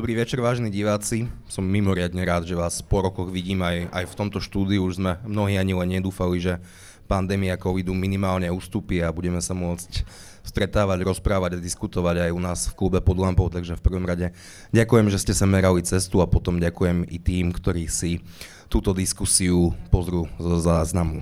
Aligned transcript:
Dobrý 0.00 0.16
večer, 0.16 0.40
vážení 0.40 0.72
diváci. 0.72 1.28
Som 1.44 1.68
mimoriadne 1.68 2.24
rád, 2.24 2.48
že 2.48 2.56
vás 2.56 2.80
po 2.80 3.04
rokoch 3.04 3.28
vidím 3.28 3.60
aj, 3.60 3.92
aj 3.92 4.04
v 4.08 4.16
tomto 4.16 4.40
štúdiu. 4.40 4.88
Už 4.88 4.96
sme 4.96 5.20
mnohí 5.28 5.60
ani 5.60 5.76
len 5.76 6.00
nedúfali, 6.00 6.40
že 6.40 6.56
pandémia 7.04 7.60
covidu 7.60 7.92
minimálne 7.92 8.48
ustúpi 8.48 9.04
a 9.04 9.12
budeme 9.12 9.44
sa 9.44 9.52
môcť 9.52 10.08
stretávať, 10.40 11.04
rozprávať 11.04 11.60
a 11.60 11.60
diskutovať 11.60 12.16
aj 12.16 12.30
u 12.32 12.40
nás 12.40 12.72
v 12.72 12.80
klube 12.80 13.04
pod 13.04 13.20
lampou. 13.20 13.52
Takže 13.52 13.76
v 13.76 13.84
prvom 13.84 14.08
rade 14.08 14.32
ďakujem, 14.72 15.12
že 15.12 15.20
ste 15.20 15.36
sa 15.36 15.44
merali 15.44 15.84
cestu 15.84 16.24
a 16.24 16.30
potom 16.32 16.56
ďakujem 16.56 17.04
i 17.04 17.20
tým, 17.20 17.52
ktorí 17.52 17.84
si 17.84 18.24
túto 18.72 18.96
diskusiu 18.96 19.76
pozrú 19.92 20.32
zo 20.40 20.64
záznamu. 20.64 21.20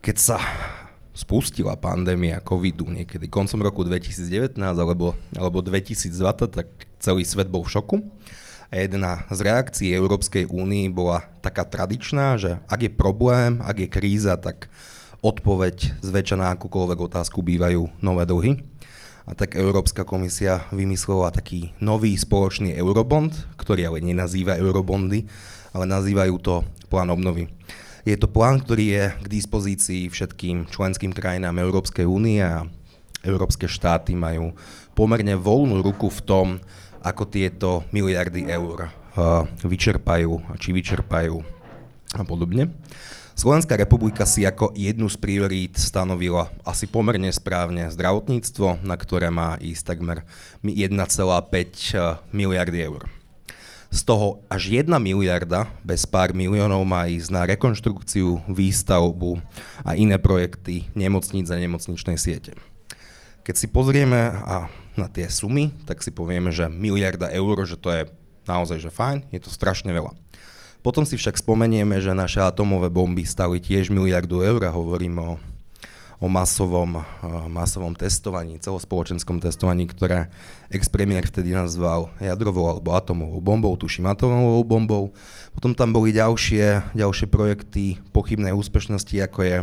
Keď 0.00 0.16
sa 0.16 0.40
spustila 1.14 1.78
pandémia 1.78 2.42
covidu 2.42 2.90
niekedy 2.90 3.30
koncom 3.30 3.62
roku 3.62 3.86
2019 3.86 4.58
alebo, 4.58 5.14
alebo 5.38 5.62
2020, 5.62 6.10
tak 6.50 6.68
celý 6.98 7.22
svet 7.22 7.46
bol 7.46 7.62
v 7.62 7.72
šoku. 7.72 7.96
A 8.74 8.82
jedna 8.82 9.22
z 9.30 9.46
reakcií 9.46 9.94
Európskej 9.94 10.50
únii 10.50 10.90
bola 10.90 11.22
taká 11.38 11.62
tradičná, 11.62 12.34
že 12.34 12.58
ak 12.66 12.80
je 12.82 12.90
problém, 12.90 13.62
ak 13.62 13.86
je 13.86 13.88
kríza, 13.88 14.34
tak 14.34 14.66
odpoveď 15.22 16.02
zväčša 16.02 16.36
na 16.36 16.50
akúkoľvek 16.58 16.98
otázku 16.98 17.40
bývajú 17.40 18.02
nové 18.02 18.26
dlhy. 18.26 18.52
A 19.24 19.32
tak 19.32 19.56
Európska 19.56 20.04
komisia 20.04 20.68
vymyslela 20.68 21.32
taký 21.32 21.72
nový 21.80 22.12
spoločný 22.12 22.76
eurobond, 22.76 23.32
ktorý 23.56 23.88
ale 23.88 24.04
nenazýva 24.04 24.60
eurobondy, 24.60 25.24
ale 25.72 25.88
nazývajú 25.88 26.34
to 26.44 26.60
plán 26.92 27.08
obnovy. 27.08 27.48
Je 28.04 28.20
to 28.20 28.28
plán, 28.28 28.60
ktorý 28.60 28.84
je 28.84 29.04
k 29.16 29.26
dispozícii 29.32 30.12
všetkým 30.12 30.68
členským 30.68 31.16
krajinám 31.16 31.56
Európskej 31.56 32.04
únie 32.04 32.36
a 32.36 32.68
európske 33.24 33.64
štáty 33.64 34.12
majú 34.12 34.52
pomerne 34.92 35.32
voľnú 35.40 35.80
ruku 35.80 36.12
v 36.12 36.20
tom, 36.20 36.46
ako 37.00 37.24
tieto 37.24 37.80
miliardy 37.96 38.44
eur 38.52 38.92
uh, 38.92 39.48
vyčerpajú, 39.64 40.36
či 40.60 40.76
vyčerpajú 40.76 41.36
a 42.20 42.22
podobne. 42.28 42.76
Slovenská 43.40 43.80
republika 43.80 44.28
si 44.28 44.44
ako 44.44 44.76
jednu 44.76 45.08
z 45.08 45.16
priorít 45.16 45.80
stanovila 45.80 46.52
asi 46.60 46.84
pomerne 46.84 47.32
správne 47.32 47.88
zdravotníctvo, 47.88 48.84
na 48.84 49.00
ktoré 49.00 49.32
má 49.32 49.56
ísť 49.64 49.96
takmer 49.96 50.28
1,5 50.60 50.92
uh, 50.92 52.20
miliardy 52.36 52.84
eur. 52.84 53.08
Z 53.94 54.02
toho 54.10 54.42
až 54.50 54.74
1 54.74 54.90
miliarda 54.98 55.70
bez 55.86 56.02
pár 56.02 56.34
miliónov 56.34 56.82
má 56.82 57.06
ísť 57.06 57.30
na 57.30 57.46
rekonštrukciu, 57.46 58.42
výstavbu 58.50 59.38
a 59.86 59.94
iné 59.94 60.18
projekty 60.18 60.90
nemocníc 60.98 61.46
a 61.54 61.62
nemocničnej 61.62 62.18
siete. 62.18 62.58
Keď 63.46 63.54
si 63.54 63.70
pozrieme 63.70 64.34
a 64.34 64.66
na 64.98 65.06
tie 65.06 65.30
sumy, 65.30 65.70
tak 65.86 66.02
si 66.02 66.10
povieme, 66.10 66.50
že 66.50 66.66
miliarda 66.66 67.30
eur, 67.30 67.54
že 67.62 67.78
to 67.78 67.94
je 67.94 68.02
naozaj 68.50 68.82
že 68.82 68.90
fajn, 68.90 69.30
je 69.30 69.38
to 69.38 69.54
strašne 69.54 69.94
veľa. 69.94 70.10
Potom 70.82 71.06
si 71.06 71.14
však 71.14 71.38
spomenieme, 71.38 72.02
že 72.02 72.18
naše 72.18 72.42
atomové 72.42 72.90
bomby 72.90 73.22
stali 73.22 73.62
tiež 73.62 73.94
miliardu 73.94 74.42
eur 74.42 74.58
a 74.66 74.74
hovoríme 74.74 75.22
o 75.22 75.38
o 76.22 76.26
masovom, 76.30 77.02
masovom 77.50 77.94
testovaní, 77.94 78.58
celospoločenskom 78.62 79.42
testovaní, 79.42 79.90
ktoré 79.90 80.30
ex-premiér 80.70 81.26
vtedy 81.26 81.54
nazval 81.54 82.10
jadrovou 82.22 82.70
alebo 82.70 82.94
atomovou 82.94 83.40
bombou, 83.42 83.74
tuším 83.74 84.06
atomovou 84.10 84.62
bombou. 84.62 85.04
Potom 85.54 85.74
tam 85.74 85.90
boli 85.90 86.14
ďalšie, 86.14 86.94
ďalšie 86.94 87.26
projekty 87.26 87.98
pochybnej 88.14 88.54
úspešnosti, 88.54 89.14
ako 89.26 89.40
je, 89.42 89.56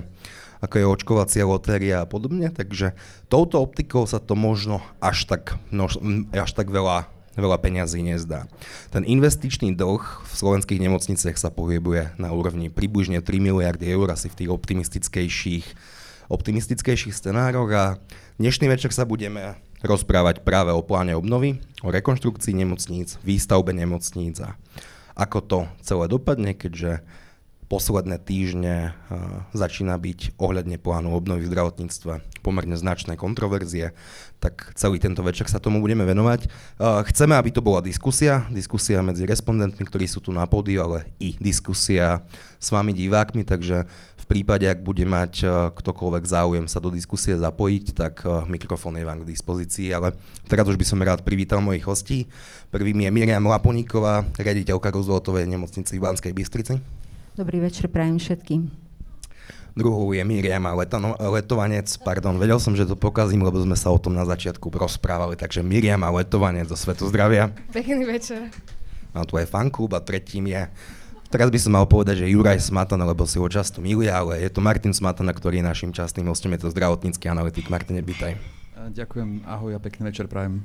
ako 0.59 0.75
je 0.75 0.85
očkovacia 0.85 1.43
lotéria 1.47 2.03
a 2.03 2.09
podobne. 2.09 2.52
Takže 2.52 2.93
touto 3.31 3.63
optikou 3.63 4.03
sa 4.03 4.19
to 4.19 4.36
možno 4.36 4.83
až 4.99 5.27
tak, 5.27 5.55
množ, 5.71 5.99
až 6.36 6.52
tak 6.52 6.67
veľa 6.67 7.08
veľa 7.31 7.64
peňazí 7.64 8.03
nezdá. 8.03 8.52
Ten 8.92 9.08
investičný 9.08 9.71
dlh 9.71 10.03
v 10.03 10.33
slovenských 10.36 10.83
nemocniciach 10.83 11.39
sa 11.39 11.47
pohybuje 11.47 12.20
na 12.20 12.36
úrovni 12.36 12.67
približne 12.67 13.23
3 13.23 13.39
miliardy 13.39 13.87
eur, 13.87 14.11
asi 14.11 14.27
v 14.27 14.37
tých 14.43 14.49
optimistickejších 14.52 15.65
optimistickejších 16.31 17.11
scenároch 17.11 17.69
a 17.75 17.83
dnešný 18.39 18.71
večer 18.71 18.95
sa 18.95 19.03
budeme 19.03 19.59
rozprávať 19.83 20.47
práve 20.47 20.71
o 20.71 20.80
pláne 20.80 21.11
obnovy, 21.11 21.59
o 21.83 21.92
rekonštrukcii 21.92 22.55
nemocníc, 22.55 23.19
výstavbe 23.27 23.75
nemocníc 23.75 24.39
a 24.39 24.55
ako 25.20 25.39
to 25.43 25.59
celé 25.83 26.08
dopadne, 26.08 26.55
keďže 26.55 27.03
posledné 27.71 28.20
týždne 28.20 28.91
uh, 28.91 29.47
začína 29.55 29.95
byť 29.95 30.36
ohľadne 30.36 30.75
plánu 30.75 31.15
obnovy 31.15 31.47
v 31.47 31.52
zdravotníctve 31.55 32.43
pomerne 32.43 32.75
značné 32.75 33.15
kontroverzie, 33.15 33.95
tak 34.43 34.75
celý 34.75 34.99
tento 34.99 35.23
večer 35.23 35.47
sa 35.47 35.64
tomu 35.64 35.80
budeme 35.80 36.03
venovať. 36.03 36.52
Uh, 36.75 36.99
chceme, 37.08 37.31
aby 37.39 37.47
to 37.47 37.64
bola 37.64 37.80
diskusia, 37.80 38.43
diskusia 38.52 38.99
medzi 38.99 39.23
respondentmi, 39.23 39.87
ktorí 39.87 40.03
sú 40.03 40.20
tu 40.20 40.36
na 40.36 40.43
pódiu, 40.52 40.83
ale 40.83 41.08
i 41.23 41.39
diskusia 41.39 42.27
s 42.59 42.75
vami 42.75 42.91
divákmi, 42.91 43.47
takže 43.47 43.87
prípade, 44.31 44.64
ak 44.64 44.80
bude 44.80 45.03
mať 45.03 45.43
uh, 45.43 45.67
ktokoľvek 45.75 46.23
záujem 46.23 46.65
sa 46.71 46.80
do 46.80 46.87
diskusie 46.87 47.36
zapojiť, 47.36 47.86
tak 47.92 48.23
uh, 48.23 48.47
mikrofón 48.47 48.95
je 48.95 49.03
vám 49.03 49.27
k 49.27 49.27
dispozícii, 49.27 49.92
ale 49.92 50.15
teraz 50.47 50.64
už 50.71 50.80
by 50.80 50.87
som 50.87 51.03
rád 51.03 51.19
privítal 51.27 51.59
mojich 51.59 51.83
hostí. 51.83 52.31
Prvým 52.71 53.03
je 53.03 53.11
Miriam 53.11 53.43
Laponíková, 53.43 54.23
riaditeľka 54.39 54.87
Rooseveltovej 54.95 55.52
nemocnice 55.52 55.91
v 55.91 55.99
Banskej 55.99 56.31
Bystrici. 56.31 56.80
Dobrý 57.36 57.59
večer, 57.59 57.91
prajem 57.91 58.23
všetkým. 58.23 58.71
Druhou 59.75 60.15
je 60.15 60.23
Miriam 60.23 60.64
Letano, 60.80 61.20
Letovanec, 61.20 61.91
pardon, 61.99 62.39
vedel 62.39 62.59
som, 62.59 62.71
že 62.71 62.87
to 62.87 62.95
pokazím, 62.95 63.43
lebo 63.43 63.59
sme 63.59 63.75
sa 63.75 63.91
o 63.91 63.99
tom 63.99 64.15
na 64.15 64.23
začiatku 64.23 64.64
rozprávali, 64.71 65.36
takže 65.36 65.59
Miriam 65.59 66.08
Letovanec 66.08 66.71
zo 66.71 66.80
Svetu 66.80 67.08
zdravia. 67.11 67.52
Pekný 67.75 68.08
večer. 68.08 68.47
Mám 69.11 69.27
tu 69.27 69.36
aj 69.36 69.47
fanklub 69.52 69.91
a 69.91 69.99
tretím 69.99 70.55
je 70.55 70.71
Teraz 71.31 71.47
by 71.47 71.59
som 71.64 71.71
mal 71.80 71.87
povedať, 71.87 72.27
že 72.27 72.27
Juraj 72.27 72.59
Smatana, 72.59 73.08
lebo 73.08 73.23
si 73.23 73.39
ho 73.39 73.47
často 73.47 73.80
miluje, 73.80 74.11
ale 74.11 74.43
je 74.43 74.52
to 74.52 74.59
Martin 74.59 74.92
Smatana, 74.92 75.31
ktorý 75.31 75.64
je 75.64 75.69
našim 75.71 75.95
častým 75.95 76.27
hostom, 76.27 76.52
je 76.52 76.67
to 76.67 76.75
zdravotnícky 76.75 77.31
analytik. 77.31 77.71
Martin, 77.71 78.03
vítaj. 78.03 78.36
Ďakujem, 78.75 79.47
ahoj 79.47 79.71
a 79.71 79.80
pekný 79.80 80.11
večer 80.11 80.27
prajem. 80.27 80.59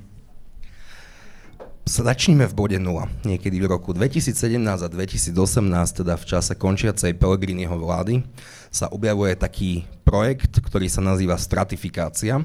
Začníme 1.87 2.51
v 2.51 2.55
bode 2.59 2.79
0. 2.83 2.83
Niekedy 3.23 3.63
v 3.63 3.67
roku 3.71 3.95
2017 3.95 4.59
a 4.59 4.89
2018, 4.91 6.03
teda 6.03 6.19
v 6.19 6.25
čase 6.27 6.59
končiacej 6.59 7.15
Pelegriniho 7.15 7.79
vlády, 7.79 8.27
sa 8.75 8.91
objavuje 8.91 9.39
taký 9.39 9.87
projekt, 10.03 10.59
ktorý 10.59 10.91
sa 10.91 10.99
nazýva 10.99 11.39
stratifikácia. 11.39 12.43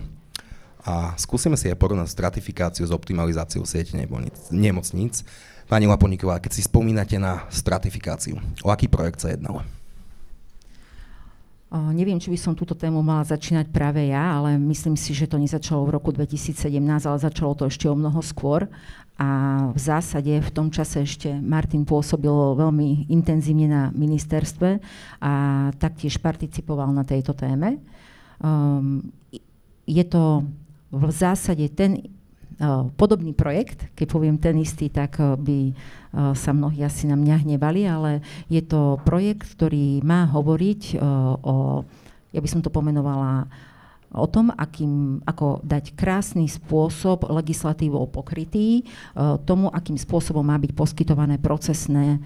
A 0.86 1.18
skúsime 1.18 1.58
si 1.58 1.74
aj 1.74 1.78
porovnať 1.82 2.14
stratifikáciu 2.14 2.86
s 2.86 2.94
optimalizáciou 2.94 3.66
siete 3.66 3.98
nemocníc. 4.54 5.26
Pani 5.72 5.88
Laponíková, 5.88 6.44
keď 6.44 6.52
si 6.52 6.68
spomínate 6.68 7.16
na 7.16 7.48
stratifikáciu, 7.48 8.36
o 8.60 8.68
aký 8.68 8.92
projekt 8.92 9.24
sa 9.24 9.32
jednalo? 9.32 9.64
Neviem, 11.72 12.20
či 12.20 12.28
by 12.28 12.36
som 12.36 12.52
túto 12.52 12.76
tému 12.76 13.00
mala 13.00 13.24
začínať 13.24 13.72
práve 13.72 14.12
ja, 14.12 14.36
ale 14.36 14.60
myslím 14.60 15.00
si, 15.00 15.16
že 15.16 15.32
to 15.32 15.40
nezačalo 15.40 15.88
v 15.88 15.96
roku 15.96 16.12
2017, 16.12 16.68
ale 17.08 17.24
začalo 17.24 17.56
to 17.56 17.72
ešte 17.72 17.88
o 17.88 17.96
mnoho 17.96 18.20
skôr. 18.20 18.68
A 19.16 19.28
v 19.72 19.80
zásade 19.80 20.44
v 20.44 20.52
tom 20.52 20.68
čase 20.68 21.08
ešte 21.08 21.32
Martin 21.40 21.88
pôsobil 21.88 22.36
veľmi 22.36 23.08
intenzívne 23.08 23.72
na 23.72 23.84
ministerstve 23.96 24.84
a 25.24 25.32
taktiež 25.80 26.20
participoval 26.20 26.92
na 26.92 27.08
tejto 27.08 27.32
téme. 27.32 27.80
Um, 28.44 29.08
je 29.88 30.04
to 30.04 30.44
v 30.92 31.08
zásade 31.08 31.64
ten 31.72 32.12
podobný 32.94 33.34
projekt, 33.34 33.90
keď 33.98 34.08
poviem 34.08 34.38
ten 34.38 34.62
istý, 34.62 34.94
tak 34.94 35.18
by 35.18 35.74
sa 36.38 36.52
mnohí 36.54 36.86
asi 36.86 37.10
na 37.10 37.18
mňa 37.18 37.42
hnevali, 37.42 37.82
ale 37.90 38.22
je 38.46 38.62
to 38.62 39.02
projekt, 39.02 39.58
ktorý 39.58 40.06
má 40.06 40.30
hovoriť 40.30 41.02
o, 41.42 41.82
ja 42.30 42.40
by 42.40 42.50
som 42.52 42.62
to 42.62 42.70
pomenovala, 42.70 43.50
o 44.12 44.28
tom, 44.28 44.52
akým, 44.52 45.24
ako 45.24 45.64
dať 45.64 45.96
krásny 45.96 46.44
spôsob 46.52 47.32
legislatívou 47.32 48.12
pokrytý 48.12 48.84
tomu, 49.48 49.72
akým 49.72 49.96
spôsobom 49.96 50.44
má 50.44 50.60
byť 50.60 50.76
poskytované 50.76 51.40
procesné 51.40 52.20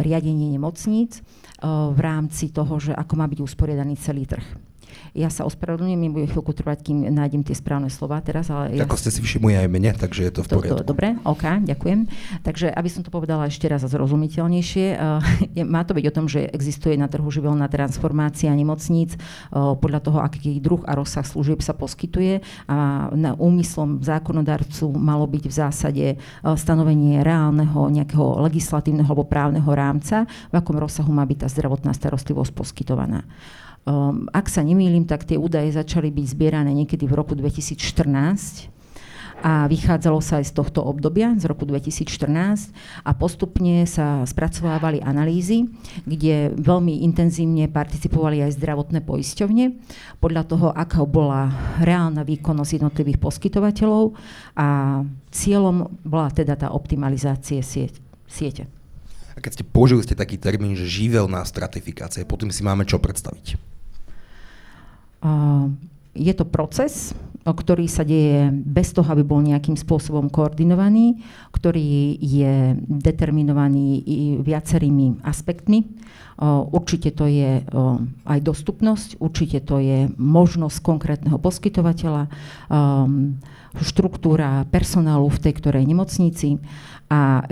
riadenie 0.00 0.48
nemocníc 0.48 1.20
v 1.68 2.00
rámci 2.00 2.48
toho, 2.48 2.80
že 2.80 2.96
ako 2.96 3.12
má 3.20 3.28
byť 3.28 3.40
usporiadaný 3.44 4.00
celý 4.00 4.24
trh. 4.24 4.71
Ja 5.12 5.28
sa 5.28 5.44
ospravedlňujem, 5.44 6.00
mi 6.00 6.08
bude 6.08 6.24
chvíľku 6.24 6.56
trvať, 6.56 6.88
kým 6.88 7.04
nájdem 7.12 7.44
tie 7.44 7.52
správne 7.52 7.92
slova 7.92 8.16
teraz. 8.24 8.48
Ale 8.48 8.72
ja... 8.72 8.88
Ako 8.88 8.96
ste 8.96 9.12
si 9.12 9.20
všimli 9.20 9.60
aj 9.60 9.68
mne, 9.68 9.92
takže 9.92 10.24
je 10.24 10.32
to 10.32 10.40
v 10.40 10.48
poriadku. 10.48 10.80
To, 10.80 10.88
to, 10.88 10.88
dobre, 10.88 11.20
OK, 11.28 11.44
ďakujem. 11.68 12.08
Takže 12.40 12.72
aby 12.72 12.88
som 12.88 13.04
to 13.04 13.12
povedala 13.12 13.44
ešte 13.44 13.68
raz 13.68 13.84
zrozumiteľnejšie, 13.84 14.86
uh, 14.96 15.20
má 15.68 15.84
to 15.84 15.92
byť 15.92 16.04
o 16.08 16.16
tom, 16.16 16.26
že 16.32 16.48
existuje 16.48 16.96
na 16.96 17.12
trhu 17.12 17.28
živelná 17.28 17.68
transformácia 17.68 18.48
nemocníc 18.56 19.20
uh, 19.52 19.76
podľa 19.76 20.00
toho, 20.00 20.18
aký 20.24 20.56
druh 20.64 20.80
a 20.88 20.96
rozsah 20.96 21.28
služieb 21.28 21.60
sa 21.60 21.76
poskytuje 21.76 22.40
a 22.64 23.08
na 23.12 23.36
úmyslom 23.36 24.00
zákonodarcu 24.00 24.96
malo 24.96 25.28
byť 25.28 25.44
v 25.44 25.54
zásade 25.54 26.06
uh, 26.16 26.56
stanovenie 26.56 27.20
reálneho 27.20 27.92
nejakého 27.92 28.40
legislatívneho 28.48 29.12
alebo 29.12 29.28
právneho 29.28 29.68
rámca, 29.68 30.24
v 30.48 30.54
akom 30.56 30.80
rozsahu 30.80 31.12
má 31.12 31.28
byť 31.28 31.44
tá 31.44 31.48
zdravotná 31.52 31.92
starostlivosť 31.92 32.52
poskytovaná. 32.56 33.28
Um, 33.82 34.30
ak 34.30 34.46
sa 34.46 34.62
nemýlim, 34.62 35.10
tak 35.10 35.26
tie 35.26 35.34
údaje 35.34 35.74
začali 35.74 36.14
byť 36.14 36.26
zbierané 36.38 36.70
niekedy 36.70 37.02
v 37.02 37.18
roku 37.18 37.34
2014 37.34 38.70
a 39.42 39.66
vychádzalo 39.66 40.22
sa 40.22 40.38
aj 40.38 40.46
z 40.48 40.52
tohto 40.54 40.86
obdobia, 40.86 41.34
z 41.34 41.50
roku 41.50 41.66
2014 41.66 42.70
a 43.02 43.10
postupne 43.10 43.82
sa 43.90 44.22
spracovávali 44.22 45.02
analýzy, 45.02 45.66
kde 46.06 46.54
veľmi 46.54 47.02
intenzívne 47.02 47.66
participovali 47.66 48.46
aj 48.46 48.54
zdravotné 48.54 49.02
poisťovne 49.02 49.64
podľa 50.22 50.42
toho, 50.46 50.70
aká 50.70 51.02
bola 51.02 51.50
reálna 51.82 52.22
výkonnosť 52.22 52.78
jednotlivých 52.78 53.18
poskytovateľov 53.18 54.14
a 54.54 55.02
cieľom 55.34 55.90
bola 56.06 56.30
teda 56.30 56.54
tá 56.54 56.70
optimalizácie 56.70 57.58
sieť, 57.66 57.98
siete. 58.30 58.70
A 59.34 59.42
keď 59.42 59.58
ste 59.58 59.64
použili 59.66 60.06
ste 60.06 60.14
taký 60.14 60.38
termín, 60.38 60.78
že 60.78 60.86
živelná 60.86 61.42
stratifikácia, 61.42 62.22
potom 62.22 62.46
si 62.54 62.62
máme 62.62 62.86
čo 62.86 63.02
predstaviť? 63.02 63.71
Je 66.12 66.32
to 66.36 66.44
proces, 66.44 67.16
ktorý 67.42 67.90
sa 67.90 68.06
deje 68.06 68.54
bez 68.54 68.94
toho, 68.94 69.08
aby 69.10 69.26
bol 69.26 69.42
nejakým 69.42 69.74
spôsobom 69.74 70.30
koordinovaný, 70.30 71.18
ktorý 71.50 72.14
je 72.22 72.78
determinovaný 72.86 74.06
viacerými 74.46 75.26
aspektmi. 75.26 75.82
Určite 76.70 77.10
to 77.10 77.26
je 77.26 77.66
aj 78.26 78.38
dostupnosť, 78.46 79.18
určite 79.18 79.58
to 79.66 79.82
je 79.82 80.06
možnosť 80.14 80.86
konkrétneho 80.86 81.38
poskytovateľa, 81.42 82.30
štruktúra 83.82 84.62
personálu 84.70 85.26
v 85.26 85.42
tej 85.42 85.52
ktorej 85.58 85.82
nemocnici 85.82 86.62
a 87.10 87.42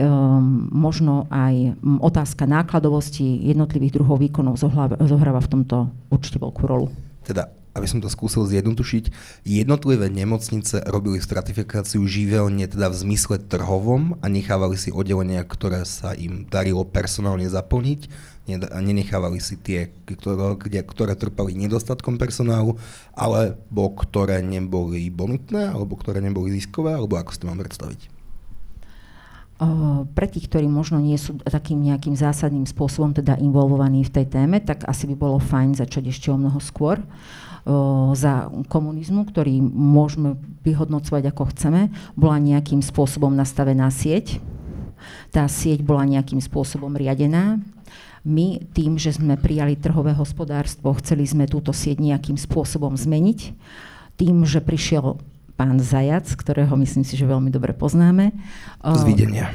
možno 0.70 1.26
aj 1.34 1.74
otázka 1.98 2.46
nákladovosti 2.46 3.42
jednotlivých 3.42 3.98
druhov 3.98 4.22
výkonov 4.22 4.54
zohráva 5.02 5.40
v 5.42 5.50
tomto 5.50 5.90
určite 6.14 6.38
veľkú 6.38 6.62
rolu. 6.62 6.86
Teda 7.26 7.50
aby 7.74 7.86
som 7.86 8.02
to 8.02 8.10
skúsil 8.10 8.46
zjednodušiť, 8.50 9.04
jednotlivé 9.46 10.10
nemocnice 10.10 10.82
robili 10.90 11.22
stratifikáciu 11.22 12.02
živelne 12.02 12.66
teda 12.66 12.90
v 12.90 12.96
zmysle 13.06 13.38
trhovom 13.38 14.18
a 14.18 14.26
nechávali 14.26 14.74
si 14.74 14.90
oddelenia, 14.90 15.46
ktoré 15.46 15.86
sa 15.86 16.12
im 16.18 16.46
darilo 16.50 16.82
personálne 16.82 17.46
zaplniť 17.46 18.10
a 18.50 18.78
nenechávali 18.82 19.38
si 19.38 19.54
tie, 19.54 19.94
ktoré, 20.10 20.82
ktoré 20.82 21.14
trpali 21.14 21.54
nedostatkom 21.54 22.18
personálu, 22.18 22.74
alebo 23.14 23.94
ktoré 23.94 24.42
neboli 24.42 25.06
bonitné, 25.06 25.70
alebo 25.70 25.94
ktoré 25.94 26.18
neboli 26.18 26.50
ziskové, 26.58 26.98
alebo 26.98 27.14
ako 27.14 27.30
ste 27.30 27.46
mám 27.46 27.62
predstaviť? 27.62 28.20
pre 30.16 30.24
tých, 30.24 30.48
ktorí 30.48 30.64
možno 30.72 31.04
nie 31.04 31.20
sú 31.20 31.36
takým 31.44 31.84
nejakým 31.84 32.16
zásadným 32.16 32.64
spôsobom 32.64 33.12
teda 33.12 33.36
involvovaní 33.36 34.00
v 34.08 34.14
tej 34.16 34.26
téme, 34.32 34.56
tak 34.64 34.88
asi 34.88 35.04
by 35.12 35.16
bolo 35.20 35.36
fajn 35.36 35.76
začať 35.76 36.08
ešte 36.08 36.32
o 36.32 36.40
mnoho 36.40 36.56
skôr 36.64 36.96
za 38.16 38.48
komunizmu, 38.68 39.28
ktorý 39.28 39.60
môžeme 39.62 40.40
vyhodnocovať 40.64 41.32
ako 41.32 41.42
chceme, 41.54 41.92
bola 42.16 42.36
nejakým 42.40 42.80
spôsobom 42.80 43.32
nastavená 43.32 43.88
sieť. 43.92 44.40
Tá 45.32 45.48
sieť 45.48 45.80
bola 45.84 46.04
nejakým 46.04 46.40
spôsobom 46.40 46.92
riadená. 46.92 47.60
My 48.20 48.60
tým, 48.76 49.00
že 49.00 49.16
sme 49.16 49.40
prijali 49.40 49.80
trhové 49.80 50.12
hospodárstvo, 50.12 50.92
chceli 51.00 51.24
sme 51.24 51.48
túto 51.48 51.72
sieť 51.72 52.04
nejakým 52.04 52.36
spôsobom 52.36 52.92
zmeniť. 52.92 53.56
Tým, 54.20 54.44
že 54.44 54.60
prišiel 54.60 55.16
pán 55.60 55.76
Zajac, 55.76 56.24
ktorého 56.24 56.72
myslím 56.80 57.04
si, 57.04 57.20
že 57.20 57.28
veľmi 57.28 57.52
dobre 57.52 57.76
poznáme. 57.76 58.32
Z 58.80 59.04
videnia. 59.04 59.52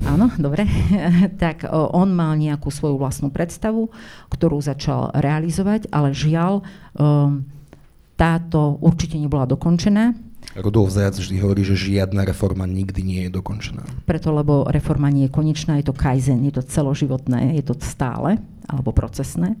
Áno, 0.00 0.32
dobre. 0.40 0.64
tak 1.44 1.68
on 1.68 2.16
mal 2.16 2.40
nejakú 2.40 2.72
svoju 2.72 2.96
vlastnú 2.96 3.28
predstavu, 3.28 3.92
ktorú 4.32 4.64
začal 4.64 5.12
realizovať, 5.12 5.92
ale 5.92 6.16
žiaľ, 6.16 6.64
táto 8.16 8.80
určite 8.80 9.20
nebola 9.20 9.44
dokončená. 9.44 10.31
Rudolf 10.52 10.92
Zajac 10.92 11.16
vždy 11.16 11.36
hovorí, 11.40 11.64
že 11.64 11.80
žiadna 11.80 12.28
reforma 12.28 12.68
nikdy 12.68 13.00
nie 13.00 13.20
je 13.28 13.30
dokončená. 13.32 13.88
Preto, 14.04 14.36
lebo 14.36 14.68
reforma 14.68 15.08
nie 15.08 15.28
je 15.28 15.32
konečná, 15.32 15.80
je 15.80 15.88
to 15.88 15.96
kaizen, 15.96 16.44
je 16.44 16.52
to 16.52 16.62
celoživotné, 16.62 17.56
je 17.56 17.64
to 17.64 17.72
stále 17.80 18.36
alebo 18.68 18.94
procesné. 18.94 19.58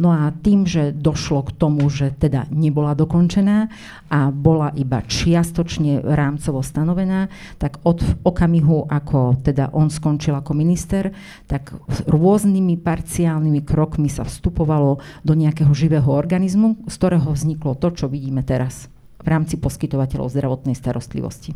No 0.00 0.10
a 0.10 0.32
tým, 0.32 0.64
že 0.64 0.96
došlo 0.96 1.44
k 1.50 1.54
tomu, 1.54 1.86
že 1.92 2.14
teda 2.14 2.48
nebola 2.48 2.96
dokončená 2.96 3.68
a 4.08 4.32
bola 4.32 4.72
iba 4.74 5.04
čiastočne 5.04 6.00
rámcovo 6.02 6.64
stanovená, 6.64 7.28
tak 7.60 7.78
od 7.84 8.00
okamihu, 8.24 8.88
ako 8.88 9.38
teda 9.44 9.70
on 9.76 9.92
skončil 9.92 10.34
ako 10.34 10.56
minister, 10.56 11.12
tak 11.46 11.74
rôznymi 12.08 12.80
parciálnymi 12.80 13.60
krokmi 13.62 14.08
sa 14.08 14.24
vstupovalo 14.24 14.98
do 15.26 15.32
nejakého 15.36 15.70
živého 15.76 16.08
organizmu, 16.08 16.88
z 16.88 16.94
ktorého 16.96 17.28
vzniklo 17.30 17.76
to, 17.76 17.92
čo 17.92 18.06
vidíme 18.08 18.40
teraz 18.40 18.88
v 19.20 19.28
rámci 19.28 19.60
poskytovateľov 19.60 20.32
zdravotnej 20.32 20.74
starostlivosti. 20.74 21.52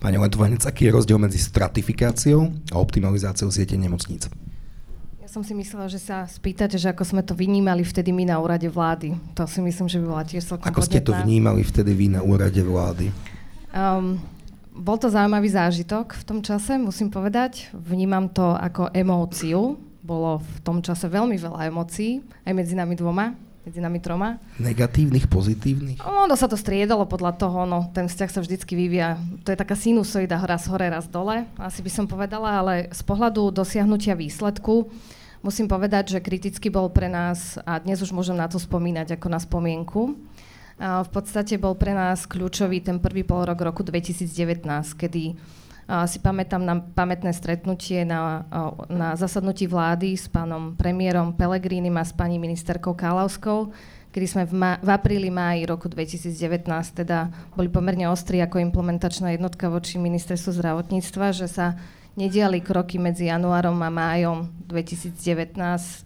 Pani 0.00 0.16
Letovanec, 0.16 0.64
aký 0.64 0.88
je 0.88 0.96
rozdiel 0.96 1.20
medzi 1.20 1.36
stratifikáciou 1.36 2.48
a 2.72 2.76
optimalizáciou 2.80 3.52
siete 3.52 3.76
nemocníc? 3.76 4.32
som 5.30 5.46
si 5.46 5.54
myslela, 5.54 5.86
že 5.86 6.02
sa 6.02 6.26
spýtate, 6.26 6.74
že 6.74 6.90
ako 6.90 7.06
sme 7.06 7.22
to 7.22 7.38
vnímali 7.38 7.86
vtedy 7.86 8.10
my 8.10 8.26
na 8.26 8.42
úrade 8.42 8.66
vlády. 8.66 9.14
To 9.38 9.46
si 9.46 9.62
myslím, 9.62 9.86
že 9.86 10.02
by 10.02 10.06
bola 10.10 10.24
tiež 10.26 10.42
celkom 10.42 10.66
Ako 10.66 10.82
podnetná. 10.82 10.90
ste 10.90 11.06
to 11.06 11.14
vnímali 11.14 11.62
vtedy 11.62 11.94
vy 11.94 12.06
na 12.10 12.20
úrade 12.26 12.58
vlády? 12.58 13.14
Um, 13.70 14.18
bol 14.74 14.98
to 14.98 15.06
zaujímavý 15.06 15.46
zážitok 15.46 16.18
v 16.18 16.24
tom 16.26 16.42
čase, 16.42 16.74
musím 16.82 17.14
povedať. 17.14 17.70
Vnímam 17.70 18.26
to 18.26 18.58
ako 18.58 18.90
emóciu. 18.90 19.78
Bolo 20.02 20.42
v 20.42 20.58
tom 20.66 20.82
čase 20.82 21.06
veľmi 21.06 21.38
veľa 21.38 21.70
emócií, 21.70 22.18
aj 22.42 22.50
medzi 22.50 22.74
nami 22.74 22.98
dvoma 22.98 23.49
medzi 23.60 23.80
nami 23.80 24.00
troma. 24.00 24.40
Negatívnych, 24.56 25.28
pozitívnych? 25.28 26.00
Ono 26.00 26.32
sa 26.32 26.48
to 26.48 26.56
striedalo 26.56 27.04
podľa 27.04 27.36
toho, 27.36 27.68
no, 27.68 27.92
ten 27.92 28.08
vzťah 28.08 28.30
sa 28.32 28.40
vždycky 28.40 28.72
vyvíja. 28.72 29.20
To 29.44 29.52
je 29.52 29.60
taká 29.60 29.76
sinusoida, 29.76 30.40
raz 30.40 30.64
hore, 30.64 30.88
raz 30.88 31.04
dole, 31.06 31.44
asi 31.60 31.84
by 31.84 31.90
som 31.92 32.06
povedala, 32.08 32.60
ale 32.60 32.74
z 32.88 33.02
pohľadu 33.04 33.52
dosiahnutia 33.52 34.16
výsledku 34.16 34.88
musím 35.44 35.68
povedať, 35.68 36.16
že 36.16 36.24
kriticky 36.24 36.72
bol 36.72 36.88
pre 36.88 37.08
nás, 37.12 37.60
a 37.64 37.80
dnes 37.80 38.00
už 38.00 38.12
môžem 38.16 38.36
na 38.36 38.48
to 38.48 38.56
spomínať 38.56 39.20
ako 39.20 39.26
na 39.28 39.40
spomienku, 39.40 40.16
a 40.80 41.04
v 41.04 41.10
podstate 41.12 41.60
bol 41.60 41.76
pre 41.76 41.92
nás 41.92 42.24
kľúčový 42.24 42.80
ten 42.80 42.96
prvý 42.96 43.20
pol 43.20 43.44
rok 43.44 43.60
roku 43.60 43.84
2019, 43.84 44.64
kedy 44.96 45.36
si 46.06 46.22
pamätám 46.22 46.62
na 46.62 46.78
pamätné 46.78 47.34
stretnutie 47.34 48.06
na, 48.06 48.46
na 48.86 49.18
zasadnutí 49.18 49.66
vlády 49.66 50.14
s 50.14 50.30
pánom 50.30 50.78
premiérom 50.78 51.34
Pelegrínim 51.34 51.98
a 51.98 52.06
s 52.06 52.14
pani 52.14 52.38
ministerkou 52.38 52.94
Kálavskou, 52.94 53.74
kedy 54.14 54.26
sme 54.26 54.42
v, 54.46 54.54
ma- 54.54 54.78
v 54.78 54.88
apríli, 54.90 55.34
máji 55.34 55.66
roku 55.66 55.90
2019 55.90 56.70
teda 56.94 57.34
boli 57.58 57.66
pomerne 57.66 58.06
ostrí 58.06 58.38
ako 58.38 58.62
implementačná 58.62 59.34
jednotka 59.34 59.66
voči 59.66 59.98
ministerstvu 59.98 60.62
zdravotníctva, 60.62 61.26
že 61.34 61.50
sa 61.50 61.74
nediali 62.14 62.62
kroky 62.62 62.98
medzi 62.98 63.26
januárom 63.26 63.78
a 63.82 63.90
májom 63.90 64.50
2019 64.66 65.18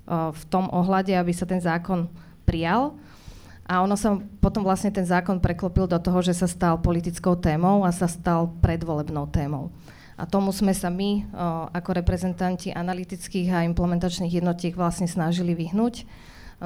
v 0.08 0.42
tom 0.48 0.68
ohľade, 0.72 1.12
aby 1.16 1.32
sa 1.32 1.44
ten 1.44 1.60
zákon 1.60 2.08
prijal. 2.44 2.96
A 3.64 3.80
ono 3.80 3.96
sa 3.96 4.20
potom 4.44 4.60
vlastne 4.60 4.92
ten 4.92 5.08
zákon 5.08 5.40
preklopil 5.40 5.88
do 5.88 5.96
toho, 5.96 6.20
že 6.20 6.36
sa 6.36 6.44
stal 6.44 6.76
politickou 6.84 7.40
témou 7.40 7.88
a 7.88 7.90
sa 7.96 8.04
stal 8.04 8.52
predvolebnou 8.60 9.24
témou. 9.32 9.72
A 10.14 10.28
tomu 10.28 10.54
sme 10.54 10.70
sa 10.70 10.92
my 10.92 11.26
ako 11.74 11.90
reprezentanti 11.98 12.70
analytických 12.70 13.48
a 13.50 13.66
implementačných 13.66 14.38
jednotiek 14.38 14.76
vlastne 14.76 15.10
snažili 15.10 15.56
vyhnúť, 15.58 16.06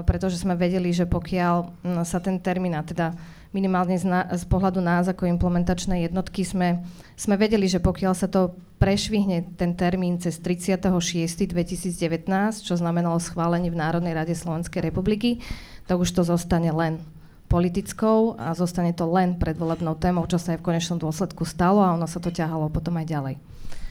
pretože 0.04 0.36
sme 0.36 0.52
vedeli, 0.58 0.92
že 0.92 1.08
pokiaľ 1.08 1.80
sa 2.04 2.20
ten 2.20 2.36
termín, 2.42 2.76
a 2.76 2.84
teda 2.84 3.16
minimálne 3.56 3.96
z, 3.96 4.04
na, 4.04 4.28
z 4.36 4.44
pohľadu 4.44 4.84
nás 4.84 5.08
ako 5.08 5.24
implementačnej 5.24 6.04
jednotky 6.10 6.44
sme, 6.44 6.84
sme 7.16 7.40
vedeli, 7.40 7.64
že 7.64 7.80
pokiaľ 7.80 8.12
sa 8.12 8.28
to 8.28 8.52
prešvihne 8.76 9.56
ten 9.56 9.72
termín 9.74 10.20
cez 10.20 10.36
36.2019, 10.38 12.28
čo 12.62 12.74
znamenalo 12.76 13.16
schválenie 13.16 13.72
v 13.72 13.80
Národnej 13.80 14.12
rade 14.12 14.36
Slovenskej 14.36 14.92
republiky, 14.92 15.40
tak 15.88 15.96
už 15.96 16.12
to 16.12 16.22
zostane 16.22 16.68
len 16.70 17.00
politickou 17.48 18.36
a 18.36 18.52
zostane 18.52 18.92
to 18.92 19.08
len 19.08 19.40
predvolebnou 19.40 19.96
témou, 19.96 20.28
čo 20.28 20.36
sa 20.36 20.52
aj 20.52 20.60
v 20.60 20.66
konečnom 20.68 21.00
dôsledku 21.00 21.48
stalo 21.48 21.80
a 21.80 21.96
ono 21.96 22.04
sa 22.04 22.20
to 22.20 22.28
ťahalo 22.28 22.68
potom 22.68 23.00
aj 23.00 23.08
ďalej. 23.08 23.34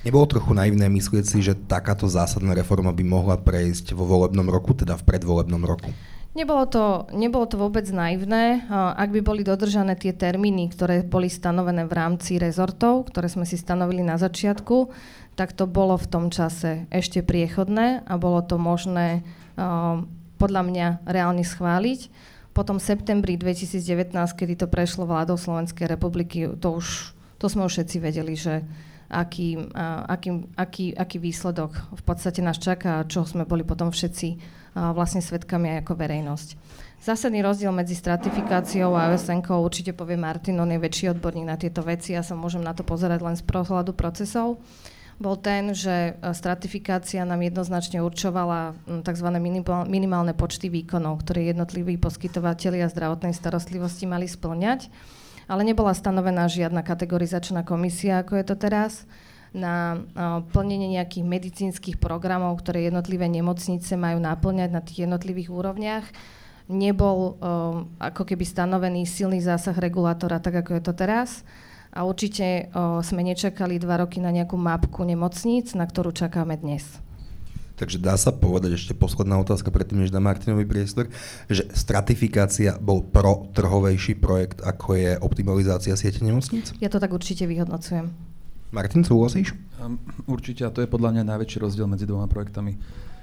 Nebolo 0.06 0.30
trochu 0.30 0.54
naivné 0.54 0.86
myslieť 0.94 1.26
si, 1.26 1.42
že 1.42 1.58
takáto 1.58 2.06
zásadná 2.06 2.54
reforma 2.54 2.94
by 2.94 3.02
mohla 3.02 3.36
prejsť 3.36 3.98
vo 3.98 4.06
volebnom 4.06 4.46
roku, 4.46 4.78
teda 4.78 4.94
v 4.94 5.04
predvolebnom 5.04 5.66
roku? 5.66 5.90
Nebolo 6.38 6.70
to, 6.70 7.10
nebolo 7.18 7.50
to 7.50 7.58
vôbec 7.58 7.90
naivné. 7.90 8.62
Ak 8.70 9.10
by 9.10 9.26
boli 9.26 9.42
dodržané 9.42 9.98
tie 9.98 10.14
termíny, 10.14 10.70
ktoré 10.70 11.02
boli 11.02 11.34
stanovené 11.34 11.90
v 11.90 11.98
rámci 11.98 12.38
rezortov, 12.38 13.10
ktoré 13.10 13.26
sme 13.26 13.50
si 13.50 13.58
stanovili 13.58 14.06
na 14.06 14.22
začiatku, 14.22 14.94
tak 15.34 15.58
to 15.58 15.66
bolo 15.66 15.98
v 15.98 16.06
tom 16.06 16.30
čase 16.30 16.86
ešte 16.94 17.26
priechodné 17.26 18.06
a 18.06 18.14
bolo 18.22 18.46
to 18.46 18.62
možné 18.62 19.26
podľa 20.38 20.62
mňa 20.64 20.88
reálne 21.10 21.42
schváliť. 21.44 22.08
Potom 22.54 22.82
v 22.82 22.88
septembri 22.90 23.38
2019, 23.38 24.14
kedy 24.14 24.54
to 24.58 24.66
prešlo 24.70 25.06
vládou 25.06 25.38
Slovenskej 25.38 25.86
republiky, 25.86 26.50
to 26.58 26.82
už 26.82 27.18
to 27.38 27.46
sme 27.54 27.70
už 27.70 27.78
všetci 27.78 27.98
vedeli, 28.02 28.34
že 28.34 28.66
aký, 29.14 29.70
aký, 30.10 30.30
aký, 30.58 30.86
aký 30.98 31.18
výsledok 31.22 31.70
v 31.94 32.04
podstate 32.04 32.42
nás 32.42 32.58
čaká 32.58 32.98
a 32.98 33.08
čo 33.08 33.30
sme 33.30 33.46
boli 33.46 33.62
potom 33.62 33.94
všetci 33.94 34.42
vlastne 34.74 35.22
svetkami 35.22 35.78
aj 35.78 35.86
ako 35.86 35.94
verejnosť. 36.02 36.50
Zásadný 36.98 37.46
rozdiel 37.46 37.70
medzi 37.70 37.94
stratifikáciou 37.94 38.98
a 38.98 39.14
osn 39.14 39.46
určite 39.46 39.94
povie 39.94 40.18
Martin, 40.18 40.58
on 40.58 40.74
je 40.74 40.82
väčší 40.82 41.14
odborník 41.14 41.46
na 41.46 41.62
tieto 41.62 41.86
veci, 41.86 42.18
ja 42.18 42.26
sa 42.26 42.34
môžem 42.34 42.66
na 42.66 42.74
to 42.74 42.82
pozerať 42.82 43.22
len 43.22 43.38
z 43.38 43.46
pohľadu 43.46 43.94
procesov 43.94 44.58
bol 45.18 45.34
ten, 45.34 45.74
že 45.74 46.14
stratifikácia 46.22 47.26
nám 47.26 47.42
jednoznačne 47.42 48.06
určovala 48.06 48.78
tzv. 49.02 49.30
minimálne 49.90 50.38
počty 50.38 50.70
výkonov, 50.70 51.26
ktoré 51.26 51.50
jednotliví 51.50 51.98
poskytovateľi 51.98 52.86
a 52.86 52.92
zdravotnej 52.94 53.34
starostlivosti 53.34 54.06
mali 54.06 54.30
splňať, 54.30 54.94
ale 55.50 55.66
nebola 55.66 55.98
stanovená 55.98 56.46
žiadna 56.46 56.86
kategorizačná 56.86 57.66
komisia, 57.66 58.22
ako 58.22 58.38
je 58.38 58.46
to 58.46 58.56
teraz 58.62 59.10
na 59.58 60.06
plnenie 60.54 61.00
nejakých 61.02 61.26
medicínskych 61.26 61.98
programov, 61.98 62.62
ktoré 62.62 62.86
jednotlivé 62.86 63.26
nemocnice 63.26 63.98
majú 63.98 64.22
naplňať 64.22 64.70
na 64.70 64.86
tých 64.86 65.10
jednotlivých 65.10 65.50
úrovniach. 65.50 66.06
Nebol 66.68 67.40
ako 67.98 68.22
keby 68.28 68.44
stanovený 68.44 69.08
silný 69.08 69.40
zásah 69.40 69.74
regulátora, 69.74 70.44
tak 70.44 70.62
ako 70.62 70.78
je 70.78 70.84
to 70.84 70.94
teraz. 70.94 71.48
A 71.98 72.06
určite 72.06 72.70
o, 72.78 73.02
sme 73.02 73.26
nečakali 73.26 73.82
dva 73.82 74.06
roky 74.06 74.22
na 74.22 74.30
nejakú 74.30 74.54
mapku 74.54 75.02
nemocníc, 75.02 75.74
na 75.74 75.90
ktorú 75.90 76.14
čakáme 76.14 76.54
dnes. 76.54 76.86
Takže 77.78 77.98
dá 77.98 78.14
sa 78.18 78.30
povedať, 78.30 78.78
ešte 78.78 78.94
posledná 78.94 79.38
otázka 79.42 79.74
predtým, 79.74 80.06
než 80.06 80.14
dá 80.14 80.22
Martinový 80.22 80.70
priestor, 80.70 81.10
že 81.50 81.66
stratifikácia 81.74 82.78
bol 82.78 83.02
pro 83.02 83.50
trhovejší 83.54 84.18
projekt, 84.18 84.62
ako 84.62 84.98
je 84.98 85.12
optimalizácia 85.18 85.98
siete 85.98 86.22
nemocníc? 86.22 86.74
Ja 86.78 86.90
to 86.90 87.02
tak 87.02 87.14
určite 87.14 87.50
vyhodnocujem. 87.50 88.14
Martin, 88.74 89.02
súhlasíš? 89.02 89.58
Um, 89.82 89.98
určite, 90.30 90.66
a 90.66 90.74
to 90.74 90.86
je 90.86 90.90
podľa 90.90 91.18
mňa 91.18 91.24
najväčší 91.34 91.58
rozdiel 91.66 91.90
medzi 91.90 92.06
dvoma 92.06 92.30
projektami 92.30 92.78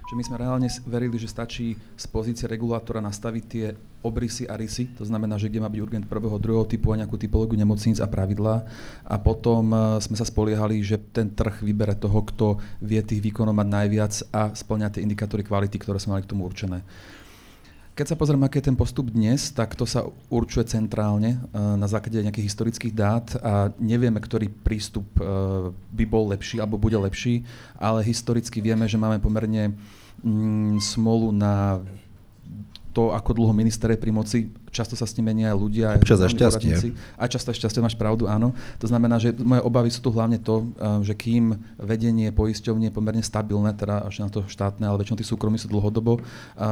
že 0.04 0.14
my 0.16 0.22
sme 0.24 0.36
reálne 0.36 0.68
verili, 0.84 1.16
že 1.16 1.32
stačí 1.32 1.80
z 1.96 2.04
pozície 2.12 2.44
regulátora 2.44 3.00
nastaviť 3.00 3.44
tie 3.48 3.66
obrysy 4.04 4.44
a 4.44 4.60
rysy, 4.60 4.92
to 4.92 5.08
znamená, 5.08 5.40
že 5.40 5.48
kde 5.48 5.64
má 5.64 5.72
byť 5.72 5.80
urgent 5.80 6.04
prvého, 6.04 6.36
druhého 6.36 6.68
typu 6.68 6.92
a 6.92 7.00
nejakú 7.00 7.16
typológiu 7.16 7.56
nemocníc 7.56 8.04
a 8.04 8.06
pravidlá. 8.06 8.68
A 9.08 9.16
potom 9.16 9.72
uh, 9.72 9.96
sme 9.96 10.20
sa 10.20 10.28
spoliehali, 10.28 10.84
že 10.84 11.00
ten 11.00 11.32
trh 11.32 11.64
vybere 11.64 11.96
toho, 11.96 12.20
kto 12.20 12.60
vie 12.84 13.00
tých 13.00 13.24
výkonov 13.24 13.56
mať 13.56 13.68
najviac 13.72 14.12
a 14.28 14.52
splňa 14.52 14.92
tie 14.92 15.00
indikátory 15.00 15.40
kvality, 15.40 15.80
ktoré 15.80 15.96
sme 15.96 16.20
mali 16.20 16.28
k 16.28 16.30
tomu 16.36 16.44
určené. 16.44 16.84
Keď 17.94 18.10
sa 18.10 18.18
pozrieme, 18.18 18.42
aký 18.42 18.58
je 18.58 18.74
ten 18.74 18.74
postup 18.74 19.06
dnes, 19.14 19.54
tak 19.54 19.78
to 19.78 19.86
sa 19.86 20.02
určuje 20.26 20.66
centrálne 20.66 21.38
uh, 21.54 21.78
na 21.78 21.86
základe 21.86 22.18
nejakých 22.26 22.50
historických 22.50 22.90
dát 22.90 23.26
a 23.38 23.70
nevieme, 23.78 24.18
ktorý 24.18 24.50
prístup 24.50 25.06
uh, 25.22 25.70
by 25.94 26.02
bol 26.02 26.26
lepší 26.34 26.58
alebo 26.58 26.74
bude 26.74 26.98
lepší, 26.98 27.46
ale 27.78 28.02
historicky 28.02 28.58
vieme, 28.58 28.90
že 28.90 28.98
máme 28.98 29.22
pomerne 29.22 29.78
mm, 30.26 30.82
smolu 30.82 31.30
na 31.30 31.86
to, 32.90 33.14
ako 33.14 33.30
dlho 33.30 33.54
minister 33.54 33.86
je 33.94 34.02
pri 34.02 34.10
moci 34.10 34.50
často 34.74 34.98
sa 34.98 35.06
s 35.06 35.14
ním 35.14 35.30
menia 35.30 35.54
ľudia. 35.54 35.94
Občas 35.94 36.18
aj 36.18 36.34
šťastie. 36.34 36.90
A 37.14 37.30
často 37.30 37.54
aj 37.54 37.62
šťastie, 37.62 37.78
máš 37.78 37.94
pravdu, 37.94 38.26
áno. 38.26 38.50
To 38.82 38.86
znamená, 38.90 39.22
že 39.22 39.30
moje 39.38 39.62
obavy 39.62 39.94
sú 39.94 40.02
tu 40.02 40.10
hlavne 40.10 40.42
to, 40.42 40.66
eh, 40.74 41.06
že 41.06 41.14
kým 41.14 41.54
vedenie 41.78 42.34
poisťovne 42.34 42.90
je 42.90 42.94
pomerne 42.94 43.22
stabilné, 43.22 43.70
teda 43.78 44.02
až 44.02 44.26
na 44.26 44.28
to 44.28 44.42
štátne, 44.50 44.82
ale 44.82 44.98
väčšinou 44.98 45.18
tí 45.22 45.26
súkromí 45.26 45.56
sú 45.56 45.70
dlhodobo, 45.70 46.18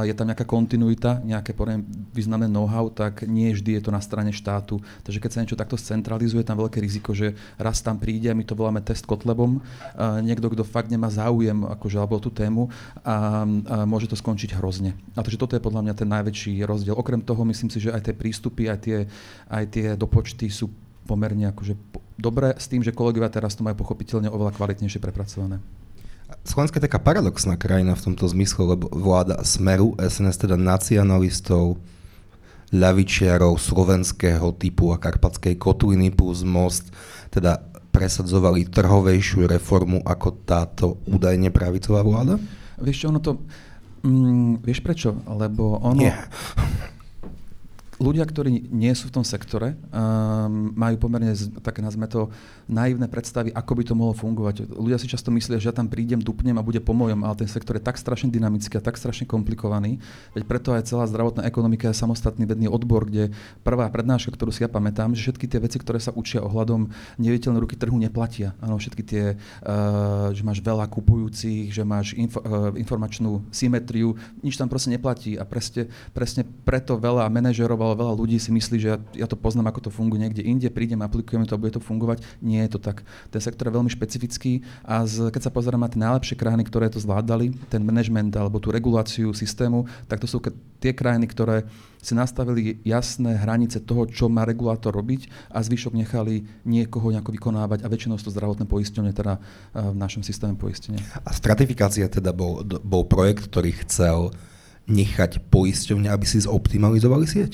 je 0.03 0.11
tam 0.11 0.27
nejaká 0.27 0.43
kontinuita, 0.43 1.23
nejaké 1.23 1.55
poviem, 1.55 1.85
významné 2.11 2.49
know-how, 2.49 2.89
tak 2.89 3.23
nie 3.23 3.53
vždy 3.53 3.79
je 3.79 3.81
to 3.85 3.91
na 3.93 4.01
strane 4.01 4.33
štátu. 4.33 4.81
Takže 5.05 5.19
keď 5.21 5.29
sa 5.31 5.39
niečo 5.45 5.59
takto 5.59 5.77
centralizuje, 5.77 6.41
tam 6.43 6.59
veľké 6.59 6.81
riziko, 6.81 7.13
že 7.13 7.37
raz 7.61 7.79
tam 7.79 8.01
príde 8.01 8.27
a 8.27 8.35
my 8.35 8.43
to 8.43 8.57
voláme 8.57 8.81
test 8.81 9.05
kotlebom, 9.05 9.61
niekto, 10.25 10.49
kto 10.49 10.65
fakt 10.65 10.89
nemá 10.89 11.07
záujem 11.13 11.63
akože, 11.63 11.97
alebo 12.01 12.17
tú 12.17 12.33
tému 12.33 12.73
a, 13.05 13.05
a 13.05 13.15
môže 13.85 14.09
to 14.09 14.17
skončiť 14.17 14.57
hrozne. 14.57 14.97
A 15.13 15.21
takže 15.21 15.37
toto 15.37 15.53
je 15.53 15.61
podľa 15.61 15.85
mňa 15.85 15.93
ten 15.93 16.09
najväčší 16.09 16.65
rozdiel. 16.65 16.97
Okrem 16.97 17.21
toho 17.21 17.45
myslím 17.45 17.69
si, 17.69 17.79
že 17.79 17.92
aj 17.93 18.01
tie 18.09 18.13
prístupy, 18.17 18.67
aj 18.67 18.79
tie, 18.81 18.97
aj 19.53 19.63
tie 19.69 19.87
dopočty 19.93 20.49
sú 20.49 20.73
pomerne 21.05 21.51
akože 21.53 21.77
dobré, 22.17 22.55
s 22.57 22.65
tým, 22.71 22.81
že 22.81 22.95
kolegovia 22.95 23.29
teraz 23.29 23.53
to 23.53 23.61
majú 23.61 23.83
pochopiteľne 23.83 24.31
oveľa 24.31 24.55
kvalitnejšie 24.55 25.03
prepracované. 25.03 25.59
Slovenska 26.43 26.81
je 26.81 26.87
taká 26.89 26.97
paradoxná 26.97 27.59
krajina 27.59 27.93
v 27.93 28.09
tomto 28.09 28.25
zmysle, 28.25 28.73
lebo 28.73 28.89
vláda 28.89 29.45
Smeru, 29.45 29.93
SNS 30.01 30.49
teda 30.49 30.57
nacionalistov, 30.57 31.77
ľavičiarov 32.73 33.61
slovenského 33.61 34.49
typu 34.57 34.89
a 34.89 34.97
karpatskej 34.97 35.61
kotliny 35.61 36.09
plus 36.09 36.41
most, 36.41 36.89
teda 37.29 37.61
presadzovali 37.93 38.65
trhovejšiu 38.65 39.45
reformu 39.45 40.01
ako 40.01 40.27
táto 40.41 40.97
údajne 41.05 41.53
pravicová 41.53 42.01
vláda? 42.01 42.41
Vieš 42.81 43.05
čo, 43.05 43.07
ono 43.13 43.21
to... 43.21 43.37
Mm, 44.01 44.65
vieš 44.65 44.81
prečo? 44.81 45.13
Lebo 45.29 45.77
ono... 45.85 46.01
Yeah 46.01 46.25
ľudia, 48.03 48.27
ktorí 48.27 48.67
nie 48.67 48.91
sú 48.91 49.07
v 49.07 49.15
tom 49.15 49.23
sektore, 49.23 49.79
um, 49.95 50.75
majú 50.75 51.07
pomerne, 51.07 51.31
také 51.63 51.79
nazme 51.79 52.03
to, 52.11 52.27
naivné 52.67 53.07
predstavy, 53.07 53.51
ako 53.55 53.71
by 53.79 53.83
to 53.87 53.93
mohlo 53.95 54.15
fungovať. 54.15 54.67
Ľudia 54.75 54.99
si 54.99 55.07
často 55.07 55.31
myslia, 55.31 55.59
že 55.59 55.71
ja 55.71 55.75
tam 55.75 55.87
prídem, 55.87 56.19
dupnem 56.19 56.55
a 56.59 56.63
bude 56.63 56.83
po 56.83 56.91
mojom, 56.91 57.23
ale 57.23 57.39
ten 57.39 57.47
sektor 57.47 57.79
je 57.79 57.83
tak 57.83 57.95
strašne 57.95 58.27
dynamický 58.27 58.79
a 58.79 58.83
tak 58.83 58.99
strašne 58.99 59.23
komplikovaný. 59.23 60.03
Veď 60.35 60.43
preto 60.47 60.75
aj 60.75 60.87
celá 60.87 61.07
zdravotná 61.07 61.47
ekonomika 61.47 61.91
je 61.91 61.95
samostatný 61.95 62.43
vedný 62.43 62.67
odbor, 62.67 63.07
kde 63.07 63.31
prvá 63.63 63.87
prednáška, 63.87 64.35
ktorú 64.35 64.51
si 64.51 64.63
ja 64.63 64.69
pamätám, 64.71 65.15
že 65.15 65.31
všetky 65.31 65.45
tie 65.47 65.59
veci, 65.63 65.79
ktoré 65.79 65.99
sa 65.99 66.11
učia 66.15 66.43
ohľadom 66.43 66.91
neviditeľnej 67.19 67.63
ruky 67.63 67.75
trhu, 67.79 67.95
neplatia. 67.95 68.55
Áno, 68.59 68.79
všetky 68.79 69.03
tie, 69.03 69.23
uh, 69.35 70.31
že 70.35 70.43
máš 70.43 70.59
veľa 70.59 70.87
kupujúcich, 70.91 71.71
že 71.71 71.83
máš 71.83 72.15
info, 72.15 72.39
uh, 72.43 72.71
informačnú 72.75 73.43
symetriu, 73.51 74.15
nič 74.43 74.55
tam 74.55 74.67
proste 74.71 74.91
neplatí 74.91 75.35
a 75.35 75.43
presne, 75.47 75.91
presne 76.15 76.47
preto 76.63 76.95
veľa 76.95 77.27
manažerov 77.27 77.92
ale 77.93 78.01
veľa 78.01 78.17
ľudí 78.17 78.41
si 78.41 78.49
myslí, 78.49 78.77
že 78.81 78.89
ja, 78.89 78.97
ja 79.13 79.27
to 79.29 79.37
poznám, 79.37 79.69
ako 79.69 79.85
to 79.85 79.91
funguje 79.93 80.25
niekde 80.25 80.41
inde, 80.41 80.65
prídem, 80.73 81.05
aplikujeme 81.05 81.45
to 81.45 81.53
a 81.53 81.61
bude 81.61 81.77
to 81.77 81.81
fungovať. 81.83 82.25
Nie 82.41 82.65
je 82.65 82.73
to 82.73 82.79
tak. 82.81 83.05
Ten 83.29 83.37
sektor 83.37 83.69
je 83.69 83.77
veľmi 83.77 83.93
špecifický 83.93 84.65
a 84.81 85.05
z, 85.05 85.29
keď 85.29 85.41
sa 85.45 85.51
pozerám 85.53 85.85
na 85.85 85.91
tie 85.93 86.01
najlepšie 86.01 86.33
krajiny, 86.33 86.65
ktoré 86.65 86.89
to 86.89 86.97
zvládali, 86.97 87.53
ten 87.69 87.85
management 87.85 88.33
alebo 88.33 88.57
tú 88.57 88.73
reguláciu 88.73 89.29
systému, 89.37 89.85
tak 90.09 90.17
to 90.17 90.25
sú 90.25 90.41
tie 90.81 90.91
krajiny, 90.91 91.29
ktoré 91.29 91.69
si 92.03 92.11
nastavili 92.17 92.83
jasné 92.83 93.39
hranice 93.39 93.79
toho, 93.79 94.03
čo 94.09 94.27
má 94.27 94.43
regulátor 94.43 94.91
robiť 94.91 95.31
a 95.47 95.63
zvyšok 95.63 95.95
nechali 95.95 96.43
niekoho 96.67 97.13
nejako 97.13 97.31
vykonávať 97.31 97.85
a 97.85 97.87
väčšinou 97.87 98.19
to 98.19 98.33
zdravotné 98.33 98.67
poistenie 98.67 99.15
teda 99.15 99.39
v 99.71 99.95
našom 99.95 100.19
systéme 100.25 100.59
poistenia. 100.59 100.99
A 101.23 101.31
stratifikácia 101.31 102.11
teda 102.11 102.35
bol, 102.35 102.59
bol 102.83 103.07
projekt, 103.07 103.47
ktorý 103.47 103.71
chcel 103.87 104.35
nechať 104.87 105.39
poisťovne, 105.47 106.11
aby 106.11 106.25
si 106.27 106.43
zoptimalizovali 106.43 107.25
sieť? 107.27 107.53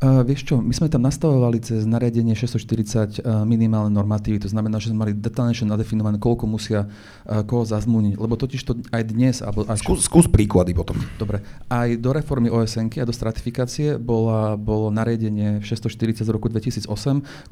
Uh, 0.00 0.24
vieš 0.24 0.48
čo, 0.48 0.64
my 0.64 0.72
sme 0.72 0.88
tam 0.88 1.04
nastavovali 1.04 1.60
cez 1.60 1.84
nariadenie 1.84 2.32
640 2.32 3.20
uh, 3.20 3.44
minimálne 3.44 3.92
normatívy, 3.92 4.40
to 4.40 4.48
znamená, 4.48 4.80
že 4.80 4.88
sme 4.88 5.04
mali 5.04 5.12
detálnejšie 5.12 5.68
nadefinované, 5.68 6.16
koľko 6.16 6.48
musia 6.48 6.88
uh, 6.88 7.44
koho 7.44 7.68
zazmúniť, 7.68 8.16
lebo 8.16 8.32
totiž 8.32 8.64
to 8.64 8.80
aj 8.96 9.02
dnes... 9.12 9.44
Alebo, 9.44 9.68
aj 9.68 9.76
skús, 9.76 10.08
skús 10.08 10.24
príklady 10.24 10.72
potom. 10.72 10.96
Dobre, 11.20 11.44
aj 11.68 12.00
do 12.00 12.16
reformy 12.16 12.48
OSN 12.48 12.88
a 12.96 13.04
do 13.04 13.12
stratifikácie 13.12 14.00
bola, 14.00 14.56
bolo 14.56 14.88
nariadenie 14.88 15.60
640 15.60 16.24
z 16.24 16.30
roku 16.32 16.48
2008, 16.48 16.88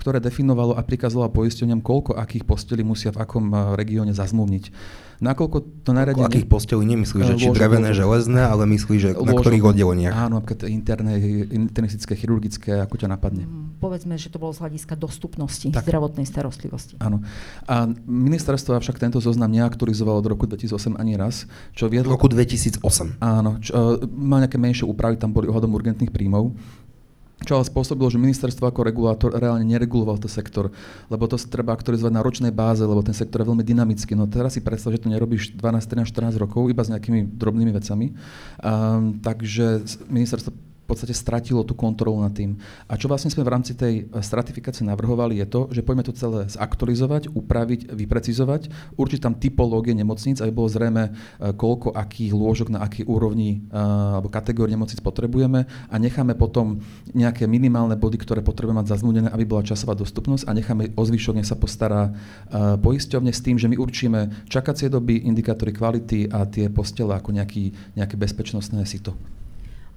ktoré 0.00 0.16
definovalo 0.16 0.73
a 0.73 0.80
prikazovalo 0.80 1.28
poisťovňam, 1.28 1.85
koľko 1.85 2.16
akých 2.16 2.49
postelí 2.49 2.80
musia 2.80 3.12
v 3.12 3.28
akom 3.28 3.76
regióne 3.76 4.16
zazmúvniť. 4.16 4.73
Nakoľko 5.18 5.82
to 5.82 5.90
nariadenie... 5.90 6.30
akých 6.30 6.46
postelí 6.46 6.87
nemyslí, 6.87 7.18
že 7.26 7.34
či 7.34 7.50
drevené, 7.50 7.90
železné, 7.90 8.38
ale 8.38 8.70
myslí, 8.70 8.96
že 9.02 9.10
na 9.18 9.34
ktorých 9.34 9.75
oddeleniach? 9.75 10.14
Áno, 10.14 10.38
napríklad 10.38 10.70
interné, 10.70 11.18
internistické, 11.50 12.14
chirurgické, 12.14 12.78
ako 12.78 12.94
ťa 13.02 13.08
napadne. 13.10 13.50
Mm, 13.50 13.82
povedzme, 13.82 14.14
že 14.14 14.30
to 14.30 14.38
bolo 14.38 14.54
z 14.54 14.62
hľadiska 14.62 14.94
dostupnosti 14.94 15.75
tak. 15.75 15.82
zdravotnej 15.82 16.22
starostlivosti. 16.22 17.02
Áno. 17.02 17.26
A 17.66 17.90
ministerstvo 18.06 18.78
však 18.78 19.02
tento 19.02 19.18
zoznam 19.18 19.50
neaktualizovalo 19.50 20.22
od 20.22 20.28
roku 20.30 20.46
2008 20.46 20.94
ani 20.94 21.18
raz, 21.18 21.50
čo 21.75 21.90
viedlo... 21.90 22.14
V 22.14 22.22
roku 22.22 22.30
2008. 22.30 23.18
Áno, 23.18 23.58
čo, 23.58 23.75
uh, 23.75 23.98
mal 24.06 24.46
nejaké 24.46 24.54
menšie 24.54 24.87
úpravy, 24.87 25.18
tam 25.18 25.34
boli 25.34 25.50
ohľadom 25.50 25.75
urgentných 25.75 26.14
príjmov 26.14 26.54
čo 27.47 27.54
ale 27.54 27.64
spôsobilo, 27.64 28.11
že 28.11 28.18
ministerstvo 28.18 28.66
ako 28.66 28.83
regulátor 28.83 29.30
reálne 29.30 29.62
nereguloval 29.62 30.18
ten 30.18 30.30
sektor, 30.30 30.75
lebo 31.07 31.30
to 31.30 31.38
treba 31.38 31.71
aktualizovať 31.71 32.12
na 32.12 32.25
ročnej 32.25 32.52
báze, 32.52 32.83
lebo 32.83 32.99
ten 33.00 33.14
sektor 33.14 33.42
je 33.42 33.49
veľmi 33.49 33.62
dynamický. 33.62 34.18
No 34.18 34.26
teraz 34.26 34.59
si 34.59 34.61
predstav, 34.61 34.90
že 34.90 35.07
to 35.07 35.12
nerobíš 35.12 35.54
12, 35.54 35.62
13, 35.62 36.35
14 36.35 36.42
rokov 36.42 36.66
iba 36.66 36.83
s 36.83 36.90
nejakými 36.90 37.38
drobnými 37.38 37.71
vecami. 37.71 38.07
Um, 38.59 39.23
takže 39.23 39.87
ministerstvo 40.11 40.67
podstate 40.88 41.12
stratilo 41.12 41.62
tú 41.62 41.76
kontrolu 41.76 42.18
nad 42.25 42.33
tým. 42.33 42.57
A 42.88 42.97
čo 42.97 43.07
vlastne 43.07 43.28
sme 43.28 43.45
v 43.45 43.52
rámci 43.52 43.76
tej 43.76 44.09
stratifikácie 44.18 44.83
navrhovali 44.83 45.38
je 45.38 45.47
to, 45.47 45.61
že 45.71 45.85
poďme 45.85 46.02
to 46.02 46.16
celé 46.16 46.49
zaktualizovať, 46.49 47.30
upraviť, 47.30 47.92
vyprecizovať, 47.92 48.73
určiť 48.97 49.21
tam 49.23 49.37
typológie 49.38 49.95
nemocníc, 49.95 50.40
aby 50.40 50.50
bolo 50.50 50.73
zrejme, 50.73 51.14
koľko 51.54 51.95
akých 51.95 52.33
lôžok 52.35 52.73
na 52.73 52.83
akej 52.83 53.04
úrovni 53.07 53.68
alebo 53.71 54.33
kategórii 54.33 54.75
nemocníc 54.75 55.04
potrebujeme 55.04 55.68
a 55.68 55.95
necháme 56.00 56.35
potom 56.35 56.80
nejaké 57.12 57.45
minimálne 57.45 57.95
body, 57.95 58.16
ktoré 58.16 58.40
potrebujeme 58.40 58.80
mať 58.80 58.97
zazmúdené, 58.97 59.28
aby 59.28 59.45
bola 59.45 59.62
časová 59.62 59.92
dostupnosť 59.92 60.49
a 60.49 60.57
necháme 60.57 60.97
o 60.97 61.02
zvyšok, 61.04 61.45
sa 61.45 61.61
postará 61.61 62.16
poisťovne 62.80 63.28
s 63.28 63.45
tým, 63.45 63.61
že 63.61 63.68
my 63.68 63.76
určíme 63.76 64.49
čakacie 64.49 64.88
doby, 64.88 65.28
indikátory 65.28 65.76
kvality 65.76 66.33
a 66.33 66.49
tie 66.49 66.73
postele 66.73 67.12
ako 67.12 67.37
nejaký, 67.37 67.95
nejaké 67.99 68.16
bezpečnostné 68.16 68.80
sito. 68.88 69.12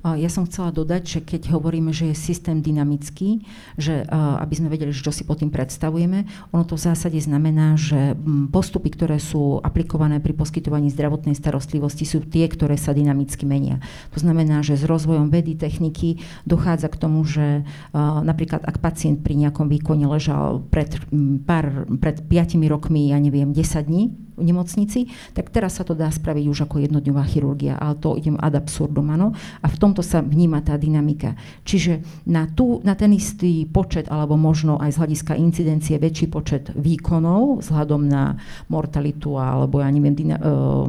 Ja 0.01 0.33
som 0.33 0.49
chcela 0.49 0.73
dodať, 0.73 1.03
že 1.05 1.19
keď 1.21 1.53
hovoríme, 1.53 1.93
že 1.93 2.09
je 2.09 2.17
systém 2.17 2.57
dynamický, 2.57 3.45
že 3.77 4.01
aby 4.09 4.53
sme 4.57 4.73
vedeli, 4.73 4.89
čo 4.89 5.13
si 5.13 5.21
pod 5.21 5.45
tým 5.45 5.53
predstavujeme, 5.53 6.25
ono 6.49 6.63
to 6.65 6.73
v 6.73 6.85
zásade 6.89 7.21
znamená, 7.21 7.77
že 7.77 8.17
postupy, 8.49 8.89
ktoré 8.89 9.21
sú 9.21 9.61
aplikované 9.61 10.17
pri 10.17 10.33
poskytovaní 10.33 10.89
zdravotnej 10.89 11.37
starostlivosti, 11.37 12.09
sú 12.09 12.25
tie, 12.25 12.49
ktoré 12.49 12.81
sa 12.81 12.97
dynamicky 12.97 13.45
menia. 13.45 13.77
To 14.17 14.25
znamená, 14.25 14.65
že 14.65 14.73
s 14.73 14.89
rozvojom 14.89 15.29
vedy, 15.29 15.53
techniky 15.53 16.17
dochádza 16.49 16.89
k 16.89 16.97
tomu, 16.97 17.21
že 17.21 17.61
napríklad 17.93 18.65
ak 18.65 18.81
pacient 18.81 19.21
pri 19.21 19.37
nejakom 19.37 19.69
výkone 19.69 20.09
ležal 20.09 20.65
pred, 20.73 20.97
pár, 21.45 21.85
pred 22.01 22.25
5 22.25 22.57
rokmi, 22.65 23.13
ja 23.13 23.21
neviem, 23.21 23.53
10 23.53 23.85
dní, 23.85 24.17
v 24.41 24.49
nemocnici, 24.49 24.99
tak 25.37 25.53
teraz 25.53 25.77
sa 25.77 25.85
to 25.85 25.93
dá 25.93 26.09
spraviť 26.09 26.45
už 26.49 26.65
ako 26.65 26.81
jednodňová 26.81 27.23
chirurgia, 27.29 27.77
ale 27.77 27.95
to 28.01 28.17
idem 28.17 28.35
ad 28.41 28.57
absurdum, 28.57 29.13
áno. 29.13 29.37
A 29.61 29.67
v 29.69 29.77
tomto 29.77 30.01
sa 30.01 30.25
vníma 30.25 30.65
tá 30.65 30.75
dynamika. 30.75 31.37
Čiže 31.61 32.01
na, 32.25 32.49
tú, 32.49 32.81
na 32.81 32.97
ten 32.97 33.13
istý 33.13 33.69
počet, 33.69 34.09
alebo 34.09 34.35
možno 34.35 34.81
aj 34.81 34.97
z 34.97 34.99
hľadiska 34.99 35.33
incidencie 35.37 36.01
väčší 36.01 36.27
počet 36.27 36.73
výkonov, 36.73 37.61
vzhľadom 37.61 38.01
na 38.09 38.41
mortalitu 38.67 39.37
alebo 39.37 39.79
ja 39.79 39.89
neviem, 39.93 40.17
dyna, 40.17 40.37
uh, 40.41 40.87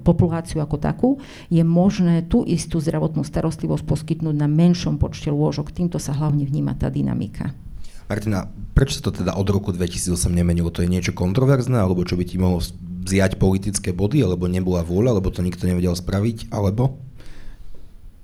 populáciu 0.00 0.64
ako 0.64 0.76
takú, 0.80 1.10
je 1.52 1.60
možné 1.60 2.24
tú 2.24 2.46
istú 2.46 2.80
zdravotnú 2.80 3.26
starostlivosť 3.26 3.84
poskytnúť 3.84 4.34
na 4.34 4.48
menšom 4.48 4.96
počte 4.96 5.28
lôžok. 5.28 5.74
Týmto 5.74 5.98
sa 6.00 6.16
hlavne 6.16 6.46
vníma 6.46 6.78
tá 6.78 6.88
dynamika. 6.88 7.63
Martina, 8.04 8.44
prečo 8.76 9.00
sa 9.00 9.08
to 9.08 9.24
teda 9.24 9.32
od 9.32 9.48
roku 9.48 9.72
2008 9.72 10.28
nemenilo? 10.28 10.68
To 10.68 10.84
je 10.84 10.92
niečo 10.92 11.16
kontroverzné, 11.16 11.80
alebo 11.80 12.04
čo 12.04 12.20
by 12.20 12.24
ti 12.28 12.36
mohlo 12.36 12.60
vziať 13.04 13.40
politické 13.40 13.96
body, 13.96 14.24
alebo 14.24 14.48
nebola 14.48 14.84
vôľa, 14.84 15.16
alebo 15.16 15.32
to 15.32 15.40
nikto 15.40 15.64
nevedel 15.64 15.96
spraviť, 15.96 16.52
alebo? 16.52 17.00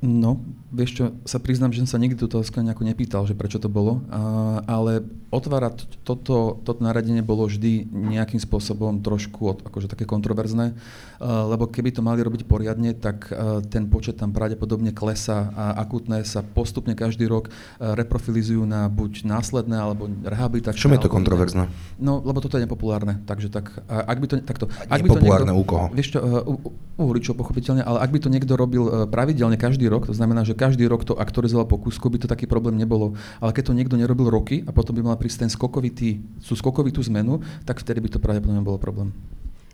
No, 0.01 0.41
vieš 0.71 0.91
čo, 0.97 1.05
sa 1.27 1.43
priznám, 1.43 1.75
že 1.75 1.83
som 1.83 1.99
sa 1.99 1.99
nikdy 1.99 2.15
túto 2.15 2.39
otázku 2.39 2.63
nejako 2.63 2.87
nepýtal, 2.87 3.27
že 3.27 3.35
prečo 3.35 3.59
to 3.59 3.67
bolo, 3.67 4.07
a, 4.07 4.63
ale 4.71 5.03
otvárať 5.35 5.87
toto, 6.07 6.59
toto 6.63 6.81
naradenie 6.83 7.23
bolo 7.23 7.47
vždy 7.47 7.91
nejakým 7.91 8.39
spôsobom 8.39 9.03
trošku 9.03 9.41
od, 9.47 9.59
akože 9.67 9.91
také 9.91 10.07
kontroverzné, 10.07 10.73
a, 10.73 11.45
lebo 11.51 11.67
keby 11.67 11.91
to 11.91 12.07
mali 12.07 12.23
robiť 12.23 12.47
poriadne, 12.47 12.95
tak 12.95 13.35
a, 13.35 13.59
ten 13.67 13.91
počet 13.91 14.23
tam 14.23 14.31
pravdepodobne 14.31 14.95
klesa 14.95 15.51
a 15.53 15.65
akutné 15.83 16.23
sa 16.23 16.47
postupne 16.47 16.95
každý 16.95 17.27
rok 17.27 17.51
reprofilizujú 17.79 18.63
na 18.63 18.87
buď 18.87 19.27
následné 19.27 19.75
alebo 19.75 20.07
rehabilitačné. 20.07 20.79
Čom 20.79 20.95
je 20.95 21.03
to 21.03 21.11
kontroverzné? 21.11 21.67
No, 21.99 22.23
lebo 22.23 22.39
toto 22.39 22.57
je 22.57 22.65
nepopulárne, 22.65 23.19
takže 23.27 23.51
tak, 23.51 23.83
a, 23.91 24.07
ak 24.07 24.19
by 24.23 24.27
to, 24.31 24.35
takto, 24.47 24.65
ak 24.87 25.01
by 25.03 25.09
to 25.11 25.21
niekto, 25.21 25.51
u 25.51 25.65
koho? 25.67 25.87
Vieš 25.91 26.15
čo, 26.15 26.19
u, 26.47 26.55
u 26.95 27.03
voličov 27.11 27.35
pochopiteľne, 27.35 27.83
ale 27.83 27.99
ak 28.05 28.11
by 28.15 28.19
to 28.23 28.29
niekto 28.31 28.55
robil 28.55 29.09
pravidelne 29.09 29.57
každý 29.59 29.89
rok, 29.89 30.07
to 30.07 30.15
znamená, 30.15 30.45
že 30.45 30.60
každý 30.61 30.85
rok 30.85 31.09
to 31.09 31.17
aktualizoval 31.17 31.65
po 31.65 31.81
kúsku, 31.81 32.13
by 32.13 32.21
to 32.21 32.29
taký 32.29 32.45
problém 32.45 32.77
nebolo. 32.77 33.17
Ale 33.41 33.57
keď 33.57 33.73
to 33.73 33.77
niekto 33.77 33.97
nerobil 33.97 34.29
roky 34.29 34.61
a 34.69 34.77
potom 34.77 34.93
by 34.93 35.01
mal 35.01 35.17
prísť 35.17 35.49
ten 35.49 35.51
skokovitý, 35.51 36.21
sú 36.37 36.53
skokovitú 36.53 37.01
zmenu, 37.09 37.41
tak 37.65 37.81
vtedy 37.81 38.05
by 38.05 38.09
to 38.13 38.21
pravdepodobne 38.21 38.61
bolo 38.61 38.77
problém. 38.77 39.17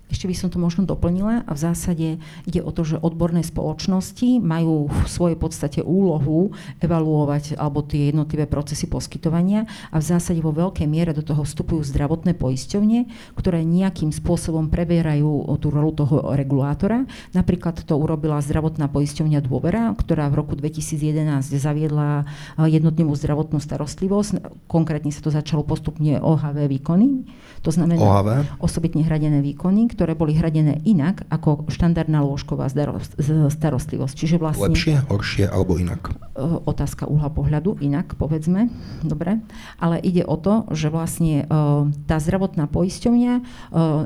Ešte 0.07 0.31
by 0.31 0.35
som 0.39 0.49
to 0.55 0.63
možno 0.63 0.87
doplnila 0.87 1.43
a 1.43 1.51
v 1.51 1.59
zásade 1.59 2.09
ide 2.47 2.61
o 2.63 2.71
to, 2.71 2.87
že 2.87 3.03
odborné 3.03 3.43
spoločnosti 3.43 4.39
majú 4.39 4.87
v 4.87 5.09
svojej 5.11 5.35
podstate 5.35 5.81
úlohu 5.83 6.55
evaluovať 6.79 7.59
alebo 7.59 7.83
tie 7.83 8.15
jednotlivé 8.15 8.47
procesy 8.47 8.87
poskytovania 8.87 9.67
a 9.91 9.99
v 9.99 10.05
zásade 10.07 10.39
vo 10.39 10.55
veľkej 10.55 10.87
miere 10.87 11.11
do 11.11 11.27
toho 11.27 11.43
vstupujú 11.43 11.83
zdravotné 11.83 12.39
poisťovne, 12.39 13.11
ktoré 13.35 13.67
nejakým 13.67 14.15
spôsobom 14.15 14.71
prebierajú 14.71 15.43
tú 15.59 15.75
rolu 15.75 15.91
toho 15.91 16.39
regulátora. 16.39 17.03
Napríklad 17.35 17.83
to 17.83 17.99
urobila 17.99 18.39
zdravotná 18.39 18.87
poisťovňa 18.87 19.43
Dôvera, 19.43 19.91
ktorá 19.99 20.31
v 20.31 20.39
roku 20.39 20.55
2011 20.55 21.51
zaviedla 21.51 22.31
jednotnú 22.63 23.11
zdravotnú 23.11 23.59
starostlivosť. 23.59 24.65
Konkrétne 24.71 25.11
sa 25.11 25.19
to 25.19 25.35
začalo 25.35 25.67
postupne 25.67 26.23
OHV 26.23 26.71
výkony, 26.71 27.26
to 27.67 27.75
znamená 27.75 27.99
OHV? 27.99 28.63
osobitne 28.63 29.02
hradené 29.02 29.43
výkony, 29.43 29.91
ktoré 29.97 30.13
boli 30.13 30.37
hradené 30.37 30.85
inak 30.85 31.25
ako 31.32 31.73
štandardná 31.73 32.21
lôžková 32.21 32.69
starostlivosť. 33.49 34.13
Čiže 34.13 34.37
vlastne... 34.37 34.76
Lepšie, 34.76 35.09
horšie 35.09 35.49
alebo 35.49 35.80
inak? 35.80 36.13
Otázka 36.69 37.09
uhla 37.09 37.32
pohľadu, 37.32 37.80
inak 37.80 38.13
povedzme. 38.21 38.69
Dobre. 39.00 39.41
Ale 39.80 39.97
ide 40.04 40.21
o 40.28 40.37
to, 40.37 40.69
že 40.76 40.93
vlastne 40.93 41.49
tá 42.04 42.21
zdravotná 42.21 42.69
poisťovňa 42.69 43.35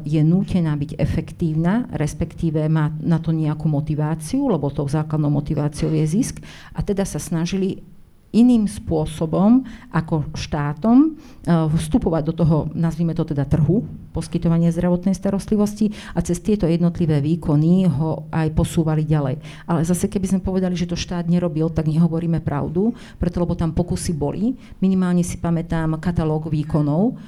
je 0.07 0.21
nútená 0.23 0.79
byť 0.79 0.95
efektívna, 0.95 1.91
respektíve 1.91 2.71
má 2.71 2.95
na 3.03 3.19
to 3.19 3.35
nejakú 3.35 3.67
motiváciu, 3.67 4.47
lebo 4.47 4.71
tou 4.71 4.87
základnou 4.87 5.35
motiváciou 5.35 5.91
je 5.91 6.07
zisk. 6.07 6.39
A 6.71 6.87
teda 6.87 7.03
sa 7.03 7.19
snažili 7.19 7.83
iným 8.31 8.71
spôsobom 8.71 9.67
ako 9.91 10.31
štátom 10.35 11.15
eh, 11.15 11.67
vstupovať 11.67 12.23
do 12.31 12.35
toho, 12.35 12.57
nazvime 12.75 13.15
to 13.15 13.27
teda 13.27 13.47
trhu, 13.47 13.83
poskytovania 14.11 14.75
zdravotnej 14.75 15.15
starostlivosti 15.15 15.95
a 16.15 16.23
cez 16.23 16.43
tieto 16.43 16.67
jednotlivé 16.67 17.23
výkony 17.23 17.87
ho 17.91 18.27
aj 18.31 18.51
posúvali 18.55 19.07
ďalej. 19.07 19.39
Ale 19.67 19.81
zase 19.87 20.11
keby 20.11 20.27
sme 20.27 20.41
povedali, 20.43 20.75
že 20.75 20.91
to 20.91 20.99
štát 20.99 21.27
nerobil, 21.31 21.71
tak 21.71 21.87
nehovoríme 21.87 22.43
pravdu, 22.43 22.95
preto 23.19 23.43
lebo 23.43 23.55
tam 23.55 23.75
pokusy 23.75 24.15
boli. 24.15 24.55
Minimálne 24.83 25.23
si 25.23 25.39
pamätám 25.39 25.99
katalóg 25.99 26.51
výkonov, 26.51 27.19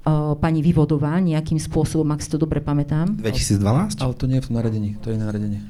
Uh, 0.00 0.32
pani 0.32 0.64
Vyvodová 0.64 1.20
nejakým 1.20 1.60
spôsobom, 1.60 2.08
ak 2.16 2.24
si 2.24 2.32
to 2.32 2.40
dobre 2.40 2.64
pamätám. 2.64 3.20
2012? 3.20 4.00
Ale 4.00 4.16
to 4.16 4.24
nie 4.24 4.40
je 4.40 4.48
v 4.48 4.52
naredení, 4.56 4.90
to 4.96 5.12
je 5.12 5.20
naredenie. 5.20 5.60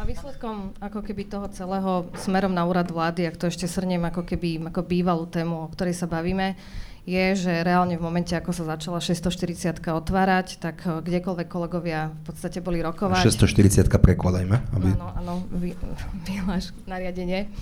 A 0.00 0.08
výsledkom 0.08 0.72
ako 0.80 1.04
keby 1.04 1.28
toho 1.28 1.44
celého 1.52 2.08
smerom 2.16 2.56
na 2.56 2.64
úrad 2.64 2.88
vlády, 2.88 3.28
ak 3.28 3.36
to 3.36 3.52
ešte 3.52 3.68
srniem 3.68 4.00
ako 4.08 4.24
keby 4.24 4.56
ako 4.72 4.80
bývalú 4.80 5.28
tému, 5.28 5.68
o 5.68 5.68
ktorej 5.68 5.92
sa 5.92 6.08
bavíme, 6.08 6.56
je, 7.04 7.36
že 7.36 7.52
reálne 7.60 8.00
v 8.00 8.04
momente, 8.08 8.32
ako 8.32 8.48
sa 8.48 8.64
začala 8.64 8.96
640 8.96 9.76
otvárať, 9.92 10.56
tak 10.56 10.80
eh, 10.88 11.04
kdekoľvek 11.04 11.48
kolegovia 11.52 12.16
v 12.16 12.32
podstate 12.32 12.64
boli 12.64 12.80
rokovať. 12.80 13.28
640 13.28 13.92
prekladajme. 13.92 14.56
Aby... 14.72 14.88
Áno, 14.96 15.12
áno, 15.20 15.34
vy, 15.52 15.76
vyhláš 16.24 16.72
nariadenie. 16.88 17.52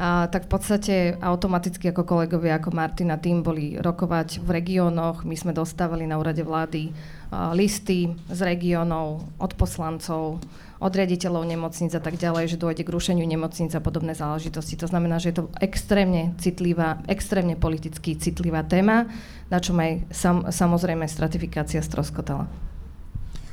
A, 0.00 0.24
tak 0.32 0.48
v 0.48 0.56
podstate 0.56 0.94
automaticky 1.20 1.92
ako 1.92 2.08
kolegovia, 2.08 2.56
ako 2.56 2.72
Martina 2.72 3.20
tým 3.20 3.44
boli 3.44 3.76
rokovať 3.76 4.40
v 4.40 4.48
regiónoch. 4.48 5.28
My 5.28 5.36
sme 5.36 5.52
dostávali 5.52 6.08
na 6.08 6.16
úrade 6.16 6.40
vlády 6.40 6.88
a, 7.28 7.52
listy 7.52 8.08
z 8.32 8.40
regiónov 8.40 9.28
od 9.36 9.52
poslancov, 9.60 10.40
od 10.82 10.90
riaditeľov 10.90 11.46
nemocníc 11.46 11.94
a 11.94 12.02
tak 12.02 12.18
ďalej, 12.18 12.50
že 12.50 12.60
dôjde 12.60 12.82
k 12.82 12.90
rušeniu 12.90 13.22
nemocníc 13.22 13.70
a 13.78 13.80
podobné 13.80 14.18
záležitosti. 14.18 14.74
To 14.82 14.90
znamená, 14.90 15.22
že 15.22 15.30
je 15.30 15.36
to 15.38 15.44
extrémne 15.62 16.34
citlivá, 16.42 16.98
extrémne 17.06 17.54
politicky 17.54 18.18
citlivá 18.18 18.66
téma, 18.66 19.06
na 19.46 19.62
čom 19.62 19.78
aj 19.78 20.10
sam, 20.10 20.36
samozrejme 20.50 21.06
stratifikácia 21.06 21.78
stroskotala. 21.78 22.50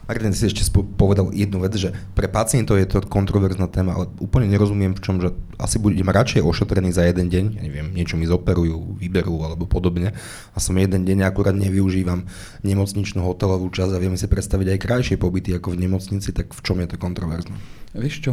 Martin, 0.10 0.34
si 0.34 0.50
ešte 0.50 0.66
povedal 0.98 1.30
jednu 1.38 1.62
vec, 1.62 1.78
že 1.78 1.94
pre 2.18 2.26
pacientov 2.26 2.82
je 2.82 2.90
to 2.90 3.06
kontroverzná 3.06 3.70
téma, 3.70 3.94
ale 3.94 4.10
úplne 4.18 4.50
nerozumiem 4.50 4.98
v 4.98 5.04
čom, 5.06 5.22
že 5.22 5.38
asi 5.62 5.78
budem 5.78 6.10
radšej 6.10 6.42
ošetrený 6.42 6.90
za 6.90 7.06
jeden 7.06 7.30
deň, 7.30 7.46
ja 7.54 7.62
neviem, 7.62 7.94
niečo 7.94 8.18
mi 8.18 8.26
zoperujú, 8.26 8.98
vyberú 8.98 9.46
alebo 9.46 9.70
podobne 9.70 10.18
a 10.52 10.58
som 10.58 10.74
jeden 10.82 11.06
deň 11.06 11.30
akurát 11.30 11.54
nevyužívam 11.54 12.26
nemocničnú 12.66 13.22
hotelovú 13.22 13.70
časť 13.70 13.94
a 13.94 14.02
vieme 14.02 14.18
si 14.18 14.26
predstaviť 14.26 14.74
aj 14.74 14.80
krajšie 14.82 15.16
pobyty 15.22 15.54
ako 15.54 15.78
v 15.78 15.86
nemocnici, 15.86 16.34
tak 16.34 16.58
v 16.58 16.62
čom 16.66 16.82
je 16.82 16.90
to 16.90 16.98
kontroverzné? 16.98 17.54
Vieš 17.90 18.22
čo, 18.22 18.32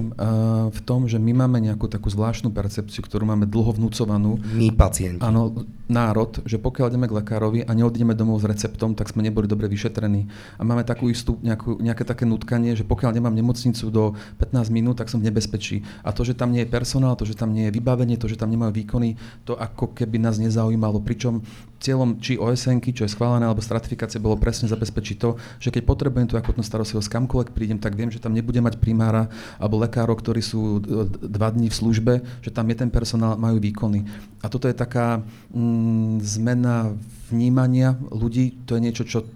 v 0.69 0.81
tom, 0.85 1.09
že 1.09 1.17
my 1.17 1.33
máme 1.33 1.65
nejakú 1.65 1.89
takú 1.89 2.13
zvláštnu 2.13 2.53
percepciu, 2.53 3.01
ktorú 3.01 3.25
máme 3.25 3.49
dlho 3.49 3.73
vnúcovanú. 3.73 4.37
My 4.53 4.69
pacienti. 4.69 5.25
Áno, 5.25 5.65
národ, 5.89 6.45
že 6.45 6.61
pokiaľ 6.61 6.93
ideme 6.93 7.09
k 7.09 7.17
lekárovi 7.25 7.65
a 7.65 7.73
neodídeme 7.73 8.13
domov 8.13 8.45
s 8.45 8.49
receptom, 8.53 8.93
tak 8.93 9.09
sme 9.09 9.25
neboli 9.25 9.49
dobre 9.49 9.65
vyšetrení. 9.73 10.29
A 10.61 10.63
máme 10.63 10.85
takú 10.85 11.09
istú, 11.09 11.41
nejakú, 11.41 11.66
nejaké 11.75 12.07
také 12.07 12.23
nutkanie, 12.23 12.79
že 12.79 12.87
pokiaľ 12.87 13.19
nemám 13.19 13.35
nemocnicu 13.35 13.91
do 13.91 14.15
15 14.39 14.71
minút, 14.71 15.03
tak 15.03 15.11
som 15.11 15.19
v 15.19 15.27
nebezpečí. 15.27 15.83
A 16.07 16.15
to, 16.15 16.23
že 16.23 16.39
tam 16.39 16.55
nie 16.55 16.63
je 16.63 16.71
personál, 16.71 17.19
to, 17.19 17.27
že 17.27 17.35
tam 17.35 17.51
nie 17.51 17.67
je 17.67 17.75
vybavenie, 17.75 18.15
to, 18.15 18.31
že 18.31 18.39
tam 18.39 18.55
nemajú 18.55 18.71
výkony, 18.71 19.19
to 19.43 19.59
ako 19.59 19.91
keby 19.91 20.23
nás 20.23 20.39
nezaujímalo. 20.39 21.03
Pričom 21.03 21.43
cieľom 21.83 22.23
či 22.23 22.41
OSN, 22.41 22.81
čo 22.81 23.05
je 23.05 23.13
schválené, 23.13 23.45
alebo 23.45 23.61
stratifikácie 23.61 24.23
bolo 24.23 24.41
presne 24.41 24.71
zabezpečiť 24.71 25.17
to, 25.21 25.37
že 25.61 25.69
keď 25.75 25.83
potrebujem 25.85 26.29
tú 26.31 26.41
akutnú 26.41 26.65
starostlivosť, 26.65 27.13
kamkoľvek 27.13 27.51
prídem, 27.53 27.79
tak 27.81 27.99
viem, 27.99 28.09
že 28.09 28.23
tam 28.23 28.33
nebude 28.33 28.59
mať 28.65 28.81
primára 28.81 29.29
alebo 29.61 29.81
lekárov, 29.81 30.17
ktorí 30.17 30.41
sú 30.41 30.81
dva 31.21 31.49
dní 31.53 31.69
v 31.69 31.79
službe, 31.79 32.13
že 32.41 32.51
tam 32.51 32.69
je 32.73 32.77
ten 32.77 32.91
personál, 32.91 33.37
majú 33.37 33.61
výkony. 33.61 34.09
A 34.41 34.49
toto 34.49 34.69
je 34.69 34.77
taká 34.77 35.21
mm, 35.53 36.25
zmena 36.25 36.97
vnímania 37.29 37.99
ľudí, 38.09 38.55
to 38.65 38.79
je 38.79 38.85
niečo, 38.85 39.05
čo 39.05 39.27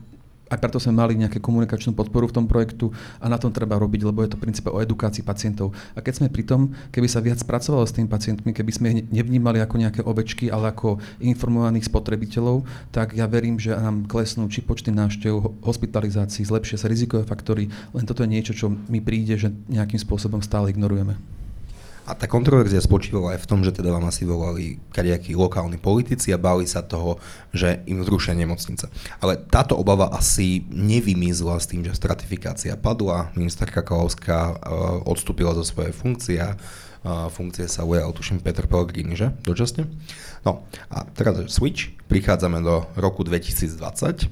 aj 0.51 0.59
preto 0.59 0.83
sme 0.83 0.99
mali 0.99 1.15
nejakú 1.15 1.39
komunikačnú 1.39 1.95
podporu 1.95 2.27
v 2.27 2.37
tom 2.37 2.47
projektu 2.51 2.91
a 3.23 3.31
na 3.31 3.39
tom 3.39 3.55
treba 3.55 3.79
robiť, 3.79 4.03
lebo 4.03 4.27
je 4.27 4.35
to 4.35 4.37
v 4.37 4.51
princípe 4.51 4.69
o 4.69 4.83
edukácii 4.83 5.23
pacientov. 5.23 5.71
A 5.95 6.03
keď 6.03 6.21
sme 6.21 6.29
pri 6.29 6.43
tom, 6.43 6.75
keby 6.91 7.07
sa 7.07 7.23
viac 7.23 7.39
pracovalo 7.47 7.87
s 7.87 7.95
tými 7.95 8.11
pacientmi, 8.11 8.51
keby 8.51 8.71
sme 8.75 8.87
ich 8.91 8.99
nevnímali 9.15 9.63
ako 9.63 9.79
nejaké 9.79 10.01
obečky, 10.03 10.51
ale 10.51 10.75
ako 10.75 10.99
informovaných 11.23 11.87
spotrebiteľov, 11.87 12.67
tak 12.91 13.15
ja 13.15 13.31
verím, 13.31 13.63
že 13.63 13.79
nám 13.79 14.11
klesnú 14.11 14.51
či 14.51 14.67
počty 14.67 14.91
návštev, 14.91 15.63
hospitalizácií, 15.63 16.43
zlepšia 16.43 16.83
sa 16.83 16.91
rizikové 16.91 17.23
faktory, 17.23 17.71
len 17.95 18.05
toto 18.05 18.27
je 18.27 18.33
niečo, 18.35 18.53
čo 18.53 18.67
mi 18.69 18.99
príde, 18.99 19.39
že 19.39 19.55
nejakým 19.71 20.03
spôsobom 20.03 20.43
stále 20.43 20.75
ignorujeme. 20.75 21.15
A 22.11 22.19
tá 22.19 22.27
kontroverzia 22.27 22.83
spočívala 22.83 23.39
aj 23.39 23.47
v 23.47 23.49
tom, 23.49 23.63
že 23.63 23.71
teda 23.71 23.95
vám 23.95 24.11
asi 24.11 24.27
volali 24.27 24.83
kadejakí 24.91 25.39
lokálni 25.39 25.79
politici 25.79 26.35
a 26.35 26.43
báli 26.43 26.67
sa 26.67 26.83
toho, 26.83 27.23
že 27.55 27.87
im 27.87 28.03
zrušia 28.03 28.35
nemocnice. 28.35 28.91
Ale 29.23 29.39
táto 29.39 29.79
obava 29.79 30.11
asi 30.11 30.67
nevymizla 30.75 31.63
s 31.63 31.71
tým, 31.71 31.87
že 31.87 31.95
stratifikácia 31.95 32.75
padla, 32.75 33.31
ministerka 33.39 33.87
Kalovská 33.87 34.39
uh, 34.51 34.57
odstúpila 35.07 35.55
zo 35.55 35.63
svojej 35.63 35.95
funkcie 35.95 36.43
uh, 36.43 37.31
funkcie 37.31 37.71
sa 37.71 37.87
ujal, 37.87 38.11
tuším, 38.11 38.43
Peter 38.43 38.67
Pellegrini, 38.67 39.15
že? 39.15 39.31
Dočasne? 39.47 39.87
No 40.43 40.67
a 40.91 41.07
teraz 41.15 41.39
switch, 41.47 41.95
prichádzame 42.11 42.59
do 42.59 42.91
roku 42.99 43.23
2020, 43.23 44.27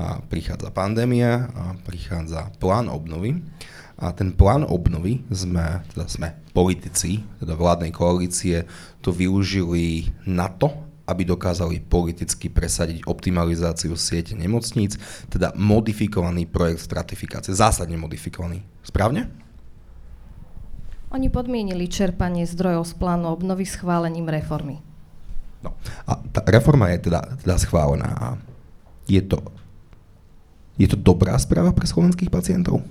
a 0.00 0.22
prichádza 0.32 0.72
pandémia, 0.72 1.52
a 1.52 1.76
prichádza 1.84 2.48
plán 2.56 2.88
obnovy 2.88 3.44
a 4.00 4.16
ten 4.16 4.32
plán 4.32 4.64
obnovy 4.64 5.20
sme, 5.28 5.84
teda 5.92 6.06
sme 6.08 6.28
politici, 6.60 7.24
teda 7.40 7.56
vládnej 7.56 7.88
koalície, 7.88 8.68
to 9.00 9.16
využili 9.16 10.12
na 10.28 10.52
to, 10.52 10.68
aby 11.08 11.24
dokázali 11.24 11.80
politicky 11.80 12.52
presadiť 12.52 13.08
optimalizáciu 13.08 13.96
siete 13.96 14.36
nemocníc, 14.36 15.00
teda 15.32 15.56
modifikovaný 15.56 16.44
projekt 16.44 16.84
stratifikácie, 16.84 17.56
zásadne 17.56 17.96
modifikovaný. 17.96 18.60
Správne? 18.84 19.32
Oni 21.10 21.32
podmienili 21.32 21.88
čerpanie 21.88 22.46
zdrojov 22.46 22.86
z 22.86 22.94
plánu 22.94 23.32
obnovy 23.32 23.66
schválením 23.66 24.28
reformy. 24.30 24.78
No 25.64 25.74
a 26.06 26.20
tá 26.30 26.44
reforma 26.46 26.92
je 26.94 27.10
teda, 27.10 27.20
teda 27.42 27.56
schválená 27.58 28.38
je 29.10 29.22
to, 29.26 29.42
je 30.78 30.86
to 30.86 30.94
dobrá 30.94 31.34
správa 31.42 31.74
pre 31.74 31.82
slovenských 31.90 32.30
pacientov? 32.30 32.86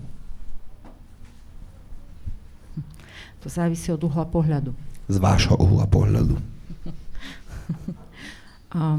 To 3.40 3.48
závisí 3.48 3.92
od 3.92 4.04
uhla 4.04 4.28
pohľadu. 4.28 4.76
Z 5.08 5.18
vášho 5.18 5.56
uhla 5.56 5.88
pohľadu. 5.88 6.36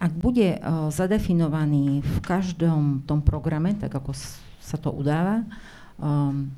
Ak 0.00 0.12
bude 0.16 0.56
e, 0.56 0.58
zadefinovaný 0.88 2.00
v 2.00 2.16
každom 2.24 3.04
tom 3.04 3.20
programe, 3.20 3.76
tak 3.76 3.92
ako 3.92 4.16
sa 4.60 4.80
to 4.80 4.88
udáva, 4.92 5.44
um, 6.00 6.48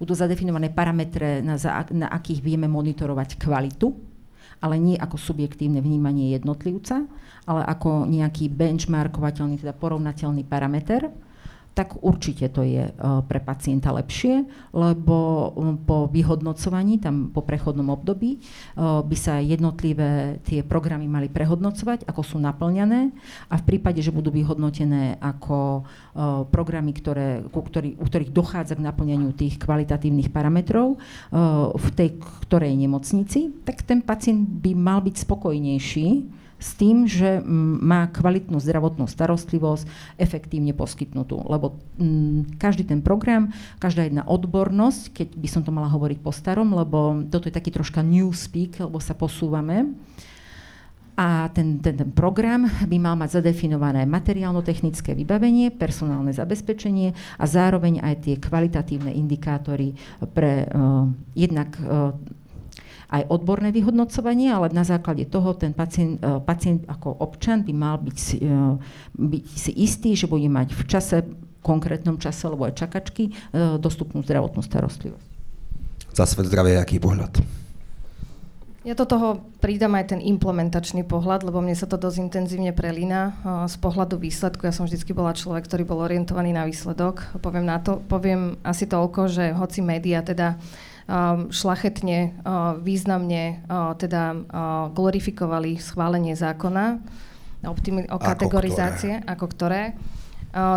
budú 0.00 0.16
zadefinované 0.16 0.72
parametre, 0.72 1.44
na, 1.44 1.60
na 1.92 2.08
akých 2.10 2.40
vieme 2.40 2.66
monitorovať 2.66 3.36
kvalitu, 3.38 3.92
ale 4.62 4.78
nie 4.78 4.96
ako 4.96 5.14
subjektívne 5.14 5.78
vnímanie 5.84 6.32
jednotlivca, 6.34 7.06
ale 7.46 7.62
ako 7.66 8.06
nejaký 8.06 8.50
benchmarkovateľný, 8.50 9.58
teda 9.58 9.74
porovnateľný 9.74 10.46
parameter, 10.46 11.10
tak 11.72 11.96
určite 12.04 12.52
to 12.52 12.60
je 12.60 12.84
e, 12.88 12.92
pre 13.24 13.40
pacienta 13.40 13.92
lepšie, 13.96 14.44
lebo 14.76 15.16
po 15.88 16.04
vyhodnocovaní, 16.12 17.00
tam 17.00 17.32
po 17.32 17.40
prechodnom 17.40 17.88
období, 17.88 18.36
e, 18.36 18.38
by 18.80 19.16
sa 19.16 19.40
jednotlivé 19.40 20.40
tie 20.44 20.60
programy 20.60 21.08
mali 21.08 21.32
prehodnocovať, 21.32 22.04
ako 22.04 22.20
sú 22.20 22.36
naplňané 22.44 23.12
a 23.48 23.54
v 23.56 23.64
prípade, 23.64 24.04
že 24.04 24.12
budú 24.12 24.28
vyhodnotené 24.28 25.16
ako 25.16 25.80
e, 25.80 25.82
programy, 26.52 26.92
ktoré, 26.92 27.40
ku 27.48 27.64
ktorý, 27.64 27.96
u 27.96 28.04
ktorých 28.04 28.36
dochádza 28.36 28.76
k 28.76 28.84
naplňaniu 28.84 29.32
tých 29.32 29.56
kvalitatívnych 29.56 30.28
parametrov 30.28 31.00
v 31.72 31.88
tej 31.96 32.20
ktorej 32.44 32.76
nemocnici, 32.76 33.64
tak 33.64 33.80
ten 33.84 34.04
pacient 34.04 34.44
by 34.60 34.76
mal 34.76 35.00
byť 35.00 35.24
spokojnejší, 35.24 36.08
s 36.62 36.78
tým, 36.78 37.10
že 37.10 37.42
mm, 37.42 37.82
má 37.82 38.06
kvalitnú 38.06 38.62
zdravotnú 38.62 39.10
starostlivosť 39.10 40.14
efektívne 40.14 40.70
poskytnutú. 40.72 41.42
Lebo 41.50 41.82
mm, 41.98 42.62
každý 42.62 42.86
ten 42.86 43.02
program, 43.02 43.50
každá 43.82 44.06
jedna 44.06 44.22
odbornosť, 44.22 45.10
keď 45.10 45.28
by 45.34 45.48
som 45.50 45.66
to 45.66 45.74
mala 45.74 45.90
hovoriť 45.90 46.22
po 46.22 46.30
starom, 46.30 46.70
lebo 46.70 47.26
toto 47.26 47.50
je 47.50 47.54
taký 47.58 47.74
troška 47.74 48.06
new 48.06 48.30
speak, 48.30 48.78
lebo 48.78 49.02
sa 49.02 49.18
posúvame, 49.18 49.90
a 51.12 51.52
ten, 51.52 51.76
ten, 51.84 51.92
ten 51.92 52.08
program 52.08 52.64
by 52.64 52.96
mal 52.96 53.20
mať 53.20 53.44
zadefinované 53.44 54.08
materiálno-technické 54.08 55.12
vybavenie, 55.12 55.68
personálne 55.68 56.32
zabezpečenie 56.32 57.12
a 57.36 57.44
zároveň 57.44 58.00
aj 58.00 58.14
tie 58.24 58.34
kvalitatívne 58.40 59.12
indikátory 59.12 59.92
pre 60.32 60.64
uh, 60.72 61.04
jednak 61.36 61.76
uh, 61.84 62.16
aj 63.12 63.28
odborné 63.28 63.68
vyhodnocovanie, 63.76 64.48
ale 64.48 64.72
na 64.72 64.88
základe 64.88 65.28
toho 65.28 65.52
ten 65.52 65.76
pacient, 65.76 66.16
e, 66.24 66.40
pacient 66.40 66.88
ako 66.88 67.12
občan 67.20 67.60
by 67.60 67.72
mal 67.76 68.00
byť 68.00 68.16
si, 68.16 68.40
e, 68.40 68.56
byť 69.20 69.44
si 69.52 69.70
istý, 69.76 70.16
že 70.16 70.24
bude 70.24 70.48
mať 70.48 70.72
v 70.72 70.82
čase, 70.88 71.16
konkrétnom 71.60 72.16
čase, 72.16 72.48
alebo 72.48 72.64
aj 72.64 72.80
čakačky, 72.80 73.28
e, 73.28 73.32
dostupnú 73.76 74.24
zdravotnú 74.24 74.64
starostlivosť. 74.64 75.28
Za 76.16 76.24
svet 76.24 76.48
zdravia, 76.48 76.80
aký 76.80 76.96
pohľad? 76.96 77.44
Ja 78.82 78.98
do 78.98 79.06
toho 79.06 79.38
pridám 79.62 79.94
aj 79.94 80.10
ten 80.10 80.18
implementačný 80.18 81.06
pohľad, 81.06 81.46
lebo 81.46 81.62
mne 81.62 81.78
sa 81.78 81.86
to 81.86 81.94
dosť 81.94 82.18
intenzívne 82.18 82.74
prelína 82.74 83.30
z 83.70 83.78
pohľadu 83.78 84.18
výsledku. 84.18 84.66
Ja 84.66 84.74
som 84.74 84.90
vždy 84.90 84.98
bola 85.14 85.38
človek, 85.38 85.70
ktorý 85.70 85.86
bol 85.86 86.02
orientovaný 86.02 86.50
na 86.50 86.66
výsledok. 86.66 87.38
Poviem, 87.38 87.62
na 87.62 87.78
to, 87.78 88.02
poviem 88.10 88.58
asi 88.66 88.90
toľko, 88.90 89.30
že 89.30 89.54
hoci 89.54 89.86
média 89.86 90.18
teda 90.26 90.58
uh, 90.58 90.91
šlachetne, 91.50 92.38
uh, 92.42 92.78
významne 92.78 93.66
uh, 93.66 93.92
teda 93.98 94.32
uh, 94.32 94.42
glorifikovali 94.94 95.76
schválenie 95.76 96.38
zákona 96.38 97.02
o 98.10 98.18
kategorizácie, 98.18 99.22
ako 99.22 99.46
ktoré. 99.50 99.94
Ako 99.94 99.96
ktoré 99.98 100.20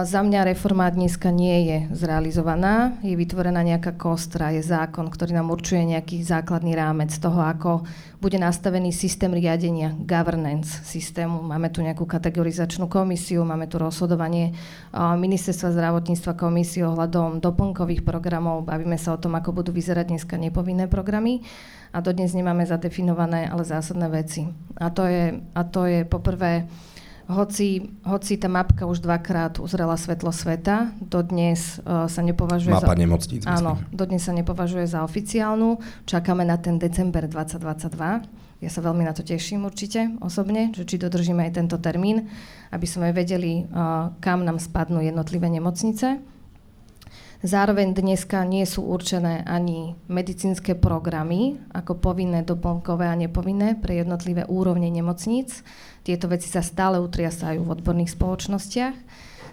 za 0.08 0.24
mňa 0.24 0.56
reforma 0.56 0.88
dneska 0.88 1.36
nie 1.36 1.68
je 1.68 1.78
zrealizovaná. 1.92 2.96
Je 3.04 3.12
vytvorená 3.12 3.60
nejaká 3.60 4.00
kostra, 4.00 4.56
je 4.56 4.64
zákon, 4.64 5.12
ktorý 5.12 5.36
nám 5.36 5.52
určuje 5.52 5.84
nejaký 5.84 6.24
základný 6.24 6.80
rámec 6.80 7.12
toho, 7.20 7.44
ako 7.44 7.84
bude 8.24 8.40
nastavený 8.40 8.96
systém 8.96 9.28
riadenia, 9.36 9.92
governance 9.92 10.80
systému. 10.88 11.44
Máme 11.44 11.68
tu 11.76 11.84
nejakú 11.84 12.08
kategorizačnú 12.08 12.88
komisiu, 12.88 13.44
máme 13.44 13.68
tu 13.68 13.76
rozhodovanie 13.76 14.56
ministerstva 14.96 15.76
zdravotníctva 15.76 16.40
komisiu 16.40 16.96
ohľadom 16.96 17.44
doplnkových 17.44 18.08
programov. 18.08 18.64
Bavíme 18.64 18.96
sa 18.96 19.12
o 19.12 19.20
tom, 19.20 19.36
ako 19.36 19.60
budú 19.60 19.76
vyzerať 19.76 20.08
dneska 20.08 20.40
nepovinné 20.40 20.88
programy 20.88 21.44
a 21.92 22.00
dodnes 22.00 22.32
nemáme 22.32 22.64
zadefinované, 22.64 23.52
ale 23.52 23.68
zásadné 23.68 24.08
veci. 24.08 24.48
A 24.80 24.88
to 24.88 25.04
je, 25.04 25.36
a 25.36 25.62
to 25.68 25.84
je 25.84 26.08
poprvé 26.08 26.64
hoci, 27.26 27.90
hoci 28.06 28.38
tá 28.38 28.46
mapka 28.46 28.86
už 28.86 29.02
dvakrát 29.02 29.58
uzrela 29.58 29.98
svetlo 29.98 30.30
sveta, 30.30 30.94
dodnes 31.02 31.82
uh, 31.82 32.06
sa 32.06 32.22
nepovažuje 32.22 32.74
Mapa 32.74 32.94
za... 32.94 33.02
nemocníc. 33.02 33.42
Áno, 33.50 33.82
dodnes 33.90 34.22
sa 34.22 34.34
nepovažuje 34.34 34.86
za 34.86 35.02
oficiálnu. 35.02 35.82
Čakáme 36.06 36.46
na 36.46 36.62
ten 36.62 36.78
december 36.78 37.26
2022. 37.26 38.62
Ja 38.64 38.70
sa 38.72 38.80
veľmi 38.82 39.04
na 39.04 39.12
to 39.12 39.26
teším 39.26 39.66
určite 39.66 40.16
osobne, 40.22 40.72
že 40.72 40.88
či 40.88 41.02
dodržíme 41.02 41.44
aj 41.50 41.60
tento 41.60 41.78
termín, 41.82 42.30
aby 42.70 42.88
sme 42.88 43.10
vedeli, 43.10 43.66
uh, 43.68 44.14
kam 44.22 44.46
nám 44.46 44.62
spadnú 44.62 45.02
jednotlivé 45.02 45.50
nemocnice. 45.50 46.22
Zároveň 47.46 47.94
dneska 47.94 48.42
nie 48.42 48.66
sú 48.66 48.90
určené 48.90 49.46
ani 49.46 49.94
medicínske 50.10 50.74
programy 50.74 51.62
ako 51.78 52.02
povinné, 52.02 52.42
doplnkové 52.42 53.06
a 53.06 53.14
nepovinné 53.14 53.78
pre 53.78 54.02
jednotlivé 54.02 54.50
úrovne 54.50 54.90
nemocníc. 54.90 55.62
Tieto 56.02 56.26
veci 56.26 56.50
sa 56.50 56.66
stále 56.66 56.98
utriasajú 56.98 57.62
v 57.62 57.70
odborných 57.70 58.18
spoločnostiach. 58.18 58.98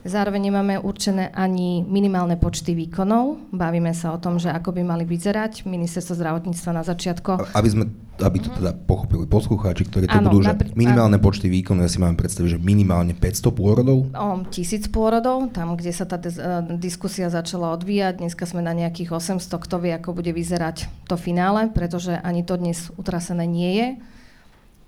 Zároveň 0.03 0.51
nemáme 0.51 0.83
určené 0.83 1.31
ani 1.31 1.87
minimálne 1.87 2.35
počty 2.35 2.75
výkonov. 2.75 3.55
Bavíme 3.55 3.95
sa 3.95 4.11
o 4.11 4.19
tom, 4.19 4.35
že 4.43 4.51
ako 4.51 4.75
by 4.75 4.83
mali 4.83 5.05
vyzerať. 5.07 5.63
Ministerstvo 5.63 6.19
zdravotníctva 6.19 6.71
na 6.75 6.83
začiatku. 6.83 7.55
Aby, 7.55 7.69
sme, 7.71 7.85
aby 8.19 8.39
to 8.43 8.51
teda 8.51 8.75
pochopili 8.75 9.31
poslucháči, 9.31 9.87
ktorí 9.87 10.11
to 10.11 10.19
ano, 10.19 10.35
budú, 10.35 10.43
že 10.43 10.59
napr- 10.59 10.75
minimálne 10.75 11.23
počty 11.23 11.47
výkonov, 11.47 11.87
ja 11.87 11.91
si 11.95 12.03
mám 12.03 12.19
predstaviť, 12.19 12.59
že 12.59 12.59
minimálne 12.59 13.15
500 13.15 13.55
pôrodov? 13.55 14.11
O, 14.11 14.27
tisíc 14.51 14.91
pôrodov, 14.91 15.55
tam, 15.55 15.79
kde 15.79 15.95
sa 15.95 16.03
tá 16.03 16.19
dis- 16.19 16.43
diskusia 16.83 17.31
začala 17.31 17.71
odvíjať. 17.71 18.27
Dneska 18.27 18.43
sme 18.43 18.59
na 18.59 18.75
nejakých 18.75 19.15
800, 19.15 19.39
kto 19.55 19.87
vie, 19.87 19.95
ako 19.95 20.19
bude 20.19 20.35
vyzerať 20.35 20.91
to 21.07 21.15
finále, 21.15 21.71
pretože 21.71 22.19
ani 22.27 22.43
to 22.43 22.59
dnes 22.59 22.91
utrasené 22.99 23.47
nie 23.47 23.73
je. 23.79 23.89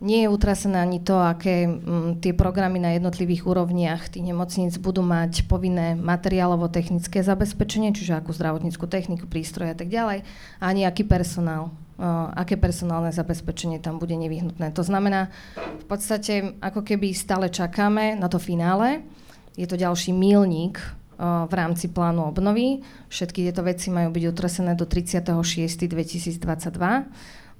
Nie 0.02 0.26
je 0.26 0.32
utrasené 0.32 0.82
ani 0.82 0.98
to, 0.98 1.14
aké 1.14 1.70
m, 1.70 1.78
mm, 1.78 2.10
tie 2.18 2.34
programy 2.34 2.82
na 2.82 2.94
jednotlivých 2.98 3.46
úrovniach 3.46 4.10
tých 4.10 4.26
nemocníc 4.26 4.74
budú 4.78 5.06
mať 5.06 5.46
povinné 5.46 5.94
materiálovo-technické 5.94 7.22
zabezpečenie, 7.22 7.94
čiže 7.94 8.18
akú 8.18 8.34
zdravotníckú 8.34 8.90
techniku, 8.90 9.30
prístroje 9.30 9.70
a 9.72 9.78
tak 9.78 9.88
ďalej, 9.88 10.26
ani 10.58 10.82
aký 10.82 11.06
personál, 11.06 11.70
uh, 11.98 12.34
aké 12.34 12.58
personálne 12.58 13.14
zabezpečenie 13.14 13.78
tam 13.78 14.02
bude 14.02 14.18
nevyhnutné. 14.18 14.74
To 14.74 14.82
znamená, 14.82 15.30
v 15.54 15.86
podstate 15.86 16.58
ako 16.58 16.82
keby 16.82 17.14
stále 17.14 17.46
čakáme 17.46 18.18
na 18.18 18.26
to 18.26 18.42
finále, 18.42 19.06
je 19.54 19.70
to 19.70 19.78
ďalší 19.78 20.10
mílnik 20.10 20.82
v 21.22 21.52
rámci 21.54 21.88
plánu 21.88 22.26
obnovy. 22.26 22.82
Všetky 23.06 23.46
tieto 23.46 23.62
veci 23.62 23.90
majú 23.90 24.10
byť 24.10 24.24
utresené 24.34 24.74
do 24.74 24.82
36.2022. 24.82 26.42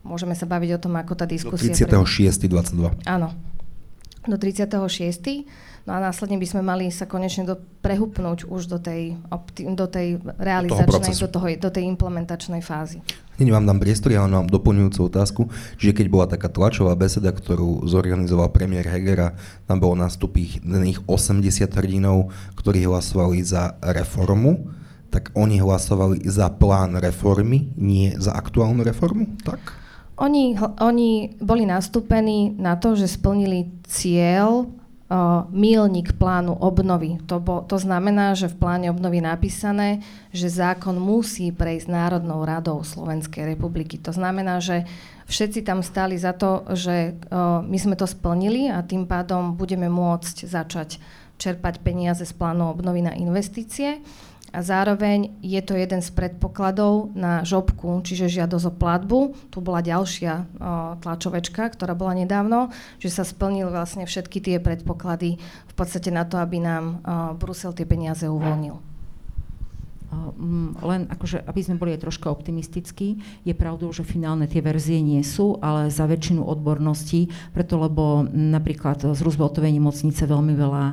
Môžeme 0.05 0.37
sa 0.37 0.45
baviť 0.45 0.71
o 0.77 0.79
tom, 0.79 0.95
ako 1.01 1.17
tá 1.17 1.25
diskusia... 1.25 1.73
Do 1.73 2.05
36.22. 2.05 3.09
Áno, 3.09 3.33
do 4.29 4.37
36. 4.37 4.77
No 5.85 5.93
a 5.93 6.01
následne 6.01 6.41
by 6.41 6.47
sme 6.49 6.63
mali 6.65 6.89
sa 6.89 7.05
konečne 7.05 7.45
do, 7.45 7.61
prehupnúť 7.85 8.49
už 8.49 8.73
do 8.73 8.81
tej, 8.81 9.21
opti- 9.29 9.69
do 9.69 9.85
tej 9.85 10.17
realizačnej, 10.41 11.13
do, 11.13 11.29
toho, 11.29 11.47
do 11.61 11.69
tej 11.69 11.85
implementačnej 11.93 12.65
fázy. 12.65 13.05
Hneď 13.37 13.53
vám 13.53 13.69
dám 13.69 13.83
priestor, 13.85 14.17
ja 14.17 14.25
mám 14.25 14.49
doplňujúcu 14.49 15.01
otázku, 15.13 15.43
že 15.77 15.93
keď 15.93 16.07
bola 16.09 16.25
taká 16.25 16.49
tlačová 16.49 16.97
beseda, 16.97 17.37
ktorú 17.37 17.85
zorganizoval 17.85 18.49
premiér 18.49 18.89
Hegera, 18.89 19.37
tam 19.69 19.77
bolo 19.77 20.01
nastúpených 20.01 21.05
80 21.05 21.69
hrdinov, 21.77 22.33
ktorí 22.57 22.89
hlasovali 22.89 23.45
za 23.45 23.77
reformu, 23.85 24.73
tak 25.13 25.37
oni 25.37 25.61
hlasovali 25.61 26.25
za 26.25 26.49
plán 26.49 26.97
reformy, 26.97 27.77
nie 27.77 28.17
za 28.17 28.33
aktuálnu 28.33 28.81
reformu, 28.81 29.37
tak? 29.45 29.84
Oni, 30.15 30.55
oni 30.79 31.35
boli 31.43 31.67
nastúpení 31.67 32.55
na 32.55 32.79
to, 32.79 32.95
že 32.95 33.11
splnili 33.19 33.71
cieľ 33.87 34.71
mílnik 35.53 36.17
plánu 36.17 36.57
obnovy. 36.57 37.21
To, 37.29 37.37
bo, 37.39 37.61
to 37.63 37.77
znamená, 37.77 38.33
že 38.33 38.49
v 38.49 38.57
pláne 38.57 38.89
obnovy 38.89 39.21
napísané, 39.21 40.01
že 40.33 40.49
zákon 40.49 40.97
musí 40.97 41.53
prejsť 41.53 41.93
Národnou 41.93 42.43
radou 42.43 42.81
Slovenskej 42.81 43.55
republiky. 43.55 44.01
To 44.01 44.17
znamená, 44.17 44.65
že 44.65 44.89
všetci 45.29 45.61
tam 45.63 45.85
stáli 45.85 46.17
za 46.17 46.33
to, 46.33 46.65
že 46.73 47.21
o, 47.29 47.61
my 47.63 47.79
sme 47.79 47.95
to 48.01 48.09
splnili 48.09 48.73
a 48.73 48.81
tým 48.81 49.05
pádom 49.05 49.55
budeme 49.55 49.93
môcť 49.93 50.49
začať 50.49 50.99
čerpať 51.37 51.85
peniaze 51.85 52.25
z 52.25 52.35
plánu 52.35 52.73
obnovy 52.73 53.05
na 53.05 53.13
investície 53.13 54.01
a 54.55 54.63
zároveň 54.63 55.35
je 55.43 55.59
to 55.67 55.75
jeden 55.75 55.99
z 55.99 56.15
predpokladov 56.15 57.11
na 57.19 57.43
žobku, 57.43 57.99
čiže 58.07 58.31
žiadosť 58.31 58.71
o 58.71 58.73
platbu. 58.73 59.19
Tu 59.51 59.59
bola 59.59 59.83
ďalšia 59.83 60.33
o, 60.39 60.45
tlačovečka, 61.03 61.75
ktorá 61.75 61.99
bola 61.99 62.15
nedávno, 62.15 62.71
že 63.03 63.11
sa 63.11 63.27
splnili 63.27 63.67
vlastne 63.67 64.07
všetky 64.07 64.39
tie 64.39 64.57
predpoklady 64.63 65.43
v 65.43 65.75
podstate 65.75 66.15
na 66.15 66.23
to, 66.23 66.39
aby 66.39 66.63
nám 66.63 66.85
o, 66.85 66.95
Brusel 67.35 67.75
tie 67.75 67.83
peniaze 67.83 68.31
uvoľnil. 68.31 68.95
Len 70.79 71.11
akože, 71.11 71.43
aby 71.43 71.61
sme 71.63 71.75
boli 71.75 71.91
aj 71.99 72.07
troška 72.07 72.31
optimistickí, 72.31 73.19
je 73.43 73.55
pravdou, 73.55 73.91
že 73.91 74.07
finálne 74.07 74.47
tie 74.47 74.63
verzie 74.63 75.03
nie 75.03 75.19
sú, 75.27 75.59
ale 75.59 75.91
za 75.91 76.07
väčšinu 76.07 76.39
odborností, 76.39 77.35
preto 77.51 77.83
lebo 77.83 78.23
napríklad 78.31 79.03
z 79.03 79.19
Rooseveltovej 79.19 79.75
nemocnice 79.75 80.23
veľmi 80.31 80.55
veľa 80.55 80.85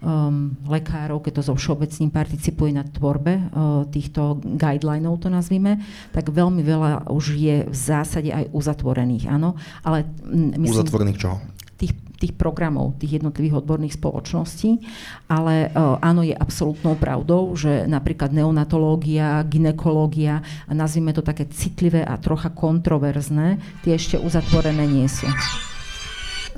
um, 0.00 0.56
lekárov, 0.66 1.20
keď 1.20 1.40
to 1.40 1.42
zo 1.52 1.54
všeobecným 1.56 2.10
participuje 2.10 2.70
na 2.72 2.84
tvorbe 2.84 3.32
uh, 3.36 3.84
týchto 3.88 4.40
guidelinov, 4.56 5.20
to 5.20 5.28
nazvime, 5.28 5.80
tak 6.12 6.28
veľmi 6.32 6.64
veľa 6.64 7.12
už 7.12 7.24
je 7.36 7.56
v 7.68 7.76
zásade 7.76 8.32
aj 8.32 8.52
uzatvorených, 8.52 9.28
áno. 9.28 9.56
Ale, 9.84 10.08
myslím, 10.32 10.80
uzatvorených 10.80 11.20
čoho? 11.20 11.36
Tých, 11.80 11.96
tých 12.20 12.36
programov, 12.36 13.00
tých 13.00 13.20
jednotlivých 13.20 13.64
odborných 13.64 13.96
spoločností, 13.96 14.84
ale 15.32 15.72
uh, 15.72 15.96
áno, 16.04 16.20
je 16.20 16.36
absolútnou 16.36 16.92
pravdou, 17.00 17.56
že 17.56 17.88
napríklad 17.88 18.36
neonatológia, 18.36 19.40
ginekológia, 19.48 20.44
a 20.68 20.72
nazvime 20.76 21.16
to 21.16 21.24
také 21.24 21.48
citlivé 21.48 22.04
a 22.04 22.20
trocha 22.20 22.52
kontroverzné, 22.52 23.56
tie 23.80 23.96
ešte 23.96 24.20
uzatvorené 24.20 24.84
nie 24.84 25.08
sú. 25.08 25.24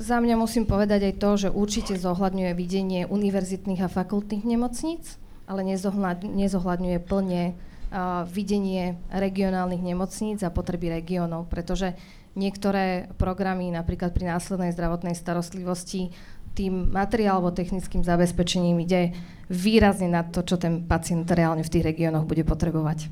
Za 0.01 0.17
mňa 0.17 0.35
musím 0.35 0.65
povedať 0.65 1.13
aj 1.13 1.15
to, 1.21 1.29
že 1.37 1.49
určite 1.53 1.93
zohľadňuje 1.95 2.51
videnie 2.57 3.01
univerzitných 3.05 3.85
a 3.85 3.93
fakultných 3.93 4.41
nemocníc, 4.41 5.21
ale 5.45 5.61
nezohľadňuje 5.63 6.97
plne 7.03 7.53
uh, 7.53 8.25
videnie 8.25 8.97
regionálnych 9.13 9.85
nemocníc 9.85 10.41
a 10.41 10.49
potreby 10.49 10.89
regiónov, 10.97 11.45
pretože 11.45 11.93
niektoré 12.33 13.13
programy, 13.21 13.69
napríklad 13.69 14.11
pri 14.17 14.33
následnej 14.33 14.73
zdravotnej 14.73 15.13
starostlivosti, 15.13 16.09
tým 16.53 16.93
materiálovo-technickým 16.93 18.05
zabezpečením 18.05 18.77
ide 18.85 19.13
výrazne 19.49 20.09
na 20.09 20.21
to, 20.21 20.45
čo 20.45 20.61
ten 20.61 20.85
pacient 20.85 21.25
reálne 21.33 21.65
v 21.65 21.73
tých 21.73 21.85
regiónoch 21.85 22.29
bude 22.29 22.45
potrebovať. 22.45 23.09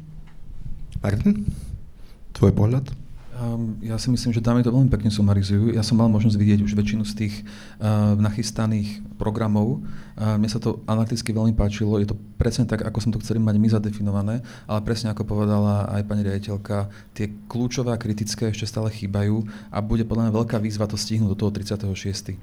Martin, 1.02 1.46
tvoj 2.38 2.54
pohľad? 2.54 3.01
Um, 3.42 3.82
ja 3.82 3.98
si 3.98 4.14
myslím, 4.14 4.38
že 4.38 4.44
dámy 4.44 4.62
to 4.62 4.70
veľmi 4.70 4.94
pekne 4.94 5.10
sumarizujú. 5.10 5.74
Ja 5.74 5.82
som 5.82 5.98
mal 5.98 6.06
možnosť 6.14 6.38
vidieť 6.38 6.60
už 6.62 6.78
väčšinu 6.78 7.02
z 7.10 7.14
tých 7.26 7.36
uh, 7.82 8.14
nachystaných 8.14 9.02
programov. 9.18 9.82
Uh, 10.14 10.38
mne 10.38 10.46
sa 10.46 10.62
to 10.62 10.86
analyticky 10.86 11.34
veľmi 11.34 11.58
páčilo. 11.58 11.98
Je 11.98 12.14
to 12.14 12.20
presne 12.38 12.70
tak, 12.70 12.86
ako 12.86 13.02
som 13.02 13.10
to 13.10 13.18
chceli 13.26 13.42
mať 13.42 13.58
my 13.58 13.68
zadefinované, 13.74 14.46
ale 14.70 14.80
presne 14.86 15.10
ako 15.10 15.26
povedala 15.26 15.90
aj 15.90 16.06
pani 16.06 16.22
riaditeľka, 16.22 16.94
tie 17.18 17.34
kľúčové 17.50 17.90
a 17.90 17.98
kritické 17.98 18.54
ešte 18.54 18.70
stále 18.70 18.94
chýbajú 18.94 19.42
a 19.74 19.82
bude 19.82 20.06
podľa 20.06 20.30
mňa 20.30 20.38
veľká 20.38 20.62
výzva 20.62 20.86
to 20.86 20.94
stihnúť 20.94 21.34
do 21.34 21.38
toho 21.42 21.50
36. 21.50 22.38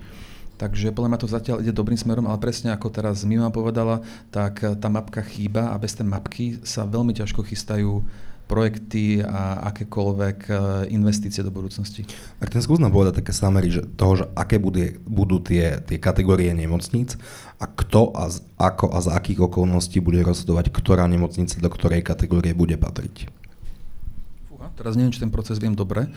Takže 0.58 0.90
podľa 0.90 1.14
mňa 1.14 1.22
to 1.22 1.30
zatiaľ 1.30 1.56
ide 1.62 1.70
dobrým 1.70 1.94
smerom, 1.94 2.26
ale 2.26 2.42
presne 2.42 2.74
ako 2.74 2.90
teraz 2.90 3.22
Mima 3.22 3.46
povedala, 3.54 4.02
tak 4.34 4.58
tá 4.58 4.88
mapka 4.90 5.22
chýba 5.22 5.70
a 5.70 5.78
bez 5.78 5.94
tej 5.94 6.10
mapky 6.10 6.58
sa 6.66 6.82
veľmi 6.82 7.14
ťažko 7.14 7.46
chystajú 7.46 8.02
projekty 8.48 9.20
a 9.20 9.68
akékoľvek 9.70 10.38
e, 10.48 10.52
investície 10.96 11.44
do 11.44 11.52
budúcnosti. 11.52 12.08
Tak 12.40 12.48
ten 12.48 12.64
skús 12.64 12.80
nám 12.80 12.96
povedať 12.96 13.20
také 13.20 13.36
samery, 13.36 13.68
že 13.68 13.84
toho, 13.84 14.24
že 14.24 14.24
aké 14.32 14.56
budú, 14.56 14.96
budú 15.04 15.38
tie, 15.44 15.84
tie 15.84 16.00
kategórie 16.00 16.50
nemocníc 16.56 17.20
a 17.60 17.68
kto 17.68 18.16
a 18.16 18.32
z, 18.32 18.40
ako 18.56 18.88
a 18.90 18.98
za 19.04 19.12
akých 19.12 19.52
okolností 19.52 20.00
bude 20.00 20.24
rozhodovať, 20.24 20.72
ktorá 20.72 21.04
nemocnica 21.04 21.60
do 21.60 21.68
ktorej 21.68 22.00
kategórie 22.00 22.56
bude 22.56 22.80
patriť. 22.80 23.47
Teraz 24.78 24.94
neviem, 24.94 25.10
či 25.10 25.18
ten 25.18 25.32
proces 25.34 25.58
viem 25.58 25.74
dobre. 25.74 26.06
E, 26.06 26.10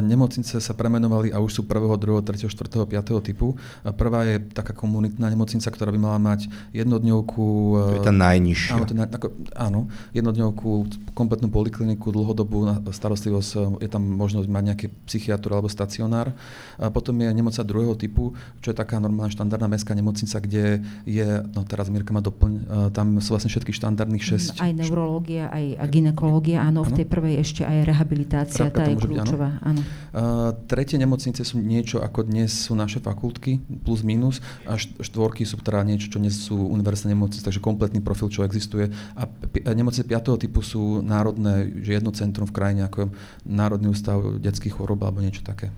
nemocnice 0.00 0.56
sa 0.56 0.72
premenovali 0.72 1.36
a 1.36 1.38
už 1.44 1.60
sú 1.60 1.62
1., 1.68 2.00
2., 2.00 2.24
3., 2.24 2.48
4., 2.48 2.88
5. 2.88 3.20
typu. 3.20 3.52
E, 3.84 3.92
prvá 3.92 4.24
je 4.24 4.40
taká 4.40 4.72
komunitná 4.72 5.28
nemocnica, 5.28 5.68
ktorá 5.68 5.92
by 5.92 6.00
mala 6.00 6.16
mať 6.16 6.48
jednodňovku... 6.72 7.44
To 7.76 7.98
je 8.00 8.08
tá 8.08 8.16
najnižšia. 8.16 8.72
Áno, 8.72 8.84
ten, 8.88 8.98
ako, 9.04 9.28
áno 9.52 9.80
jednodňovku, 10.16 10.68
kompletnú 11.12 11.52
polikliniku, 11.52 12.08
dlhodobú 12.08 12.88
starostlivosť, 12.88 13.84
je 13.84 13.88
tam 13.92 14.00
možnosť 14.00 14.48
mať 14.48 14.64
nejaký 14.72 14.86
psychiatr 15.04 15.52
alebo 15.52 15.68
stacionár. 15.68 16.32
A 16.80 16.88
potom 16.88 17.20
je 17.20 17.28
nemocnica 17.28 17.68
druhého 17.68 17.98
typu, 17.98 18.32
čo 18.64 18.72
je 18.72 18.76
taká 18.76 18.96
normálna 18.96 19.28
štandardná 19.28 19.68
mestská 19.68 19.92
nemocnica, 19.92 20.40
kde 20.40 20.80
je, 21.04 21.28
no 21.52 21.68
teraz 21.68 21.92
Mirka 21.92 22.16
ma 22.16 22.24
doplň, 22.24 22.52
tam 22.96 23.20
sú 23.20 23.36
vlastne 23.36 23.52
všetky 23.52 23.76
štandardných 23.76 24.24
6... 24.24 24.62
Aj 24.62 24.72
neurológia, 24.72 25.52
aj 25.52 25.84
ginekológia, 25.92 26.64
áno, 26.64 26.80
áno, 26.80 26.88
v 26.88 27.02
tej 27.02 27.06
prvej 27.08 27.34
ešte 27.40 27.62
aj 27.66 27.76
rehabilitácia 27.84 28.05
rehabilitácia, 28.06 28.70
tá 28.70 28.86
je 28.86 28.94
kľúčová. 28.94 29.58
Áno. 29.60 29.82
áno. 29.82 29.82
Uh, 30.14 30.54
tretie 30.70 30.94
nemocnice 30.94 31.42
sú 31.42 31.58
niečo, 31.58 31.98
ako 31.98 32.22
dnes 32.22 32.54
sú 32.54 32.78
naše 32.78 33.02
fakultky, 33.02 33.58
plus 33.82 34.06
minus, 34.06 34.38
a 34.62 34.78
štvorky 34.78 35.42
sú 35.42 35.58
teda 35.58 35.82
niečo, 35.82 36.06
čo 36.06 36.22
dnes 36.22 36.38
sú 36.38 36.54
univerzitné 36.54 37.18
nemocnice, 37.18 37.42
takže 37.42 37.58
kompletný 37.58 37.98
profil, 37.98 38.30
čo 38.30 38.46
existuje. 38.46 38.94
A 39.18 39.26
nemocnice 39.74 40.06
piatého 40.06 40.38
typu 40.38 40.62
sú 40.62 41.02
národné, 41.02 41.74
že 41.82 41.98
jedno 41.98 42.14
centrum 42.14 42.46
v 42.46 42.54
krajine, 42.54 42.86
ako 42.86 42.96
je 43.02 43.08
Národný 43.42 43.90
ústav 43.90 44.22
detských 44.38 44.78
chorób 44.78 45.02
alebo 45.02 45.18
niečo 45.18 45.42
také. 45.42 45.74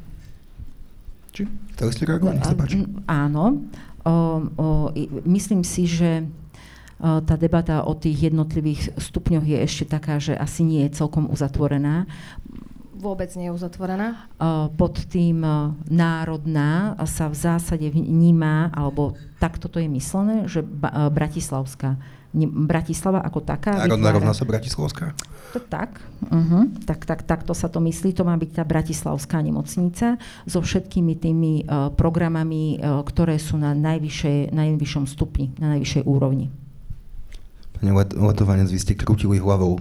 Či? 1.32 1.48
Chceli 1.74 1.90
ste 1.96 2.04
reagovať? 2.04 2.36
Áno. 3.08 3.64
O, 4.04 4.14
o, 4.56 4.66
myslím 5.26 5.64
si, 5.64 5.84
že 5.84 6.24
tá 6.98 7.34
debata 7.38 7.86
o 7.86 7.94
tých 7.94 8.30
jednotlivých 8.30 8.98
stupňoch 8.98 9.46
je 9.46 9.58
ešte 9.62 9.84
taká, 9.86 10.18
že 10.18 10.34
asi 10.34 10.66
nie 10.66 10.82
je 10.86 10.98
celkom 10.98 11.30
uzatvorená. 11.30 12.10
Vôbec 12.98 13.30
nie 13.38 13.46
je 13.46 13.54
uzatvorená. 13.54 14.26
Pod 14.74 15.06
tým 15.06 15.46
národná 15.86 16.98
sa 17.06 17.30
v 17.30 17.36
zásade 17.38 17.86
vníma, 17.94 18.74
alebo 18.74 19.14
takto 19.38 19.70
to 19.70 19.78
je 19.78 19.86
myslené, 19.86 20.50
že 20.50 20.66
Bratislavská 21.14 21.94
Bratislava 22.68 23.24
ako 23.24 23.40
taká. 23.40 23.72
Národná 23.88 24.12
rovná 24.12 24.32
sa 24.36 24.44
Bratislavská? 24.44 25.16
To 25.56 25.64
tak, 25.64 25.96
uh-huh. 26.28 26.68
tak, 26.84 27.08
tak, 27.08 27.24
tak 27.24 27.40
to 27.40 27.56
sa 27.56 27.72
to 27.72 27.80
myslí. 27.80 28.12
To 28.20 28.28
má 28.28 28.36
byť 28.36 28.50
tá 28.52 28.68
Bratislavská 28.68 29.40
nemocnica 29.40 30.20
so 30.44 30.60
všetkými 30.60 31.16
tými 31.16 31.64
uh, 31.64 31.88
programami, 31.88 32.76
uh, 32.76 33.00
ktoré 33.00 33.40
sú 33.40 33.56
na 33.56 33.72
najvyššej, 33.72 34.52
najvyššom 34.52 35.04
stupni, 35.08 35.56
na 35.56 35.72
najvyššej 35.72 36.04
úrovni. 36.04 36.52
Pani 37.78 37.94
Letovanec, 37.94 38.66
vy 38.68 38.78
ste 38.82 38.98
krútili 38.98 39.38
hlavou. 39.38 39.78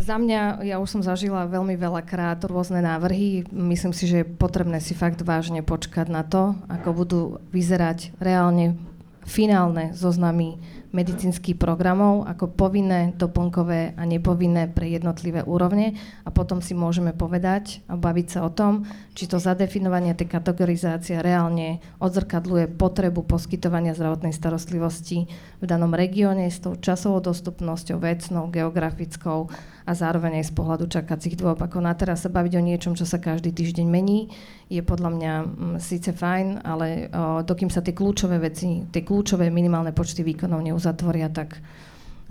Za 0.00 0.16
mňa, 0.16 0.64
ja 0.64 0.80
už 0.80 0.98
som 0.98 1.02
zažila 1.04 1.44
veľmi 1.44 1.76
veľakrát 1.76 2.40
rôzne 2.48 2.80
návrhy. 2.80 3.46
Myslím 3.52 3.92
si, 3.92 4.08
že 4.08 4.24
je 4.24 4.30
potrebné 4.32 4.80
si 4.80 4.96
fakt 4.96 5.20
vážne 5.20 5.60
počkať 5.60 6.08
na 6.08 6.24
to, 6.24 6.56
ako 6.72 6.88
budú 6.96 7.22
vyzerať 7.52 8.16
reálne 8.16 8.80
finálne 9.28 9.92
zoznamy 9.94 10.58
medicínskych 10.90 11.54
programov 11.54 12.26
ako 12.26 12.50
povinné, 12.50 13.14
doplnkové 13.14 13.94
a 13.94 14.02
nepovinné 14.02 14.70
pre 14.70 14.90
jednotlivé 14.90 15.46
úrovne 15.46 15.94
a 16.26 16.34
potom 16.34 16.58
si 16.58 16.74
môžeme 16.74 17.14
povedať 17.14 17.82
a 17.86 17.94
baviť 17.94 18.26
sa 18.26 18.40
o 18.46 18.50
tom, 18.50 18.86
či 19.14 19.30
to 19.30 19.38
zadefinovanie 19.38 20.14
tej 20.18 20.30
kategorizácie 20.30 21.22
reálne 21.22 21.78
odzrkadluje 22.02 22.74
potrebu 22.74 23.22
poskytovania 23.26 23.94
zdravotnej 23.94 24.34
starostlivosti 24.34 25.30
v 25.62 25.64
danom 25.64 25.94
regióne 25.94 26.50
s 26.50 26.58
tou 26.58 26.74
časovou 26.74 27.22
dostupnosťou, 27.22 28.02
vecnou, 28.02 28.50
geografickou 28.50 29.50
a 29.86 29.92
zároveň 29.92 30.38
aj 30.42 30.48
z 30.50 30.52
pohľadu 30.54 30.84
čakacích 30.86 31.34
dôb. 31.34 31.58
Ako 31.58 31.82
na 31.82 31.94
teraz 31.98 32.22
sa 32.22 32.30
baviť 32.30 32.52
o 32.58 32.62
niečom, 32.62 32.94
čo 32.94 33.02
sa 33.02 33.18
každý 33.18 33.50
týždeň 33.50 33.86
mení, 33.90 34.30
je 34.70 34.78
podľa 34.86 35.10
mňa 35.10 35.32
mm, 35.42 35.76
síce 35.82 36.14
fajn, 36.14 36.62
ale 36.62 37.10
o, 37.10 37.42
dokým 37.42 37.74
sa 37.74 37.82
tie 37.82 37.90
kľúčové 37.90 38.38
veci, 38.38 38.86
tie 38.86 39.02
kľúčové 39.02 39.50
minimálne 39.50 39.90
počty 39.90 40.22
výkonov 40.22 40.62
neuzatvoria, 40.80 41.28
tak 41.28 41.60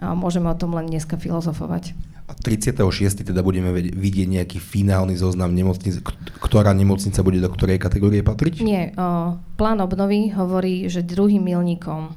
môžeme 0.02 0.50
o 0.50 0.58
tom 0.58 0.74
len 0.74 0.90
dneska 0.90 1.22
filozofovať. 1.22 1.94
A 2.30 2.34
36. 2.34 3.26
teda 3.26 3.42
budeme 3.42 3.74
vidieť 3.74 4.28
nejaký 4.30 4.58
finálny 4.62 5.18
zoznam 5.18 5.54
nemocnic, 5.54 6.02
ktorá 6.42 6.74
nemocnica 6.74 7.22
bude 7.26 7.42
do 7.42 7.50
ktorej 7.50 7.82
kategórie 7.82 8.22
patriť? 8.22 8.62
Nie. 8.62 8.94
O, 8.94 9.38
plán 9.58 9.82
obnovy 9.82 10.30
hovorí, 10.34 10.86
že 10.90 11.02
druhým 11.02 11.42
milníkom 11.42 12.02
o, 12.06 12.14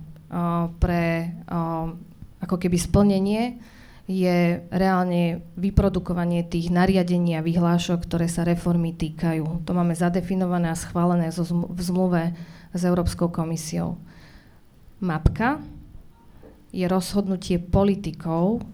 pre 0.77 1.33
o, 1.49 1.97
ako 2.45 2.57
keby 2.61 2.77
splnenie 2.77 3.57
je 4.05 4.61
reálne 4.69 5.41
vyprodukovanie 5.57 6.45
tých 6.45 6.69
nariadení 6.69 7.41
a 7.41 7.47
vyhlášok, 7.47 8.05
ktoré 8.05 8.29
sa 8.29 8.45
reformy 8.45 8.93
týkajú. 8.93 9.65
To 9.65 9.73
máme 9.73 9.97
zadefinované 9.97 10.69
a 10.69 10.77
schválené 10.77 11.33
v 11.33 11.81
zmluve 11.81 12.37
s 12.77 12.83
Európskou 12.85 13.33
komisiou. 13.33 13.97
Mapka 15.01 15.65
je 16.73 16.89
rozhodnutie 16.89 17.61
politikov, 17.61 18.65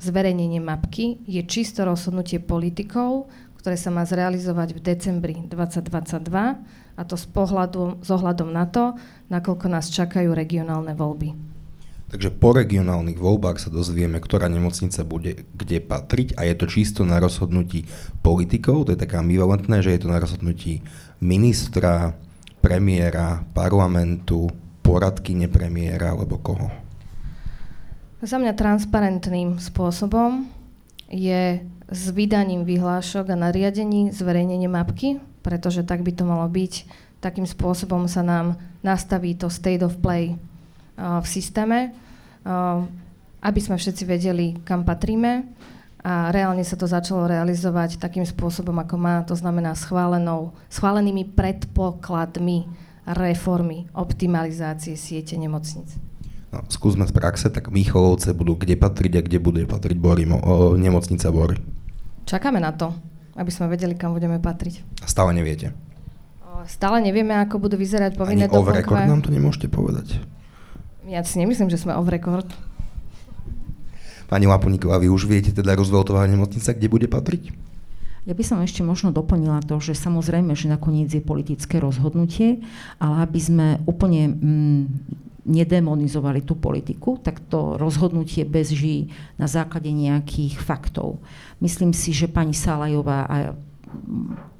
zverejnenie 0.00 0.58
mapky 0.58 1.20
je 1.28 1.44
čisto 1.44 1.84
rozhodnutie 1.84 2.40
politikov, 2.40 3.28
ktoré 3.60 3.76
sa 3.76 3.92
má 3.92 4.06
zrealizovať 4.08 4.72
v 4.72 4.80
decembri 4.80 5.34
2022 5.44 6.24
a 6.98 7.02
to 7.04 7.14
s, 7.14 7.26
pohľadu, 7.28 8.00
s 8.00 8.08
ohľadom 8.08 8.48
na 8.48 8.64
to, 8.64 8.96
nakoľko 9.28 9.66
nás 9.68 9.92
čakajú 9.92 10.32
regionálne 10.32 10.96
voľby. 10.96 11.36
Takže 12.08 12.32
po 12.40 12.56
regionálnych 12.56 13.20
voľbách 13.20 13.60
sa 13.60 13.68
dozvieme, 13.68 14.16
ktorá 14.16 14.48
nemocnica 14.48 15.04
bude 15.04 15.44
kde 15.52 15.84
patriť 15.84 16.40
a 16.40 16.48
je 16.48 16.54
to 16.56 16.64
čisto 16.64 17.04
na 17.04 17.20
rozhodnutí 17.20 17.84
politikov, 18.24 18.88
to 18.88 18.96
je 18.96 19.02
také 19.04 19.20
ambivalentné, 19.20 19.84
že 19.84 19.92
je 19.92 20.00
to 20.00 20.08
na 20.08 20.16
rozhodnutí 20.16 20.80
ministra, 21.20 22.16
premiéra, 22.64 23.44
parlamentu, 23.52 24.48
poradky 24.88 25.36
nepremiéra 25.36 26.16
alebo 26.16 26.40
koho? 26.40 26.72
Za 28.24 28.40
mňa 28.40 28.56
transparentným 28.56 29.60
spôsobom 29.60 30.48
je 31.12 31.60
s 31.92 32.02
vydaním 32.08 32.64
vyhlášok 32.64 33.28
a 33.28 33.36
nariadení 33.36 34.16
zverejnenie 34.16 34.66
mapky, 34.66 35.20
pretože 35.44 35.84
tak 35.84 36.00
by 36.00 36.16
to 36.16 36.24
malo 36.24 36.48
byť. 36.48 36.88
Takým 37.20 37.44
spôsobom 37.44 38.08
sa 38.08 38.24
nám 38.24 38.56
nastaví 38.80 39.36
to 39.36 39.52
state 39.52 39.84
of 39.84 40.00
play 40.00 40.40
v 40.96 41.26
systéme, 41.28 41.92
aby 43.44 43.60
sme 43.62 43.76
všetci 43.78 44.02
vedeli, 44.08 44.56
kam 44.66 44.82
patríme 44.82 45.46
a 46.02 46.30
reálne 46.34 46.62
sa 46.66 46.78
to 46.78 46.86
začalo 46.90 47.26
realizovať 47.26 47.98
takým 48.02 48.26
spôsobom, 48.26 48.74
ako 48.82 48.96
má, 48.98 49.22
to 49.26 49.34
znamená 49.34 49.74
schválenou, 49.74 50.54
schválenými 50.70 51.26
predpokladmi 51.34 52.87
reformy, 53.16 53.88
optimalizácie 53.96 54.96
siete 54.96 55.40
nemocnic. 55.40 55.88
No, 56.48 56.64
skúsme 56.72 57.04
z 57.04 57.12
praxe, 57.12 57.52
tak 57.52 57.68
Mícholovce 57.68 58.32
budú 58.32 58.56
kde 58.56 58.76
patriť 58.76 59.12
a 59.20 59.24
kde 59.24 59.38
bude 59.40 59.62
patriť 59.68 59.96
Bory, 60.00 60.24
o, 60.24 60.76
nemocnica 60.80 61.28
Bory. 61.28 61.60
Čakáme 62.24 62.60
na 62.60 62.72
to, 62.72 62.92
aby 63.36 63.52
sme 63.52 63.68
vedeli, 63.68 63.92
kam 63.92 64.16
budeme 64.16 64.40
patriť. 64.40 65.04
Stále 65.04 65.36
neviete? 65.36 65.76
Stále 66.68 67.00
nevieme, 67.04 67.36
ako 67.38 67.62
budú 67.62 67.76
vyzerať 67.78 68.18
povinné 68.18 68.48
Ani 68.48 68.52
off 68.52 68.68
record 68.68 69.06
nám 69.06 69.22
to 69.22 69.30
nemôžete 69.30 69.70
povedať. 69.70 70.18
Ja 71.08 71.24
si 71.24 71.40
nemyslím, 71.40 71.72
že 71.72 71.80
sme 71.80 71.96
off 71.96 72.08
record. 72.10 72.48
Pani 74.28 74.44
Lapuníková, 74.44 75.00
vy 75.00 75.08
už 75.08 75.24
viete 75.24 75.54
teda 75.56 75.72
rozvoltová 75.72 76.28
nemocnica, 76.28 76.76
kde 76.76 76.88
bude 76.92 77.08
patriť? 77.08 77.48
Ja 78.28 78.36
by 78.36 78.44
som 78.44 78.60
ešte 78.60 78.84
možno 78.84 79.08
doplnila 79.08 79.64
to, 79.64 79.80
že 79.80 79.96
samozrejme, 79.96 80.52
že 80.52 80.68
nakoniec 80.68 81.08
je 81.08 81.24
politické 81.24 81.80
rozhodnutie, 81.80 82.60
ale 83.00 83.24
aby 83.24 83.40
sme 83.40 83.66
úplne 83.88 84.28
mm, 84.28 84.82
nedemonizovali 85.48 86.44
tú 86.44 86.52
politiku, 86.52 87.16
tak 87.24 87.40
to 87.48 87.80
rozhodnutie 87.80 88.44
beží 88.44 89.08
na 89.40 89.48
základe 89.48 89.88
nejakých 89.88 90.60
faktov. 90.60 91.24
Myslím 91.64 91.96
si, 91.96 92.12
že 92.12 92.28
pani 92.28 92.52
Salajová 92.52 93.24
a 93.24 93.36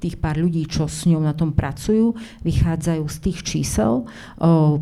tých 0.01 0.17
pár 0.17 0.41
ľudí, 0.41 0.65
čo 0.65 0.89
s 0.89 1.05
ňou 1.05 1.21
na 1.21 1.37
tom 1.37 1.53
pracujú, 1.53 2.17
vychádzajú 2.41 3.03
z 3.05 3.17
tých 3.21 3.39
čísel, 3.45 4.09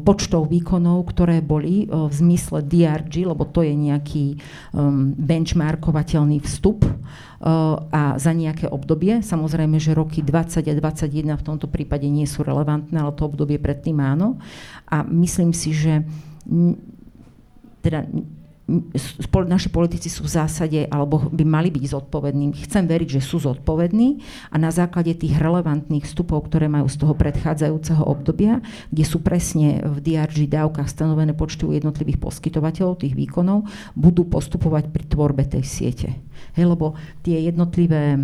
počtov 0.08 0.48
výkonov, 0.48 1.12
ktoré 1.12 1.44
boli 1.44 1.92
v 1.92 2.14
zmysle 2.14 2.64
DRG, 2.64 3.28
lebo 3.28 3.44
to 3.44 3.66
je 3.66 3.76
nejaký 3.76 4.26
um, 4.72 5.12
benchmarkovateľný 5.20 6.40
vstup 6.48 6.88
a 7.42 8.18
za 8.18 8.32
nejaké 8.34 8.66
obdobie. 8.66 9.22
Samozrejme, 9.22 9.78
že 9.78 9.94
roky 9.94 10.26
20 10.26 10.66
a 10.66 10.74
21 10.74 11.38
v 11.38 11.46
tomto 11.46 11.70
prípade 11.70 12.10
nie 12.10 12.26
sú 12.26 12.42
relevantné, 12.42 12.98
ale 12.98 13.14
to 13.14 13.30
obdobie 13.30 13.62
predtým 13.62 14.02
áno. 14.02 14.42
A 14.90 15.06
myslím 15.06 15.54
si, 15.54 15.70
že 15.74 16.02
teda 17.86 18.10
naši 19.48 19.72
politici 19.72 20.12
sú 20.12 20.28
v 20.28 20.34
zásade, 20.44 20.92
alebo 20.92 21.32
by 21.32 21.48
mali 21.48 21.72
byť 21.72 21.84
zodpovední. 21.88 22.52
Chcem 22.68 22.84
veriť, 22.84 23.16
že 23.16 23.22
sú 23.24 23.40
zodpovední 23.40 24.20
a 24.52 24.60
na 24.60 24.76
základe 24.76 25.16
tých 25.16 25.40
relevantných 25.40 26.04
vstupov, 26.04 26.52
ktoré 26.52 26.68
majú 26.68 26.92
z 26.92 27.00
toho 27.00 27.16
predchádzajúceho 27.16 28.04
obdobia, 28.04 28.60
kde 28.92 29.04
sú 29.08 29.24
presne 29.24 29.80
v 29.88 30.04
DRG 30.04 30.52
dávkach 30.52 30.92
stanovené 30.92 31.32
počty 31.32 31.64
u 31.64 31.72
jednotlivých 31.72 32.20
poskytovateľov 32.20 33.08
tých 33.08 33.16
výkonov, 33.16 33.72
budú 33.96 34.28
postupovať 34.28 34.92
pri 34.92 35.04
tvorbe 35.08 35.48
tej 35.48 35.64
siete. 35.64 36.10
Hej, 36.58 36.74
lebo 36.74 36.98
tie 37.22 37.38
jednotlivé 37.46 38.18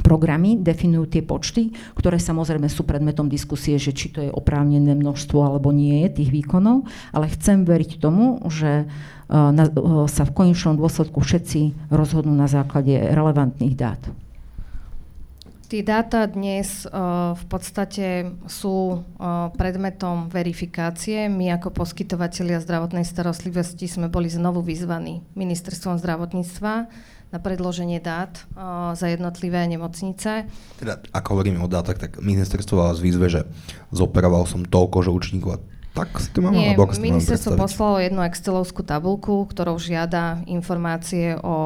programy 0.00 0.62
definujú 0.62 1.10
tie 1.10 1.22
počty, 1.26 1.74
ktoré 1.98 2.22
samozrejme 2.22 2.70
sú 2.70 2.86
predmetom 2.86 3.26
diskusie, 3.26 3.76
že 3.82 3.90
či 3.90 4.14
to 4.14 4.22
je 4.22 4.30
oprávnené 4.30 4.94
množstvo 4.94 5.42
alebo 5.42 5.74
nie 5.74 6.06
je 6.06 6.22
tých 6.22 6.30
výkonov, 6.30 6.86
ale 7.10 7.26
chcem 7.34 7.66
veriť 7.66 7.98
tomu, 7.98 8.38
že 8.46 8.86
na, 9.28 9.64
eh, 9.66 9.72
sa 10.08 10.22
v 10.24 10.34
konečnom 10.34 10.78
dôsledku 10.78 11.20
všetci 11.20 11.92
rozhodnú 11.92 12.32
na 12.32 12.48
základe 12.48 12.94
relevantných 12.94 13.76
dát. 13.76 14.02
Tí 15.68 15.84
dáta 15.84 16.24
dnes 16.24 16.88
uh, 16.88 17.36
v 17.36 17.44
podstate 17.44 18.32
sú 18.48 19.04
predmetom 19.52 20.32
verifikácie. 20.32 21.28
My 21.28 21.60
ako 21.60 21.76
poskytovateľia 21.76 22.64
zdravotnej 22.64 23.04
starostlivosti 23.04 23.84
sme 23.84 24.08
boli 24.08 24.32
znovu 24.32 24.64
vyzvaní 24.64 25.20
ministerstvom 25.36 26.00
zdravotníctva 26.00 26.88
na 27.28 27.38
predloženie 27.38 28.00
dát 28.00 28.32
uh, 28.56 28.96
za 28.96 29.12
jednotlivé 29.12 29.68
nemocnice. 29.68 30.48
Teda, 30.80 31.00
ako 31.12 31.28
hovoríme 31.38 31.60
o 31.60 31.68
dátach, 31.68 32.00
tak 32.00 32.22
ministerstvo 32.24 32.80
vás 32.80 32.98
výzve, 33.00 33.28
že 33.28 33.44
zoperoval 33.92 34.48
som 34.48 34.64
toľko 34.64 35.04
žlčníkov 35.04 35.50
a 35.56 35.58
tak 35.98 36.14
si 36.22 36.30
to 36.30 36.38
mám 36.38 36.54
Nie, 36.54 36.78
ministerstvo 36.78 37.58
poslalo 37.58 37.98
jednu 37.98 38.22
excelovskú 38.22 38.86
tabulku, 38.86 39.50
ktorou 39.50 39.82
žiada 39.82 40.46
informácie 40.46 41.34
o, 41.34 41.42
o 41.42 41.56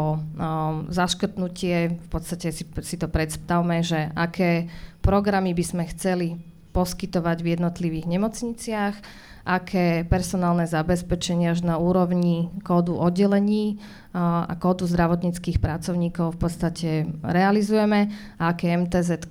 zaškrtnutie. 0.89 2.01
V 2.01 2.09
podstate 2.09 2.49
si, 2.49 2.65
si 2.65 2.97
to 2.97 3.13
predstavme, 3.13 3.85
že 3.85 4.09
aké 4.17 4.73
programy 5.05 5.53
by 5.53 5.65
sme 5.67 5.85
chceli 5.93 6.41
poskytovať 6.73 7.45
v 7.45 7.51
jednotlivých 7.61 8.07
nemocniciach, 8.09 8.95
aké 9.43 10.07
personálne 10.07 10.65
zabezpečenia 10.67 11.53
až 11.55 11.67
na 11.67 11.77
úrovni 11.79 12.51
kódu 12.63 12.95
oddelení 12.95 13.83
a 14.15 14.53
kódu 14.61 14.87
zdravotníckých 14.87 15.59
pracovníkov 15.59 16.37
v 16.37 16.39
podstate 16.39 16.89
realizujeme 17.27 18.13
a 18.39 18.55
aké 18.55 18.71
MTZ 18.77 19.27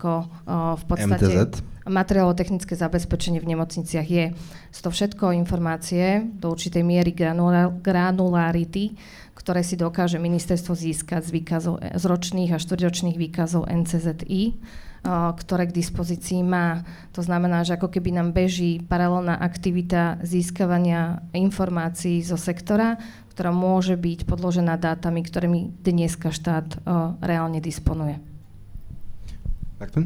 v 0.78 0.84
podstate... 0.86 1.28
MTZ? 1.28 1.71
materiálo-technické 1.82 2.78
zabezpečenie 2.78 3.41
v 3.41 3.58
nemocniciach 3.58 4.06
je. 4.06 4.38
Sú 4.69 4.82
to 4.86 4.93
všetko 4.93 5.34
informácie 5.34 6.21
do 6.38 6.54
určitej 6.54 6.86
miery 6.86 7.10
granularity, 7.82 8.93
ktoré 9.34 9.65
si 9.65 9.82
dokáže 9.82 10.21
ministerstvo 10.21 10.78
získať 10.78 11.26
z, 11.26 11.32
výkazov, 11.34 11.82
z 11.82 12.04
ročných 12.06 12.54
a 12.54 12.62
štvrťročných 12.62 13.17
výkazov 13.17 13.65
NCZI, 13.65 14.62
ktoré 15.01 15.65
k 15.65 15.77
dispozícii 15.81 16.45
má. 16.45 16.85
To 17.17 17.25
znamená, 17.25 17.65
že 17.65 17.73
ako 17.73 17.89
keby 17.89 18.13
nám 18.13 18.37
beží 18.37 18.85
paralelná 18.85 19.33
aktivita 19.33 20.21
získavania 20.21 21.25
informácií 21.33 22.21
zo 22.21 22.38
sektora, 22.38 23.01
ktorá 23.34 23.49
môže 23.49 23.97
byť 23.97 24.30
podložená 24.30 24.78
dátami, 24.78 25.26
ktorými 25.26 25.82
dneska 25.82 26.30
štát 26.30 26.86
reálne 27.17 27.57
disponuje. 27.57 28.21
Takto? 29.82 30.05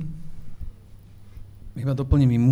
Iba 1.76 1.92
doplním 1.92 2.32
im, 2.32 2.46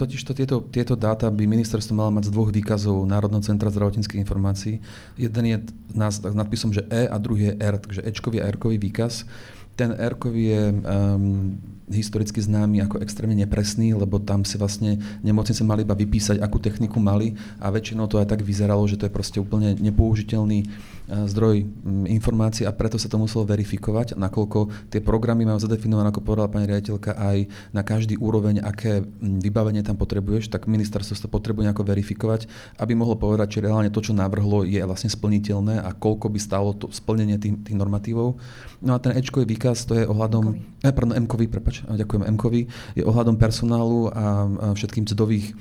totiž 0.00 0.24
to 0.24 0.32
tieto, 0.32 0.64
tieto 0.72 0.96
dáta 0.96 1.28
by 1.28 1.44
ministerstvo 1.44 1.92
malo 1.92 2.08
mať 2.16 2.32
z 2.32 2.32
dvoch 2.32 2.48
výkazov 2.48 3.04
Národného 3.04 3.44
centra 3.44 3.68
zdravotníckých 3.68 4.24
informácií. 4.24 4.80
Jeden 5.20 5.44
je 5.44 5.56
s 5.92 6.24
nadpisom, 6.24 6.72
že 6.72 6.88
E 6.88 7.04
a 7.04 7.20
druhý 7.20 7.52
je 7.52 7.60
R, 7.60 7.76
takže 7.76 8.00
Ečkový 8.08 8.40
a 8.40 8.48
Rkový 8.48 8.80
výkaz. 8.80 9.28
Ten 9.76 9.94
r 9.98 10.16
je 10.32 10.72
um, 10.72 11.75
historicky 11.90 12.42
známy 12.42 12.82
ako 12.82 12.98
extrémne 13.02 13.38
nepresný, 13.38 13.94
lebo 13.94 14.18
tam 14.18 14.42
si 14.42 14.58
vlastne 14.58 14.98
nemocnice 15.22 15.62
mali 15.62 15.86
iba 15.86 15.94
vypísať, 15.94 16.42
akú 16.42 16.58
techniku 16.58 16.98
mali 16.98 17.38
a 17.62 17.70
väčšinou 17.70 18.10
to 18.10 18.18
aj 18.18 18.30
tak 18.34 18.42
vyzeralo, 18.42 18.82
že 18.90 18.98
to 18.98 19.06
je 19.06 19.14
proste 19.14 19.38
úplne 19.38 19.78
nepoužiteľný 19.78 20.66
E, 21.06 21.30
zdroj 21.30 21.62
informácií 22.10 22.66
a 22.66 22.74
preto 22.74 22.98
sa 22.98 23.06
to 23.06 23.14
muselo 23.14 23.46
verifikovať, 23.46 24.18
nakoľko 24.18 24.90
tie 24.90 24.98
programy 24.98 25.46
majú 25.46 25.62
zadefinované, 25.62 26.10
ako 26.10 26.26
povedala 26.26 26.50
pani 26.50 26.66
riaditeľka, 26.66 27.14
aj 27.14 27.46
na 27.70 27.86
každý 27.86 28.18
úroveň, 28.18 28.58
aké 28.58 29.06
vybavenie 29.22 29.86
tam 29.86 29.94
potrebuješ, 29.94 30.50
tak 30.50 30.66
ministerstvo 30.66 31.14
to 31.14 31.28
potrebuje 31.30 31.70
nejako 31.70 31.86
verifikovať, 31.86 32.50
aby 32.82 32.98
mohlo 32.98 33.14
povedať, 33.14 33.54
či 33.54 33.58
reálne 33.62 33.86
to, 33.94 34.02
čo 34.02 34.18
navrhlo, 34.18 34.66
je 34.66 34.82
vlastne 34.82 35.06
splniteľné 35.06 35.78
a 35.78 35.94
koľko 35.94 36.26
by 36.26 36.38
stalo 36.42 36.74
to 36.74 36.90
splnenie 36.90 37.38
tých, 37.38 37.54
tých 37.62 37.78
normatívov. 37.78 38.42
No 38.82 38.90
a 38.90 38.98
ten 38.98 39.14
Ečkový 39.14 39.46
výkaz, 39.46 39.86
to 39.86 39.94
je 39.94 40.10
ohľadom, 40.10 40.58
eh, 40.82 40.90
pardon, 40.90 41.14
M-kový, 41.22 41.46
prepač, 41.46 41.75
ďakujem, 41.84 42.24
M-kový, 42.32 42.70
je 42.96 43.04
ohľadom 43.04 43.36
personálu 43.36 44.08
a, 44.08 44.72
všetkým 44.72 45.04
mzdových 45.04 45.52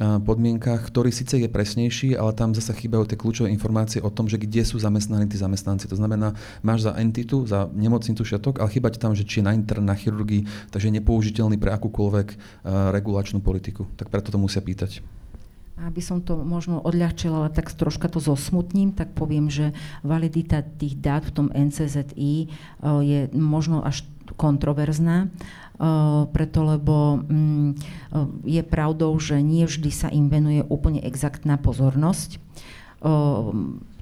podmienkach, 0.00 0.88
ktorý 0.88 1.12
síce 1.12 1.36
je 1.36 1.52
presnejší, 1.52 2.16
ale 2.16 2.32
tam 2.32 2.56
zase 2.56 2.72
chýbajú 2.72 3.12
tie 3.12 3.20
kľúčové 3.20 3.52
informácie 3.52 4.00
o 4.00 4.08
tom, 4.08 4.24
že 4.24 4.40
kde 4.40 4.64
sú 4.64 4.80
zamestnaní 4.80 5.28
tí 5.28 5.36
zamestnanci. 5.36 5.84
To 5.84 6.00
znamená, 6.00 6.32
máš 6.64 6.88
za 6.88 6.96
entitu, 6.96 7.44
za 7.44 7.68
nemocnicu 7.76 8.24
všetok, 8.24 8.64
ale 8.64 8.72
chýba 8.72 8.88
ti 8.88 8.96
tam, 8.96 9.12
že 9.12 9.28
či 9.28 9.44
je 9.44 9.48
na 9.48 9.52
intern, 9.52 9.84
na 9.84 9.92
chirurgii, 9.92 10.72
takže 10.72 10.88
je 10.88 10.96
nepoužiteľný 10.96 11.60
pre 11.60 11.76
akúkoľvek 11.76 12.28
regulačnú 12.88 13.44
politiku. 13.44 13.84
Tak 14.00 14.08
preto 14.08 14.32
to 14.32 14.40
musia 14.40 14.64
pýtať. 14.64 15.04
Aby 15.76 16.00
som 16.00 16.24
to 16.24 16.40
možno 16.40 16.80
odľahčila, 16.80 17.44
ale 17.44 17.50
tak 17.52 17.68
troška 17.76 18.08
to 18.08 18.16
zosmutním, 18.16 18.96
tak 18.96 19.12
poviem, 19.12 19.52
že 19.52 19.76
validita 20.00 20.64
tých 20.64 20.96
dát 20.96 21.20
v 21.20 21.34
tom 21.36 21.46
NCZI 21.52 22.48
je 23.04 23.20
možno 23.36 23.84
až 23.84 24.08
kontroverzná 24.40 25.28
preto 26.30 26.62
lebo 26.62 27.18
mm, 27.26 27.70
je 28.46 28.62
pravdou, 28.62 29.18
že 29.18 29.42
nie 29.42 29.66
vždy 29.66 29.90
sa 29.90 30.08
im 30.14 30.30
venuje 30.30 30.62
úplne 30.70 31.02
exaktná 31.02 31.58
pozornosť. 31.58 32.38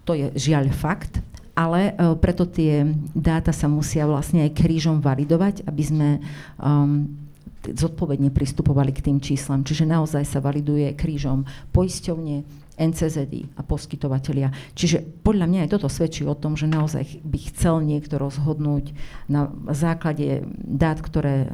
To 0.04 0.12
je 0.12 0.28
žiaľ 0.36 0.68
fakt, 0.76 1.24
ale 1.56 1.96
preto 2.20 2.44
tie 2.44 2.84
dáta 3.16 3.52
sa 3.52 3.64
musia 3.68 4.04
vlastne 4.04 4.44
aj 4.44 4.56
krížom 4.56 5.00
validovať, 5.00 5.64
aby 5.64 5.82
sme 5.84 6.08
um, 6.60 7.08
zodpovedne 7.64 8.32
pristupovali 8.32 8.92
k 8.96 9.04
tým 9.04 9.18
číslam. 9.20 9.64
Čiže 9.64 9.84
naozaj 9.84 10.24
sa 10.24 10.40
validuje 10.40 10.96
krížom 10.96 11.44
poisťovne, 11.76 12.44
NCZI 12.80 13.54
a 13.54 13.62
poskytovateľia. 13.62 14.48
Čiže 14.72 15.04
podľa 15.20 15.46
mňa 15.46 15.60
aj 15.68 15.70
toto 15.76 15.92
svedčí 15.92 16.24
o 16.24 16.32
tom, 16.32 16.56
že 16.56 16.64
naozaj 16.64 17.20
by 17.20 17.38
chcel 17.52 17.84
niekto 17.84 18.16
rozhodnúť 18.16 18.96
na 19.28 19.52
základe 19.76 20.48
dát, 20.56 20.96
ktoré 20.98 21.52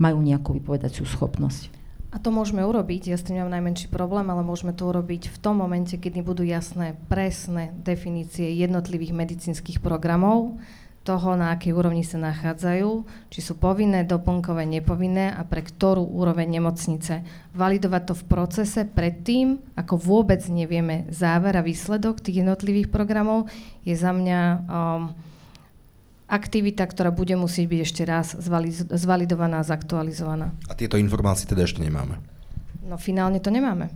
majú 0.00 0.24
nejakú 0.24 0.56
vypovedaciu 0.56 1.04
schopnosť. 1.04 1.68
A 2.12 2.20
to 2.20 2.28
môžeme 2.28 2.60
urobiť, 2.60 3.08
ja 3.08 3.16
s 3.16 3.24
tým 3.24 3.40
mám 3.40 3.48
najmenší 3.48 3.88
problém, 3.88 4.28
ale 4.28 4.44
môžeme 4.44 4.76
to 4.76 4.84
urobiť 4.84 5.32
v 5.32 5.40
tom 5.40 5.64
momente, 5.64 5.96
kedy 5.96 6.20
budú 6.20 6.44
jasné, 6.44 6.92
presné 7.08 7.72
definície 7.72 8.52
jednotlivých 8.52 9.16
medicínskych 9.16 9.80
programov, 9.80 10.60
toho, 11.02 11.34
na 11.34 11.50
akej 11.50 11.74
úrovni 11.74 12.06
sa 12.06 12.18
nachádzajú, 12.18 12.90
či 13.28 13.40
sú 13.42 13.58
povinné, 13.58 14.06
doplnkové, 14.06 14.62
nepovinné 14.66 15.34
a 15.34 15.42
pre 15.42 15.66
ktorú 15.66 16.06
úroveň 16.06 16.62
nemocnice. 16.62 17.26
Validovať 17.58 18.02
to 18.06 18.14
v 18.14 18.24
procese 18.30 18.80
predtým, 18.86 19.58
ako 19.74 19.98
vôbec 19.98 20.40
nevieme 20.46 21.10
záver 21.10 21.58
a 21.58 21.66
výsledok 21.66 22.22
tých 22.22 22.46
jednotlivých 22.46 22.88
programov, 22.94 23.50
je 23.82 23.98
za 23.98 24.14
mňa 24.14 24.40
um, 24.40 25.10
aktivita, 26.30 26.86
ktorá 26.86 27.10
bude 27.10 27.34
musieť 27.34 27.66
byť 27.66 27.80
ešte 27.82 28.02
raz 28.06 28.38
zvalidovaná 28.94 29.60
a 29.60 29.68
zaktualizovaná. 29.68 30.54
A 30.70 30.72
tieto 30.72 30.96
informácie 30.96 31.44
teda 31.44 31.66
ešte 31.66 31.82
nemáme? 31.82 32.22
No 32.86 32.94
finálne 32.96 33.42
to 33.42 33.50
nemáme. 33.50 33.92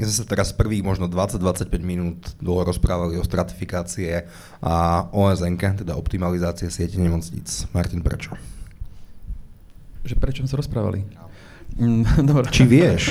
My 0.00 0.08
sme 0.08 0.14
sa 0.14 0.24
teraz 0.24 0.56
prvých 0.56 0.80
možno 0.82 1.04
20-25 1.06 1.68
minút 1.84 2.18
dlho 2.40 2.64
rozprávali 2.64 3.20
o 3.20 3.24
stratifikácie 3.24 4.24
a 4.64 5.04
OSN, 5.12 5.60
teda 5.60 5.94
optimalizácie 5.94 6.72
siete 6.72 6.96
nemocníc. 6.96 7.68
Martin, 7.76 8.00
prečo? 8.00 8.32
Že 10.02 10.16
prečo 10.18 10.40
sme 10.42 10.50
sa 10.50 10.58
rozprávali? 10.58 11.21
Mm, 11.76 12.04
dobre. 12.28 12.48
Či 12.52 12.64
vieš? 12.68 13.02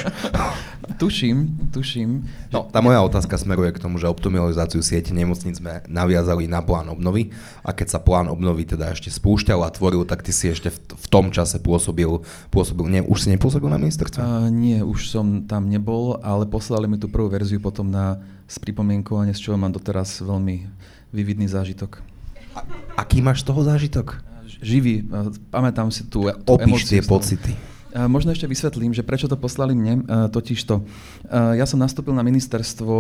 tuším, 1.02 1.70
tuším. 1.74 2.30
No, 2.54 2.70
tá 2.70 2.84
moja 2.84 3.02
otázka 3.02 3.38
smeruje 3.38 3.74
k 3.74 3.82
tomu, 3.82 3.98
že 3.98 4.06
optimalizáciu 4.06 4.86
siete 4.86 5.10
nemocníc 5.16 5.58
sme 5.58 5.82
naviazali 5.90 6.46
na 6.46 6.62
plán 6.62 6.90
obnovy 6.94 7.34
a 7.66 7.74
keď 7.74 7.98
sa 7.98 8.00
plán 8.02 8.30
obnovy 8.30 8.70
teda 8.70 8.94
ešte 8.94 9.10
spúšťal 9.10 9.66
a 9.66 9.74
tvoril, 9.74 10.06
tak 10.06 10.22
ty 10.22 10.30
si 10.30 10.54
ešte 10.54 10.70
v, 10.70 10.78
v 10.78 11.08
tom 11.10 11.34
čase 11.34 11.58
pôsobil, 11.58 12.22
pôsobil 12.54 12.86
nie, 12.90 13.02
už 13.02 13.18
si 13.26 13.28
nepôsobil 13.34 13.70
na 13.72 13.82
ministerstve? 13.82 14.22
Uh, 14.22 14.50
nie, 14.54 14.86
už 14.86 15.10
som 15.10 15.46
tam 15.50 15.70
nebol, 15.70 16.22
ale 16.22 16.46
poslali 16.46 16.86
mi 16.86 17.02
tú 17.02 17.10
prvú 17.10 17.32
verziu 17.32 17.58
potom 17.58 17.90
na 17.90 18.22
spripomienkovanie, 18.46 19.34
z 19.34 19.50
čoho 19.50 19.58
mám 19.58 19.72
doteraz 19.72 20.22
veľmi 20.22 20.70
vividný 21.16 21.48
zážitok. 21.48 22.04
A, 22.52 22.68
aký 23.00 23.24
máš 23.24 23.42
z 23.42 23.48
toho 23.48 23.62
zážitok? 23.64 24.20
Živý, 24.62 25.08
pamätám 25.50 25.90
si 25.90 26.06
tú, 26.06 26.28
tú 26.44 26.54
Opíš 26.54 26.86
tie 26.86 27.02
pocity. 27.02 27.71
Možno 27.92 28.32
ešte 28.32 28.48
vysvetlím, 28.48 28.96
že 28.96 29.04
prečo 29.04 29.28
to 29.28 29.36
poslali 29.36 29.76
mne, 29.76 30.08
totiž 30.32 30.60
to. 30.64 30.88
Ja 31.32 31.68
som 31.68 31.80
nastúpil 31.80 32.16
na 32.16 32.24
ministerstvo 32.24 32.96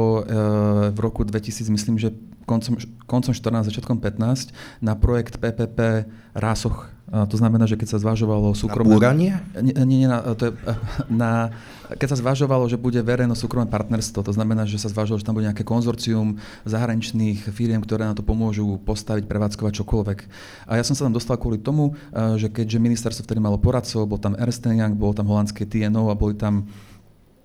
v 0.91 0.97
roku 0.99 1.23
2000, 1.23 1.71
myslím, 1.71 1.95
že 1.95 2.11
koncom, 2.43 2.75
koncom 3.07 3.31
14, 3.31 3.71
začiatkom 3.71 4.03
15, 4.03 4.51
na 4.83 4.93
projekt 4.99 5.39
PPP 5.39 6.05
Rásoch 6.35 6.91
to 7.11 7.35
znamená, 7.35 7.67
že 7.67 7.75
keď 7.75 7.87
sa 7.91 7.99
zvažovalo 7.99 8.55
súkromné... 8.55 8.87
Na 8.87 8.95
búranie? 8.95 9.31
Nie, 9.59 9.75
nie, 9.83 10.07
na, 10.07 10.23
to 10.31 10.47
je, 10.47 10.51
na, 11.21 11.51
keď 11.99 12.15
sa 12.15 12.17
zvažovalo, 12.23 12.71
že 12.71 12.79
bude 12.79 13.03
verejno-súkromné 13.03 13.67
partnerstvo, 13.67 14.23
to 14.23 14.31
znamená, 14.31 14.63
že 14.63 14.79
sa 14.79 14.87
zvažovalo, 14.87 15.19
že 15.19 15.27
tam 15.27 15.35
bude 15.35 15.43
nejaké 15.51 15.67
konzorcium 15.67 16.39
zahraničných 16.63 17.51
firiem, 17.51 17.83
ktoré 17.83 18.07
na 18.07 18.15
to 18.15 18.23
pomôžu 18.23 18.79
postaviť, 18.87 19.27
prevádzkovať 19.27 19.83
čokoľvek. 19.83 20.19
A 20.71 20.79
ja 20.79 20.83
som 20.87 20.95
sa 20.95 21.03
tam 21.03 21.11
dostal 21.11 21.35
kvôli 21.35 21.59
tomu, 21.59 21.99
že 22.39 22.47
keďže 22.47 22.79
ministerstvo 22.79 23.27
vtedy 23.27 23.43
malo 23.43 23.59
poradcov, 23.59 24.07
bol 24.07 24.15
tam 24.15 24.39
Ernst 24.39 24.63
Young, 24.63 24.95
bol 24.95 25.11
tam 25.11 25.27
holandské 25.27 25.67
TNO 25.67 26.07
a 26.07 26.15
boli 26.15 26.39
tam 26.39 26.71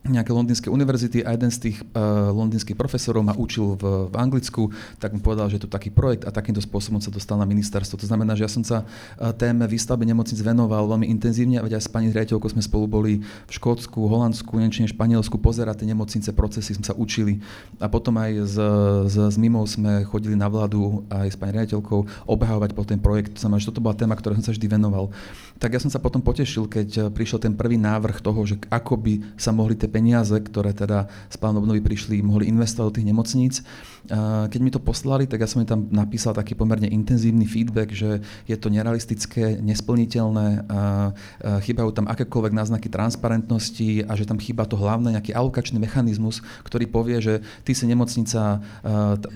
nejaké 0.09 0.31
londýnske 0.31 0.69
univerzity 0.71 1.23
a 1.27 1.35
jeden 1.35 1.51
z 1.51 1.59
tých 1.71 1.77
uh, 1.93 2.31
londýnskych 2.31 2.79
profesorov 2.79 3.27
ma 3.27 3.35
učil 3.35 3.75
v, 3.77 4.11
v 4.11 4.15
Anglicku, 4.15 4.71
tak 5.03 5.13
mi 5.13 5.21
povedal, 5.21 5.51
že 5.51 5.59
je 5.59 5.65
to 5.67 5.71
taký 5.71 5.91
projekt 5.91 6.25
a 6.25 6.31
takýmto 6.31 6.63
spôsobom 6.63 7.03
sa 7.03 7.11
dostal 7.11 7.37
na 7.37 7.47
ministerstvo. 7.49 7.99
To 7.99 8.07
znamená, 8.07 8.39
že 8.39 8.47
ja 8.47 8.51
som 8.51 8.63
sa 8.63 8.83
uh, 8.83 9.35
téme 9.35 9.67
výstavby 9.67 10.07
nemocnic 10.07 10.39
venoval 10.41 10.87
veľmi 10.87 11.11
intenzívne, 11.11 11.61
veď 11.61 11.79
aj 11.79 11.83
s 11.87 11.91
pani 11.91 12.09
riaditeľkou 12.15 12.49
sme 12.51 12.63
spolu 12.63 12.87
boli 12.87 13.13
v 13.23 13.51
Škótsku, 13.51 14.07
Holandsku, 14.07 14.57
Nemčine, 14.57 14.87
Španielsku, 14.89 15.37
pozerať 15.41 15.83
tie 15.83 15.91
nemocnice, 15.91 16.31
procesy 16.33 16.79
sme 16.79 16.87
sa 16.87 16.95
učili 16.95 17.43
a 17.83 17.91
potom 17.91 18.17
aj 18.17 18.33
s, 18.47 18.57
s, 19.11 19.17
s 19.19 19.37
Mimou 19.37 19.67
sme 19.67 20.07
chodili 20.07 20.39
na 20.39 20.47
vládu 20.47 21.05
aj 21.11 21.35
s 21.35 21.37
pani 21.37 21.53
riaditeľkou 21.57 22.27
obehovať 22.31 22.71
po 22.73 22.83
ten 22.87 23.01
projekt. 23.03 23.37
To 23.37 23.47
znamená, 23.47 23.59
že 23.59 23.69
toto 23.69 23.83
bola 23.83 23.99
téma, 23.99 24.15
ktorá 24.15 24.39
som 24.39 24.45
sa 24.47 24.53
vždy 24.55 24.67
venoval. 24.71 25.11
Tak 25.57 25.73
ja 25.73 25.81
som 25.81 25.89
sa 25.89 25.97
potom 25.97 26.21
potešil, 26.21 26.69
keď 26.69 27.09
prišiel 27.11 27.41
ten 27.41 27.57
prvý 27.57 27.81
návrh 27.81 28.21
toho, 28.21 28.45
že 28.45 28.61
ako 28.69 29.01
by 29.01 29.15
sa 29.41 29.57
mohli 29.57 29.73
tie 29.73 29.89
peniaze, 29.97 30.37
ktoré 30.37 30.77
teda 30.77 31.09
z 31.33 31.37
plánu 31.41 31.65
obnovy 31.65 31.81
prišli, 31.81 32.21
mohli 32.21 32.53
investovať 32.53 32.85
do 32.85 32.97
tých 33.01 33.09
nemocníc. 33.09 33.55
Keď 34.53 34.61
mi 34.61 34.69
to 34.69 34.79
poslali, 34.79 35.25
tak 35.25 35.41
ja 35.41 35.49
som 35.49 35.65
mi 35.65 35.67
tam 35.67 35.89
napísal 35.89 36.37
taký 36.37 36.53
pomerne 36.53 36.87
intenzívny 36.87 37.49
feedback, 37.49 37.97
že 37.97 38.21
je 38.45 38.57
to 38.61 38.69
nerealistické, 38.69 39.57
nesplniteľné, 39.65 40.69
chýbajú 41.65 41.91
tam 41.97 42.07
akékoľvek 42.13 42.53
náznaky 42.53 42.93
transparentnosti 42.93 44.05
a 44.05 44.13
že 44.13 44.29
tam 44.29 44.37
chýba 44.37 44.69
to 44.69 44.77
hlavné, 44.77 45.17
nejaký 45.17 45.33
alokačný 45.33 45.81
mechanizmus, 45.81 46.45
ktorý 46.69 46.85
povie, 46.87 47.19
že 47.25 47.35
ty 47.65 47.73
si 47.73 47.89
nemocnica 47.89 48.61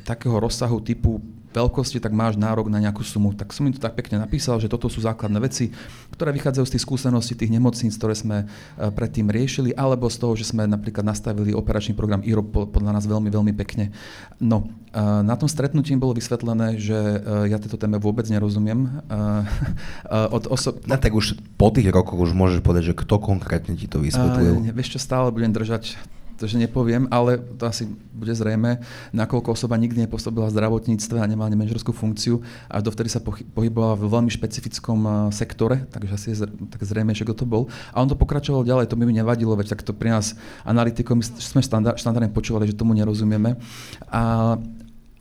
takého 0.05 0.37
rozsahu 0.37 0.85
typu 0.85 1.19
veľkosti, 1.51 1.99
tak 1.99 2.15
máš 2.15 2.39
nárok 2.39 2.71
na 2.71 2.79
nejakú 2.79 3.03
sumu. 3.03 3.35
Tak 3.35 3.51
som 3.51 3.67
im 3.67 3.75
to 3.75 3.83
tak 3.83 3.99
pekne 3.99 4.23
napísal, 4.23 4.63
že 4.63 4.71
toto 4.71 4.87
sú 4.87 5.03
základné 5.03 5.39
veci, 5.43 5.75
ktoré 6.15 6.31
vychádzajú 6.31 6.65
z 6.67 6.73
tých 6.79 6.85
skúseností 6.87 7.35
tých 7.35 7.51
nemocníc, 7.51 7.99
ktoré 7.99 8.15
sme 8.15 8.37
e, 8.45 8.47
predtým 8.95 9.27
riešili, 9.27 9.75
alebo 9.75 10.07
z 10.07 10.17
toho, 10.23 10.33
že 10.39 10.47
sme 10.47 10.67
napríklad 10.71 11.03
nastavili 11.03 11.51
operačný 11.51 11.99
program 11.99 12.23
IROP 12.23 12.71
podľa 12.71 12.95
nás 12.95 13.05
veľmi, 13.11 13.29
veľmi 13.29 13.53
pekne. 13.59 13.91
No, 14.39 14.71
e, 14.95 15.01
na 15.01 15.35
tom 15.35 15.51
stretnutí 15.51 15.93
bolo 15.99 16.15
vysvetlené, 16.15 16.79
že 16.79 16.95
e, 16.95 17.51
ja 17.51 17.59
tejto 17.59 17.79
téme 17.79 17.99
vôbec 17.99 18.31
nerozumiem. 18.31 19.03
Od 20.37 20.45
oso- 20.47 20.79
no, 20.87 20.95
tak 20.97 21.13
už 21.13 21.35
po 21.59 21.75
tých 21.75 21.91
rokoch 21.91 22.19
už 22.19 22.33
môžeš 22.33 22.63
povedať, 22.63 22.95
že 22.95 22.99
kto 22.99 23.19
konkrétne 23.19 23.75
ti 23.75 23.91
to 23.91 23.99
vysvetlil? 23.99 24.71
Vieš 24.71 24.97
čo, 24.97 24.99
stále 25.03 25.35
budem 25.35 25.51
držať 25.51 25.99
to, 26.41 26.49
že 26.49 26.57
nepoviem, 26.57 27.05
ale 27.13 27.37
to 27.61 27.69
asi 27.69 27.85
bude 28.17 28.33
zrejme, 28.33 28.81
nakoľko 29.13 29.53
osoba 29.53 29.77
nikdy 29.77 30.09
nepôsobila 30.09 30.49
v 30.49 30.57
zdravotníctve 30.57 31.21
a 31.21 31.29
nemala 31.29 31.53
manažerskú 31.53 31.93
funkciu 31.93 32.41
a 32.73 32.81
dovtedy 32.81 33.13
sa 33.13 33.21
pohybovala 33.53 34.01
v 34.01 34.09
veľmi 34.09 34.33
špecifickom 34.33 35.29
sektore, 35.29 35.85
takže 35.93 36.13
asi 36.17 36.27
je 36.33 36.49
tak 36.49 36.81
zrejme, 36.81 37.13
že 37.13 37.29
kto 37.29 37.45
to 37.45 37.45
bol. 37.45 37.69
A 37.93 38.01
on 38.01 38.09
to 38.09 38.17
pokračoval 38.17 38.65
ďalej, 38.65 38.89
to 38.89 38.97
by 38.97 39.05
mi 39.05 39.13
nevadilo, 39.13 39.53
veď 39.53 39.77
tak 39.77 39.85
to 39.85 39.93
pri 39.93 40.17
nás 40.17 40.33
analytikom, 40.65 41.21
sme 41.21 41.61
štandard, 41.61 42.01
štandardne 42.01 42.33
počúvali, 42.33 42.65
že 42.65 42.73
tomu 42.73 42.97
nerozumieme. 42.97 43.61
A 44.09 44.57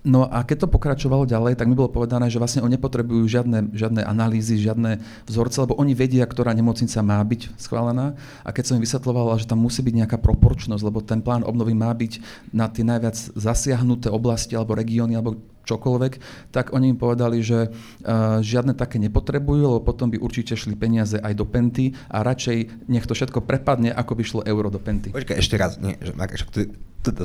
No 0.07 0.31
a 0.31 0.47
keď 0.47 0.63
to 0.63 0.71
pokračovalo 0.71 1.27
ďalej, 1.27 1.59
tak 1.59 1.67
mi 1.67 1.75
bolo 1.75 1.91
povedané, 1.91 2.31
že 2.31 2.39
vlastne 2.39 2.63
oni 2.63 2.79
nepotrebujú 2.79 3.27
žiadne, 3.27 3.75
žiadne 3.75 4.07
analýzy, 4.07 4.55
žiadne 4.55 5.03
vzorce, 5.27 5.59
lebo 5.59 5.75
oni 5.75 5.91
vedia, 5.91 6.23
ktorá 6.23 6.55
nemocnica 6.55 7.03
má 7.03 7.19
byť 7.19 7.59
schválená. 7.59 8.15
A 8.47 8.55
keď 8.55 8.63
som 8.71 8.75
im 8.79 8.83
vysvetlovala, 8.87 9.35
že 9.43 9.51
tam 9.51 9.59
musí 9.59 9.83
byť 9.83 9.95
nejaká 9.99 10.17
proporčnosť, 10.23 10.83
lebo 10.87 11.03
ten 11.03 11.19
plán 11.19 11.43
obnovy 11.43 11.75
má 11.75 11.91
byť 11.91 12.23
na 12.55 12.71
tie 12.71 12.87
najviac 12.87 13.19
zasiahnuté 13.35 14.07
oblasti 14.07 14.55
alebo 14.55 14.71
regióny 14.71 15.19
alebo 15.19 15.35
čokoľvek, 15.67 16.13
tak 16.55 16.71
oni 16.71 16.95
im 16.95 16.97
povedali, 16.97 17.43
že 17.43 17.67
uh, 17.67 18.39
žiadne 18.39 18.73
také 18.79 18.97
nepotrebujú, 19.03 19.77
lebo 19.77 19.83
potom 19.83 20.07
by 20.07 20.17
určite 20.17 20.55
šli 20.55 20.79
peniaze 20.79 21.19
aj 21.19 21.33
do 21.35 21.43
Penty 21.43 21.91
a 22.07 22.23
radšej 22.23 22.87
nech 22.87 23.03
to 23.03 23.13
všetko 23.13 23.43
prepadne, 23.43 23.91
ako 23.91 24.15
by 24.15 24.23
šlo 24.23 24.41
euro 24.47 24.71
do 24.71 24.79
Penty. 24.79 25.11
Počkaj, 25.11 25.35
ešte 25.37 25.59
raz. 25.59 25.75
Nie, 25.77 25.99
že, 25.99 26.15
to, 26.49 26.59
to, 27.03 27.09
to, 27.13 27.23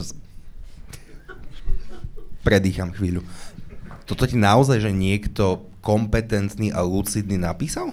predýcham 2.45 2.92
chvíľu. 2.92 3.24
Toto 4.05 4.28
ti 4.28 4.36
naozaj, 4.36 4.84
že 4.84 4.92
niekto 4.92 5.64
kompetentný 5.80 6.70
a 6.70 6.84
lucidný 6.84 7.40
napísal? 7.40 7.90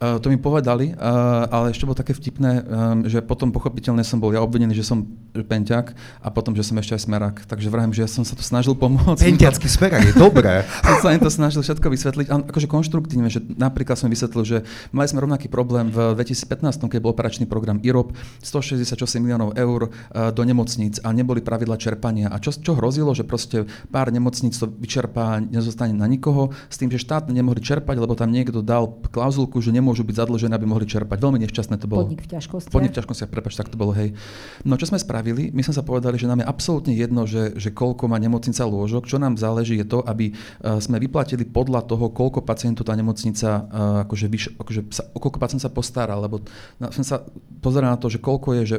Uh, 0.00 0.16
to 0.16 0.32
mi 0.32 0.40
povedali, 0.40 0.96
uh, 0.96 1.44
ale 1.52 1.76
ešte 1.76 1.84
bolo 1.84 1.92
také 1.92 2.16
vtipné, 2.16 2.64
um, 2.64 3.04
že 3.04 3.20
potom 3.20 3.52
pochopiteľne 3.52 4.00
som 4.00 4.16
bol 4.16 4.32
ja 4.32 4.40
obvinený, 4.40 4.72
že 4.72 4.80
som 4.80 5.04
penťak 5.36 5.94
a 6.24 6.28
potom, 6.32 6.56
že 6.56 6.66
som 6.66 6.74
ešte 6.80 6.98
aj 6.98 7.02
smerak. 7.06 7.36
Takže 7.46 7.70
vrajím, 7.70 7.94
že 7.94 8.02
ja 8.04 8.10
som 8.10 8.26
sa 8.26 8.34
to 8.34 8.42
snažil 8.42 8.74
pomôcť. 8.74 9.22
Penťacký 9.22 9.68
smerak 9.78 10.02
je 10.10 10.14
dobré. 10.16 10.66
som 10.82 10.98
sa 10.98 11.14
im 11.14 11.22
to 11.22 11.30
snažil 11.30 11.62
všetko 11.62 11.86
vysvetliť. 11.86 12.26
A 12.32 12.34
akože 12.50 12.66
konštruktívne, 12.66 13.30
že 13.30 13.38
napríklad 13.44 13.94
som 13.94 14.10
vysvetlil, 14.10 14.42
že 14.42 14.58
mali 14.90 15.06
sme 15.06 15.22
rovnaký 15.22 15.46
problém 15.46 15.92
v 15.92 16.18
2015, 16.18 16.90
keď 16.90 16.98
bol 16.98 17.14
operačný 17.14 17.46
program 17.46 17.78
IROP, 17.78 18.16
168 18.42 18.96
miliónov 19.22 19.54
eur 19.54 19.88
uh, 19.88 20.32
do 20.34 20.42
nemocníc 20.42 20.98
a 21.04 21.14
neboli 21.14 21.44
pravidla 21.44 21.78
čerpania. 21.78 22.32
A 22.32 22.42
čo, 22.42 22.50
čo 22.50 22.74
hrozilo, 22.74 23.14
že 23.14 23.22
proste 23.22 23.68
pár 23.92 24.10
nemocníc 24.10 24.58
to 24.58 24.66
vyčerpá, 24.66 25.38
nezostane 25.38 25.94
na 25.94 26.10
nikoho, 26.10 26.50
s 26.66 26.80
tým, 26.80 26.90
že 26.90 26.98
štát 26.98 27.30
nemohli 27.30 27.62
čerpať, 27.62 28.00
lebo 28.00 28.18
tam 28.18 28.34
niekto 28.34 28.64
dal 28.64 28.90
klauzulku, 29.12 29.62
že 29.62 29.70
nemôžu 29.70 29.89
nemôžu 29.90 30.06
byť 30.06 30.16
zadlžené, 30.22 30.54
aby 30.54 30.70
mohli 30.70 30.86
čerpať. 30.86 31.18
Veľmi 31.18 31.42
nešťastné 31.42 31.82
to 31.82 31.90
bolo. 31.90 32.06
Podnik 32.06 32.22
v 32.22 32.30
ťažkostiach. 32.38 32.70
Podnik 32.70 32.94
v 32.94 32.96
ťažkostiach, 33.02 33.30
prepač, 33.34 33.58
tak 33.58 33.74
to 33.74 33.74
bolo, 33.74 33.90
hej. 33.90 34.14
No 34.62 34.78
čo 34.78 34.86
sme 34.86 35.02
spravili? 35.02 35.50
My 35.50 35.66
sme 35.66 35.74
sa 35.74 35.82
povedali, 35.82 36.14
že 36.14 36.30
nám 36.30 36.38
je 36.38 36.46
absolútne 36.46 36.94
jedno, 36.94 37.26
že, 37.26 37.58
že 37.58 37.74
koľko 37.74 38.06
má 38.06 38.22
nemocnica 38.22 38.62
lôžok. 38.62 39.10
Čo 39.10 39.18
nám 39.18 39.34
záleží 39.34 39.74
je 39.82 39.86
to, 39.90 40.06
aby 40.06 40.30
uh, 40.30 40.78
sme 40.78 41.02
vyplatili 41.02 41.42
podľa 41.42 41.82
toho, 41.90 42.14
koľko 42.14 42.46
pacientov 42.46 42.86
tá 42.86 42.94
nemocnica, 42.94 43.66
uh, 43.66 44.06
akože, 44.06 44.26
vyš, 44.30 44.44
akože 44.54 44.80
sa, 44.94 45.02
o 45.10 45.18
koľko 45.18 45.42
pacient 45.42 45.66
sa 45.66 45.74
postará, 45.74 46.14
lebo 46.14 46.38
na, 46.78 46.94
sme 46.94 47.02
sa 47.02 47.26
pozerali 47.58 47.90
na 47.90 47.98
to, 47.98 48.06
že 48.06 48.22
koľko 48.22 48.62
je, 48.62 48.78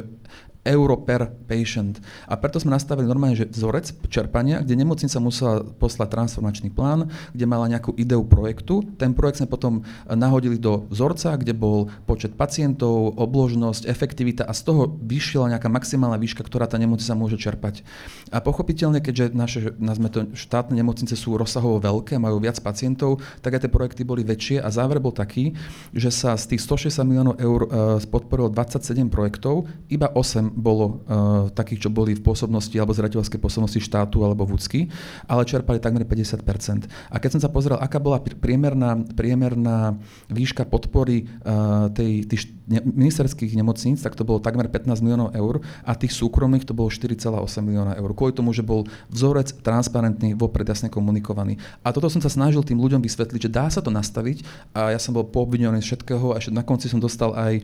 euro 0.62 0.94
per 1.02 1.26
patient. 1.50 1.98
A 2.30 2.38
preto 2.38 2.62
sme 2.62 2.74
nastavili 2.74 3.06
normálne, 3.06 3.34
že 3.34 3.50
vzorec 3.50 3.90
čerpania, 4.06 4.62
kde 4.62 4.78
nemocnica 4.78 5.18
musela 5.18 5.66
poslať 5.66 6.08
transformačný 6.14 6.70
plán, 6.70 7.10
kde 7.34 7.44
mala 7.50 7.66
nejakú 7.66 7.94
ideu 7.98 8.22
projektu. 8.22 8.86
Ten 8.94 9.12
projekt 9.12 9.42
sme 9.42 9.50
potom 9.50 9.82
nahodili 10.06 10.58
do 10.58 10.86
vzorca, 10.88 11.34
kde 11.34 11.54
bol 11.54 11.90
počet 12.06 12.38
pacientov, 12.38 13.18
obložnosť, 13.18 13.90
efektivita 13.90 14.46
a 14.46 14.54
z 14.54 14.62
toho 14.70 14.82
vyšla 15.02 15.58
nejaká 15.58 15.66
maximálna 15.66 16.18
výška, 16.22 16.46
ktorá 16.46 16.70
tá 16.70 16.78
nemocnica 16.78 17.18
môže 17.18 17.36
čerpať. 17.38 17.82
A 18.30 18.38
pochopiteľne, 18.38 19.02
keďže 19.02 19.34
naše 19.34 19.60
nazme 19.82 20.06
to, 20.08 20.30
štátne 20.32 20.78
nemocnice 20.78 21.18
sú 21.18 21.34
rozsahovo 21.34 21.82
veľké, 21.82 22.22
majú 22.22 22.38
viac 22.38 22.62
pacientov, 22.62 23.18
tak 23.42 23.58
aj 23.58 23.66
tie 23.66 23.72
projekty 23.72 24.02
boli 24.06 24.22
väčšie 24.22 24.62
a 24.62 24.70
záver 24.70 25.02
bol 25.02 25.10
taký, 25.10 25.58
že 25.90 26.14
sa 26.14 26.38
z 26.38 26.54
tých 26.54 26.62
160 26.62 27.02
miliónov 27.02 27.34
eur 27.42 27.60
uh, 27.66 27.98
podporilo 28.06 28.48
27 28.48 29.10
projektov, 29.10 29.66
iba 29.90 30.06
8 30.14 30.51
bolo 30.52 30.84
uh, 31.08 31.48
takých, 31.48 31.88
čo 31.88 31.90
boli 31.90 32.12
v 32.12 32.20
pôsobnosti 32.20 32.74
alebo 32.76 32.92
zrateľskej 32.92 33.40
pôsobnosti 33.40 33.80
štátu 33.80 34.20
alebo 34.20 34.44
vúcky, 34.44 34.92
ale 35.24 35.48
čerpali 35.48 35.80
takmer 35.80 36.04
50% 36.04 36.84
A 37.08 37.16
keď 37.16 37.30
som 37.38 37.40
sa 37.40 37.48
pozrel, 37.48 37.80
aká 37.80 37.96
bola 37.96 38.20
priemerná, 38.20 39.00
priemerná 39.16 39.96
výška 40.28 40.68
podpory 40.68 41.24
uh, 41.44 41.88
tej, 41.94 42.28
tých 42.28 42.52
ne, 42.68 42.84
ministerských 42.84 43.56
nemocníc, 43.56 44.04
tak 44.04 44.18
to 44.18 44.26
bolo 44.26 44.42
takmer 44.42 44.68
15 44.68 45.00
miliónov 45.00 45.32
eur 45.32 45.64
a 45.88 45.96
tých 45.96 46.12
súkromných 46.12 46.68
to 46.68 46.76
bolo 46.76 46.92
4,8 46.92 47.32
milióna 47.64 47.96
eur. 47.96 48.10
Kvôli 48.12 48.36
tomu, 48.36 48.52
že 48.52 48.60
bol 48.60 48.84
vzorec 49.08 49.64
transparentný, 49.64 50.36
vopred 50.36 50.68
jasne 50.68 50.92
komunikovaný. 50.92 51.56
A 51.80 51.94
toto 51.94 52.12
som 52.12 52.20
sa 52.20 52.28
snažil 52.28 52.60
tým 52.60 52.76
ľuďom 52.76 53.00
vysvetliť, 53.00 53.48
že 53.48 53.50
dá 53.50 53.70
sa 53.72 53.80
to 53.80 53.88
nastaviť 53.88 54.44
a 54.76 54.92
ja 54.92 55.00
som 55.00 55.16
bol 55.16 55.24
poobvinený 55.24 55.80
z 55.80 55.92
všetkého 55.92 56.34
a 56.34 56.38
na 56.50 56.64
konci 56.64 56.88
som 56.88 56.98
dostal 56.98 57.36
aj 57.36 57.62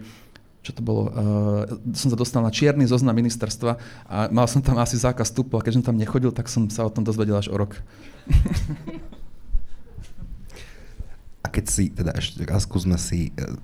čo 0.68 0.76
to 0.76 0.84
bolo, 0.84 1.08
uh, 1.08 1.64
som 1.96 2.12
sa 2.12 2.18
dostal 2.20 2.44
na 2.44 2.52
čierny 2.52 2.84
zoznam 2.84 3.16
ministerstva 3.16 3.80
a 4.04 4.28
mal 4.28 4.44
som 4.44 4.60
tam 4.60 4.76
asi 4.76 5.00
zákaz 5.00 5.32
vstupu 5.32 5.56
a 5.56 5.64
keď 5.64 5.80
som 5.80 5.84
tam 5.88 5.96
nechodil, 5.96 6.28
tak 6.28 6.52
som 6.52 6.68
sa 6.68 6.84
o 6.84 6.92
tom 6.92 7.08
dozvedel 7.08 7.40
až 7.40 7.48
o 7.48 7.56
rok. 7.56 7.80
a 11.44 11.48
keď 11.48 11.64
si, 11.64 11.88
teda 11.88 12.12
ešte 12.12 12.44
raz 12.44 12.68
skúsme 12.68 13.00
si, 13.00 13.32
uh, 13.40 13.56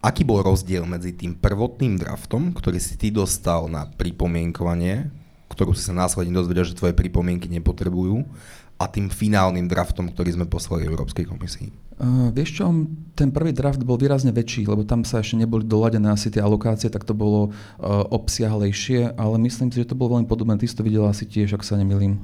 aký 0.00 0.24
bol 0.24 0.40
rozdiel 0.40 0.88
medzi 0.88 1.12
tým 1.12 1.36
prvotným 1.36 2.00
draftom, 2.00 2.56
ktorý 2.56 2.80
si 2.80 2.96
ty 2.96 3.12
dostal 3.12 3.68
na 3.68 3.84
pripomienkovanie, 3.84 5.12
ktorú 5.52 5.76
si 5.76 5.84
sa 5.84 5.92
následne 5.92 6.32
dozvedel, 6.32 6.64
že 6.64 6.72
tvoje 6.72 6.96
pripomienky 6.96 7.52
nepotrebujú, 7.52 8.24
a 8.78 8.86
tým 8.86 9.10
finálnym 9.10 9.66
draftom, 9.66 10.06
ktorý 10.14 10.38
sme 10.38 10.46
poslali 10.46 10.86
Európskej 10.86 11.26
komisii? 11.26 11.87
Uh, 11.98 12.30
vieš 12.30 12.62
čo, 12.62 12.70
ten 13.18 13.34
prvý 13.34 13.50
draft 13.50 13.82
bol 13.82 13.98
výrazne 13.98 14.30
väčší, 14.30 14.70
lebo 14.70 14.86
tam 14.86 15.02
sa 15.02 15.18
ešte 15.18 15.34
neboli 15.34 15.66
doladené 15.66 16.14
asi 16.14 16.30
tie 16.30 16.38
alokácie, 16.38 16.86
tak 16.94 17.02
to 17.02 17.10
bolo 17.10 17.50
uh, 17.50 18.06
obsiahlejšie, 18.14 19.18
ale 19.18 19.34
myslím 19.42 19.74
si, 19.74 19.82
že 19.82 19.90
to 19.90 19.98
bolo 19.98 20.14
veľmi 20.14 20.30
podobné. 20.30 20.54
Ty 20.54 20.70
si 20.70 20.78
to 20.78 20.86
videla 20.86 21.10
asi 21.10 21.26
tiež, 21.26 21.58
ak 21.58 21.66
sa 21.66 21.74
nemýlim. 21.74 22.22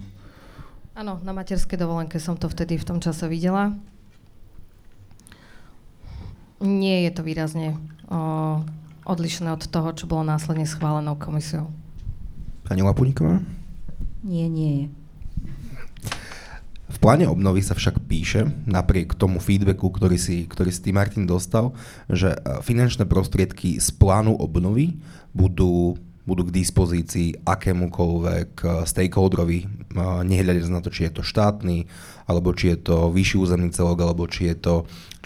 Áno, 0.94 1.18
na 1.26 1.34
materskej 1.34 1.74
dovolenke 1.74 2.22
som 2.22 2.38
to 2.38 2.46
vtedy 2.46 2.78
v 2.78 2.86
tom 2.86 3.02
čase 3.02 3.26
videla. 3.26 3.74
Nie 6.62 7.10
je 7.10 7.10
to 7.10 7.26
výrazne 7.26 7.74
uh, 8.06 8.62
odlišné 9.10 9.50
od 9.58 9.66
toho, 9.66 9.90
čo 9.90 10.06
bolo 10.06 10.22
následne 10.22 10.70
schválenou 10.70 11.18
komisiou. 11.18 11.66
Pani 12.62 12.86
Lapuníková? 12.86 13.42
Nie, 14.22 14.46
nie 14.46 14.86
je. 14.86 15.03
V 16.94 17.02
pláne 17.02 17.26
obnovy 17.26 17.58
sa 17.58 17.74
však 17.74 18.06
píše, 18.06 18.46
napriek 18.70 19.18
tomu 19.18 19.42
feedbacku, 19.42 19.90
ktorý 19.90 20.14
si, 20.14 20.46
ktorý 20.46 20.70
si 20.70 20.94
Martin 20.94 21.26
dostal, 21.26 21.74
že 22.06 22.38
e, 22.38 22.38
finančné 22.62 23.10
prostriedky 23.10 23.82
z 23.82 23.90
plánu 23.98 24.38
obnovy 24.38 24.94
budú, 25.34 25.98
budú 26.22 26.42
k 26.46 26.54
dispozícii 26.54 27.42
akémukoľvek 27.42 28.50
e, 28.62 28.66
stakeholderovi, 28.86 29.58
e, 29.58 29.68
nehľadiac 30.22 30.70
na 30.70 30.78
to, 30.78 30.94
či 30.94 31.10
je 31.10 31.18
to 31.18 31.26
štátny, 31.26 31.90
alebo 32.30 32.54
či 32.54 32.78
je 32.78 32.78
to 32.86 33.10
vyšší 33.10 33.36
územný 33.42 33.74
celok, 33.74 33.98
alebo 34.06 34.30
či 34.30 34.54
je 34.54 34.56
to, 34.62 34.74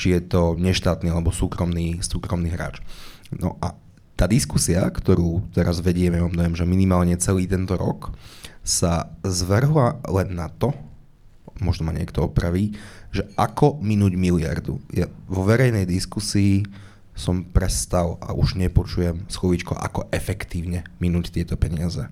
či 0.01 0.16
je 0.16 0.21
to 0.25 0.57
neštátny 0.57 1.12
alebo 1.12 1.37
súkromný, 1.37 2.01
súkromný 2.01 2.49
hráč. 2.49 2.81
No 3.29 3.61
a 3.61 3.77
tá 4.16 4.25
diskusia, 4.25 4.89
ktorú 4.89 5.53
teraz 5.53 5.85
vedieme, 5.85 6.19
mám 6.19 6.33
dojem, 6.33 6.57
že 6.57 6.64
minimálne 6.64 7.14
celý 7.21 7.45
tento 7.45 7.77
rok, 7.77 8.16
sa 8.64 9.12
zvrhla 9.21 10.01
len 10.09 10.33
na 10.33 10.49
to, 10.49 10.73
možno 11.61 11.87
ma 11.89 11.93
niekto 11.95 12.27
opraví, 12.27 12.75
že 13.11 13.27
ako 13.35 13.81
minúť 13.81 14.15
miliardu. 14.15 14.79
Ja 14.93 15.07
vo 15.27 15.43
verejnej 15.47 15.89
diskusii 15.89 16.67
som 17.19 17.43
prestal 17.43 18.15
a 18.23 18.31
už 18.31 18.55
nepočujem 18.55 19.27
slovíčko, 19.27 19.75
ako 19.75 20.07
efektívne 20.15 20.87
minúť 21.03 21.35
tieto 21.35 21.59
peniaze. 21.59 22.07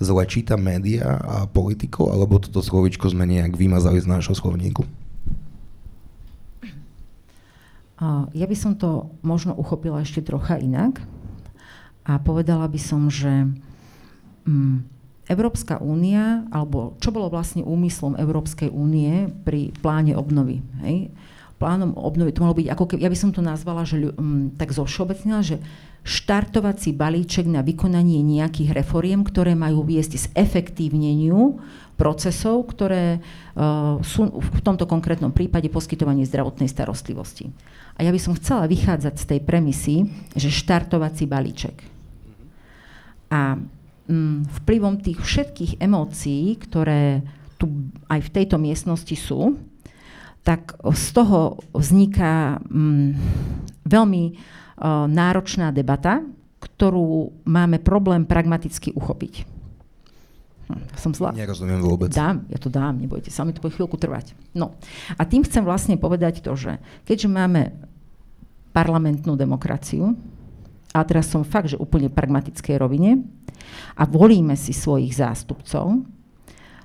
Zle 0.00 0.24
číta 0.26 0.56
média 0.56 1.20
a 1.20 1.44
politikov, 1.46 2.10
alebo 2.10 2.40
toto 2.40 2.64
slovíčko 2.64 3.12
sme 3.12 3.28
nejak 3.28 3.54
vymazali 3.54 4.00
z 4.00 4.10
nášho 4.10 4.34
slovníku? 4.34 4.82
Ja 8.32 8.48
by 8.48 8.56
som 8.56 8.80
to 8.80 9.12
možno 9.20 9.52
uchopila 9.52 10.00
ešte 10.00 10.24
trocha 10.24 10.56
inak 10.56 11.04
a 12.08 12.16
povedala 12.16 12.64
by 12.64 12.80
som, 12.80 13.12
že 13.12 13.44
mm, 14.48 14.88
Európska 15.30 15.78
únia, 15.78 16.42
alebo 16.50 16.98
čo 16.98 17.14
bolo 17.14 17.30
vlastne 17.30 17.62
úmyslom 17.62 18.18
Európskej 18.18 18.66
únie 18.66 19.30
pri 19.46 19.70
pláne 19.78 20.18
obnovy. 20.18 20.58
Hej? 20.82 21.14
Plánom 21.62 21.94
obnovy 21.94 22.34
to 22.34 22.42
malo 22.42 22.56
byť, 22.56 22.66
ako 22.72 22.84
keby, 22.90 23.00
ja 23.06 23.12
by 23.12 23.18
som 23.20 23.30
to 23.30 23.44
nazvala, 23.44 23.86
že 23.86 24.10
um, 24.16 24.50
tak 24.58 24.74
zo 24.74 24.88
že 24.88 25.62
štartovací 26.00 26.96
balíček 26.96 27.44
na 27.44 27.60
vykonanie 27.60 28.24
nejakých 28.24 28.72
reforiem, 28.72 29.20
ktoré 29.20 29.52
majú 29.52 29.84
viesť 29.84 30.12
z 30.16 30.26
efektívneniu 30.32 31.60
procesov, 32.00 32.64
ktoré 32.72 33.20
uh, 33.20 34.00
sú 34.00 34.40
v 34.40 34.60
tomto 34.64 34.88
konkrétnom 34.88 35.36
prípade 35.36 35.68
poskytovanie 35.68 36.24
zdravotnej 36.24 36.72
starostlivosti. 36.72 37.52
A 38.00 38.08
ja 38.08 38.10
by 38.10 38.16
som 38.16 38.32
chcela 38.40 38.64
vychádzať 38.64 39.14
z 39.20 39.24
tej 39.28 39.40
premisy, 39.44 40.08
že 40.32 40.48
štartovací 40.48 41.28
balíček. 41.28 41.76
A 43.28 43.60
vplyvom 44.62 44.98
tých 44.98 45.22
všetkých 45.22 45.72
emócií, 45.78 46.58
ktoré 46.58 47.22
tu 47.60 47.90
aj 48.10 48.20
v 48.26 48.32
tejto 48.34 48.56
miestnosti 48.58 49.14
sú, 49.14 49.54
tak 50.40 50.74
z 50.80 51.06
toho 51.12 51.60
vzniká 51.76 52.58
um, 52.64 53.12
veľmi 53.84 54.22
uh, 54.32 55.04
náročná 55.06 55.68
debata, 55.68 56.24
ktorú 56.60 57.36
máme 57.44 57.76
problém 57.80 58.24
pragmaticky 58.24 58.96
uchopiť. 58.96 59.44
Hm, 60.72 60.80
som 60.96 61.12
zlá. 61.12 61.36
Nerozumiem 61.36 61.84
vôbec. 61.84 62.08
Dám, 62.08 62.48
ja 62.48 62.56
to 62.56 62.72
dám, 62.72 62.96
nebojte 62.96 63.28
sa, 63.28 63.44
mi 63.44 63.52
to 63.52 63.60
bude 63.60 63.76
chvíľku 63.76 64.00
trvať. 64.00 64.32
No 64.56 64.72
a 65.20 65.22
tým 65.28 65.44
chcem 65.44 65.60
vlastne 65.60 66.00
povedať 66.00 66.40
to, 66.40 66.56
že 66.56 66.80
keďže 67.04 67.28
máme 67.28 67.76
parlamentnú 68.72 69.36
demokraciu, 69.36 70.16
a 70.90 71.06
teraz 71.06 71.30
som 71.30 71.46
fakt, 71.46 71.70
že 71.70 71.78
úplne 71.78 72.10
pragmatickej 72.10 72.74
rovine, 72.74 73.22
a 73.96 74.02
volíme 74.06 74.54
si 74.54 74.72
svojich 74.72 75.16
zástupcov, 75.16 76.04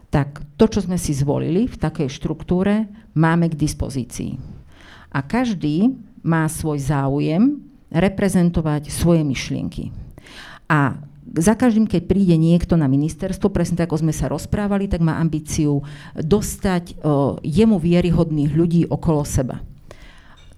tak 0.10 0.40
to, 0.56 0.66
čo 0.72 0.80
sme 0.86 0.96
si 0.96 1.12
zvolili 1.12 1.68
v 1.68 1.76
takej 1.76 2.08
štruktúre, 2.08 2.88
máme 3.18 3.52
k 3.52 3.60
dispozícii. 3.60 4.40
A 5.12 5.20
každý 5.24 5.92
má 6.24 6.48
svoj 6.48 6.80
záujem 6.80 7.60
reprezentovať 7.92 8.92
svoje 8.92 9.28
myšlienky. 9.28 9.92
A 10.72 11.00
za 11.36 11.58
každým, 11.58 11.90
keď 11.90 12.08
príde 12.08 12.36
niekto 12.40 12.80
na 12.80 12.88
ministerstvo, 12.88 13.52
presne 13.52 13.76
tak, 13.76 13.92
ako 13.92 14.08
sme 14.08 14.14
sa 14.16 14.32
rozprávali, 14.32 14.88
tak 14.88 15.04
má 15.04 15.20
ambíciu 15.20 15.84
dostať 16.16 16.96
o, 17.02 17.42
jemu 17.44 17.76
vieryhodných 17.76 18.52
ľudí 18.56 18.82
okolo 18.88 19.26
seba. 19.28 19.60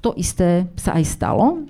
To 0.06 0.14
isté 0.14 0.70
sa 0.78 1.00
aj 1.00 1.06
stalo, 1.08 1.66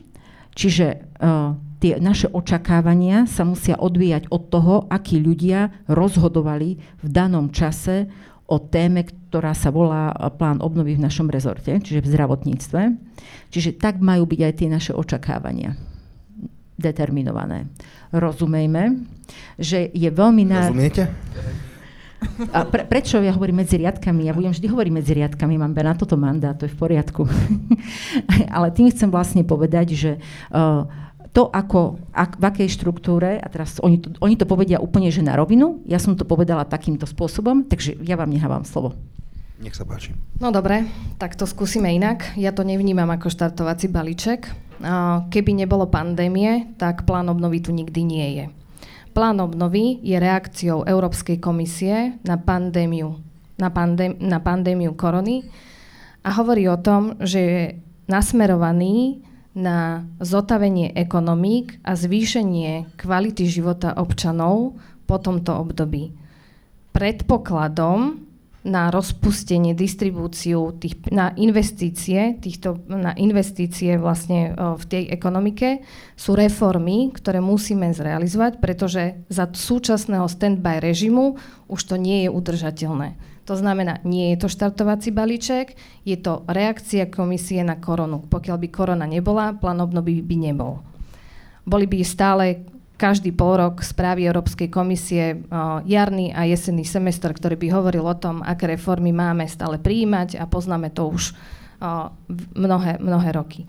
čiže 0.52 0.98
o, 0.98 1.56
tie 1.78 2.02
naše 2.02 2.30
očakávania 2.30 3.30
sa 3.30 3.46
musia 3.46 3.78
odvíjať 3.78 4.30
od 4.34 4.44
toho, 4.50 4.76
akí 4.90 5.22
ľudia 5.22 5.86
rozhodovali 5.86 6.78
v 6.80 7.08
danom 7.08 7.54
čase 7.54 8.10
o 8.48 8.58
téme, 8.64 9.04
ktorá 9.04 9.52
sa 9.52 9.70
volá 9.70 10.16
plán 10.40 10.64
obnovy 10.64 10.96
v 10.96 11.04
našom 11.04 11.28
rezorte, 11.28 11.84
čiže 11.84 12.00
v 12.00 12.12
zdravotníctve. 12.16 12.82
Čiže 13.52 13.76
tak 13.76 14.00
majú 14.00 14.24
byť 14.24 14.40
aj 14.40 14.54
tie 14.56 14.70
naše 14.72 14.92
očakávania 14.96 15.76
determinované. 16.78 17.68
Rozumejme, 18.14 19.04
že 19.58 19.90
je 19.92 20.10
veľmi... 20.14 20.44
Ná... 20.46 20.70
Rozumiete? 20.70 21.10
A 22.54 22.66
pre, 22.66 22.86
prečo 22.86 23.22
ja 23.22 23.34
hovorím 23.34 23.62
medzi 23.62 23.78
riadkami? 23.78 24.26
Ja 24.26 24.34
budem 24.34 24.54
vždy 24.54 24.66
hovoriť 24.70 24.94
medzi 24.94 25.14
riadkami, 25.18 25.54
mám 25.58 25.74
na 25.74 25.94
toto 25.94 26.18
mandát, 26.18 26.58
to 26.58 26.66
je 26.66 26.74
v 26.74 26.80
poriadku. 26.80 27.26
Ale 28.56 28.74
tým 28.74 28.90
chcem 28.90 29.10
vlastne 29.10 29.46
povedať, 29.46 29.94
že 29.94 30.12
uh, 30.54 30.90
to, 31.34 31.50
ako, 31.52 32.00
ak, 32.16 32.40
v 32.40 32.44
akej 32.48 32.70
štruktúre, 32.72 33.38
a 33.42 33.48
teraz 33.52 33.78
oni 33.84 34.02
to, 34.02 34.14
oni 34.20 34.36
to 34.40 34.46
povedia 34.48 34.82
úplne, 34.82 35.12
že 35.12 35.26
na 35.26 35.36
rovinu, 35.36 35.84
ja 35.86 36.00
som 36.00 36.16
to 36.16 36.24
povedala 36.24 36.68
takýmto 36.68 37.06
spôsobom, 37.06 37.68
takže 37.68 38.00
ja 38.06 38.16
vám 38.16 38.32
nehávam 38.32 38.64
slovo. 38.64 38.96
Nech 39.58 39.74
sa 39.74 39.90
páči. 39.90 40.14
No 40.38 40.54
dobre, 40.54 40.86
tak 41.18 41.34
to 41.34 41.50
skúsime 41.50 41.90
inak. 41.90 42.38
Ja 42.38 42.54
to 42.54 42.62
nevnímam 42.62 43.10
ako 43.10 43.34
štartovací 43.34 43.90
balíček. 43.90 44.54
Keby 45.34 45.58
nebolo 45.58 45.90
pandémie, 45.90 46.78
tak 46.78 47.10
plán 47.10 47.26
obnovy 47.34 47.66
tu 47.66 47.74
nikdy 47.74 48.02
nie 48.06 48.28
je. 48.38 48.46
Plán 49.18 49.42
obnovy 49.42 49.98
je 50.06 50.14
reakciou 50.22 50.86
Európskej 50.86 51.42
komisie 51.42 52.22
na 52.22 52.38
pandémiu, 52.38 53.18
na, 53.58 53.74
pandém, 53.74 54.14
na 54.22 54.38
pandémiu 54.38 54.94
korony 54.94 55.50
a 56.22 56.38
hovorí 56.38 56.70
o 56.70 56.78
tom, 56.78 57.18
že 57.18 57.40
je 57.42 57.62
nasmerovaný 58.06 59.26
na 59.58 60.06
zotavenie 60.22 60.94
ekonomík 60.94 61.82
a 61.82 61.98
zvýšenie 61.98 62.94
kvality 62.94 63.50
života 63.50 63.98
občanov 63.98 64.78
po 65.10 65.18
tomto 65.18 65.58
období. 65.58 66.14
Predpokladom 66.94 68.22
na 68.68 68.92
rozpustenie, 68.92 69.72
distribúciu, 69.72 70.76
tých, 70.76 71.08
na 71.08 71.32
investície, 71.40 72.36
týchto, 72.36 72.84
na 72.92 73.16
investície 73.16 73.96
vlastne 73.96 74.52
v 74.54 74.84
tej 74.86 75.04
ekonomike 75.08 75.88
sú 76.20 76.36
reformy, 76.36 77.16
ktoré 77.16 77.40
musíme 77.40 77.96
zrealizovať, 77.96 78.60
pretože 78.60 79.24
za 79.32 79.48
súčasného 79.48 80.28
stand-by 80.28 80.84
režimu 80.84 81.40
už 81.72 81.80
to 81.88 81.96
nie 81.96 82.28
je 82.28 82.30
udržateľné. 82.30 83.16
To 83.48 83.56
znamená, 83.56 84.04
nie 84.04 84.36
je 84.36 84.44
to 84.44 84.52
štartovací 84.52 85.16
balíček, 85.16 85.80
je 86.04 86.20
to 86.20 86.44
reakcia 86.52 87.08
komisie 87.08 87.64
na 87.64 87.80
koronu. 87.80 88.28
Pokiaľ 88.28 88.58
by 88.60 88.68
korona 88.68 89.08
nebola, 89.08 89.56
plán 89.56 89.80
obnovy 89.80 90.20
by 90.20 90.36
nebol. 90.36 90.84
Boli 91.64 91.88
by 91.88 92.04
stále 92.04 92.68
každý 93.00 93.32
pol 93.32 93.56
rok 93.56 93.86
správy 93.86 94.28
Európskej 94.28 94.68
komisie 94.68 95.48
jarný 95.88 96.36
a 96.36 96.44
jesenný 96.44 96.84
semester, 96.84 97.32
ktorý 97.32 97.56
by 97.56 97.68
hovoril 97.72 98.04
o 98.04 98.20
tom, 98.20 98.44
aké 98.44 98.68
reformy 98.68 99.16
máme 99.16 99.48
stále 99.48 99.80
prijímať 99.80 100.42
a 100.42 100.50
poznáme 100.50 100.92
to 100.92 101.08
už 101.08 101.32
mnohé, 102.58 103.00
mnohé 103.00 103.30
roky. 103.32 103.64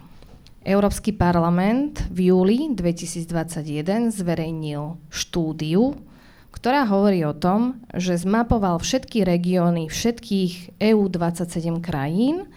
Európsky 0.64 1.14
parlament 1.14 2.08
v 2.10 2.34
júli 2.34 2.72
2021 2.74 4.10
zverejnil 4.10 4.96
štúdiu 5.06 5.94
ktorá 6.58 6.90
hovorí 6.90 7.22
o 7.22 7.38
tom, 7.38 7.78
že 7.94 8.18
zmapoval 8.18 8.82
všetky 8.82 9.22
regióny 9.22 9.86
všetkých 9.86 10.82
EU27 10.82 11.78
krajín 11.78 12.50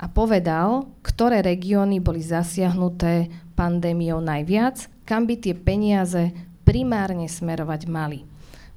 a 0.00 0.08
povedal, 0.08 0.88
ktoré 1.04 1.44
regióny 1.44 2.00
boli 2.00 2.24
zasiahnuté 2.24 3.28
pandémiou 3.52 4.24
najviac, 4.24 4.88
kam 5.04 5.28
by 5.28 5.36
tie 5.36 5.52
peniaze 5.52 6.32
primárne 6.64 7.28
smerovať 7.28 7.92
mali. 7.92 8.24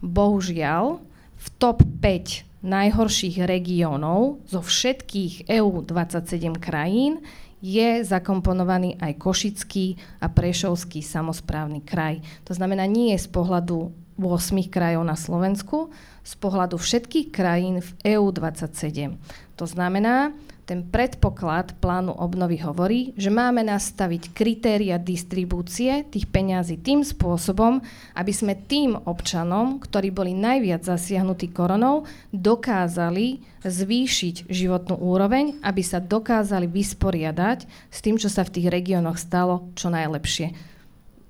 Bohužiaľ, 0.04 1.00
v 1.40 1.48
top 1.56 1.80
5 2.04 2.68
najhorších 2.68 3.48
regiónov 3.48 4.44
zo 4.44 4.60
všetkých 4.60 5.48
EU27 5.56 6.52
krajín 6.60 7.24
je 7.64 8.04
zakomponovaný 8.04 9.00
aj 9.00 9.24
Košický 9.24 9.96
a 10.20 10.28
Prešovský 10.28 11.00
samozprávny 11.00 11.80
kraj. 11.88 12.20
To 12.44 12.52
znamená, 12.52 12.84
nie 12.86 13.16
je 13.16 13.24
z 13.24 13.30
pohľadu 13.32 14.05
8 14.16 14.72
krajov 14.72 15.04
na 15.04 15.20
Slovensku 15.20 15.92
z 16.26 16.34
pohľadu 16.40 16.80
všetkých 16.80 17.30
krajín 17.30 17.84
v 17.84 18.18
EU27. 18.18 19.16
To 19.56 19.66
znamená, 19.68 20.36
ten 20.66 20.82
predpoklad 20.82 21.78
plánu 21.78 22.10
obnovy 22.18 22.58
hovorí, 22.66 23.14
že 23.14 23.30
máme 23.30 23.62
nastaviť 23.62 24.34
kritéria 24.34 24.98
distribúcie 24.98 26.02
tých 26.10 26.26
peňazí 26.26 26.82
tým 26.82 27.06
spôsobom, 27.06 27.86
aby 28.18 28.34
sme 28.34 28.58
tým 28.58 28.98
občanom, 29.06 29.78
ktorí 29.78 30.10
boli 30.10 30.34
najviac 30.34 30.82
zasiahnutí 30.82 31.54
koronou, 31.54 32.10
dokázali 32.34 33.46
zvýšiť 33.62 34.50
životnú 34.50 34.98
úroveň, 34.98 35.62
aby 35.62 35.86
sa 35.86 36.02
dokázali 36.02 36.66
vysporiadať 36.66 37.70
s 37.94 37.98
tým, 38.02 38.18
čo 38.18 38.34
sa 38.34 38.42
v 38.42 38.58
tých 38.58 38.68
regiónoch 38.74 39.22
stalo 39.22 39.70
čo 39.78 39.94
najlepšie 39.94 40.75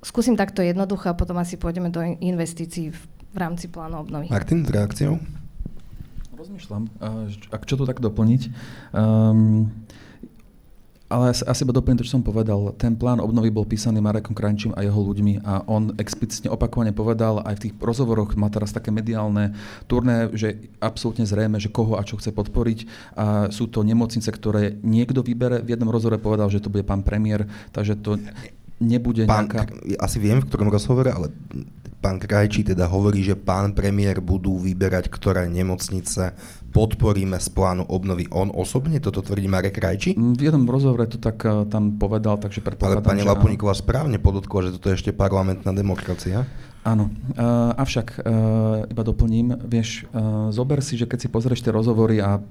skúsim 0.05 0.37
takto 0.37 0.61
jednoducho 0.61 1.09
a 1.09 1.17
potom 1.17 1.41
asi 1.41 1.57
pôjdeme 1.57 1.89
do 1.89 2.05
investícií 2.21 2.93
v, 2.93 2.99
v 3.33 3.37
rámci 3.41 3.65
plánu 3.65 4.05
obnovy. 4.05 4.29
Martin, 4.29 4.61
s 4.61 4.69
reakciou? 4.69 5.17
Rozmýšľam, 6.37 6.85
ak 7.49 7.65
čo 7.65 7.73
to 7.73 7.89
tak 7.89 7.97
doplniť. 7.97 8.53
Um, 8.93 9.73
ale 11.05 11.37
asi, 11.37 11.45
asi 11.45 11.61
doplním 11.65 12.01
to, 12.01 12.05
čo 12.05 12.17
som 12.17 12.25
povedal. 12.25 12.73
Ten 12.81 12.97
plán 12.97 13.21
obnovy 13.21 13.53
bol 13.53 13.65
písaný 13.65 14.01
Marekom 14.01 14.33
Krančím 14.33 14.73
a 14.73 14.81
jeho 14.81 14.97
ľuďmi 14.97 15.45
a 15.45 15.61
on 15.69 15.93
explicitne 16.01 16.49
opakovane 16.49 16.97
povedal 16.97 17.45
aj 17.45 17.61
v 17.61 17.63
tých 17.69 17.73
rozhovoroch, 17.77 18.33
má 18.33 18.49
teraz 18.49 18.73
také 18.73 18.89
mediálne 18.89 19.53
turné, 19.85 20.33
že 20.33 20.65
absolútne 20.81 21.29
zrejme, 21.29 21.61
že 21.61 21.69
koho 21.69 21.97
a 21.97 22.01
čo 22.01 22.17
chce 22.17 22.33
podporiť. 22.33 22.79
A 23.17 23.53
sú 23.53 23.69
to 23.69 23.85
nemocnice, 23.85 24.25
ktoré 24.33 24.81
niekto 24.81 25.21
vybere. 25.21 25.61
V 25.61 25.77
jednom 25.77 25.93
rozhovore 25.93 26.17
povedal, 26.17 26.49
že 26.49 26.61
to 26.61 26.73
bude 26.73 26.85
pán 26.85 27.05
premiér, 27.05 27.45
takže 27.69 28.01
to 28.01 28.17
nebude 28.79 29.23
pán, 29.27 29.47
nejaká... 29.47 29.71
Asi 29.99 30.17
viem, 30.19 30.43
v 30.43 30.47
ktorom 30.47 30.67
rozhovore, 30.71 31.11
ale 31.11 31.31
pán 32.05 32.21
Krajčí 32.21 32.61
teda 32.61 32.85
hovorí, 32.85 33.25
že 33.25 33.33
pán 33.33 33.73
premiér 33.73 34.21
budú 34.21 34.61
vyberať, 34.61 35.09
ktoré 35.09 35.49
nemocnice 35.49 36.37
podporíme 36.69 37.39
z 37.41 37.47
plánu 37.49 37.87
obnovy 37.89 38.29
on 38.29 38.53
osobne? 38.53 39.01
Toto 39.01 39.25
tvrdí 39.25 39.49
Marek 39.49 39.79
Krajči? 39.79 40.13
Mm, 40.13 40.37
v 40.37 40.41
jednom 40.45 40.65
rozhovore 40.69 41.09
to 41.09 41.17
tak 41.17 41.41
uh, 41.47 41.65
tam 41.65 41.97
povedal, 41.97 42.37
takže 42.37 42.61
predpokladám, 42.61 43.01
Ale 43.01 43.09
pani 43.09 43.23
Lapuníková 43.25 43.73
správne 43.73 44.21
podotkla, 44.21 44.69
že 44.69 44.73
toto 44.77 44.93
je 44.93 45.01
ešte 45.01 45.11
parlamentná 45.15 45.73
demokracia. 45.73 46.45
Áno, 46.85 47.09
uh, 47.09 47.73
avšak 47.81 48.21
uh, 48.21 48.85
iba 48.85 49.01
doplním, 49.01 49.57
vieš, 49.57 50.05
uh, 50.13 50.53
zober 50.53 50.85
si, 50.85 50.93
že 51.01 51.09
keď 51.09 51.25
si 51.25 51.33
pozrieš 51.33 51.65
tie 51.65 51.73
rozhovory 51.73 52.21
a 52.21 52.37
uh, 52.37 52.45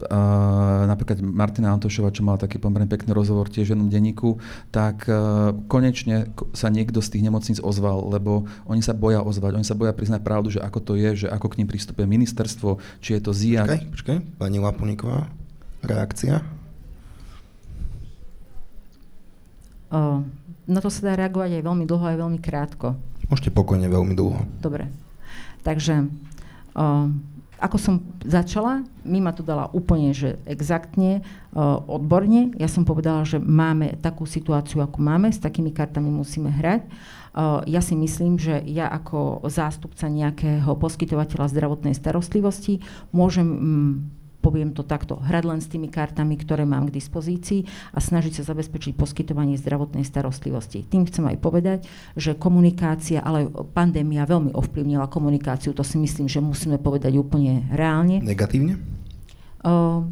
napríklad 0.90 1.22
Martina 1.22 1.70
Antošova, 1.70 2.10
čo 2.10 2.26
mal 2.26 2.34
taký 2.34 2.58
pomerne 2.58 2.90
pekný 2.90 3.14
rozhovor 3.14 3.46
tiež 3.46 3.70
v 3.70 3.78
jednom 3.78 3.86
denníku, 3.86 4.42
tak 4.74 5.06
uh, 5.06 5.54
konečne 5.70 6.34
sa 6.50 6.66
niekto 6.66 6.98
z 6.98 7.14
tých 7.14 7.22
nemocníc 7.22 7.62
ozval, 7.62 8.10
lebo 8.10 8.50
oni 8.66 8.82
sa 8.82 8.90
boja 8.90 9.22
ozvať, 9.22 9.54
oni 9.54 9.62
sa 9.62 9.78
boja 9.78 9.94
priznať 9.94 10.26
pravdu, 10.26 10.50
že 10.50 10.58
ako 10.58 10.82
to 10.82 10.92
je, 10.98 11.14
že 11.14 11.26
ako 11.30 11.54
k 11.54 11.62
ním 11.62 11.70
prístupuje 11.70 12.02
ministerstvo, 12.02 12.82
či 12.98 13.14
je 13.14 13.20
to 13.22 13.30
ZIA. 13.30 13.70
Počkaj, 13.70 13.86
počkaj, 13.94 14.18
pani 14.42 14.58
Lapuníková, 14.58 15.30
reakcia? 15.86 16.42
Uh, 19.94 20.26
na 20.66 20.82
to 20.82 20.90
sa 20.90 21.06
dá 21.06 21.22
reagovať 21.22 21.62
aj 21.62 21.62
veľmi 21.70 21.86
dlho, 21.86 22.02
aj 22.02 22.18
veľmi 22.18 22.42
krátko. 22.42 22.98
Môžete 23.28 23.50
pokojne 23.54 23.88
veľmi 23.88 24.12
dlho. 24.12 24.44
Dobre. 24.60 24.88
Takže, 25.64 26.08
uh, 26.76 27.08
ako 27.56 27.76
som 27.80 27.94
začala, 28.20 28.84
Mima 29.04 29.32
to 29.32 29.40
dala 29.40 29.72
úplne, 29.72 30.12
že 30.12 30.36
exaktne, 30.44 31.24
uh, 31.56 31.80
odborne. 31.88 32.52
Ja 32.60 32.68
som 32.68 32.84
povedala, 32.84 33.24
že 33.24 33.40
máme 33.40 33.96
takú 34.00 34.28
situáciu, 34.28 34.84
ako 34.84 35.00
máme, 35.00 35.32
s 35.32 35.40
takými 35.40 35.72
kartami 35.72 36.12
musíme 36.12 36.52
hrať. 36.52 36.84
Uh, 37.34 37.64
ja 37.66 37.80
si 37.80 37.96
myslím, 37.96 38.38
že 38.38 38.62
ja 38.68 38.92
ako 38.92 39.42
zástupca 39.48 40.06
nejakého 40.06 40.70
poskytovateľa 40.76 41.50
zdravotnej 41.50 41.96
starostlivosti 41.96 42.84
môžem 43.10 43.48
um, 43.48 43.92
poviem 44.44 44.76
to 44.76 44.84
takto, 44.84 45.16
hrať 45.16 45.44
len 45.48 45.60
s 45.64 45.72
tými 45.72 45.88
kartami, 45.88 46.36
ktoré 46.36 46.68
mám 46.68 46.92
k 46.92 47.00
dispozícii 47.00 47.64
a 47.96 47.98
snažiť 48.04 48.44
sa 48.44 48.52
zabezpečiť 48.52 48.92
poskytovanie 48.92 49.56
zdravotnej 49.56 50.04
starostlivosti. 50.04 50.84
Tým 50.84 51.08
chcem 51.08 51.24
aj 51.24 51.40
povedať, 51.40 51.78
že 52.12 52.36
komunikácia, 52.36 53.24
ale 53.24 53.48
pandémia 53.72 54.28
veľmi 54.28 54.52
ovplyvnila 54.52 55.08
komunikáciu, 55.08 55.72
to 55.72 55.80
si 55.80 55.96
myslím, 55.96 56.28
že 56.28 56.44
musíme 56.44 56.76
povedať 56.76 57.16
úplne 57.16 57.64
reálne. 57.72 58.20
Negatívne? 58.20 58.76
Uh, 59.64 60.04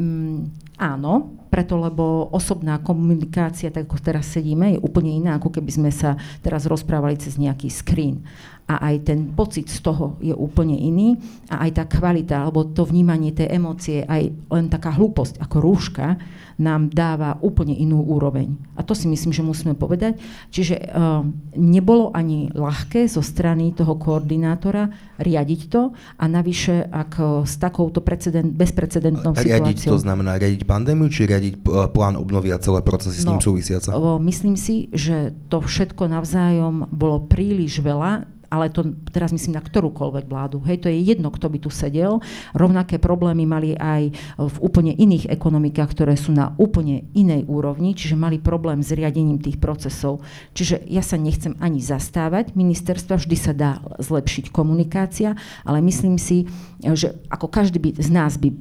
um, 0.00 0.48
áno, 0.80 1.36
preto 1.52 1.76
lebo 1.76 2.32
osobná 2.32 2.80
komunikácia, 2.80 3.68
tak 3.68 3.88
ako 3.88 4.00
teraz 4.00 4.32
sedíme, 4.32 4.76
je 4.76 4.84
úplne 4.84 5.12
iná, 5.12 5.36
ako 5.36 5.52
keby 5.60 5.68
sme 5.68 5.90
sa 5.92 6.16
teraz 6.40 6.64
rozprávali 6.64 7.20
cez 7.20 7.36
nejaký 7.36 7.68
screen 7.68 8.24
a 8.66 8.90
aj 8.90 9.06
ten 9.06 9.30
pocit 9.30 9.70
z 9.70 9.78
toho 9.78 10.18
je 10.18 10.34
úplne 10.34 10.74
iný 10.74 11.14
a 11.46 11.66
aj 11.66 11.70
tá 11.78 11.84
kvalita, 11.86 12.42
alebo 12.42 12.66
to 12.66 12.82
vnímanie 12.82 13.30
tej 13.30 13.54
emócie, 13.54 14.02
aj 14.02 14.34
len 14.50 14.66
taká 14.66 14.90
hlúposť 14.90 15.38
ako 15.38 15.56
rúška 15.62 16.18
nám 16.56 16.88
dáva 16.88 17.36
úplne 17.44 17.76
inú 17.76 18.00
úroveň. 18.00 18.56
A 18.74 18.82
to 18.82 18.96
si 18.96 19.06
myslím, 19.12 19.30
že 19.30 19.44
musíme 19.44 19.76
povedať. 19.76 20.16
Čiže 20.48 20.88
uh, 20.88 21.20
nebolo 21.52 22.10
ani 22.16 22.48
ľahké 22.48 23.04
zo 23.12 23.20
strany 23.20 23.76
toho 23.76 24.00
koordinátora 24.00 24.88
riadiť 25.20 25.60
to 25.68 25.92
a 26.16 26.24
navyše, 26.24 26.88
ak 26.88 27.12
uh, 27.20 27.28
s 27.44 27.60
takouto 27.60 28.00
precedent, 28.00 28.48
bezprecedentnou 28.56 29.36
riadiť 29.36 29.44
situáciou... 29.44 29.68
Riadiť 29.68 29.94
to 29.94 30.00
znamená 30.00 30.40
riadiť 30.40 30.62
pandémiu, 30.64 31.06
či 31.12 31.28
riadiť 31.28 31.54
uh, 31.60 31.92
plán 31.92 32.16
obnovy 32.16 32.50
a 32.50 32.58
celé 32.58 32.80
procesy 32.80 33.20
no, 33.22 33.22
s 33.22 33.26
ním 33.28 33.40
no, 33.40 33.46
súvisiace? 33.46 33.88
Myslím 34.24 34.56
si, 34.56 34.88
že 34.96 35.36
to 35.52 35.60
všetko 35.60 36.08
navzájom 36.08 36.88
bolo 36.88 37.28
príliš 37.28 37.84
veľa 37.84 38.35
ale 38.50 38.70
to 38.70 38.94
teraz 39.10 39.30
myslím 39.34 39.58
na 39.58 39.64
ktorúkoľvek 39.64 40.24
vládu. 40.26 40.62
Hej, 40.64 40.86
to 40.86 40.88
je 40.92 40.98
jedno, 41.02 41.30
kto 41.30 41.50
by 41.50 41.58
tu 41.62 41.70
sedel. 41.70 42.22
Rovnaké 42.52 42.98
problémy 43.00 43.44
mali 43.48 43.74
aj 43.74 44.12
v 44.38 44.56
úplne 44.62 44.94
iných 44.94 45.30
ekonomikách, 45.30 45.92
ktoré 45.92 46.14
sú 46.14 46.34
na 46.34 46.54
úplne 46.56 47.08
inej 47.12 47.46
úrovni, 47.46 47.94
čiže 47.96 48.18
mali 48.18 48.42
problém 48.42 48.80
s 48.82 48.92
riadením 48.92 49.40
tých 49.40 49.58
procesov. 49.58 50.22
Čiže 50.54 50.86
ja 50.86 51.02
sa 51.02 51.18
nechcem 51.18 51.56
ani 51.58 51.82
zastávať 51.82 52.54
ministerstva, 52.54 53.18
vždy 53.20 53.36
sa 53.36 53.52
dá 53.56 53.82
zlepšiť 53.98 54.50
komunikácia, 54.52 55.34
ale 55.66 55.82
myslím 55.84 56.20
si, 56.20 56.46
že 56.82 57.16
ako 57.32 57.48
každý 57.50 57.78
by 57.80 57.90
z 57.98 58.10
nás 58.12 58.36
by 58.36 58.52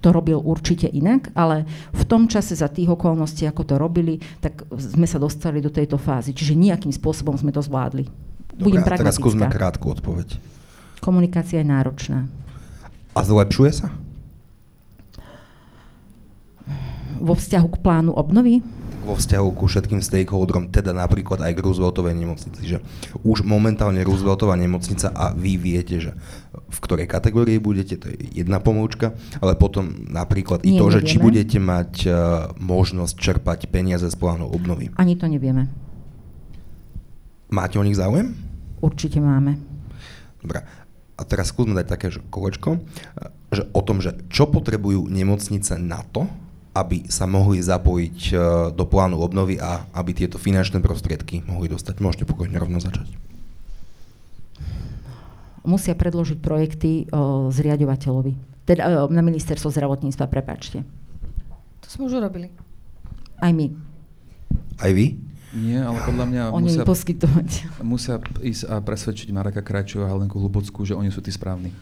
to 0.00 0.08
robil 0.10 0.40
určite 0.40 0.88
inak, 0.88 1.28
ale 1.36 1.68
v 1.92 2.04
tom 2.08 2.24
čase 2.26 2.56
za 2.56 2.72
tých 2.72 2.88
okolností, 2.88 3.44
ako 3.44 3.62
to 3.68 3.74
robili, 3.76 4.16
tak 4.40 4.64
sme 4.72 5.04
sa 5.04 5.20
dostali 5.20 5.60
do 5.60 5.68
tejto 5.68 6.00
fázy. 6.00 6.32
Čiže 6.32 6.56
nejakým 6.56 6.92
spôsobom 6.92 7.36
sme 7.36 7.52
to 7.52 7.60
zvládli 7.60 8.29
budem 8.60 8.84
pragmatická. 8.84 9.00
teraz 9.00 9.14
skúsme 9.16 9.44
krátku 9.48 9.86
odpoveď. 9.90 10.36
Komunikácia 11.00 11.64
je 11.64 11.66
náročná. 11.66 12.28
A 13.16 13.20
zlepšuje 13.24 13.72
sa? 13.72 13.88
Vo 17.20 17.36
vzťahu 17.36 17.68
k 17.72 17.76
plánu 17.80 18.12
obnovy? 18.12 18.60
vo 19.00 19.16
vzťahu 19.16 19.48
ku 19.56 19.64
všetkým 19.66 20.04
stakeholderom, 20.04 20.68
teda 20.68 20.92
napríklad 20.92 21.40
aj 21.40 21.56
k 21.56 21.62
Rooseveltovej 21.64 22.14
nemocnici, 22.14 22.62
že 22.62 22.76
už 23.24 23.42
momentálne 23.42 24.04
Rooseveltová 24.04 24.54
nemocnica 24.60 25.08
a 25.10 25.32
vy 25.32 25.56
viete, 25.56 25.98
že 25.98 26.12
v 26.52 26.78
ktorej 26.78 27.08
kategórii 27.08 27.56
budete, 27.56 27.96
to 27.96 28.12
je 28.12 28.44
jedna 28.44 28.60
pomôčka, 28.60 29.16
ale 29.40 29.56
potom 29.56 30.06
napríklad 30.06 30.62
Nie, 30.62 30.76
i 30.76 30.78
to, 30.78 30.86
nevieme. 30.86 30.94
že 30.94 31.00
či 31.08 31.16
budete 31.16 31.58
mať 31.58 31.92
uh, 32.06 32.14
možnosť 32.60 33.14
čerpať 33.16 33.58
peniaze 33.72 34.06
z 34.06 34.16
plánu 34.16 34.46
obnovy. 34.46 34.92
Ani 35.00 35.16
to 35.16 35.26
nevieme. 35.26 35.66
Máte 37.50 37.80
o 37.80 37.84
nich 37.84 37.98
záujem? 37.98 38.49
Určite 38.80 39.20
máme. 39.20 39.60
Dobre. 40.40 40.64
A 41.20 41.22
teraz 41.28 41.52
skúsme 41.52 41.76
dať 41.76 41.86
také 41.86 42.08
že 42.08 42.24
kolečko, 42.32 42.80
že 43.52 43.68
o 43.76 43.80
tom, 43.84 44.00
že 44.00 44.16
čo 44.32 44.48
potrebujú 44.48 45.04
nemocnice 45.04 45.76
na 45.76 46.00
to, 46.00 46.24
aby 46.72 47.04
sa 47.12 47.28
mohli 47.28 47.60
zapojiť 47.60 48.18
e, 48.30 48.34
do 48.72 48.84
plánu 48.86 49.20
obnovy 49.20 49.58
a 49.60 49.84
aby 49.92 50.16
tieto 50.16 50.38
finančné 50.40 50.78
prostriedky 50.80 51.42
mohli 51.44 51.66
dostať. 51.68 51.98
Môžete 51.98 52.24
pokojne 52.24 52.56
rovno 52.56 52.78
začať. 52.78 53.10
Musia 55.60 55.92
predložiť 55.92 56.40
projekty 56.40 57.04
o, 57.12 57.52
zriadovateľovi. 57.52 58.64
Teda 58.64 59.04
o, 59.04 59.12
na 59.12 59.20
ministerstvo 59.20 59.68
zdravotníctva, 59.68 60.24
prepačte. 60.24 60.88
To 61.84 61.86
sme 61.90 62.08
už 62.08 62.16
urobili. 62.16 62.48
Aj 63.44 63.52
my. 63.52 63.68
Aj 64.80 64.88
vy? 64.94 65.20
Nie, 65.50 65.82
ale 65.82 65.98
podľa 66.06 66.26
mňa 66.30 66.42
oni 66.54 66.70
musia, 66.70 66.84
poskytovať. 66.86 67.48
musia 67.82 68.22
ísť 68.38 68.62
a 68.70 68.78
presvedčiť 68.78 69.34
Mareka 69.34 69.66
Krajčova 69.66 70.06
a 70.06 70.12
Helenku 70.14 70.38
Hlubockú, 70.38 70.86
že 70.86 70.94
oni 70.94 71.10
sú 71.10 71.18
tí 71.18 71.34
správni. 71.34 71.74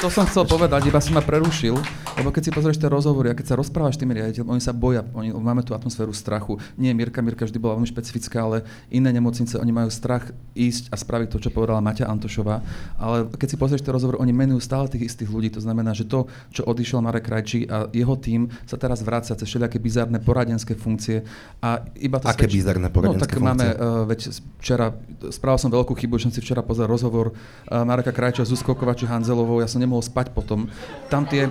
To 0.00 0.08
som 0.08 0.24
chcel 0.24 0.48
povedať, 0.48 0.88
iba 0.88 0.96
si 0.96 1.12
ma 1.12 1.20
prerušil, 1.20 1.76
lebo 2.16 2.32
keď 2.32 2.48
si 2.48 2.50
pozrieš 2.56 2.80
tie 2.80 2.88
rozhovory 2.88 3.32
a 3.32 3.36
keď 3.36 3.52
sa 3.52 3.54
rozprávaš 3.60 3.96
s 3.96 4.00
tými 4.00 4.16
riaditeľmi, 4.16 4.56
oni 4.56 4.62
sa 4.64 4.72
boja, 4.72 5.04
oni, 5.12 5.28
máme 5.28 5.60
tú 5.60 5.76
atmosféru 5.76 6.16
strachu. 6.16 6.56
Nie, 6.80 6.96
Mirka, 6.96 7.20
Mirka 7.20 7.44
vždy 7.44 7.60
bola 7.60 7.76
veľmi 7.76 7.84
špecifická, 7.92 8.48
ale 8.48 8.64
iné 8.88 9.12
nemocnice, 9.12 9.60
oni 9.60 9.68
majú 9.68 9.92
strach 9.92 10.32
ísť 10.56 10.88
a 10.88 10.96
spraviť 10.96 11.28
to, 11.36 11.38
čo 11.44 11.50
povedala 11.52 11.84
Maťa 11.84 12.08
Antošová. 12.08 12.64
Ale 12.96 13.28
keď 13.28 13.48
si 13.52 13.56
pozrieš 13.60 13.84
tie 13.84 13.92
rozhovory, 13.92 14.16
oni 14.24 14.32
menujú 14.32 14.64
stále 14.64 14.88
tých 14.88 15.12
istých 15.12 15.28
ľudí, 15.28 15.52
to 15.52 15.60
znamená, 15.60 15.92
že 15.92 16.08
to, 16.08 16.32
čo 16.48 16.64
odišiel 16.64 17.04
Marek 17.04 17.28
Krajčí 17.28 17.68
a 17.68 17.92
jeho 17.92 18.16
tým 18.16 18.48
sa 18.64 18.80
teraz 18.80 19.04
vracia 19.04 19.36
cez 19.36 19.44
všelijaké 19.52 19.76
bizarné 19.76 20.16
poradenské 20.16 20.80
funkcie. 20.80 21.28
A 21.60 21.84
iba 22.00 22.16
to 22.16 22.24
Aké 22.24 22.48
svedčí... 22.48 22.64
bizarné 22.64 22.88
poradenské 22.88 23.20
no, 23.20 23.24
tak 23.28 23.36
funkcie? 23.36 23.48
máme, 23.52 23.66
uh, 23.76 24.08
veď 24.08 24.20
včera, 24.64 24.96
spravil 25.28 25.60
som 25.60 25.68
veľkú 25.68 25.92
chybu, 25.92 26.16
že 26.16 26.24
som 26.28 26.32
si 26.32 26.40
včera 26.40 26.64
pozrel 26.64 26.88
rozhovor 26.88 27.36
uh, 27.36 27.84
Mareka 27.84 28.16
Krajčia 28.16 28.48
s 28.48 28.56
Zuzkou 28.56 28.72
Kovači 28.72 29.04
Hanzelovou, 29.04 29.60
ja 29.60 29.68
som 29.68 29.76
nemohol 29.76 29.89
spať 29.98 30.30
potom. 30.30 30.70
Tam 31.10 31.26
tie, 31.26 31.50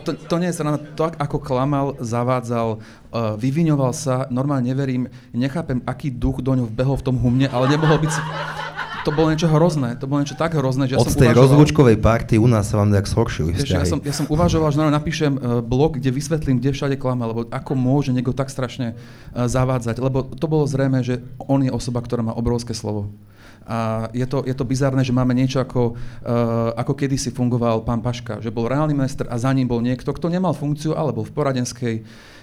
to, 0.00 0.16
to 0.16 0.34
nie 0.40 0.48
je 0.48 0.56
sranda, 0.56 0.80
to 0.80 1.04
ako 1.04 1.36
klamal, 1.36 2.00
zavádzal, 2.00 2.80
uh, 2.80 3.36
vyviňoval 3.36 3.92
sa, 3.92 4.24
normálne 4.32 4.72
neverím, 4.72 5.12
nechápem, 5.36 5.84
aký 5.84 6.08
duch 6.08 6.40
do 6.40 6.56
ňo 6.56 6.64
vbehol 6.72 6.96
v 6.96 7.04
tom 7.04 7.20
humne, 7.20 7.52
ale 7.52 7.68
nemohol 7.68 8.00
byť... 8.00 8.12
To 9.04 9.12
bolo 9.12 9.28
niečo 9.28 9.52
hrozné, 9.52 10.00
to 10.00 10.08
bolo 10.08 10.24
niečo 10.24 10.32
tak 10.32 10.56
hrozné, 10.56 10.88
že 10.88 10.96
ja 10.96 10.98
Od 11.04 11.12
som 11.12 11.20
tej 11.20 11.36
uvažoval, 11.36 11.44
rozlúčkovej 11.44 12.00
party 12.00 12.40
u 12.40 12.48
nás 12.48 12.72
sa 12.72 12.80
vám 12.80 12.88
nejak 12.88 13.04
zhoršili 13.04 13.52
Ja 13.68 13.84
som, 13.84 14.00
ja 14.00 14.16
som 14.16 14.24
uvažoval, 14.32 14.72
že 14.72 14.80
napíšem 14.80 15.36
uh, 15.36 15.60
blog, 15.60 16.00
kde 16.00 16.08
vysvetlím, 16.08 16.56
kde 16.56 16.72
všade 16.72 16.96
klamal, 16.96 17.36
lebo 17.36 17.44
ako 17.52 17.76
môže 17.76 18.16
niekto 18.16 18.32
tak 18.32 18.48
strašne 18.48 18.96
uh, 18.96 19.44
zavádzať, 19.44 20.00
lebo 20.00 20.24
to 20.24 20.48
bolo 20.48 20.64
zrejme, 20.64 21.04
že 21.04 21.20
on 21.36 21.60
je 21.60 21.68
osoba, 21.68 22.00
ktorá 22.00 22.24
má 22.24 22.32
obrovské 22.32 22.72
slovo 22.72 23.12
A 23.64 24.08
je 24.12 24.26
to, 24.28 24.44
je 24.44 24.52
to 24.52 24.64
bizarné, 24.68 25.00
že 25.00 25.16
máme 25.16 25.32
niečo 25.32 25.60
ako, 25.60 25.96
uh, 25.96 26.76
ako 26.76 26.92
kedysi 26.92 27.32
fungoval 27.32 27.80
pán 27.80 28.04
Paška, 28.04 28.44
že 28.44 28.52
bol 28.52 28.68
reálny 28.68 28.92
minister 28.92 29.24
a 29.28 29.40
za 29.40 29.48
ním 29.56 29.64
bol 29.64 29.80
niekto, 29.80 30.12
kto 30.12 30.28
nemal 30.28 30.52
funkciu, 30.52 30.92
alebo 30.92 31.24
v 31.24 31.32
poradenskej 31.32 31.94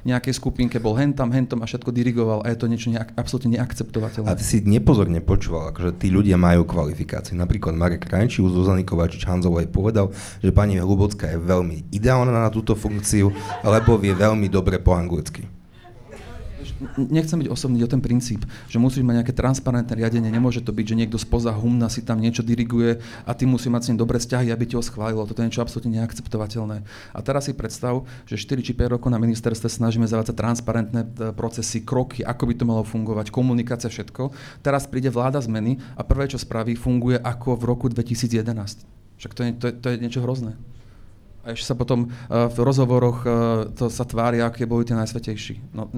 nejakej 0.01 0.33
skupinke 0.33 0.81
bol 0.81 0.97
hentam, 0.97 1.29
hentom 1.29 1.61
a 1.61 1.69
všetko 1.69 1.93
dirigoval 1.93 2.41
a 2.41 2.49
je 2.49 2.57
to 2.57 2.65
niečo 2.65 2.89
nejak, 2.89 3.13
absolútne 3.13 3.53
neakceptovateľné. 3.61 4.33
A 4.33 4.37
ty 4.37 4.41
si 4.41 4.57
nepozorne 4.65 5.21
počúval, 5.21 5.69
akože 5.69 6.01
tí 6.01 6.09
ľudia 6.09 6.41
majú 6.41 6.65
kvalifikácie. 6.65 7.37
Napríklad 7.37 7.77
Marek 7.77 8.09
Krajčí, 8.09 8.41
Zuzany 8.41 8.81
Kovačič 8.81 9.29
Hanzovej 9.29 9.69
povedal, 9.69 10.09
že 10.41 10.49
pani 10.49 10.81
Hlubocká 10.81 11.29
je 11.29 11.37
veľmi 11.37 11.93
ideálna 11.93 12.33
na 12.33 12.49
túto 12.49 12.73
funkciu, 12.73 13.29
lebo 13.61 14.01
vie 14.01 14.17
veľmi 14.17 14.49
dobre 14.49 14.81
po 14.81 14.97
anglicky 14.97 15.60
nechcem 16.97 17.39
byť 17.39 17.49
osobný 17.49 17.81
o 17.85 17.89
ten 17.89 18.03
princíp, 18.03 18.43
že 18.67 18.77
musíš 18.81 19.05
mať 19.05 19.23
nejaké 19.23 19.33
transparentné 19.33 19.93
riadenie, 19.95 20.29
nemôže 20.29 20.61
to 20.61 20.75
byť, 20.75 20.85
že 20.85 20.95
niekto 20.97 21.17
spoza 21.21 21.53
humna 21.53 21.87
si 21.87 22.03
tam 22.03 22.19
niečo 22.19 22.43
diriguje 22.43 22.99
a 23.25 23.31
ty 23.31 23.45
musí 23.47 23.69
mať 23.69 23.81
s 23.81 23.87
ním 23.93 23.99
dobré 24.01 24.17
vzťahy, 24.19 24.49
aby 24.51 24.65
ti 24.67 24.75
schválilo. 24.81 25.23
Toto 25.29 25.39
je 25.39 25.47
niečo 25.47 25.61
absolútne 25.61 26.01
neakceptovateľné. 26.01 26.83
A 27.13 27.19
teraz 27.21 27.47
si 27.47 27.53
predstav, 27.53 28.03
že 28.25 28.35
4 28.35 28.65
či 28.65 28.73
5 28.73 28.97
rokov 28.97 29.09
na 29.13 29.21
ministerstve 29.21 29.69
snažíme 29.69 30.09
zavádzať 30.09 30.35
transparentné 30.35 31.01
e, 31.05 31.09
procesy, 31.31 31.85
kroky, 31.85 32.25
ako 32.25 32.43
by 32.49 32.53
to 32.57 32.65
malo 32.65 32.83
fungovať, 32.83 33.29
komunikácia, 33.29 33.87
všetko. 33.87 34.33
Teraz 34.65 34.89
príde 34.89 35.13
vláda 35.13 35.39
zmeny 35.39 35.77
a 35.93 36.01
prvé, 36.01 36.27
čo 36.27 36.41
spraví, 36.41 36.73
funguje 36.73 37.21
ako 37.21 37.61
v 37.61 37.63
roku 37.69 37.85
2011. 37.87 38.41
Však 39.21 39.31
to 39.37 39.41
je, 39.45 39.49
to 39.53 39.65
je, 39.69 39.73
to 39.77 39.87
je 39.93 39.95
niečo 40.01 40.25
hrozné. 40.25 40.57
A 41.41 41.57
ešte 41.57 41.73
sa 41.73 41.75
potom 41.77 42.09
uh, 42.09 42.49
v 42.49 42.57
rozhovoroch 42.61 43.19
uh, 43.25 43.33
to 43.73 43.89
sa 43.89 44.05
tvária, 44.05 44.45
aké 44.45 44.69
boli 44.69 44.85
tie 44.85 44.93
najsvetejší. 44.93 45.73
No, 45.73 45.89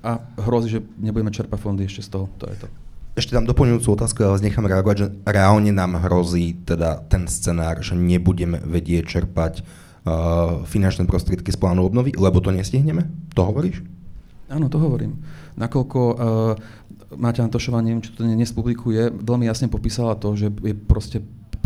a 0.00 0.20
hrozí, 0.40 0.68
že 0.72 0.80
nebudeme 0.96 1.32
čerpať 1.32 1.58
fondy 1.60 1.84
ešte 1.84 2.04
z 2.04 2.08
toho. 2.16 2.26
To 2.40 2.48
je 2.48 2.56
to. 2.64 2.66
Ešte 3.18 3.34
tam 3.34 3.44
doplňujúcu 3.44 3.88
otázku, 3.90 4.22
ale 4.22 4.40
nechám 4.40 4.64
reagovať, 4.64 4.96
že 4.96 5.06
reálne 5.26 5.74
nám 5.74 5.98
hrozí 6.00 6.56
teda 6.64 7.04
ten 7.10 7.26
scenár, 7.26 7.82
že 7.82 7.98
nebudeme 7.98 8.62
vedieť 8.62 9.04
čerpať 9.18 9.60
uh, 9.60 10.62
finančné 10.64 11.04
prostriedky 11.04 11.50
z 11.50 11.58
plánu 11.58 11.84
obnovy, 11.84 12.14
lebo 12.14 12.38
to 12.38 12.54
nestihneme? 12.54 13.10
To 13.34 13.50
hovoríš? 13.50 13.82
Áno, 14.48 14.70
to 14.70 14.78
hovorím. 14.78 15.20
Nakoľko 15.58 16.00
uh, 16.00 16.16
Máťa 17.18 17.50
Antošová, 17.50 17.82
neviem, 17.82 18.00
čo 18.00 18.14
to 18.14 18.22
dnes 18.22 18.54
publikuje, 18.54 19.10
veľmi 19.10 19.50
jasne 19.50 19.66
popísala 19.66 20.14
to, 20.14 20.38
že 20.38 20.46
je 20.62 20.74
proste 20.78 21.18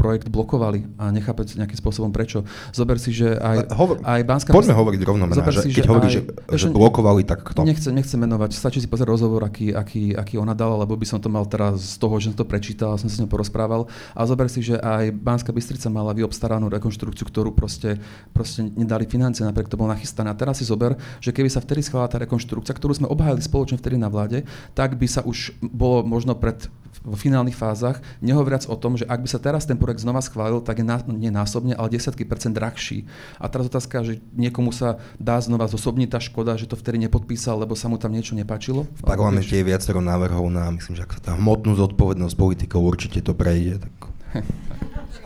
projekt 0.04 0.28
blokovali 0.28 0.84
a 1.00 1.08
nechápe 1.08 1.48
nejakým 1.48 1.78
spôsobom 1.80 2.12
prečo. 2.12 2.44
Zober 2.76 3.00
si, 3.00 3.16
že 3.16 3.40
aj, 3.40 3.72
Hovor, 3.72 4.04
aj 4.04 4.20
Banská... 4.28 4.52
Poďme 4.52 4.76
hovoriť 4.76 5.00
rovno 5.00 5.24
mená, 5.24 5.48
že, 5.48 5.64
si, 5.64 5.72
keď 5.72 5.84
že 5.84 5.88
hovorí, 5.88 6.08
aj, 6.08 6.12
že, 6.12 6.20
že 6.60 6.66
blokovali, 6.68 7.24
tak 7.24 7.40
kto? 7.40 7.64
Nechcem, 7.64 7.96
nechcem 7.96 8.20
menovať, 8.20 8.52
stačí 8.52 8.84
si 8.84 8.88
pozrieť 8.90 9.08
rozhovor, 9.08 9.48
aký, 9.48 9.72
aký, 9.72 10.12
aký 10.12 10.36
ona 10.36 10.52
dala, 10.52 10.84
lebo 10.84 10.92
by 10.92 11.08
som 11.08 11.16
to 11.16 11.32
mal 11.32 11.48
teraz 11.48 11.80
z 11.80 11.96
toho, 11.96 12.20
že 12.20 12.34
som 12.34 12.36
to 12.36 12.44
prečítal 12.44 12.98
som 12.98 13.06
sa 13.06 13.14
s 13.16 13.22
ňou 13.22 13.30
porozprával. 13.30 13.86
A 14.18 14.26
zober 14.26 14.50
si, 14.50 14.58
že 14.58 14.76
aj 14.82 15.14
Banská 15.14 15.54
Bystrica 15.54 15.86
mala 15.86 16.10
vyobstaranú 16.10 16.66
rekonštrukciu, 16.66 17.22
ktorú 17.30 17.54
proste, 17.54 18.02
proste 18.34 18.66
nedali 18.66 19.06
financie, 19.06 19.46
napriek 19.46 19.70
to 19.70 19.78
bolo 19.78 19.94
nachystané. 19.94 20.34
A 20.34 20.36
teraz 20.36 20.58
si 20.58 20.66
zober, 20.66 20.98
že 21.22 21.30
keby 21.30 21.46
sa 21.46 21.62
vtedy 21.62 21.86
schválila 21.86 22.10
tá 22.10 22.18
rekonštrukcia, 22.18 22.74
ktorú 22.74 22.98
sme 22.98 23.06
obhájili 23.06 23.40
spoločne 23.44 23.78
vtedy 23.78 23.94
na 23.94 24.10
vláde, 24.10 24.42
tak 24.74 24.98
by 24.98 25.06
sa 25.06 25.22
už 25.22 25.54
bolo 25.62 26.02
možno 26.02 26.34
pred 26.34 26.66
v 27.04 27.12
finálnych 27.20 27.52
fázach, 27.52 28.00
nehovoriac 28.24 28.64
o 28.64 28.76
tom, 28.80 28.96
že 28.96 29.04
ak 29.04 29.20
by 29.20 29.28
sa 29.28 29.36
teraz 29.36 29.68
ten 29.68 29.76
projekt 29.76 30.00
znova 30.00 30.24
schválil, 30.24 30.64
tak 30.64 30.80
je 30.80 30.86
ná, 30.88 31.04
nie 31.04 31.28
násobne, 31.28 31.76
ale 31.76 31.92
desiatky 31.92 32.24
percent 32.24 32.56
drahší. 32.56 33.04
A 33.36 33.52
teraz 33.52 33.68
otázka, 33.68 34.00
že 34.00 34.24
niekomu 34.32 34.72
sa 34.72 34.96
dá 35.20 35.36
znova 35.44 35.68
zosobniť 35.68 36.08
tá 36.08 36.18
škoda, 36.18 36.56
že 36.56 36.64
to 36.64 36.80
vtedy 36.80 37.04
nepodpísal, 37.04 37.60
lebo 37.60 37.76
sa 37.76 37.92
mu 37.92 38.00
tam 38.00 38.16
niečo 38.16 38.32
nepáčilo. 38.32 38.88
V 38.88 39.04
parlamente 39.04 39.52
je 39.52 39.60
viacero 39.60 40.00
návrhov 40.00 40.48
na, 40.48 40.72
myslím, 40.72 40.96
že 40.96 41.04
ak 41.04 41.20
sa 41.20 41.20
tá 41.20 41.32
hmotnú 41.36 41.76
zodpovednosť 41.76 42.34
politikov 42.40 42.80
určite 42.88 43.20
to 43.20 43.36
prejde. 43.36 43.84
Tak... 43.84 43.92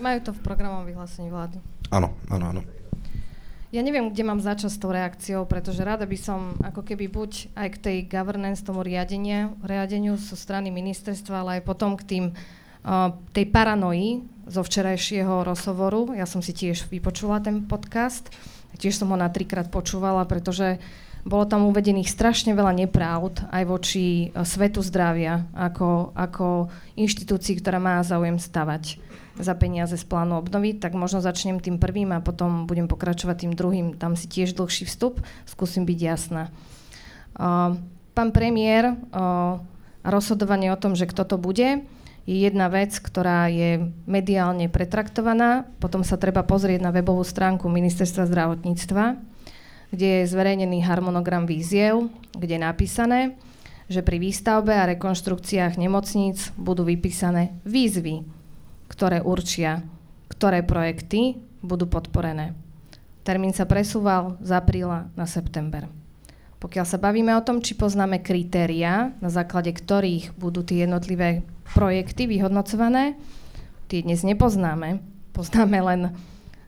Majú 0.03 0.18
to 0.26 0.31
v 0.35 0.41
programovom 0.43 0.87
vyhlásení 0.87 1.31
vlády. 1.31 1.62
Áno, 1.95 2.14
áno, 2.29 2.45
áno. 2.55 2.61
Ja 3.69 3.85
neviem, 3.85 4.09
kde 4.09 4.25
mám 4.25 4.41
začať 4.41 4.73
s 4.73 4.81
tou 4.81 4.89
reakciou, 4.89 5.45
pretože 5.45 5.85
rada 5.85 6.09
by 6.09 6.16
som 6.16 6.57
ako 6.64 6.81
keby 6.89 7.05
buď 7.12 7.53
aj 7.53 7.69
k 7.77 7.79
tej 7.85 7.97
governance, 8.09 8.64
tomu 8.64 8.81
riadeniu, 8.81 9.61
riadeniu 9.61 10.16
zo 10.16 10.41
strany 10.41 10.73
ministerstva, 10.73 11.45
ale 11.45 11.51
aj 11.61 11.69
potom 11.69 11.93
k 12.01 12.03
tým, 12.09 12.25
uh, 12.33 13.12
tej 13.37 13.45
paranoji 13.53 14.25
zo 14.49 14.64
včerajšieho 14.64 15.45
rozhovoru. 15.45 16.16
Ja 16.16 16.25
som 16.25 16.41
si 16.41 16.57
tiež 16.57 16.89
vypočula 16.89 17.45
ten 17.45 17.69
podcast, 17.69 18.33
tiež 18.81 18.97
som 18.97 19.12
ho 19.12 19.21
na 19.21 19.29
trikrát 19.29 19.69
počúvala, 19.69 20.25
pretože 20.25 20.81
bolo 21.29 21.45
tam 21.45 21.69
uvedených 21.69 22.09
strašne 22.09 22.57
veľa 22.57 22.73
nepravd 22.73 23.53
aj 23.53 23.62
voči 23.69 24.33
svetu 24.49 24.81
zdravia 24.81 25.45
ako, 25.53 26.16
ako 26.16 26.73
inštitúcii, 26.97 27.61
ktorá 27.61 27.77
má 27.77 28.01
záujem 28.01 28.41
stavať 28.41 28.97
za 29.39 29.55
peniaze 29.55 29.95
z 29.95 30.05
plánu 30.05 30.39
obnovy, 30.39 30.74
tak 30.74 30.95
možno 30.99 31.22
začnem 31.22 31.62
tým 31.62 31.78
prvým 31.78 32.11
a 32.14 32.20
potom 32.22 32.66
budem 32.66 32.91
pokračovať 32.91 33.47
tým 33.47 33.53
druhým. 33.55 33.86
Tam 33.95 34.18
si 34.18 34.26
tiež 34.26 34.59
dlhší 34.59 34.84
vstup, 34.84 35.22
skúsim 35.47 35.86
byť 35.86 35.99
jasná. 35.99 36.51
Uh, 37.39 37.78
pán 38.12 38.34
premiér, 38.34 38.95
uh, 38.95 39.62
rozhodovanie 40.03 40.74
o 40.74 40.80
tom, 40.80 40.99
že 40.99 41.07
kto 41.07 41.24
to 41.24 41.36
bude, 41.39 41.86
je 42.28 42.36
jedna 42.36 42.68
vec, 42.68 42.93
ktorá 42.93 43.49
je 43.49 43.89
mediálne 44.05 44.68
pretraktovaná. 44.68 45.64
Potom 45.80 46.05
sa 46.05 46.20
treba 46.20 46.45
pozrieť 46.45 46.84
na 46.84 46.93
webovú 46.93 47.24
stránku 47.24 47.72
Ministerstva 47.72 48.28
zdravotníctva, 48.28 49.16
kde 49.89 50.09
je 50.20 50.30
zverejnený 50.30 50.84
harmonogram 50.84 51.49
víziev, 51.49 52.12
kde 52.36 52.61
je 52.61 52.66
napísané, 52.68 53.20
že 53.89 54.05
pri 54.05 54.20
výstavbe 54.20 54.76
a 54.76 54.84
rekonštrukciách 54.93 55.80
nemocníc 55.80 56.53
budú 56.61 56.84
vypísané 56.84 57.57
výzvy 57.64 58.38
ktoré 58.89 59.22
určia, 59.22 59.84
ktoré 60.32 60.64
projekty 60.64 61.39
budú 61.61 61.86
podporené. 61.89 62.57
Termín 63.22 63.53
sa 63.53 63.68
presúval 63.68 64.41
z 64.41 64.57
apríla 64.57 65.12
na 65.12 65.28
september. 65.28 65.84
Pokiaľ 66.59 66.86
sa 66.89 66.99
bavíme 66.99 67.30
o 67.39 67.45
tom, 67.45 67.62
či 67.62 67.78
poznáme 67.78 68.18
kritéria, 68.18 69.14
na 69.22 69.30
základe 69.30 69.70
ktorých 69.70 70.34
budú 70.34 70.66
tie 70.66 70.89
jednotlivé 70.89 71.47
projekty 71.70 72.26
vyhodnocované, 72.26 73.14
tie 73.86 74.03
dnes 74.03 74.26
nepoznáme. 74.26 74.99
Poznáme 75.36 75.78
len 75.78 76.01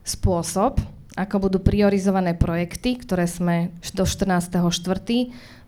spôsob, 0.07 0.79
ako 1.19 1.51
budú 1.51 1.59
priorizované 1.59 2.39
projekty, 2.39 2.95
ktoré 2.95 3.27
sme 3.27 3.75
do 3.95 4.07
14.4. 4.07 4.63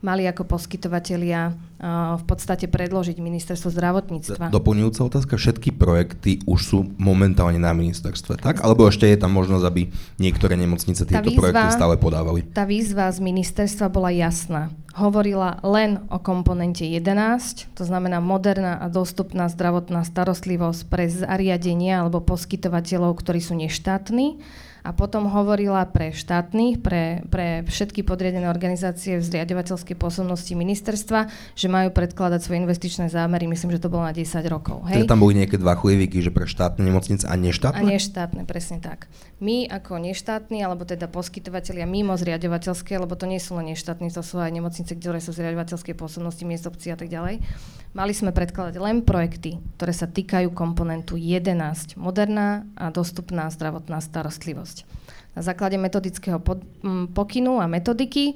mali 0.02 0.22
ako 0.26 0.46
poskytovatelia 0.46 1.50
uh, 1.50 2.14
v 2.18 2.24
podstate 2.26 2.70
predložiť 2.70 3.18
ministerstvo 3.18 3.74
zdravotníctva. 3.74 4.54
Doplňujúca 4.54 5.00
otázka, 5.02 5.34
všetky 5.34 5.74
projekty 5.74 6.38
už 6.46 6.60
sú 6.62 6.78
momentálne 6.94 7.58
na 7.58 7.74
ministerstve, 7.74 8.38
tak? 8.38 8.62
Alebo 8.62 8.86
ešte 8.86 9.10
je 9.10 9.18
tam 9.18 9.34
možnosť, 9.34 9.64
aby 9.66 9.90
niektoré 10.22 10.54
nemocnice 10.54 11.02
tieto 11.02 11.26
výzva, 11.26 11.50
projekty 11.50 11.68
stále 11.74 11.98
podávali? 11.98 12.46
Tá 12.54 12.62
výzva 12.62 13.10
z 13.10 13.18
ministerstva 13.18 13.90
bola 13.90 14.14
jasná. 14.14 14.70
Hovorila 14.94 15.58
len 15.64 16.04
o 16.12 16.20
komponente 16.20 16.84
11, 16.84 17.72
to 17.72 17.82
znamená 17.82 18.20
moderná 18.20 18.78
a 18.78 18.92
dostupná 18.92 19.48
zdravotná 19.48 20.04
starostlivosť 20.04 20.80
pre 20.86 21.08
zariadenia 21.08 22.04
alebo 22.04 22.20
poskytovateľov, 22.20 23.16
ktorí 23.18 23.40
sú 23.40 23.56
neštátni 23.56 24.38
a 24.82 24.90
potom 24.90 25.30
hovorila 25.30 25.86
pre 25.86 26.10
štátnych, 26.10 26.82
pre, 26.82 27.22
pre 27.30 27.62
všetky 27.62 28.02
podriadené 28.02 28.50
organizácie 28.50 29.22
v 29.22 29.24
zriadovateľskej 29.24 29.94
pôsobnosti 29.94 30.50
ministerstva, 30.50 31.30
že 31.54 31.66
majú 31.70 31.94
predkladať 31.94 32.42
svoje 32.42 32.66
investičné 32.66 33.06
zámery, 33.06 33.46
myslím, 33.46 33.70
že 33.70 33.82
to 33.82 33.86
bolo 33.86 34.02
na 34.02 34.10
10 34.10 34.42
rokov. 34.50 34.82
Hej? 34.90 35.06
Teda 35.06 35.14
tam 35.14 35.22
boli 35.22 35.38
nejaké 35.38 35.54
dva 35.54 35.78
chujevky, 35.78 36.18
že 36.18 36.34
pre 36.34 36.50
štátne 36.50 36.82
nemocnice 36.82 37.30
a 37.30 37.34
neštátne? 37.38 37.78
A 37.78 37.86
neštátne, 37.86 38.42
presne 38.42 38.82
tak. 38.82 39.06
My 39.38 39.70
ako 39.70 40.02
neštátni, 40.02 40.66
alebo 40.66 40.82
teda 40.82 41.06
poskytovateľia 41.06 41.86
mimo 41.86 42.18
zriadovateľské, 42.18 42.98
lebo 42.98 43.14
to 43.14 43.30
nie 43.30 43.38
sú 43.38 43.54
len 43.58 43.70
neštátni, 43.70 44.10
to 44.10 44.26
sú 44.26 44.42
aj 44.42 44.50
nemocnice, 44.50 44.98
ktoré 44.98 45.22
sú 45.22 45.30
v 45.30 45.46
zriadovateľskej 45.46 45.94
pôsobnosti, 45.94 46.42
miest 46.42 46.66
obcí 46.66 46.90
a 46.90 46.98
tak 46.98 47.06
ďalej. 47.06 47.38
Mali 47.92 48.16
sme 48.16 48.32
predkladať 48.32 48.80
len 48.80 49.04
projekty, 49.04 49.60
ktoré 49.76 49.92
sa 49.92 50.08
týkajú 50.08 50.56
komponentu 50.56 51.20
11, 51.20 52.00
moderná 52.00 52.64
a 52.72 52.88
dostupná 52.88 53.52
zdravotná 53.52 54.00
starostlivosť. 54.00 54.71
Na 55.36 55.42
základe 55.42 55.78
metodického 55.78 56.42
pokynu 57.12 57.60
a 57.60 57.66
metodiky 57.66 58.34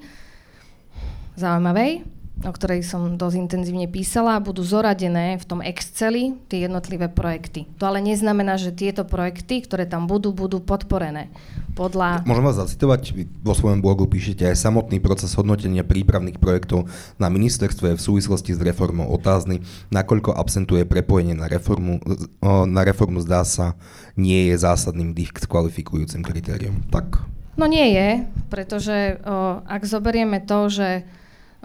zaujímavej, 1.37 2.16
o 2.45 2.53
ktorej 2.53 2.85
som 2.85 3.17
dosť 3.17 3.37
intenzívne 3.49 3.89
písala, 3.89 4.37
budú 4.45 4.61
zoradené 4.61 5.41
v 5.41 5.45
tom 5.49 5.65
Exceli 5.65 6.37
tie 6.53 6.69
jednotlivé 6.69 7.09
projekty. 7.09 7.65
To 7.81 7.89
ale 7.89 8.05
neznamená, 8.05 8.61
že 8.61 8.77
tieto 8.77 9.09
projekty, 9.09 9.65
ktoré 9.65 9.89
tam 9.89 10.05
budú, 10.05 10.37
budú 10.37 10.61
podporené. 10.61 11.33
Podľa... 11.73 12.29
Môžem 12.29 12.45
vás 12.45 12.61
zacitovať, 12.61 13.01
vy 13.17 13.23
vo 13.41 13.57
svojom 13.57 13.81
blogu 13.81 14.05
píšete 14.05 14.49
aj 14.53 14.57
samotný 14.61 15.01
proces 15.01 15.33
hodnotenia 15.33 15.81
prípravných 15.81 16.37
projektov 16.37 16.89
na 17.17 17.33
ministerstve 17.33 17.97
v 17.97 18.01
súvislosti 18.01 18.53
s 18.53 18.61
reformou 18.61 19.09
otázny, 19.13 19.65
nakoľko 19.89 20.37
absentuje 20.37 20.85
prepojenie 20.85 21.37
na 21.37 21.49
reformu, 21.49 22.01
na 22.45 22.83
reformu 22.85 23.21
zdá 23.25 23.45
sa, 23.45 23.77
nie 24.17 24.53
je 24.53 24.57
zásadným 24.61 25.17
diskvalifikujúcim 25.17 26.21
kritériom. 26.21 26.85
Tak. 26.93 27.25
No 27.57 27.65
nie 27.65 27.97
je, 27.97 28.09
pretože 28.53 29.17
o, 29.25 29.65
ak 29.65 29.89
zoberieme 29.89 30.45
to, 30.45 30.69
že 30.69 30.89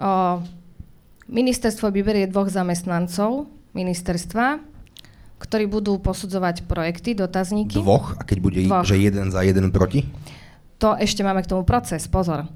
o, 0.00 0.40
Ministerstvo 1.30 1.94
vyberie 1.94 2.26
dvoch 2.26 2.50
zamestnancov 2.50 3.46
ministerstva, 3.72 4.60
ktorí 5.42 5.66
budú 5.66 5.98
posudzovať 5.98 6.70
projekty, 6.70 7.18
dotazníky. 7.18 7.74
Dvoch? 7.78 8.14
A 8.18 8.22
keď 8.22 8.38
bude, 8.38 8.58
Dvoch. 8.62 8.86
že 8.86 8.98
jeden 8.98 9.34
za 9.34 9.42
jeden 9.42 9.74
proti? 9.74 10.06
To 10.78 10.94
ešte 10.98 11.26
máme 11.26 11.42
k 11.42 11.50
tomu 11.50 11.62
proces, 11.66 12.06
pozor. 12.06 12.46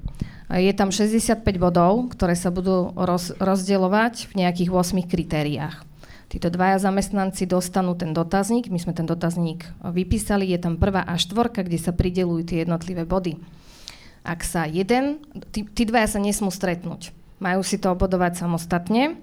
Je 0.47 0.71
tam 0.71 0.95
65 0.95 1.43
bodov, 1.59 2.07
ktoré 2.15 2.35
sa 2.35 2.47
budú 2.51 2.95
roz, 2.95 3.35
rozdielovať 3.35 4.31
v 4.31 4.33
nejakých 4.43 4.71
8 4.71 5.03
kritériách. 5.03 5.83
Títo 6.27 6.51
dvaja 6.51 6.79
zamestnanci 6.79 7.47
dostanú 7.47 7.95
ten 7.95 8.11
dotazník, 8.11 8.67
my 8.67 8.79
sme 8.79 8.91
ten 8.91 9.07
dotazník 9.07 9.63
vypísali, 9.79 10.47
je 10.51 10.59
tam 10.59 10.75
prvá 10.75 11.03
a 11.07 11.15
štvorka, 11.15 11.63
kde 11.63 11.79
sa 11.79 11.95
pridelujú 11.95 12.51
tie 12.51 12.67
jednotlivé 12.67 13.07
body. 13.07 13.39
Ak 14.27 14.43
sa 14.43 14.67
jeden, 14.67 15.23
tí, 15.55 15.63
tí 15.63 15.87
dvaja 15.87 16.15
sa 16.15 16.19
nesmú 16.19 16.51
stretnúť. 16.51 17.15
Majú 17.37 17.61
si 17.61 17.77
to 17.77 17.93
obodovať 17.93 18.41
samostatne. 18.41 19.17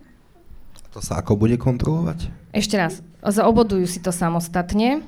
To 0.94 1.02
sa 1.02 1.18
ako 1.18 1.34
bude 1.34 1.58
kontrolovať? 1.58 2.30
Ešte 2.54 2.78
raz, 2.78 3.02
zaobodujú 3.18 3.82
si 3.90 3.98
to 3.98 4.14
samostatne. 4.14 5.02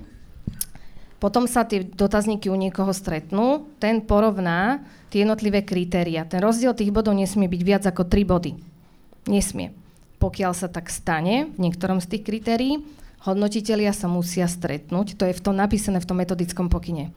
Potom 1.22 1.46
sa 1.46 1.62
tie 1.62 1.86
dotazníky 1.86 2.50
u 2.50 2.58
niekoho 2.58 2.90
stretnú, 2.90 3.70
ten 3.78 4.02
porovná 4.02 4.84
tie 5.08 5.22
jednotlivé 5.22 5.62
kritéria. 5.62 6.26
Ten 6.26 6.42
rozdiel 6.42 6.74
tých 6.74 6.92
bodov 6.92 7.14
nesmie 7.14 7.46
byť 7.46 7.62
viac 7.62 7.82
ako 7.86 8.04
3 8.04 8.26
body. 8.26 8.52
Nesmie. 9.30 9.72
Pokiaľ 10.18 10.52
sa 10.52 10.68
tak 10.68 10.90
stane 10.90 11.48
v 11.54 11.58
niektorom 11.70 12.02
z 12.02 12.18
tých 12.18 12.22
kritérií, 12.26 12.84
hodnotitelia 13.24 13.94
sa 13.94 14.10
musia 14.10 14.44
stretnúť, 14.50 15.16
to 15.16 15.24
je 15.24 15.34
v 15.34 15.44
tom 15.44 15.56
napísané 15.56 16.02
v 16.02 16.08
tom 16.08 16.18
metodickom 16.18 16.66
pokyne. 16.68 17.14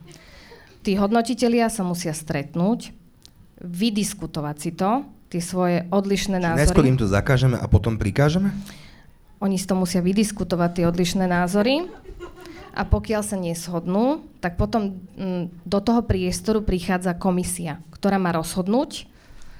Tí 0.80 0.96
hodnotitelia 0.96 1.68
sa 1.68 1.84
musia 1.84 2.16
stretnúť, 2.16 2.96
vydiskutovať 3.60 4.56
si 4.56 4.70
to, 4.72 5.04
tie 5.30 5.38
svoje 5.38 5.86
odlišné 5.94 6.42
názory. 6.42 6.66
Najskôr 6.66 6.90
im 6.90 6.98
to 6.98 7.06
zakážeme 7.06 7.54
a 7.54 7.66
potom 7.70 7.94
prikážeme? 7.94 8.50
Oni 9.40 9.56
si 9.56 9.64
to 9.64 9.78
musia 9.78 10.02
vydiskutovať, 10.02 10.70
tie 10.82 10.84
odlišné 10.90 11.24
názory. 11.24 11.86
A 12.70 12.86
pokiaľ 12.86 13.22
sa 13.24 13.34
neshodnú, 13.38 14.26
tak 14.38 14.54
potom 14.54 15.00
mm, 15.16 15.66
do 15.66 15.78
toho 15.82 16.06
priestoru 16.06 16.62
prichádza 16.62 17.18
komisia, 17.18 17.82
ktorá 17.94 18.18
má 18.18 18.30
rozhodnúť. 18.34 19.10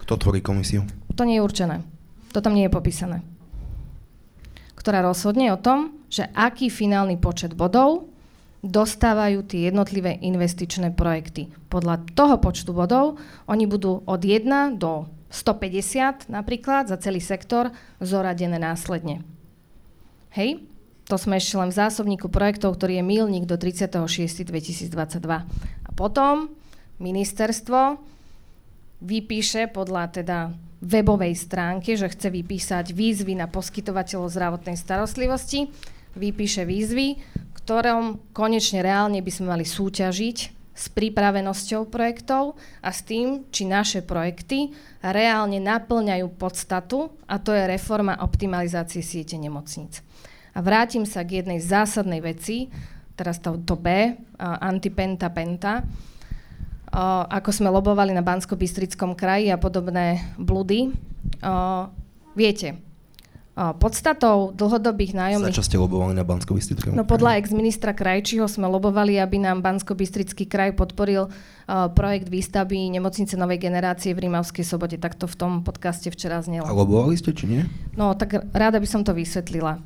Kto 0.05 0.15
tvorí 0.19 0.43
komisiu? 0.43 0.87
To 1.15 1.23
nie 1.27 1.39
je 1.39 1.47
určené. 1.47 1.83
To 2.35 2.39
tam 2.39 2.55
nie 2.55 2.71
je 2.71 2.75
popísané. 2.75 3.23
Ktorá 4.79 5.03
rozhodne 5.03 5.51
o 5.51 5.59
tom, 5.59 5.99
že 6.07 6.31
aký 6.35 6.71
finálny 6.71 7.19
počet 7.19 7.55
bodov 7.55 8.11
dostávajú 8.61 9.43
tie 9.49 9.73
jednotlivé 9.73 10.21
investičné 10.21 10.93
projekty. 10.93 11.49
Podľa 11.73 12.05
toho 12.13 12.37
počtu 12.39 12.77
bodov 12.77 13.17
oni 13.49 13.65
budú 13.65 14.05
od 14.05 14.21
1 14.21 14.77
do 14.77 15.09
150 15.31 16.27
napríklad 16.27 16.91
za 16.91 16.99
celý 16.99 17.23
sektor 17.23 17.71
zoradené 18.03 18.59
následne. 18.59 19.23
Hej? 20.35 20.67
To 21.07 21.19
sme 21.19 21.39
ešte 21.39 21.59
len 21.59 21.75
v 21.75 21.79
zásobníku 21.79 22.31
projektov, 22.31 22.79
ktorý 22.79 23.03
je 23.03 23.05
milník 23.07 23.47
do 23.47 23.59
36.2022. 23.59 24.91
A 25.87 25.91
potom 25.95 26.51
ministerstvo 27.03 27.99
vypíše 29.03 29.67
podľa 29.71 30.23
teda 30.23 30.39
webovej 30.81 31.35
stránke, 31.35 31.99
že 31.99 32.11
chce 32.11 32.31
vypísať 32.31 32.95
výzvy 32.95 33.35
na 33.35 33.51
poskytovateľov 33.51 34.31
zdravotnej 34.31 34.79
starostlivosti, 34.79 35.67
vypíše 36.15 36.63
výzvy, 36.63 37.19
ktorom 37.59 38.35
konečne 38.35 38.83
reálne 38.83 39.19
by 39.23 39.31
sme 39.31 39.47
mali 39.51 39.67
súťažiť 39.67 40.60
s 40.81 40.89
pripravenosťou 40.89 41.93
projektov 41.93 42.57
a 42.81 42.89
s 42.89 43.05
tým, 43.05 43.45
či 43.53 43.69
naše 43.69 44.01
projekty 44.01 44.73
reálne 45.05 45.61
naplňajú 45.61 46.33
podstatu, 46.41 47.13
a 47.29 47.37
to 47.37 47.53
je 47.53 47.69
reforma 47.69 48.17
optimalizácie 48.25 49.05
siete 49.05 49.37
nemocníc. 49.37 50.01
A 50.57 50.65
vrátim 50.65 51.05
sa 51.05 51.21
k 51.21 51.45
jednej 51.45 51.61
zásadnej 51.61 52.25
veci, 52.25 52.73
teraz 53.13 53.37
to, 53.45 53.61
to 53.61 53.77
B, 53.77 54.17
antipenta 54.41 55.29
penta, 55.29 55.85
ako 57.29 57.51
sme 57.53 57.69
lobovali 57.71 58.11
na 58.17 58.25
Bansko-Bystrickom 58.25 59.15
kraji 59.15 59.53
a 59.53 59.61
podobné 59.61 60.33
blúdy. 60.41 60.91
Viete, 62.35 62.81
podstatou 63.59 64.55
dlhodobých 64.55 65.13
nájomných... 65.13 65.53
Za 65.53 65.59
čo 65.59 65.67
ste 65.67 65.77
lobovali 65.77 66.15
na 66.15 66.23
bansko 66.23 66.55
No 66.95 67.03
podľa 67.03 67.43
ex-ministra 67.43 67.91
Krajčího 67.93 68.47
sme 68.47 68.71
lobovali, 68.71 69.19
aby 69.19 69.43
nám 69.43 69.61
bansko 69.61 69.99
kraj 70.47 70.73
podporil 70.79 71.27
uh, 71.27 71.91
projekt 71.91 72.31
výstavby 72.31 72.95
nemocnice 72.95 73.35
novej 73.35 73.59
generácie 73.59 74.15
v 74.15 74.31
Rímavskej 74.31 74.65
sobote. 74.65 74.97
Tak 74.97 75.19
to 75.19 75.27
v 75.27 75.37
tom 75.37 75.53
podcaste 75.67 76.09
včera 76.15 76.39
znelo. 76.41 76.65
A 76.65 76.73
lobovali 76.73 77.19
ste, 77.19 77.35
či 77.35 77.51
nie? 77.51 77.63
No 77.99 78.15
tak 78.15 78.39
rada 78.55 78.79
by 78.79 78.87
som 78.87 79.03
to 79.03 79.11
vysvetlila. 79.13 79.83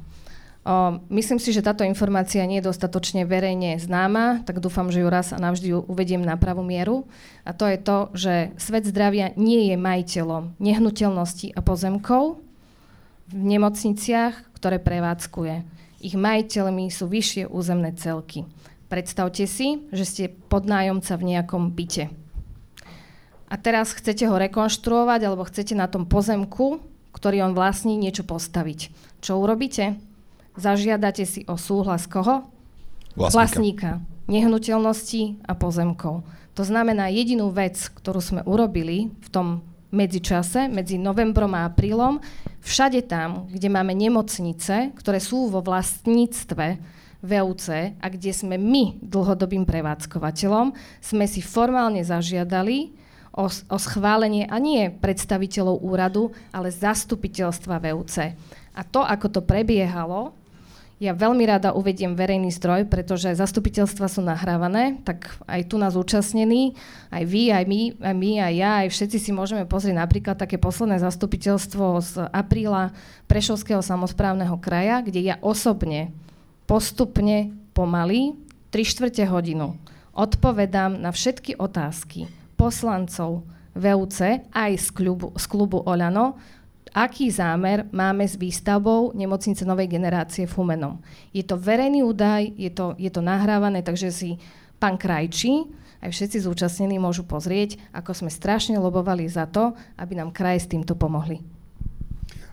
O, 0.64 1.00
myslím 1.08 1.40
si, 1.40 1.52
že 1.52 1.64
táto 1.64 1.88
informácia 1.88 2.44
nie 2.44 2.60
je 2.60 2.68
dostatočne 2.68 3.24
verejne 3.24 3.80
známa, 3.80 4.44
tak 4.44 4.60
dúfam, 4.60 4.92
že 4.92 5.00
ju 5.00 5.08
raz 5.08 5.32
a 5.32 5.40
navždy 5.40 5.72
ju 5.72 5.78
uvediem 5.88 6.20
na 6.20 6.36
pravú 6.36 6.60
mieru. 6.60 7.08
A 7.48 7.56
to 7.56 7.64
je 7.64 7.80
to, 7.80 8.12
že 8.12 8.34
svet 8.60 8.84
zdravia 8.88 9.32
nie 9.36 9.72
je 9.72 9.76
majiteľom 9.80 10.56
nehnuteľností 10.60 11.56
a 11.56 11.60
pozemkov 11.64 12.43
v 13.30 13.42
nemocniciach, 13.56 14.56
ktoré 14.56 14.80
prevádzkuje. 14.80 15.64
Ich 16.04 16.16
majiteľmi 16.16 16.92
sú 16.92 17.08
vyššie 17.08 17.48
územné 17.48 17.96
celky. 17.96 18.44
Predstavte 18.92 19.48
si, 19.48 19.88
že 19.90 20.04
ste 20.04 20.24
podnájomca 20.28 21.16
v 21.16 21.26
nejakom 21.34 21.72
byte. 21.72 22.12
A 23.48 23.54
teraz 23.56 23.96
chcete 23.96 24.28
ho 24.28 24.36
rekonštruovať 24.36 25.20
alebo 25.24 25.48
chcete 25.48 25.72
na 25.72 25.88
tom 25.88 26.04
pozemku, 26.04 26.84
ktorý 27.16 27.48
on 27.48 27.52
vlastní, 27.56 27.96
niečo 27.96 28.26
postaviť. 28.26 28.92
Čo 29.24 29.40
urobíte? 29.40 29.96
zažiadate 30.54 31.26
si 31.26 31.42
o 31.50 31.58
súhlas 31.58 32.06
koho? 32.06 32.46
Vlastníka. 33.14 33.34
Vlastníka 33.34 33.90
nehnuteľností 34.24 35.44
a 35.44 35.52
pozemkov. 35.52 36.24
To 36.54 36.62
znamená, 36.64 37.12
jedinú 37.12 37.52
vec, 37.52 37.76
ktorú 37.76 38.24
sme 38.24 38.40
urobili 38.46 39.10
v 39.10 39.28
tom 39.28 39.60
medzičase, 39.94 40.66
medzi 40.66 40.98
novembrom 40.98 41.54
a 41.54 41.70
aprílom, 41.70 42.18
všade 42.60 43.06
tam, 43.06 43.46
kde 43.46 43.70
máme 43.70 43.94
nemocnice, 43.94 44.92
ktoré 44.98 45.22
sú 45.22 45.48
vo 45.48 45.62
vlastníctve 45.62 46.66
VUC 47.24 47.66
a 47.96 48.06
kde 48.12 48.32
sme 48.36 48.60
my 48.60 49.00
dlhodobým 49.00 49.64
prevádzkovateľom, 49.64 50.76
sme 51.00 51.24
si 51.24 51.40
formálne 51.40 52.04
zažiadali 52.04 52.92
o, 53.32 53.48
o 53.48 53.78
schválenie 53.80 54.44
a 54.44 54.60
nie 54.60 54.92
predstaviteľov 54.92 55.80
úradu, 55.80 56.34
ale 56.52 56.68
zastupiteľstva 56.68 57.80
VUC. 57.80 58.14
A 58.74 58.80
to, 58.84 59.00
ako 59.00 59.26
to 59.30 59.40
prebiehalo, 59.40 60.36
ja 61.04 61.12
veľmi 61.12 61.44
rada 61.44 61.76
uvediem 61.76 62.16
verejný 62.16 62.48
zdroj, 62.56 62.88
pretože 62.88 63.36
zastupiteľstva 63.36 64.08
sú 64.08 64.24
nahrávané, 64.24 65.04
tak 65.04 65.36
aj 65.44 65.68
tu 65.68 65.76
nás 65.76 65.92
účastnení, 65.92 66.72
aj 67.12 67.24
vy, 67.28 67.52
aj 67.52 67.64
my, 67.68 67.80
aj 68.00 68.14
my, 68.16 68.30
aj 68.40 68.52
ja, 68.56 68.70
aj 68.80 68.88
všetci 68.88 69.18
si 69.20 69.30
môžeme 69.30 69.68
pozrieť 69.68 70.00
napríklad 70.00 70.40
také 70.40 70.56
posledné 70.56 70.98
zastupiteľstvo 71.04 71.84
z 72.00 72.12
apríla 72.32 72.96
Prešovského 73.28 73.84
samozprávneho 73.84 74.56
kraja, 74.56 75.04
kde 75.04 75.20
ja 75.20 75.36
osobne 75.44 76.16
postupne 76.64 77.52
pomaly 77.76 78.32
3 78.72 78.80
štvrte 78.80 79.28
hodinu 79.28 79.76
odpovedám 80.14 80.96
na 80.96 81.10
všetky 81.10 81.58
otázky 81.58 82.30
poslancov 82.54 83.42
VUC 83.74 84.46
aj 84.54 84.72
z 84.78 84.88
klubu, 84.94 85.34
z 85.34 85.44
klubu 85.50 85.82
Oľano, 85.82 86.38
aký 86.94 87.28
zámer 87.28 87.90
máme 87.90 88.24
s 88.24 88.38
výstavbou 88.38 89.12
nemocnice 89.12 89.66
novej 89.66 89.90
generácie 89.90 90.46
v 90.46 90.54
Humenom. 90.54 91.02
Je 91.34 91.42
to 91.42 91.58
verejný 91.58 92.06
údaj, 92.06 92.54
je 92.54 92.70
to, 92.70 92.94
je 92.96 93.10
to 93.10 93.20
nahrávané, 93.20 93.82
takže 93.82 94.14
si 94.14 94.30
pán 94.78 94.94
Krajčí 94.94 95.66
aj 96.04 96.12
všetci 96.12 96.44
zúčastnení 96.44 97.00
môžu 97.00 97.24
pozrieť, 97.24 97.80
ako 97.96 98.12
sme 98.12 98.30
strašne 98.30 98.76
lobovali 98.76 99.24
za 99.24 99.48
to, 99.48 99.72
aby 99.96 100.20
nám 100.20 100.36
kraje 100.36 100.60
s 100.60 100.68
týmto 100.68 100.92
pomohli. 100.92 101.40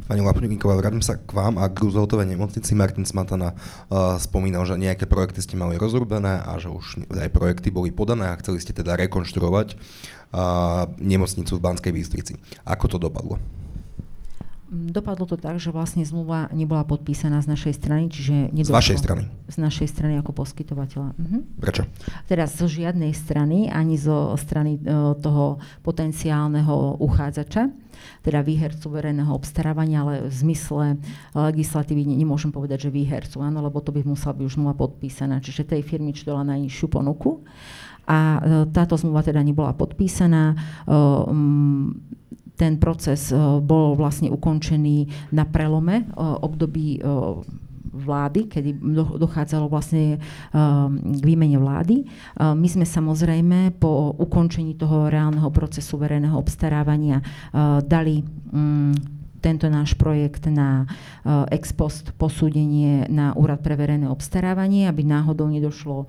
Pani 0.07 0.23
Lapníková, 0.23 0.75
vrátim 0.75 1.03
sa 1.03 1.19
k 1.19 1.29
vám 1.31 1.55
a 1.55 1.67
k 1.71 1.87
Rooseveltovej 1.87 2.31
nemocnici. 2.31 2.75
Martin 2.75 3.07
Smatana 3.07 3.55
uh, 3.55 4.15
spomínal, 4.19 4.67
že 4.67 4.79
nejaké 4.79 5.07
projekty 5.07 5.43
ste 5.43 5.55
mali 5.59 5.79
rozrobené 5.79 6.41
a 6.43 6.59
že 6.59 6.67
už 6.67 7.07
aj 7.11 7.31
projekty 7.31 7.71
boli 7.71 7.95
podané 7.95 8.31
a 8.31 8.39
chceli 8.39 8.59
ste 8.59 8.75
teda 8.75 8.99
rekonštruovať 9.07 9.75
uh, 9.75 10.87
nemocnicu 10.99 11.55
v 11.55 11.63
Banskej 11.63 11.91
Bystrici. 11.95 12.33
Ako 12.67 12.91
to 12.91 12.97
dopadlo? 12.99 13.39
Dopadlo 14.71 15.27
to 15.27 15.35
tak, 15.35 15.59
že 15.59 15.67
vlastne 15.67 16.07
zmluva 16.07 16.47
nebola 16.55 16.87
podpísaná 16.87 17.43
z 17.43 17.51
našej 17.51 17.75
strany, 17.75 18.07
čiže 18.07 18.55
nedošlo, 18.55 18.71
Z 18.71 18.79
vašej 18.79 18.97
strany? 19.03 19.21
Z 19.51 19.57
našej 19.59 19.87
strany 19.91 20.13
ako 20.15 20.31
poskytovateľa. 20.31 21.11
Mhm. 21.19 21.59
Prečo? 21.59 21.83
Teraz 22.31 22.55
zo 22.55 22.71
žiadnej 22.71 23.11
strany, 23.11 23.67
ani 23.67 23.99
zo 23.99 24.31
strany 24.39 24.79
uh, 24.79 25.11
toho 25.19 25.59
potenciálneho 25.83 27.03
uchádzača, 27.03 27.67
teda 28.23 28.39
výhercu 28.39 28.87
verejného 28.87 29.35
obstarávania, 29.35 30.07
ale 30.07 30.31
v 30.31 30.33
zmysle 30.39 31.03
legislatívy 31.35 32.07
nemôžem 32.07 32.55
povedať, 32.55 32.87
že 32.87 32.95
výhercu, 32.95 33.43
áno, 33.43 33.59
lebo 33.59 33.83
to 33.83 33.91
by 33.91 34.07
musela 34.07 34.31
byť 34.39 34.43
už 34.47 34.55
zmluva 34.55 34.79
podpísaná. 34.79 35.43
Čiže 35.43 35.67
tej 35.67 35.83
firmy, 35.83 36.15
čo 36.15 36.31
dala 36.31 36.47
najnižšiu 36.47 36.87
ponuku. 36.87 37.43
A 38.07 38.39
uh, 38.39 38.39
táto 38.71 38.95
zmluva 38.95 39.19
teda 39.19 39.43
nebola 39.43 39.75
podpísaná. 39.75 40.55
Uh, 40.87 41.27
um, 41.27 41.91
ten 42.61 42.77
proces 42.77 43.33
e, 43.33 43.35
bol 43.57 43.97
vlastne 43.97 44.29
ukončený 44.29 45.09
na 45.33 45.49
prelome 45.49 46.05
e, 46.05 46.13
období 46.21 47.01
e, 47.01 47.09
vlády, 47.91 48.47
kedy 48.47 48.79
dochádzalo 49.19 49.67
vlastne 49.67 50.15
k 50.95 51.23
výmene 51.27 51.59
vlády. 51.59 52.07
My 52.39 52.63
sme 52.63 52.87
samozrejme 52.87 53.75
po 53.83 54.15
ukončení 54.15 54.79
toho 54.79 55.11
reálneho 55.11 55.51
procesu 55.51 55.99
verejného 55.99 56.39
obstarávania 56.39 57.19
dali 57.83 58.23
mm, 58.23 58.95
tento 59.43 59.67
náš 59.67 59.99
projekt 59.99 60.47
na 60.47 60.87
ex 61.51 61.75
post 61.75 62.15
posúdenie 62.15 63.11
na 63.11 63.35
Úrad 63.35 63.59
pre 63.59 63.75
verejné 63.75 64.07
obstarávanie, 64.07 64.87
aby 64.87 65.03
náhodou 65.03 65.51
nedošlo 65.51 66.07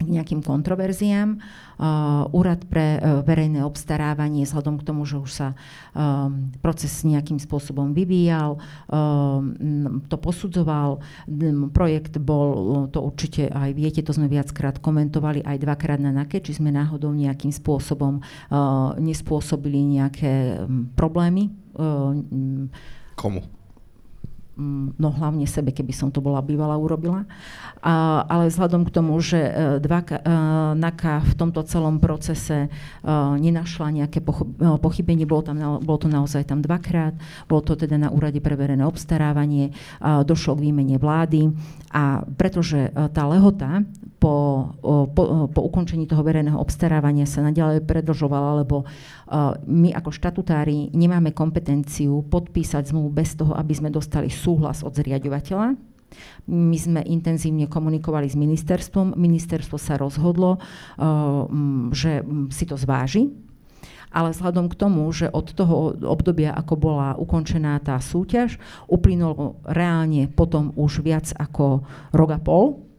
k 0.00 0.08
nejakým 0.08 0.40
kontroverziám. 0.40 1.36
Uh, 1.80 2.28
úrad 2.36 2.64
pre 2.68 3.00
uh, 3.00 3.24
verejné 3.24 3.64
obstarávanie, 3.64 4.44
vzhľadom 4.44 4.80
k 4.80 4.84
tomu, 4.84 5.08
že 5.08 5.16
už 5.16 5.30
sa 5.32 5.48
um, 5.96 6.52
proces 6.60 6.92
nejakým 7.08 7.40
spôsobom 7.40 7.96
vyvíjal, 7.96 8.60
um, 8.88 10.04
to 10.08 10.16
posudzoval. 10.20 11.00
Um, 11.24 11.72
projekt 11.72 12.20
bol, 12.20 12.84
to 12.92 13.00
určite 13.00 13.48
aj 13.48 13.72
viete, 13.72 14.04
to 14.04 14.12
sme 14.12 14.28
viackrát 14.28 14.76
komentovali, 14.76 15.40
aj 15.40 15.56
dvakrát 15.56 16.00
na 16.00 16.12
NAKE, 16.12 16.44
či 16.44 16.56
sme 16.56 16.68
náhodou 16.68 17.16
nejakým 17.16 17.52
spôsobom 17.52 18.20
uh, 18.20 18.92
nespôsobili 19.00 20.00
nejaké 20.00 20.64
problémy. 20.96 21.48
Uh, 21.76 22.68
Komu? 23.16 23.59
No 25.00 25.08
hlavne 25.10 25.48
sebe, 25.48 25.72
keby 25.72 25.90
som 25.96 26.12
to 26.12 26.20
bola 26.20 26.44
bývala 26.44 26.76
urobila. 26.76 27.24
A, 27.80 28.24
ale 28.28 28.52
vzhľadom 28.52 28.84
k 28.84 28.94
tomu, 28.94 29.16
že 29.24 29.40
e, 29.40 29.52
dva, 29.80 30.04
uh, 30.04 30.76
NAKA 30.76 31.32
v 31.32 31.34
tomto 31.34 31.64
celom 31.64 31.96
procese 31.96 32.68
uh, 32.68 33.34
nenašla 33.40 33.88
nejaké 33.88 34.20
pochybenie, 34.80 35.24
bolo, 35.24 35.42
tam, 35.48 35.56
bolo 35.80 35.98
to 35.98 36.08
naozaj 36.12 36.44
tam 36.44 36.60
dvakrát, 36.60 37.16
bolo 37.48 37.64
to 37.64 37.72
teda 37.80 37.96
na 37.96 38.12
úrade 38.12 38.38
pre 38.44 38.52
verejné 38.52 38.84
obstarávanie, 38.84 39.72
došlo 40.00 40.60
k 40.60 40.64
výmene 40.68 40.96
vlády 41.00 41.48
a 41.90 42.22
pretože 42.36 42.92
tá 42.92 43.24
lehota 43.26 43.82
po, 44.20 44.68
po, 45.16 45.48
po 45.48 45.60
ukončení 45.64 46.04
toho 46.04 46.20
verejného 46.20 46.60
obstarávania 46.60 47.24
sa 47.24 47.40
naďalej 47.40 47.88
predlžovala, 47.88 48.60
lebo 48.60 48.84
my 49.64 49.96
ako 49.96 50.12
štatutári 50.12 50.92
nemáme 50.92 51.32
kompetenciu 51.32 52.20
podpísať 52.28 52.92
zmluvu 52.92 53.08
bez 53.08 53.32
toho, 53.32 53.56
aby 53.56 53.72
sme 53.72 53.88
dostali 53.88 54.28
súhlas 54.28 54.84
od 54.84 54.92
zriadovateľa. 54.92 55.72
My 56.50 56.74
sme 56.74 57.00
intenzívne 57.06 57.70
komunikovali 57.70 58.28
s 58.28 58.36
ministerstvom. 58.36 59.14
Ministerstvo 59.16 59.78
sa 59.78 59.94
rozhodlo, 59.96 60.58
že 61.94 62.20
si 62.50 62.64
to 62.66 62.74
zváži, 62.74 63.30
ale 64.10 64.34
vzhľadom 64.34 64.66
k 64.66 64.74
tomu, 64.74 65.06
že 65.14 65.30
od 65.30 65.54
toho 65.54 65.94
obdobia, 66.02 66.50
ako 66.50 66.74
bola 66.74 67.14
ukončená 67.14 67.78
tá 67.78 67.94
súťaž, 68.02 68.58
uplynulo 68.90 69.62
reálne 69.62 70.26
potom 70.26 70.74
už 70.74 71.06
viac 71.06 71.30
ako 71.38 71.86
rok 72.10 72.30
a 72.34 72.40
pol, 72.42 72.89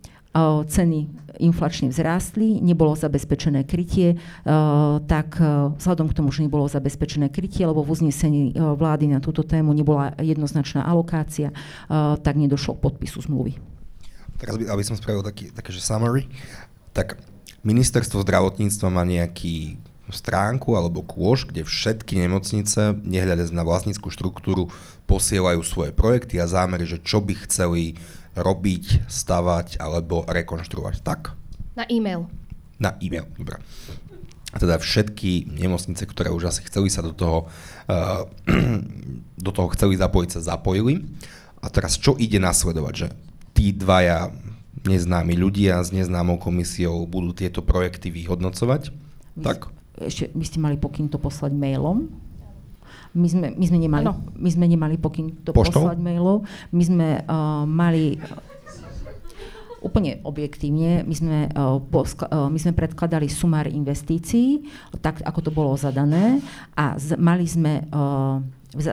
ceny 0.68 1.12
inflačne 1.44 1.92
vzrástli, 1.92 2.64
nebolo 2.64 2.96
zabezpečené 2.96 3.68
krytie, 3.68 4.16
tak 5.08 5.36
vzhľadom 5.76 6.08
k 6.08 6.16
tomu, 6.16 6.30
že 6.32 6.46
nebolo 6.46 6.72
zabezpečené 6.72 7.28
krytie, 7.34 7.68
lebo 7.68 7.84
v 7.84 7.92
uznesení 7.92 8.56
vlády 8.56 9.12
na 9.12 9.20
túto 9.20 9.44
tému 9.44 9.76
nebola 9.76 10.16
jednoznačná 10.22 10.88
alokácia, 10.88 11.52
tak 12.24 12.36
nedošlo 12.40 12.80
k 12.80 12.84
podpisu 12.88 13.28
zmluvy. 13.28 13.60
Teraz 14.40 14.56
by, 14.56 14.72
aby 14.72 14.84
som 14.88 14.96
spravil 14.96 15.22
taký, 15.22 15.52
také, 15.52 15.76
summary, 15.76 16.26
tak 16.96 17.20
ministerstvo 17.62 18.24
zdravotníctva 18.24 18.88
má 18.90 19.04
nejaký 19.06 19.78
stránku 20.12 20.76
alebo 20.76 21.06
kôž, 21.08 21.48
kde 21.48 21.64
všetky 21.64 22.20
nemocnice, 22.20 23.00
nehľadať 23.00 23.56
na 23.56 23.64
vlastníckú 23.64 24.12
štruktúru, 24.12 24.68
posielajú 25.08 25.64
svoje 25.64 25.96
projekty 25.96 26.36
a 26.42 26.52
zámery, 26.52 26.84
že 26.84 27.00
čo 27.00 27.24
by 27.24 27.48
chceli 27.48 27.96
robiť, 28.36 29.08
stavať 29.08 29.80
alebo 29.80 30.24
rekonštruovať. 30.28 30.96
Tak? 31.04 31.36
Na 31.76 31.84
e-mail. 31.88 32.28
Na 32.80 32.96
e-mail, 33.00 33.28
dobre. 33.36 33.60
A 34.52 34.60
teda 34.60 34.76
všetky 34.76 35.48
nemocnice, 35.48 36.04
ktoré 36.04 36.28
už 36.28 36.52
asi 36.52 36.62
chceli 36.68 36.92
sa 36.92 37.00
do 37.00 37.16
toho, 37.16 37.48
uh, 37.88 38.28
do 39.46 39.52
toho 39.56 39.72
chceli 39.76 39.96
zapojiť, 39.96 40.30
sa 40.40 40.56
zapojili. 40.56 41.08
A 41.64 41.72
teraz 41.72 41.96
čo 41.96 42.20
ide 42.20 42.42
nasledovať? 42.42 42.94
Že 42.96 43.08
tí 43.56 43.72
dvaja 43.72 44.34
neznámi 44.82 45.38
ľudia 45.38 45.80
s 45.80 45.94
neznámou 45.94 46.42
komisiou 46.42 47.06
budú 47.06 47.32
tieto 47.38 47.62
projekty 47.62 48.10
vyhodnocovať? 48.10 48.92
Vy, 49.38 49.44
tak? 49.46 49.70
Ešte, 50.02 50.34
by 50.34 50.46
ste 50.48 50.58
mali 50.60 50.76
pokyn 50.76 51.08
to 51.08 51.22
poslať 51.22 51.54
mailom? 51.54 52.10
My 53.12 53.28
sme, 53.28 53.52
my 53.52 53.66
sme, 53.68 53.78
nemali, 53.78 54.06
my 54.40 54.50
sme 54.50 54.66
nemali 54.72 54.96
pokyn 54.96 55.44
to 55.44 55.52
Poštou? 55.52 55.84
poslať 55.84 56.00
mailov. 56.00 56.48
My 56.72 56.84
sme 56.88 57.08
uh, 57.28 57.68
mali 57.68 58.16
úplne 59.82 60.22
objektívne, 60.22 61.02
my 61.04 61.16
sme, 61.18 61.38
uh, 61.52 61.82
poskla, 61.82 62.30
uh, 62.30 62.48
my 62.48 62.60
sme 62.62 62.72
predkladali 62.78 63.28
sumár 63.28 63.66
investícií, 63.66 64.64
tak 65.02 65.26
ako 65.26 65.40
to 65.42 65.52
bolo 65.52 65.74
zadané 65.74 66.40
a 66.78 66.96
z, 67.02 67.18
mali 67.18 67.50
sme 67.50 67.90
uh, 67.90 68.38
v, 68.72 68.86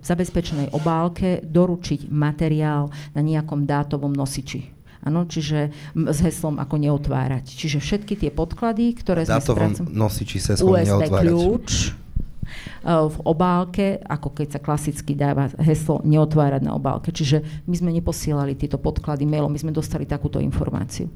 zabezpečenej 0.00 0.72
obálke 0.72 1.44
doručiť 1.44 2.08
materiál 2.08 2.88
na 3.12 3.20
nejakom 3.20 3.68
dátovom 3.68 4.14
nosiči. 4.14 4.78
Ano, 4.98 5.30
čiže 5.30 5.70
s 5.94 6.18
heslom 6.26 6.58
ako 6.58 6.74
neotvárať. 6.74 7.54
Čiže 7.54 7.78
všetky 7.78 8.18
tie 8.18 8.30
podklady, 8.34 8.98
ktoré 8.98 9.22
sme 9.30 9.38
spracovali... 9.38 9.94
nosiči 9.94 10.38
sa 10.42 10.58
USB 10.58 10.90
neotvárať. 10.90 11.22
kľúč, 11.22 11.70
v 12.84 13.16
obálke, 13.24 13.98
ako 14.04 14.34
keď 14.34 14.58
sa 14.58 14.60
klasicky 14.62 15.12
dáva 15.14 15.50
heslo 15.60 16.00
neotvárať 16.04 16.62
na 16.64 16.74
obálke. 16.74 17.10
Čiže 17.10 17.64
my 17.66 17.74
sme 17.74 17.90
neposielali 17.94 18.54
tieto 18.54 18.78
podklady 18.78 19.26
mailom, 19.26 19.50
my 19.50 19.60
sme 19.60 19.72
dostali 19.74 20.06
takúto 20.08 20.38
informáciu. 20.38 21.10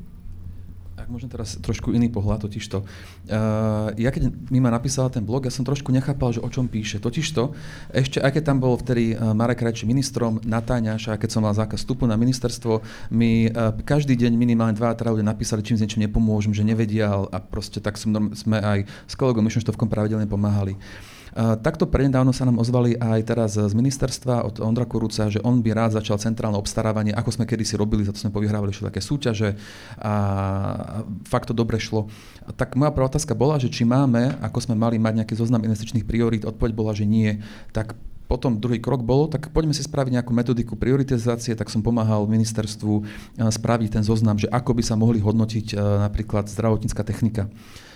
Ak 1.02 1.10
môžem 1.10 1.26
teraz 1.26 1.58
trošku 1.58 1.90
iný 1.90 2.06
pohľad, 2.14 2.46
totižto. 2.46 2.78
Uh, 2.78 3.90
ja 3.98 4.14
keď 4.14 4.30
mi 4.54 4.62
ma 4.62 4.70
napísala 4.70 5.10
ten 5.10 5.26
blog, 5.26 5.42
ja 5.42 5.50
som 5.50 5.66
trošku 5.66 5.90
nechápal, 5.90 6.30
že 6.30 6.38
o 6.38 6.46
čom 6.46 6.70
píše. 6.70 7.02
Totižto, 7.02 7.58
ešte 7.90 8.22
aj 8.22 8.38
keď 8.38 8.42
tam 8.46 8.62
bol 8.62 8.78
vtedy 8.78 9.18
uh, 9.18 9.34
Marek 9.34 9.66
Rajči 9.66 9.82
ministrom, 9.82 10.38
Natáňaš, 10.46 11.10
a 11.10 11.18
keď 11.18 11.34
som 11.34 11.42
mal 11.42 11.58
zákaz 11.58 11.82
vstupu 11.82 12.06
na 12.06 12.14
ministerstvo, 12.14 12.86
mi 13.10 13.50
uh, 13.50 13.74
každý 13.82 14.14
deň 14.14 14.30
minimálne 14.38 14.78
dva 14.78 14.94
a 14.94 15.10
ľudia 15.10 15.26
napísali, 15.26 15.66
čím 15.66 15.74
s 15.74 15.82
niečím 15.82 16.06
nepomôžem, 16.06 16.54
že 16.54 16.62
nevedia 16.62 17.10
a 17.10 17.38
proste 17.42 17.82
tak 17.82 17.98
som, 17.98 18.30
sme 18.30 18.62
aj 18.62 18.86
s 19.10 19.18
kolegom 19.18 19.42
Myšenštovkom 19.42 19.90
pravidelne 19.90 20.30
pomáhali. 20.30 20.78
Takto 21.34 21.88
prednedávno 21.88 22.36
sa 22.36 22.44
nám 22.44 22.60
ozvali 22.60 22.92
aj 22.92 23.20
teraz 23.24 23.56
z 23.56 23.72
ministerstva 23.72 24.44
od 24.44 24.60
Ondra 24.60 24.84
Kuruca, 24.84 25.32
že 25.32 25.40
on 25.40 25.64
by 25.64 25.72
rád 25.72 25.96
začal 25.96 26.20
centrálne 26.20 26.60
obstarávanie, 26.60 27.16
ako 27.16 27.32
sme 27.32 27.48
kedysi 27.48 27.80
robili, 27.80 28.04
za 28.04 28.12
to 28.12 28.20
sme 28.20 28.28
povyhrávali 28.36 28.68
všetké 28.68 29.00
súťaže 29.00 29.56
a 29.96 30.14
fakt 31.24 31.48
to 31.48 31.56
dobre 31.56 31.80
šlo. 31.80 32.12
Tak 32.60 32.76
moja 32.76 32.92
prvá 32.92 33.08
otázka 33.08 33.32
bola, 33.32 33.56
že 33.56 33.72
či 33.72 33.88
máme, 33.88 34.36
ako 34.44 34.60
sme 34.60 34.76
mali 34.76 35.00
mať 35.00 35.24
nejaký 35.24 35.32
zoznam 35.32 35.64
investičných 35.64 36.04
priorít, 36.04 36.44
odpoveď 36.44 36.72
bola, 36.76 36.92
že 36.92 37.08
nie. 37.08 37.40
Tak 37.72 37.96
potom 38.28 38.56
druhý 38.56 38.80
krok 38.80 39.04
bolo, 39.04 39.28
tak 39.28 39.52
poďme 39.52 39.76
si 39.76 39.84
spraviť 39.84 40.16
nejakú 40.16 40.32
metodiku 40.32 40.72
prioritizácie, 40.76 41.52
tak 41.52 41.68
som 41.68 41.84
pomáhal 41.84 42.24
ministerstvu 42.28 43.04
spraviť 43.40 43.88
ten 44.00 44.04
zoznam, 44.04 44.40
že 44.40 44.48
ako 44.48 44.72
by 44.72 44.82
sa 44.84 44.96
mohli 44.96 45.20
hodnotiť 45.20 45.76
napríklad 45.76 46.48
zdravotnícka 46.48 47.04
technika. 47.04 47.52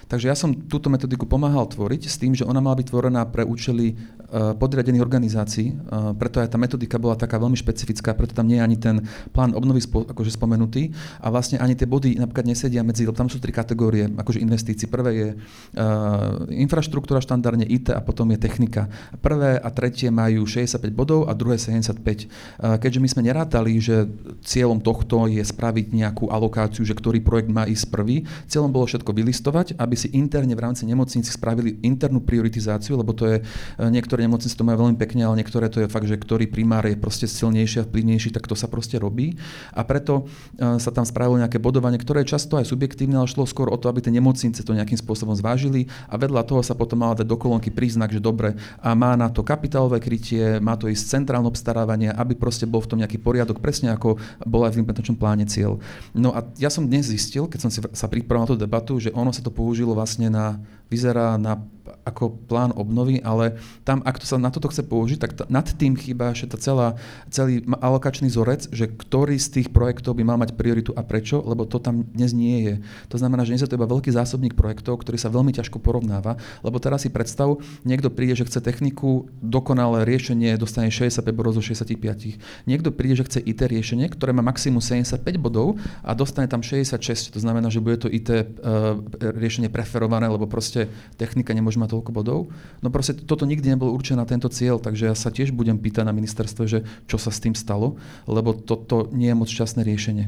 Takže 0.07 0.30
ja 0.30 0.38
som 0.38 0.54
túto 0.54 0.86
metodiku 0.86 1.26
pomáhal 1.26 1.66
tvoriť 1.66 2.07
s 2.07 2.14
tým, 2.14 2.30
že 2.30 2.46
ona 2.46 2.62
mala 2.62 2.78
byť 2.78 2.86
tvorená 2.94 3.26
pre 3.26 3.42
účely 3.42 3.98
uh, 3.98 4.54
podriadených 4.54 5.02
organizácií, 5.02 5.74
uh, 5.74 6.14
preto 6.14 6.38
aj 6.38 6.54
tá 6.54 6.59
metodika 6.62 6.94
bola 6.94 7.18
taká 7.18 7.42
veľmi 7.42 7.59
špecifická, 7.59 8.14
preto 8.14 8.30
tam 8.30 8.46
nie 8.46 8.62
je 8.62 8.62
ani 8.62 8.76
ten 8.78 8.96
plán 9.34 9.50
obnovy 9.59 9.82
spo, 9.82 10.07
akože 10.07 10.30
spomenutý 10.30 10.94
a 11.18 11.26
vlastne 11.26 11.59
ani 11.59 11.74
tie 11.74 11.90
body 11.90 12.22
napríklad 12.22 12.46
nesedia 12.46 12.86
medzi, 12.86 13.02
tam 13.11 13.26
sú 13.26 13.42
tri 13.42 13.50
kategórie 13.50 14.07
akože 14.07 14.38
investícií. 14.38 14.86
Prvé 14.86 15.11
je 15.11 15.28
uh, 15.34 16.46
infraštruktúra 16.54 17.18
štandardne 17.18 17.66
IT 17.66 17.90
a 17.90 17.98
potom 17.98 18.30
je 18.30 18.38
technika. 18.38 18.86
Prvé 19.18 19.59
a 19.59 19.68
tretie 19.74 20.14
majú 20.14 20.46
65 20.46 20.86
bodov 20.94 21.26
a 21.26 21.34
druhé 21.34 21.59
75. 21.59 21.98
Uh, 21.98 22.78
keďže 22.78 23.02
my 23.02 23.09
sme 23.11 23.22
nerátali, 23.26 23.74
že 23.82 24.07
cieľom 24.46 24.78
tohto 24.78 25.26
je 25.26 25.42
spraviť 25.42 25.90
nejakú 25.90 26.30
alokáciu, 26.30 26.86
že 26.86 26.94
ktorý 26.94 27.18
projekt 27.26 27.50
má 27.50 27.66
ísť 27.66 27.90
prvý, 27.90 28.22
cieľom 28.46 28.70
bolo 28.70 28.86
všetko 28.86 29.11
vylistovať, 29.11 29.74
aby 29.74 29.95
aby 29.97 30.05
si 30.05 30.12
interne 30.12 30.53
v 30.53 30.61
rámci 30.61 30.84
nemocnici 30.84 31.32
spravili 31.32 31.80
internú 31.80 32.20
prioritizáciu, 32.20 33.01
lebo 33.01 33.16
to 33.16 33.24
je, 33.24 33.36
e, 33.40 33.82
niektoré 33.88 34.28
nemocnice 34.28 34.53
to 34.53 34.61
majú 34.61 34.84
veľmi 34.84 35.01
pekne, 35.01 35.24
ale 35.24 35.40
niektoré 35.40 35.72
to 35.72 35.80
je 35.80 35.88
fakt, 35.88 36.05
že 36.05 36.20
ktorý 36.20 36.53
primár 36.53 36.84
je 36.84 37.01
proste 37.01 37.24
silnejší 37.24 37.80
a 37.80 37.88
vplyvnejší, 37.88 38.36
tak 38.36 38.44
to 38.44 38.53
sa 38.53 38.68
proste 38.68 39.01
robí. 39.01 39.40
A 39.72 39.88
preto 39.88 40.28
e, 40.61 40.76
sa 40.76 40.92
tam 40.92 41.09
spravilo 41.09 41.40
nejaké 41.40 41.57
bodovanie, 41.57 41.97
ktoré 41.97 42.28
je 42.28 42.36
často 42.36 42.61
aj 42.61 42.68
subjektívne, 42.68 43.16
ale 43.16 43.24
šlo 43.24 43.49
skôr 43.49 43.72
o 43.72 43.80
to, 43.80 43.88
aby 43.88 44.05
tie 44.05 44.12
nemocnice 44.12 44.61
to 44.61 44.76
nejakým 44.76 45.01
spôsobom 45.01 45.32
zvážili 45.32 45.88
a 46.12 46.20
vedľa 46.20 46.44
toho 46.44 46.61
sa 46.61 46.76
potom 46.76 47.01
mala 47.01 47.16
dať 47.16 47.24
do 47.24 47.40
kolónky 47.40 47.72
príznak, 47.72 48.12
že 48.12 48.20
dobre, 48.20 48.53
a 48.84 48.92
má 48.92 49.16
na 49.16 49.32
to 49.32 49.40
kapitálové 49.40 50.05
krytie, 50.05 50.61
má 50.61 50.76
to 50.76 50.92
ísť 50.92 51.24
centrálne 51.24 51.49
obstarávanie, 51.49 52.12
aby 52.12 52.36
proste 52.36 52.68
bol 52.68 52.84
v 52.84 52.92
tom 52.92 53.01
nejaký 53.01 53.16
poriadok, 53.16 53.64
presne 53.64 53.97
ako 53.97 54.20
bol 54.44 54.68
aj 54.68 54.76
v 54.76 54.84
implementačnom 54.84 55.16
pláne 55.16 55.49
cieľ. 55.49 55.80
No 56.12 56.36
a 56.36 56.44
ja 56.61 56.68
som 56.68 56.84
dnes 56.84 57.09
zistil, 57.09 57.49
keď 57.49 57.61
som 57.64 57.70
si 57.72 57.80
sa 57.80 58.07
pripravil 58.11 58.44
na 58.44 58.51
tú 58.51 58.59
debatu, 58.59 58.99
že 58.99 59.14
ono 59.14 59.30
sa 59.30 59.47
to 59.47 59.55
použilo 59.55 59.86
použilo 59.87 59.95
vlastne 59.95 60.26
na 60.34 60.59
vyzerá 60.91 61.37
na 61.37 61.62
ako 62.07 62.39
plán 62.47 62.70
obnovy, 62.74 63.18
ale 63.22 63.59
tam, 63.82 64.03
ak 64.07 64.22
to 64.22 64.26
sa 64.26 64.39
na 64.39 64.51
toto 64.51 64.70
chce 64.70 64.87
použiť, 64.87 65.18
tak 65.18 65.32
t- 65.34 65.49
nad 65.51 65.66
tým 65.66 65.99
chýba 65.99 66.30
ešte 66.30 66.55
tá 66.55 66.59
celá, 66.59 66.89
celý 67.30 67.62
alokačný 67.66 68.30
zorec, 68.30 68.70
že 68.70 68.91
ktorý 68.91 69.39
z 69.39 69.49
tých 69.61 69.68
projektov 69.74 70.18
by 70.18 70.22
mal 70.22 70.39
mať 70.39 70.55
prioritu 70.55 70.95
a 70.95 71.03
prečo, 71.03 71.43
lebo 71.43 71.66
to 71.66 71.82
tam 71.82 72.07
dnes 72.14 72.30
nie 72.34 72.62
je. 72.62 72.74
To 73.11 73.16
znamená, 73.18 73.43
že 73.43 73.55
dnes 73.55 73.62
je 73.66 73.70
to 73.70 73.78
iba 73.78 73.91
veľký 73.91 74.11
zásobník 74.14 74.55
projektov, 74.55 75.03
ktorý 75.03 75.18
sa 75.18 75.30
veľmi 75.30 75.51
ťažko 75.55 75.82
porovnáva, 75.82 76.39
lebo 76.62 76.78
teraz 76.78 77.07
si 77.07 77.11
predstav, 77.11 77.59
niekto 77.82 78.11
príde, 78.11 78.39
že 78.39 78.47
chce 78.47 78.62
techniku, 78.62 79.26
dokonalé 79.43 80.07
riešenie, 80.07 80.55
dostane 80.59 80.91
65 80.91 81.26
bodov 81.34 81.59
zo 81.59 81.62
65. 81.62 82.39
Niekto 82.70 82.95
príde, 82.95 83.18
že 83.18 83.26
chce 83.26 83.39
IT 83.43 83.66
riešenie, 83.66 84.07
ktoré 84.11 84.30
má 84.30 84.47
maximum 84.47 84.78
75 84.78 85.22
bodov 85.43 85.78
a 86.07 86.14
dostane 86.14 86.47
tam 86.47 86.62
66. 86.62 87.34
To 87.34 87.41
znamená, 87.43 87.66
že 87.70 87.82
bude 87.82 87.99
to 87.99 88.09
IT 88.11 88.30
uh, 88.30 88.39
eh, 88.39 89.34
riešenie 89.34 89.68
preferované, 89.72 90.30
lebo 90.30 90.47
proste 90.47 90.75
technika 91.16 91.56
nemôže 91.56 91.80
mať 91.80 91.96
toľko 91.96 92.10
bodov. 92.12 92.38
No 92.84 92.92
proste 92.92 93.16
toto 93.16 93.48
nikdy 93.48 93.72
nebolo 93.72 93.96
určené 93.96 94.20
na 94.20 94.28
tento 94.28 94.52
cieľ, 94.52 94.76
takže 94.76 95.08
ja 95.08 95.16
sa 95.16 95.32
tiež 95.32 95.57
budem 95.57 95.80
pýtať 95.80 96.04
na 96.04 96.12
ministerstve, 96.12 96.64
že 96.68 96.78
čo 97.08 97.16
sa 97.16 97.32
s 97.32 97.40
tým 97.40 97.57
stalo, 97.57 97.96
lebo 98.28 98.53
toto 98.53 99.08
nie 99.16 99.32
je 99.32 99.36
moc 99.38 99.48
šťastné 99.48 99.80
riešenie. 99.80 100.26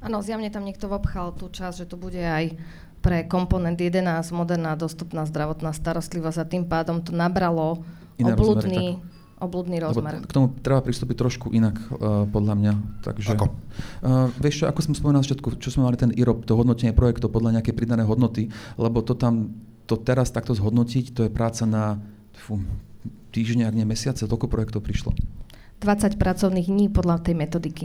Áno, 0.00 0.24
zjavne 0.24 0.48
tam 0.48 0.64
niekto 0.64 0.88
obchal 0.88 1.32
tú 1.36 1.52
časť, 1.52 1.84
že 1.84 1.88
to 1.88 1.96
bude 2.00 2.20
aj 2.20 2.56
pre 3.00 3.24
komponent 3.24 3.80
11 3.80 4.04
moderná 4.32 4.76
dostupná 4.76 5.24
zdravotná 5.24 5.72
starostlivosť 5.72 6.38
a 6.40 6.48
tým 6.48 6.64
pádom 6.68 7.00
to 7.00 7.16
nabralo 7.16 7.80
Iné 8.20 8.36
obludný, 8.36 9.00
rozmery, 9.00 9.19
obludný 9.40 9.80
rozmer. 9.80 10.20
Lebo 10.20 10.28
k 10.28 10.36
tomu 10.36 10.46
treba 10.60 10.84
pristúpiť 10.84 11.16
trošku 11.16 11.50
inak, 11.50 11.80
uh, 11.96 12.28
podľa 12.28 12.54
mňa. 12.60 12.72
Takže, 13.00 13.34
ako? 13.34 13.46
Uh, 14.04 14.28
vieš 14.38 14.62
čo, 14.62 14.64
ako 14.68 14.80
som 14.84 14.94
spomínal 14.94 15.24
všetko, 15.24 15.56
čo 15.58 15.72
sme 15.72 15.88
mali 15.88 15.96
ten 15.96 16.12
IROP, 16.12 16.44
to 16.44 16.54
hodnotenie 16.54 16.92
projektov 16.92 17.32
podľa 17.32 17.58
nejakej 17.58 17.74
pridanej 17.74 18.06
hodnoty, 18.06 18.52
lebo 18.76 19.00
to 19.00 19.16
tam 19.16 19.56
to 19.90 19.98
teraz 19.98 20.30
takto 20.30 20.54
zhodnotiť, 20.54 21.10
to 21.10 21.26
je 21.26 21.30
práca 21.34 21.66
na 21.66 21.98
fú, 22.36 22.62
týždne, 23.34 23.66
ak 23.66 23.74
nie 23.74 23.82
mesiace, 23.82 24.30
toľko 24.30 24.46
projektov 24.46 24.86
prišlo. 24.86 25.10
20 25.82 26.14
pracovných 26.14 26.68
dní 26.70 26.86
podľa 26.92 27.24
tej 27.26 27.34
metodiky. 27.34 27.84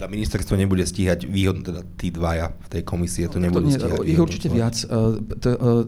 Teda 0.00 0.08
ministerstvo 0.08 0.56
nebude 0.56 0.80
stíhať 0.88 1.28
výhodno, 1.28 1.60
teda 1.60 1.84
tí 2.00 2.08
dvaja 2.08 2.56
v 2.56 2.68
tej 2.72 2.82
komisie 2.88 3.28
to 3.28 3.36
nebudú 3.36 3.68
to 3.68 3.76
nie, 3.76 3.76
stíhať. 3.76 4.08
Ich 4.08 4.16
určite 4.16 4.48
viac. 4.48 4.72
Uh, 4.88 5.20
to, 5.36 5.48
uh, 5.60 5.84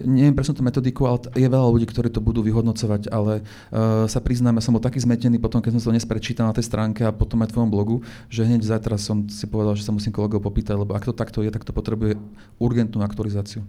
neviem 0.00 0.32
presne 0.32 0.56
tú 0.56 0.64
metodiku, 0.64 1.04
ale 1.04 1.28
je 1.36 1.44
veľa 1.44 1.68
ľudí, 1.68 1.84
ktorí 1.84 2.08
to 2.08 2.24
budú 2.24 2.40
vyhodnocovať, 2.40 3.12
ale 3.12 3.44
uh, 3.44 4.08
sa 4.08 4.24
priznám, 4.24 4.56
ja 4.56 4.64
som 4.64 4.72
bol 4.72 4.80
taký 4.80 5.04
zmetený 5.04 5.36
potom, 5.36 5.60
keď 5.60 5.76
som 5.76 5.92
to 5.92 5.92
dnes 5.92 6.08
prečítal 6.08 6.48
na 6.48 6.56
tej 6.56 6.72
stránke 6.72 7.04
a 7.04 7.12
potom 7.12 7.36
aj 7.44 7.52
v 7.52 7.60
tvojom 7.60 7.68
blogu, 7.68 8.00
že 8.32 8.48
hneď 8.48 8.64
zajtra 8.64 8.96
som 8.96 9.28
si 9.28 9.44
povedal, 9.44 9.76
že 9.76 9.84
sa 9.84 9.92
musím 9.92 10.16
kolegov 10.16 10.40
popýtať, 10.40 10.80
lebo 10.80 10.96
ak 10.96 11.04
to 11.04 11.12
takto 11.12 11.44
je, 11.44 11.52
tak 11.52 11.60
to 11.60 11.76
potrebuje 11.76 12.16
urgentnú 12.56 13.04
aktualizáciu. 13.04 13.60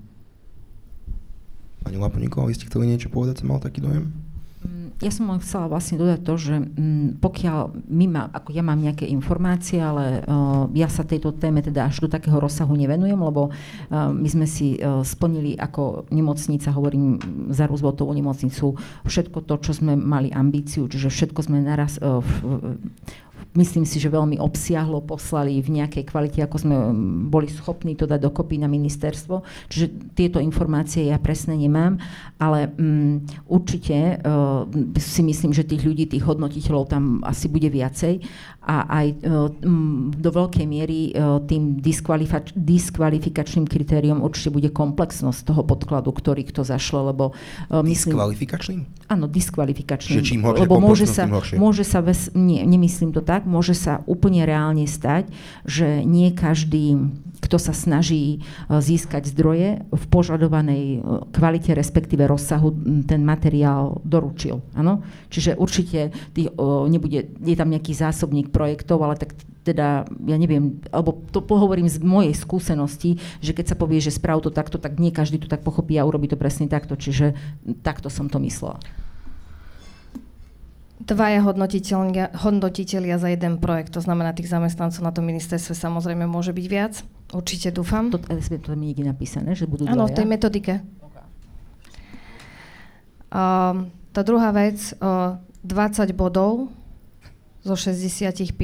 Pani 1.83 1.99
Laponíková, 1.99 2.47
vy 2.47 2.55
ste 2.55 2.71
chceli 2.71 2.87
niečo 2.87 3.11
povedať, 3.11 3.43
som 3.43 3.51
mal 3.51 3.59
taký 3.59 3.83
dojem? 3.83 4.30
Ja 5.01 5.09
som 5.09 5.25
len 5.33 5.41
chcela 5.41 5.65
vlastne 5.65 5.97
dodať 5.97 6.21
to, 6.21 6.33
že 6.37 6.55
m, 6.61 7.17
pokiaľ 7.17 7.73
my 7.89 8.05
má, 8.05 8.23
ako 8.29 8.53
ja 8.53 8.61
mám 8.61 8.77
nejaké 8.77 9.09
informácie, 9.09 9.81
ale 9.81 10.21
uh, 10.21 10.69
ja 10.77 10.85
sa 10.85 11.01
tejto 11.01 11.33
téme 11.33 11.65
teda 11.65 11.89
až 11.89 12.05
do 12.05 12.07
takého 12.07 12.37
rozsahu 12.37 12.77
nevenujem, 12.77 13.17
lebo 13.17 13.49
uh, 13.49 14.13
my 14.13 14.29
sme 14.29 14.45
si 14.45 14.77
uh, 14.77 15.01
splnili 15.01 15.57
ako 15.57 16.05
nemocnica, 16.13 16.69
hovorím 16.69 17.17
za 17.49 17.65
Rooseveltovú 17.65 18.13
nemocnicu, 18.13 18.77
všetko 19.09 19.41
to, 19.49 19.55
čo 19.65 19.71
sme 19.73 19.97
mali 19.97 20.29
ambíciu, 20.29 20.85
čiže 20.85 21.09
všetko 21.09 21.49
sme 21.49 21.65
naraz 21.65 21.97
uh, 21.97 22.21
v, 22.21 22.31
myslím 23.55 23.83
si, 23.83 23.99
že 23.99 24.07
veľmi 24.07 24.39
obsiahlo 24.39 25.03
poslali 25.03 25.59
v 25.59 25.81
nejakej 25.81 26.07
kvalite, 26.07 26.39
ako 26.39 26.57
sme 26.57 26.75
boli 27.27 27.51
schopní 27.51 27.99
to 27.99 28.07
dať 28.07 28.19
dokopy 28.23 28.55
na 28.55 28.71
ministerstvo. 28.71 29.43
Čiže 29.67 30.15
tieto 30.15 30.39
informácie 30.39 31.11
ja 31.11 31.19
presne 31.19 31.59
nemám, 31.59 31.99
ale 32.39 32.71
um, 32.79 33.19
určite 33.51 34.23
uh, 34.23 34.63
si 34.95 35.21
myslím, 35.21 35.51
že 35.51 35.67
tých 35.67 35.83
ľudí, 35.83 36.07
tých 36.07 36.23
hodnotiteľov 36.23 36.87
tam 36.87 37.03
asi 37.27 37.51
bude 37.51 37.67
viacej 37.67 38.23
a 38.61 38.87
aj 38.87 39.07
um, 39.25 40.13
do 40.13 40.29
veľkej 40.31 40.65
miery 40.69 41.11
uh, 41.11 41.41
tým 41.43 41.81
diskvalifikač- 41.81 42.53
diskvalifikačným 42.55 43.65
kritériom 43.67 44.21
určite 44.21 44.53
bude 44.53 44.69
komplexnosť 44.69 45.49
toho 45.49 45.65
podkladu, 45.65 46.13
ktorý 46.13 46.47
kto 46.47 46.63
zašle, 46.63 47.11
lebo 47.11 47.33
uh, 47.33 47.81
myslím... 47.83 48.15
Diskvalifikačným? 48.15 48.79
Áno, 49.11 49.25
diskvalifikačným. 49.27 50.17
Že 50.21 50.23
čím 50.23 50.41
horšie, 50.45 50.61
lebo 50.63 50.75
môže 50.79 51.03
sa, 51.09 51.27
môže 51.57 51.83
sa 51.83 51.99
bez, 51.99 52.31
nie, 52.31 52.63
nemyslím 52.63 53.11
to 53.11 53.19
tak, 53.19 53.40
tak, 53.41 53.49
môže 53.49 53.73
sa 53.73 54.05
úplne 54.05 54.45
reálne 54.45 54.85
stať, 54.85 55.33
že 55.65 56.05
nie 56.05 56.29
každý, 56.29 57.09
kto 57.41 57.57
sa 57.57 57.73
snaží 57.73 58.37
e, 58.37 58.39
získať 58.69 59.33
zdroje 59.33 59.81
v 59.89 60.03
požadovanej 60.13 60.85
e, 60.85 60.97
kvalite, 61.33 61.73
respektíve 61.73 62.29
rozsahu, 62.29 62.69
ten 63.09 63.25
materiál 63.25 63.97
doručil. 64.05 64.61
Ano? 64.77 65.01
Čiže 65.33 65.57
určite 65.57 66.13
tých, 66.37 66.53
nebude, 66.85 67.33
je 67.33 67.55
tam 67.57 67.73
nejaký 67.73 67.97
zásobník 67.97 68.53
projektov, 68.53 69.01
ale 69.01 69.17
tak 69.17 69.33
teda, 69.65 70.05
ja 70.05 70.37
neviem, 70.37 70.77
alebo 70.93 71.17
to 71.33 71.41
pohovorím 71.41 71.89
z 71.89 71.97
mojej 72.01 72.37
skúsenosti, 72.37 73.17
že 73.41 73.57
keď 73.57 73.73
sa 73.73 73.79
povie, 73.79 73.97
že 73.97 74.13
sprav 74.13 74.41
to 74.45 74.53
takto, 74.53 74.77
tak 74.77 75.01
nie 75.01 75.09
každý 75.09 75.41
to 75.41 75.49
tak 75.49 75.65
pochopí 75.65 75.97
a 75.97 76.05
urobí 76.05 76.29
to 76.29 76.37
presne 76.37 76.69
takto. 76.69 76.93
Čiže 76.93 77.33
takto 77.81 78.09
som 78.09 78.29
to 78.29 78.37
myslela 78.37 78.77
dvaja 81.07 81.41
hodnotiteľia, 81.41 82.35
hodnotiteľia 82.37 83.15
za 83.17 83.29
jeden 83.33 83.57
projekt, 83.57 83.93
to 83.97 84.01
znamená 84.01 84.31
tých 84.31 84.51
zamestnancov 84.51 85.01
na 85.01 85.11
tom 85.13 85.25
ministerstve 85.25 85.73
samozrejme 85.73 86.29
môže 86.29 86.53
byť 86.53 86.65
viac, 86.69 86.93
určite 87.33 87.73
dúfam. 87.73 88.13
To, 88.13 88.21
to 88.21 88.69
je 88.73 88.77
niekde 88.77 89.03
napísané, 89.07 89.57
že 89.57 89.65
budú 89.65 89.89
Áno, 89.89 90.07
v 90.07 90.15
tej 90.15 90.27
metodike. 90.27 90.73
Okay. 90.81 91.25
Uh, 93.31 93.89
tá 94.11 94.21
druhá 94.21 94.51
vec, 94.53 94.77
uh, 95.01 95.39
20 95.63 96.11
bodov 96.17 96.69
zo 97.61 97.75
65 97.77 98.57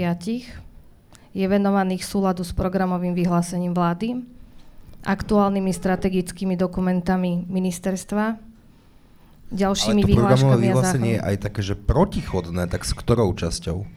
je 1.38 1.46
venovaných 1.46 2.02
súladu 2.02 2.42
s 2.42 2.50
programovým 2.50 3.14
vyhlásením 3.14 3.78
vlády, 3.78 4.26
aktuálnymi 5.06 5.70
strategickými 5.70 6.58
dokumentami 6.58 7.46
ministerstva, 7.46 8.47
ďalšími 9.52 10.02
Ale 10.04 10.10
to 10.10 10.18
programové 10.18 10.58
vyhlásenie 10.68 11.12
je 11.18 11.22
aj 11.24 11.36
také, 11.40 11.62
že 11.64 11.76
protichodné, 11.80 12.68
tak 12.68 12.84
s 12.84 12.92
ktorou 12.92 13.32
časťou? 13.36 13.88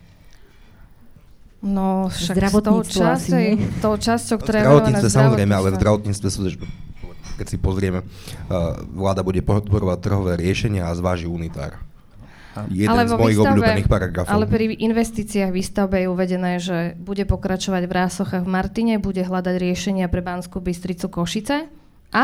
No, 1.60 2.08
však 2.08 2.36
s 2.40 2.54
tou, 2.64 2.80
časťou, 2.80 3.40
tou 3.84 3.94
časťou, 4.00 4.36
ktorá 4.40 4.56
je 4.56 4.64
Zdravotníctve 4.64 5.08
samozrejme, 5.12 5.52
ale 5.52 5.68
v 5.68 5.76
zdravotníctve 5.76 6.28
sú, 6.32 6.40
keď 7.36 7.46
si 7.52 7.56
pozrieme, 7.60 8.00
vláda 8.96 9.20
bude 9.20 9.44
podporovať 9.44 9.98
trhové 10.00 10.32
riešenia 10.40 10.88
a 10.88 10.96
zváži 10.96 11.28
unitár. 11.28 11.76
Jeden 12.72 12.90
ale 12.90 13.06
z 13.06 13.14
mojich 13.14 13.38
výstave, 13.38 13.52
obľúbených 13.54 13.88
paragrafov. 13.92 14.32
Ale 14.34 14.44
pri 14.50 14.74
investíciách 14.74 15.54
výstavbe 15.54 16.02
je 16.02 16.08
uvedené, 16.10 16.52
že 16.58 16.98
bude 16.98 17.22
pokračovať 17.22 17.82
v 17.86 17.92
Rásochách 17.94 18.42
v 18.42 18.50
Martine, 18.50 18.94
bude 18.98 19.22
hľadať 19.22 19.54
riešenia 19.54 20.10
pre 20.10 20.18
Banskú 20.18 20.58
Bystricu 20.58 21.06
Košice 21.12 21.70
a 22.10 22.22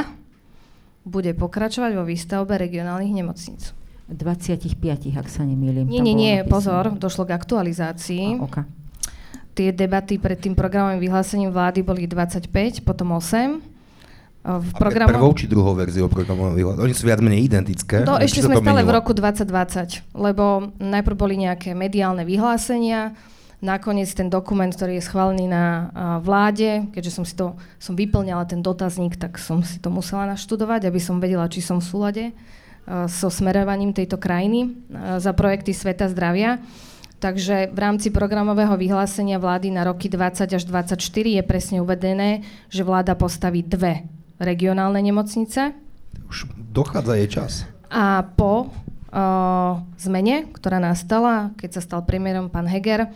bude 1.07 1.31
pokračovať 1.39 1.95
vo 1.95 2.03
výstavbe 2.03 2.59
regionálnych 2.59 3.15
nemocníc. 3.15 3.71
25, 4.11 4.75
ak 5.19 5.27
sa 5.31 5.43
nemýlim. 5.47 5.87
Nie, 5.87 6.03
nie, 6.03 6.15
nie, 6.15 6.35
pozor, 6.47 6.95
došlo 6.95 7.27
k 7.27 7.35
aktualizácii. 7.35 8.39
A, 8.39 8.43
okay. 8.43 8.65
Tie 9.57 9.71
debaty 9.73 10.21
pred 10.21 10.37
tým 10.39 10.53
programovým 10.53 11.01
vyhlásením 11.01 11.51
vlády 11.51 11.83
boli 11.83 12.07
25, 12.07 12.87
potom 12.87 13.15
8. 13.19 13.75
V 14.47 14.71
programu... 14.79 15.11
Prvou 15.11 15.35
či 15.35 15.51
druhou 15.51 15.75
verziou 15.75 16.07
programového? 16.07 16.79
Oni 16.79 16.95
sú 16.95 17.11
viac 17.11 17.19
menej 17.19 17.51
identické. 17.51 18.07
No, 18.07 18.15
ešte 18.15 18.47
sme 18.47 18.63
stále 18.63 18.87
v 18.87 18.95
roku 18.95 19.11
2020, 19.11 20.07
lebo 20.15 20.71
najprv 20.79 21.17
boli 21.19 21.35
nejaké 21.43 21.75
mediálne 21.75 22.23
vyhlásenia, 22.23 23.11
nakoniec 23.65 24.13
ten 24.13 24.29
dokument, 24.29 24.69
ktorý 24.69 25.01
je 25.01 25.07
schválený 25.07 25.49
na 25.49 25.89
vláde, 26.21 26.89
keďže 26.93 27.13
som 27.13 27.25
si 27.25 27.33
to, 27.33 27.57
som 27.81 27.97
vyplňala 27.97 28.45
ten 28.45 28.61
dotazník, 28.61 29.17
tak 29.17 29.41
som 29.41 29.65
si 29.65 29.81
to 29.81 29.89
musela 29.89 30.29
naštudovať, 30.37 30.89
aby 30.89 31.01
som 31.01 31.21
vedela, 31.23 31.49
či 31.49 31.65
som 31.65 31.81
v 31.81 31.89
súlade 31.89 32.25
so 32.87 33.29
smerovaním 33.33 33.91
tejto 33.91 34.15
krajiny 34.15 34.79
za 35.19 35.35
projekty 35.35 35.75
Sveta 35.75 36.07
zdravia. 36.07 36.63
Takže 37.17 37.73
v 37.73 37.79
rámci 37.81 38.13
programového 38.13 38.77
vyhlásenia 38.77 39.41
vlády 39.41 39.73
na 39.73 39.89
roky 39.89 40.13
20 40.13 40.53
až 40.53 40.63
24 40.69 41.01
je 41.09 41.43
presne 41.43 41.81
uvedené, 41.81 42.45
že 42.69 42.85
vláda 42.85 43.17
postaví 43.17 43.65
dve 43.65 44.05
regionálne 44.37 45.01
nemocnice. 45.01 45.73
Už 46.29 46.45
dochádza 46.77 47.17
jej 47.17 47.29
čas. 47.33 47.53
A 47.89 48.21
po 48.21 48.69
uh, 48.69 49.81
zmene, 49.97 50.53
ktorá 50.53 50.77
nastala, 50.77 51.57
keď 51.57 51.81
sa 51.81 51.83
stal 51.83 52.01
premiérom 52.05 52.53
pán 52.53 52.69
Heger, 52.69 53.09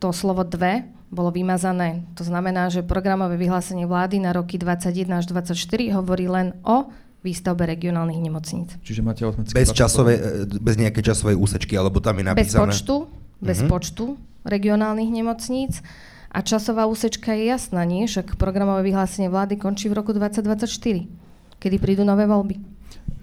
to 0.00 0.10
slovo 0.10 0.42
dve 0.42 0.88
bolo 1.12 1.28
vymazané. 1.28 2.06
To 2.16 2.24
znamená, 2.24 2.72
že 2.72 2.86
programové 2.86 3.36
vyhlásenie 3.36 3.84
vlády 3.84 4.22
na 4.22 4.32
roky 4.32 4.56
2021 4.56 5.20
až 5.20 5.24
2024 5.28 5.98
hovorí 6.00 6.26
len 6.30 6.56
o 6.64 6.88
výstavbe 7.20 7.68
regionálnych 7.68 8.16
nemocníc. 8.16 8.80
Čiže 8.80 9.04
máte 9.04 9.28
bez, 9.52 9.76
časovej, 9.76 10.16
e, 10.16 10.56
bez 10.56 10.80
nejakej 10.80 11.12
časovej 11.12 11.36
úsečky, 11.36 11.76
alebo 11.76 12.00
tam 12.00 12.16
je 12.16 12.24
napísané... 12.24 12.72
Bez 12.72 12.80
počtu, 12.80 12.96
bez 13.44 13.58
uh-huh. 13.60 13.68
počtu 13.68 14.04
regionálnych 14.48 15.10
nemocníc 15.12 15.84
A 16.30 16.46
časová 16.46 16.86
úsečka 16.86 17.34
je 17.34 17.50
jasná, 17.50 17.82
nie? 17.82 18.06
Však 18.06 18.38
programové 18.38 18.86
vyhlásenie 18.86 19.26
vlády 19.26 19.58
končí 19.58 19.90
v 19.90 19.98
roku 19.98 20.14
2024, 20.14 21.10
kedy 21.58 21.76
prídu 21.82 22.06
nové 22.06 22.22
voľby. 22.30 22.54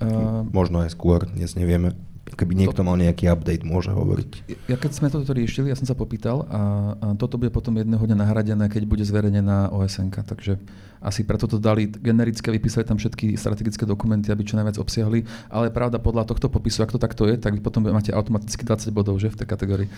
Uh, 0.04 0.44
Možno 0.52 0.84
aj 0.84 0.91
skôr, 0.91 1.24
dnes 1.24 1.56
nevieme. 1.56 1.95
Keby 2.38 2.53
niekto 2.53 2.85
mal 2.85 2.93
nejaký 3.01 3.34
update, 3.34 3.65
môže 3.65 3.89
hovoriť. 3.89 4.61
Ja 4.69 4.77
keď 4.77 4.91
sme 4.93 5.09
toto 5.09 5.34
riešili, 5.34 5.73
ja 5.73 5.77
som 5.77 5.89
sa 5.89 5.97
popýtal 5.97 6.45
a, 6.45 6.93
a 7.01 7.05
toto 7.18 7.41
bude 7.41 7.49
potom 7.49 7.73
jedného 7.73 7.97
dňa 7.97 8.14
nahradené, 8.14 8.69
keď 8.69 8.85
bude 8.85 9.01
zverejnená 9.01 9.73
OSN. 9.73 10.14
Takže 10.14 10.61
asi 11.01 11.26
preto 11.26 11.49
to 11.49 11.57
dali 11.57 11.89
generické, 11.89 12.53
vypísali 12.53 12.85
tam 12.85 13.01
všetky 13.01 13.38
strategické 13.38 13.89
dokumenty, 13.89 14.30
aby 14.30 14.45
čo 14.45 14.53
najviac 14.53 14.77
obsiahli. 14.77 15.26
Ale 15.49 15.73
pravda, 15.73 15.97
podľa 15.97 16.30
tohto 16.30 16.49
popisu, 16.49 16.85
ak 16.85 16.93
to 16.93 17.01
takto 17.01 17.26
je, 17.26 17.41
tak 17.41 17.57
vy 17.57 17.61
potom 17.61 17.85
máte 17.89 18.14
automaticky 18.14 18.61
20 18.65 18.93
bodov, 18.93 19.18
že 19.18 19.34
v 19.34 19.41
tej 19.41 19.47
kategórii. 19.49 19.89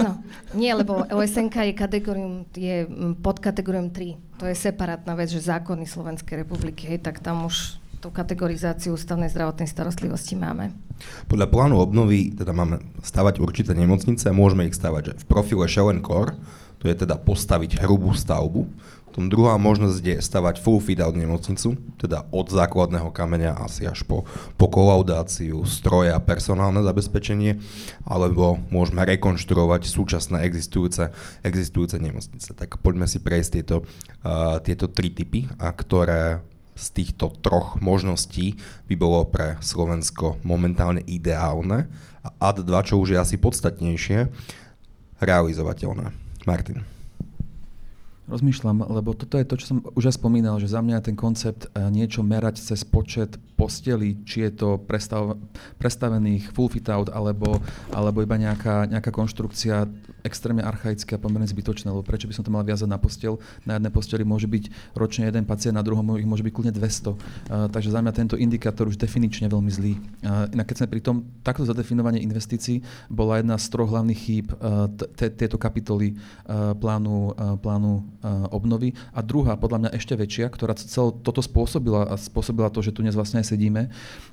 No, 0.00 0.16
nie, 0.56 0.72
lebo 0.72 1.04
OSN 1.12 1.52
je, 1.52 1.76
kategórium, 1.76 2.48
je 2.56 2.88
pod 3.20 3.36
kategórium 3.36 3.92
3. 3.92 4.40
To 4.40 4.48
je 4.48 4.56
separátna 4.56 5.12
vec, 5.12 5.28
že 5.28 5.44
zákony 5.44 5.84
Slovenskej 5.84 6.40
republiky, 6.40 6.88
hej, 6.88 7.04
tak 7.04 7.20
tam 7.20 7.44
už 7.44 7.76
tú 8.00 8.08
kategorizáciu 8.08 8.96
ústavnej 8.96 9.28
zdravotnej 9.28 9.68
starostlivosti 9.68 10.34
máme. 10.34 10.72
Podľa 11.28 11.52
plánu 11.52 11.76
obnovy 11.76 12.32
teda 12.32 12.56
máme 12.56 12.80
stavať 13.04 13.40
určité 13.40 13.76
nemocnice 13.76 14.32
a 14.32 14.36
môžeme 14.36 14.68
ich 14.68 14.76
stavať 14.76 15.02
že 15.12 15.14
v 15.20 15.24
profile 15.28 15.68
Shell 15.68 15.92
Core, 16.00 16.36
to 16.80 16.88
je 16.88 16.96
teda 16.96 17.20
postaviť 17.20 17.84
hrubú 17.84 18.16
stavbu. 18.16 18.64
Tom 19.10 19.26
druhá 19.26 19.58
možnosť 19.58 20.00
je 20.06 20.16
stavať 20.22 20.62
full 20.62 20.78
fit 20.78 21.02
out 21.02 21.18
nemocnicu, 21.18 21.74
teda 21.98 22.30
od 22.30 22.46
základného 22.46 23.10
kameňa 23.10 23.58
asi 23.58 23.82
až 23.82 24.06
po, 24.06 24.22
po 24.54 24.70
kolaudáciu, 24.70 25.66
stroje 25.66 26.14
a 26.14 26.22
personálne 26.22 26.78
zabezpečenie, 26.86 27.58
alebo 28.06 28.62
môžeme 28.70 29.02
rekonštruovať 29.02 29.90
súčasné 29.90 30.46
existujúce, 30.46 31.10
existujúce 31.42 31.98
nemocnice. 31.98 32.54
Tak 32.54 32.78
poďme 32.80 33.10
si 33.10 33.18
prejsť 33.18 33.50
tieto, 33.50 33.82
uh, 34.22 34.62
tieto 34.62 34.86
tri 34.86 35.10
typy, 35.10 35.50
a 35.58 35.74
ktoré 35.74 36.38
z 36.80 36.88
týchto 36.96 37.28
troch 37.44 37.76
možností 37.84 38.56
by 38.88 38.94
bolo 38.96 39.28
pre 39.28 39.60
Slovensko 39.60 40.40
momentálne 40.40 41.04
ideálne 41.04 41.92
a 42.24 42.32
AD2, 42.50 42.72
čo 42.88 42.96
už 42.96 43.12
je 43.12 43.18
asi 43.20 43.36
podstatnejšie, 43.36 44.32
realizovateľné. 45.20 46.10
Martin. 46.48 46.80
Rozmýšľam, 48.30 48.86
lebo 48.86 49.12
toto 49.12 49.36
je 49.36 49.44
to, 49.44 49.58
čo 49.58 49.66
som 49.74 49.78
už 49.98 50.14
aj 50.14 50.22
spomínal, 50.22 50.56
že 50.62 50.70
za 50.70 50.80
mňa 50.80 51.02
ten 51.02 51.18
koncept 51.18 51.66
eh, 51.66 51.90
niečo 51.90 52.22
merať 52.22 52.62
cez 52.62 52.86
počet 52.86 53.36
postelí, 53.60 54.24
či 54.24 54.48
je 54.48 54.50
to 54.56 54.68
prestav, 54.80 55.36
prestavených 55.76 56.48
full 56.56 56.72
fit 56.72 56.88
out, 56.88 57.12
alebo, 57.12 57.60
alebo 57.92 58.24
iba 58.24 58.40
nejaká, 58.40 58.88
nejaká 58.88 59.12
konštrukcia 59.12 59.84
extrémne 60.24 60.64
archaická 60.64 61.16
a 61.16 61.20
pomerne 61.20 61.48
zbytočná, 61.48 61.92
lebo 61.92 62.04
prečo 62.04 62.28
by 62.28 62.34
som 62.36 62.44
to 62.44 62.52
mal 62.52 62.64
viazať 62.64 62.88
na 62.88 63.00
postel? 63.00 63.40
Na 63.64 63.76
jednej 63.76 63.92
posteli 63.92 64.24
môže 64.24 64.48
byť 64.48 64.94
ročne 64.96 65.28
jeden 65.28 65.44
pacient, 65.44 65.76
na 65.76 65.84
druhom 65.84 66.04
ich 66.16 66.28
môže 66.28 66.44
byť 66.44 66.52
kľudne 66.52 66.72
200. 66.72 66.80
Uh, 66.80 67.16
takže 67.72 67.92
za 67.92 68.00
mňa 68.00 68.12
tento 68.12 68.36
indikátor 68.36 68.88
už 68.88 69.00
definične 69.00 69.48
veľmi 69.48 69.70
zlý. 69.72 69.96
Uh, 70.24 70.48
inak 70.52 70.68
keď 70.68 70.76
sme 70.84 70.92
pri 70.92 71.00
tom 71.04 71.16
takto 71.44 71.64
zadefinovanie 71.64 72.20
investícií, 72.24 72.84
bola 73.08 73.40
jedna 73.40 73.56
z 73.56 73.66
troch 73.72 73.90
hlavných 73.90 74.20
chýb 74.20 74.46
uh, 74.56 74.88
tejto 75.16 75.56
kapitoly 75.56 76.16
uh, 76.16 76.72
plánu, 76.76 77.32
plánu 77.60 78.04
obnovy. 78.52 78.92
A 79.16 79.24
druhá, 79.24 79.56
podľa 79.56 79.86
mňa 79.86 79.90
ešte 79.96 80.14
väčšia, 80.14 80.46
ktorá 80.52 80.76
celé 80.76 81.10
toto 81.24 81.40
spôsobila 81.40 82.08
a 82.08 82.14
spôsobila 82.16 82.68
to, 82.68 82.84
že 82.84 82.92
tu 82.92 83.00
dnes 83.00 83.16
vlastne 83.16 83.40
aj 83.40 83.49
sedíme, 83.50 83.90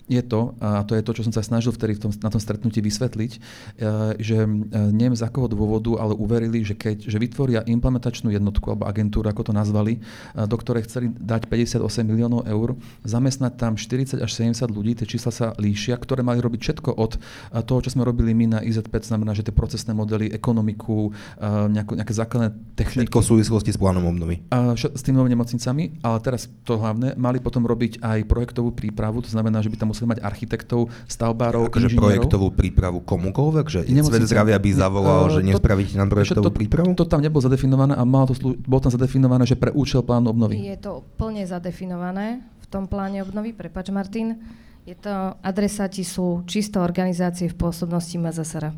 je 0.07 0.23
to, 0.23 0.55
a 0.63 0.87
to 0.87 0.95
je 0.95 1.03
to, 1.03 1.11
čo 1.19 1.25
som 1.27 1.35
sa 1.35 1.43
snažil 1.43 1.75
vtedy 1.75 1.99
v 1.99 2.07
tom, 2.07 2.11
na 2.23 2.31
tom 2.31 2.39
stretnutí 2.39 2.79
vysvetliť, 2.79 3.31
uh, 3.35 4.15
že 4.15 4.39
uh, 4.39 4.47
neviem 4.95 5.19
z 5.19 5.27
akého 5.27 5.51
dôvodu, 5.51 5.99
ale 5.99 6.15
uverili, 6.15 6.63
že 6.63 6.79
keď 6.79 7.11
že 7.11 7.19
vytvoria 7.19 7.67
implementačnú 7.67 8.31
jednotku 8.31 8.71
alebo 8.71 8.87
agentúru, 8.87 9.27
ako 9.27 9.51
to 9.51 9.53
nazvali, 9.53 9.99
uh, 9.99 10.47
do 10.47 10.55
ktorej 10.55 10.87
chceli 10.87 11.11
dať 11.11 11.51
58 11.51 12.07
miliónov 12.07 12.47
eur, 12.47 12.79
zamestnať 13.03 13.53
tam 13.59 13.75
40 13.75 14.23
až 14.23 14.31
70 14.31 14.71
ľudí, 14.71 14.95
tie 14.95 15.07
čísla 15.07 15.31
sa 15.35 15.47
líšia, 15.59 15.99
ktoré 15.99 16.23
mali 16.23 16.39
robiť 16.39 16.59
všetko 16.63 16.89
od 16.95 17.19
toho, 17.67 17.79
čo 17.83 17.91
sme 17.91 18.07
robili 18.07 18.31
my 18.31 18.45
na 18.47 18.59
IZP, 18.63 19.03
znamená, 19.03 19.35
že 19.35 19.43
tie 19.43 19.55
procesné 19.55 19.91
modely, 19.91 20.31
ekonomiku, 20.31 21.11
nejaké, 21.43 21.93
nejaké 21.99 22.13
základné 22.13 22.49
techniky. 22.75 23.07
Všetko 23.07 23.23
v 23.23 23.29
súvislosti 23.35 23.71
s 23.75 23.79
plánom 23.79 24.03
obnovy. 24.07 24.43
S 24.75 25.01
tými 25.03 25.19
nemocnicami, 25.19 25.99
ale 26.03 26.17
teraz 26.23 26.51
to 26.63 26.79
hlavné, 26.79 27.15
mali 27.19 27.41
potom 27.43 27.65
robiť 27.65 28.03
aj 28.03 28.19
projektovú 28.27 28.71
prípravu, 28.75 29.06
to 29.23 29.31
znamená, 29.31 29.63
že 29.63 29.71
by 29.71 29.77
tam 29.79 29.95
museli 29.95 30.07
mať 30.11 30.19
architektov, 30.23 30.91
stavbárov, 31.07 31.71
akože 31.71 31.95
projektovú 31.95 32.51
prípravu 32.51 32.99
komukoľvek, 33.03 33.65
že 33.67 33.79
Svet 33.87 34.23
zdravia 34.23 34.55
by 34.55 34.69
zavolal, 34.71 35.21
uh, 35.27 35.33
že 35.35 35.41
nespravíte 35.43 35.99
nám 35.99 36.07
projektovú 36.07 36.47
to, 36.47 36.55
prípravu? 36.55 36.95
To, 36.95 37.03
to 37.03 37.11
tam 37.11 37.19
nebolo 37.19 37.43
zadefinované 37.43 37.93
a 37.95 38.03
malo 38.07 38.31
to, 38.31 38.55
bolo 38.55 38.81
tam 38.83 38.93
zadefinované, 38.93 39.43
že 39.43 39.59
pre 39.59 39.71
účel 39.75 40.03
plánu 40.03 40.31
obnovy. 40.31 40.59
Je 40.63 40.77
to 40.79 41.03
plne 41.19 41.43
zadefinované 41.43 42.43
v 42.63 42.67
tom 42.67 42.87
pláne 42.87 43.19
obnovy, 43.23 43.51
prepač 43.51 43.91
Martin. 43.91 44.39
Je 44.87 44.95
to, 44.95 45.35
adresáti 45.43 46.07
sú 46.07 46.47
čisto 46.47 46.79
organizácie 46.79 47.51
v 47.51 47.55
pôsobnosti 47.59 48.15
MZSR. 48.15 48.71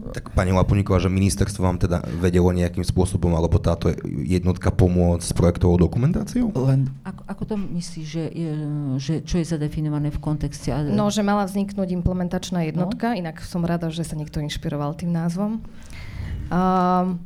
Tak 0.00 0.32
pani 0.32 0.50
Lapuníková, 0.50 0.96
že 0.96 1.12
ministerstvo 1.12 1.60
vám 1.60 1.76
teda 1.76 2.00
vedelo 2.18 2.48
nejakým 2.50 2.82
spôsobom, 2.82 3.36
alebo 3.36 3.60
táto 3.60 3.92
jednotka 4.24 4.72
pomôcť 4.72 5.22
s 5.22 5.32
projektovou 5.36 5.76
dokumentáciou? 5.76 6.48
Len... 6.56 6.88
Ako, 7.04 7.22
ako 7.28 7.42
to 7.44 7.54
myslíš, 7.60 8.06
že, 8.08 8.24
že 8.96 9.14
čo 9.20 9.36
je 9.36 9.46
zadefinované 9.46 10.08
v 10.08 10.20
kontexte? 10.20 10.72
No, 10.88 11.12
že 11.12 11.20
mala 11.20 11.44
vzniknúť 11.44 11.92
implementačná 11.92 12.64
jednotka, 12.64 13.12
no? 13.12 13.20
inak 13.20 13.44
som 13.44 13.60
rada, 13.60 13.92
že 13.92 14.02
sa 14.02 14.16
niekto 14.16 14.40
inšpiroval 14.40 14.96
tým 14.96 15.12
názvom. 15.12 15.60
Um, 16.50 17.20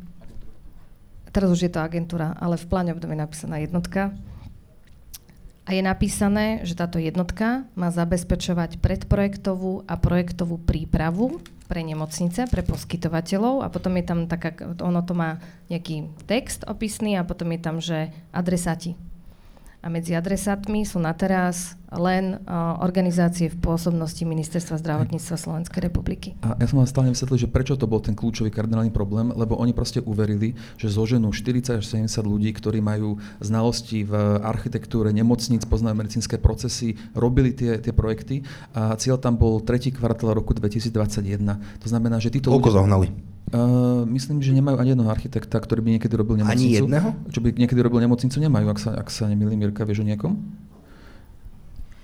teraz 1.31 1.49
už 1.49 1.67
je 1.67 1.73
to 1.73 1.81
agentúra, 1.81 2.35
ale 2.37 2.59
v 2.59 2.67
pláne 2.67 2.91
obdobie 2.93 3.17
napísaná 3.17 3.63
jednotka. 3.63 4.13
A 5.65 5.73
je 5.73 5.81
napísané, 5.81 6.61
že 6.61 6.77
táto 6.77 7.01
jednotka 7.01 7.65
má 7.73 7.89
zabezpečovať 7.89 8.85
predprojektovú 8.85 9.89
a 9.89 9.97
projektovú 9.97 10.61
prípravu 10.61 11.41
pre 11.73 11.81
nemocnice, 11.81 12.45
pre 12.53 12.61
poskytovateľov. 12.61 13.65
A 13.65 13.73
potom 13.73 13.97
je 13.97 14.05
tam 14.05 14.29
taká, 14.29 14.53
ono 14.85 15.01
to 15.01 15.17
má 15.17 15.41
nejaký 15.73 16.13
text 16.29 16.69
opisný 16.69 17.17
a 17.17 17.25
potom 17.25 17.49
je 17.57 17.61
tam, 17.65 17.77
že 17.81 18.13
adresáti. 18.29 18.93
A 19.81 19.93
medzi 19.93 20.13
adresátmi 20.17 20.85
sú 20.85 21.01
na 21.01 21.17
teraz 21.17 21.77
len 21.97 22.39
uh, 22.45 22.79
organizácie 22.83 23.51
v 23.51 23.57
pôsobnosti 23.59 24.21
Ministerstva 24.23 24.79
zdravotníctva 24.81 25.37
Slovenskej 25.39 25.81
republiky. 25.81 26.35
A 26.43 26.59
ja 26.59 26.67
som 26.67 26.83
vám 26.83 26.91
stále 26.91 27.11
vysvetlil, 27.11 27.47
že 27.47 27.49
prečo 27.51 27.75
to 27.79 27.87
bol 27.87 28.03
ten 28.03 28.13
kľúčový 28.13 28.51
kardinálny 28.51 28.91
problém, 28.91 29.31
lebo 29.33 29.57
oni 29.59 29.73
proste 29.73 30.03
uverili, 30.03 30.59
že 30.77 30.91
zoženú 30.91 31.31
40 31.31 31.81
až 31.81 31.85
70 31.87 32.11
ľudí, 32.27 32.51
ktorí 32.55 32.83
majú 32.83 33.19
znalosti 33.39 34.05
v 34.05 34.13
architektúre 34.43 35.15
nemocníc, 35.15 35.65
poznajú 35.65 35.95
medicínske 35.99 36.37
procesy, 36.39 36.99
robili 37.15 37.55
tie, 37.55 37.79
tie 37.79 37.95
projekty 37.95 38.45
a 38.75 38.95
cieľ 38.99 39.17
tam 39.19 39.39
bol 39.39 39.63
tretí 39.63 39.95
kvartál 39.95 40.35
roku 40.35 40.53
2021. 40.53 41.81
To 41.81 41.87
znamená, 41.87 42.19
že 42.19 42.35
títo 42.35 42.51
Koľko 42.51 42.71
ľudia... 42.71 42.79
zohnali? 42.83 43.09
Uh, 43.55 44.03
myslím, 44.09 44.41
že 44.41 44.57
nemajú 44.57 44.81
ani 44.81 44.97
jedného 44.97 45.13
architekta, 45.13 45.61
ktorý 45.61 45.85
by 45.85 45.91
niekedy 46.01 46.15
robil 46.17 46.41
nemocnicu. 46.41 46.65
Ani 46.65 46.81
jedného? 46.81 47.09
Čo 47.29 47.39
by 47.45 47.49
niekedy 47.55 47.81
robil 47.85 48.01
nemocnicu, 48.03 48.37
nemajú, 48.41 48.67
ak 48.73 48.79
sa, 48.81 48.91
ak 48.97 49.09
sa 49.13 49.29
nemýlim, 49.29 49.61
Mirka, 49.61 49.85
vieš 49.85 50.01
o 50.01 50.07
niekom? 50.09 50.41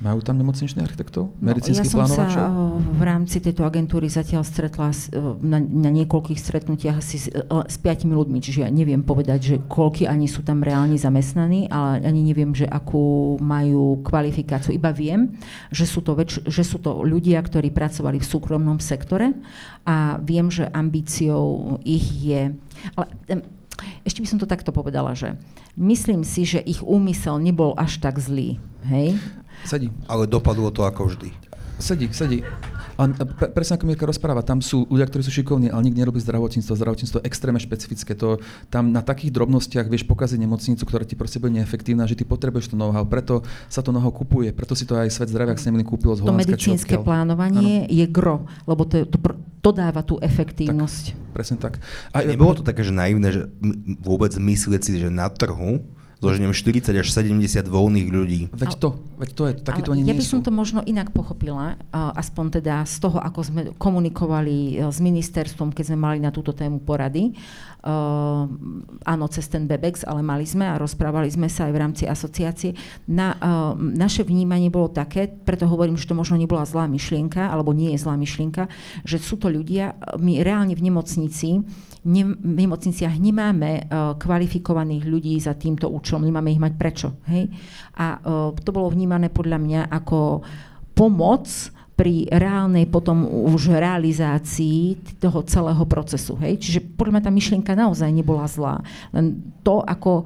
Majú 0.01 0.25
tam 0.25 0.41
nemocničných 0.41 0.81
architektov? 0.81 1.29
No, 1.45 1.53
ja 1.53 1.85
som 1.85 2.09
sa 2.09 2.25
v 2.81 3.03
rámci 3.05 3.37
tejto 3.37 3.69
agentúry 3.69 4.09
zatiaľ 4.09 4.49
stretla 4.49 4.97
na, 5.45 5.61
na 5.61 5.91
niekoľkých 5.93 6.41
stretnutiach 6.41 7.05
asi 7.05 7.21
s, 7.21 7.29
e, 7.29 7.45
s 7.45 7.77
piatimi 7.77 8.17
ľuďmi, 8.17 8.41
čiže 8.41 8.65
ja 8.65 8.73
neviem 8.73 9.05
povedať, 9.05 9.39
že 9.45 9.57
koľky 9.69 10.09
ani 10.09 10.25
sú 10.25 10.41
tam 10.41 10.65
reálne 10.65 10.97
zamestnaní, 10.97 11.69
ale 11.69 12.01
ani 12.01 12.25
neviem, 12.25 12.57
že 12.57 12.65
akú 12.65 13.37
majú 13.45 14.01
kvalifikáciu. 14.01 14.73
Iba 14.73 14.89
viem, 14.97 15.37
že 15.69 15.85
sú 15.85 16.01
to, 16.01 16.17
väč- 16.17 16.49
že 16.49 16.65
sú 16.65 16.81
to 16.81 17.05
ľudia, 17.05 17.37
ktorí 17.45 17.69
pracovali 17.69 18.25
v 18.25 18.31
súkromnom 18.31 18.81
sektore 18.81 19.37
a 19.85 20.17
viem, 20.17 20.49
že 20.49 20.65
ambíciou 20.73 21.77
ich 21.85 22.09
je... 22.25 22.57
Ale, 22.97 23.05
ešte 24.05 24.25
by 24.25 24.29
som 24.29 24.41
to 24.41 24.49
takto 24.49 24.73
povedala, 24.73 25.13
že 25.13 25.37
myslím 25.77 26.25
si, 26.25 26.47
že 26.47 26.59
ich 26.63 26.83
úmysel 26.83 27.39
nebol 27.39 27.75
až 27.77 27.99
tak 27.99 28.19
zlý. 28.19 28.59
Hej? 28.87 29.19
Sedí. 29.69 29.93
Ale 30.09 30.25
dopadlo 30.25 30.73
to 30.73 30.87
ako 30.89 31.13
vždy. 31.13 31.31
Sedí, 31.81 32.07
sedí. 32.13 32.45
A 33.01 33.09
pre, 33.09 33.49
presne 33.49 33.81
ako 33.81 33.89
Mirka 33.89 34.05
rozpráva, 34.05 34.45
tam 34.45 34.61
sú 34.61 34.85
ľudia, 34.93 35.09
ktorí 35.09 35.25
sú 35.25 35.33
šikovní, 35.33 35.73
ale 35.73 35.89
nikto 35.89 36.05
nerobí 36.05 36.21
zdravotníctvo. 36.21 36.77
Zdravotníctvo 36.77 37.17
je 37.21 37.25
extrémne 37.25 37.57
špecifické. 37.57 38.13
To, 38.21 38.37
tam 38.69 38.93
na 38.93 39.01
takých 39.01 39.33
drobnostiach 39.33 39.89
vieš 39.89 40.05
pokaziť 40.05 40.37
nemocnicu, 40.37 40.85
ktorá 40.85 41.09
ti 41.09 41.17
proste 41.17 41.41
bude 41.41 41.57
neefektívna, 41.57 42.05
že 42.05 42.21
ty 42.21 42.29
potrebuješ 42.29 42.73
to 42.73 42.77
know-how. 42.77 43.09
Preto 43.09 43.41
sa 43.73 43.81
to 43.81 43.89
know-how 43.97 44.13
kupuje. 44.13 44.53
Preto 44.53 44.77
si 44.77 44.85
to 44.85 45.01
aj 45.01 45.09
svet 45.09 45.33
zdravia, 45.33 45.57
ak 45.57 45.61
sa 45.65 45.73
kúpil 45.73 46.13
z 46.13 46.21
Holandska. 46.21 46.45
To 46.45 46.53
medicínske 46.53 46.95
plánovanie 47.01 47.89
ano. 47.89 47.97
je 47.97 48.05
gro, 48.05 48.45
lebo 48.69 48.85
to, 48.85 49.09
to, 49.09 49.17
to 49.65 49.71
dáva 49.73 50.05
tú 50.05 50.21
efektívnosť. 50.21 51.05
Tak, 51.17 51.33
presne 51.33 51.57
tak. 51.57 51.81
A, 52.13 52.21
Nebolo 52.21 52.61
to 52.61 52.65
také, 52.69 52.85
že 52.85 52.93
naivné, 52.93 53.33
že 53.33 53.43
vôbec 54.05 54.37
myslieť 54.37 54.81
si, 54.85 55.01
že 55.01 55.09
na 55.09 55.33
trhu 55.33 55.81
zoženiem 56.21 56.53
40 56.53 57.01
až 57.01 57.09
70 57.09 57.65
voľných 57.65 58.09
ľudí. 58.13 58.41
Veď 58.53 58.77
to, 58.77 58.89
veď 59.17 59.31
to 59.33 59.43
je, 59.49 59.53
takí 59.65 59.81
to 59.81 59.97
ani 59.97 60.05
ja 60.05 60.13
by 60.13 60.25
som 60.25 60.45
to 60.45 60.53
možno 60.53 60.85
inak 60.85 61.11
pochopila, 61.17 61.81
aspoň 61.93 62.61
teda 62.61 62.85
z 62.85 62.97
toho, 63.01 63.17
ako 63.17 63.41
sme 63.41 63.61
komunikovali 63.81 64.79
uh, 64.79 64.93
s 64.93 65.01
ministerstvom, 65.01 65.73
keď 65.73 65.85
sme 65.93 65.99
mali 65.99 66.19
na 66.21 66.29
túto 66.29 66.53
tému 66.53 66.85
porady. 66.85 67.33
Uh, 67.81 68.45
áno, 69.09 69.25
cez 69.33 69.49
ten 69.49 69.65
Bebex, 69.65 70.05
ale 70.05 70.21
mali 70.21 70.45
sme 70.45 70.69
a 70.69 70.77
rozprávali 70.77 71.33
sme 71.33 71.49
sa 71.49 71.65
aj 71.65 71.73
v 71.73 71.81
rámci 71.81 72.05
asociácie. 72.05 72.77
Na, 73.09 73.33
uh, 73.41 73.73
naše 73.73 74.21
vnímanie 74.21 74.69
bolo 74.69 74.93
také, 74.93 75.25
preto 75.25 75.65
hovorím, 75.65 75.97
že 75.97 76.05
to 76.05 76.13
možno 76.13 76.37
nebola 76.37 76.69
zlá 76.69 76.85
myšlienka, 76.85 77.49
alebo 77.49 77.73
nie 77.73 77.97
je 77.97 78.05
zlá 78.05 78.21
myšlienka, 78.21 78.69
že 79.09 79.17
sú 79.17 79.41
to 79.41 79.49
ľudia, 79.49 79.97
my 80.21 80.45
reálne 80.45 80.77
v 80.77 80.93
nemocnici, 80.93 81.65
ne, 82.05 82.23
v 82.37 82.57
nemocniciach 82.69 83.17
nemáme 83.17 83.89
kvalifikovaných 84.21 85.05
ľudí 85.09 85.41
za 85.41 85.57
týmto 85.57 85.89
účelom, 85.89 86.21
nemáme 86.21 86.53
ich 86.53 86.61
mať 86.61 86.77
prečo. 86.77 87.17
Hej? 87.33 87.49
A 87.97 88.21
to 88.61 88.71
bolo 88.77 88.93
vnímané 88.93 89.33
podľa 89.33 89.57
mňa 89.57 89.81
ako 89.89 90.45
pomoc 90.93 91.49
pri 92.01 92.25
reálnej 92.33 92.89
potom 92.89 93.29
už 93.29 93.77
realizácii 93.77 94.97
toho 95.21 95.45
celého 95.45 95.85
procesu. 95.85 96.33
Hej? 96.41 96.57
Čiže 96.57 96.81
podľa 96.97 97.21
mňa 97.21 97.27
tá 97.29 97.33
myšlienka 97.33 97.73
naozaj 97.77 98.09
nebola 98.09 98.49
zlá. 98.49 98.81
Len 99.13 99.37
to, 99.61 99.85
ako 99.85 100.25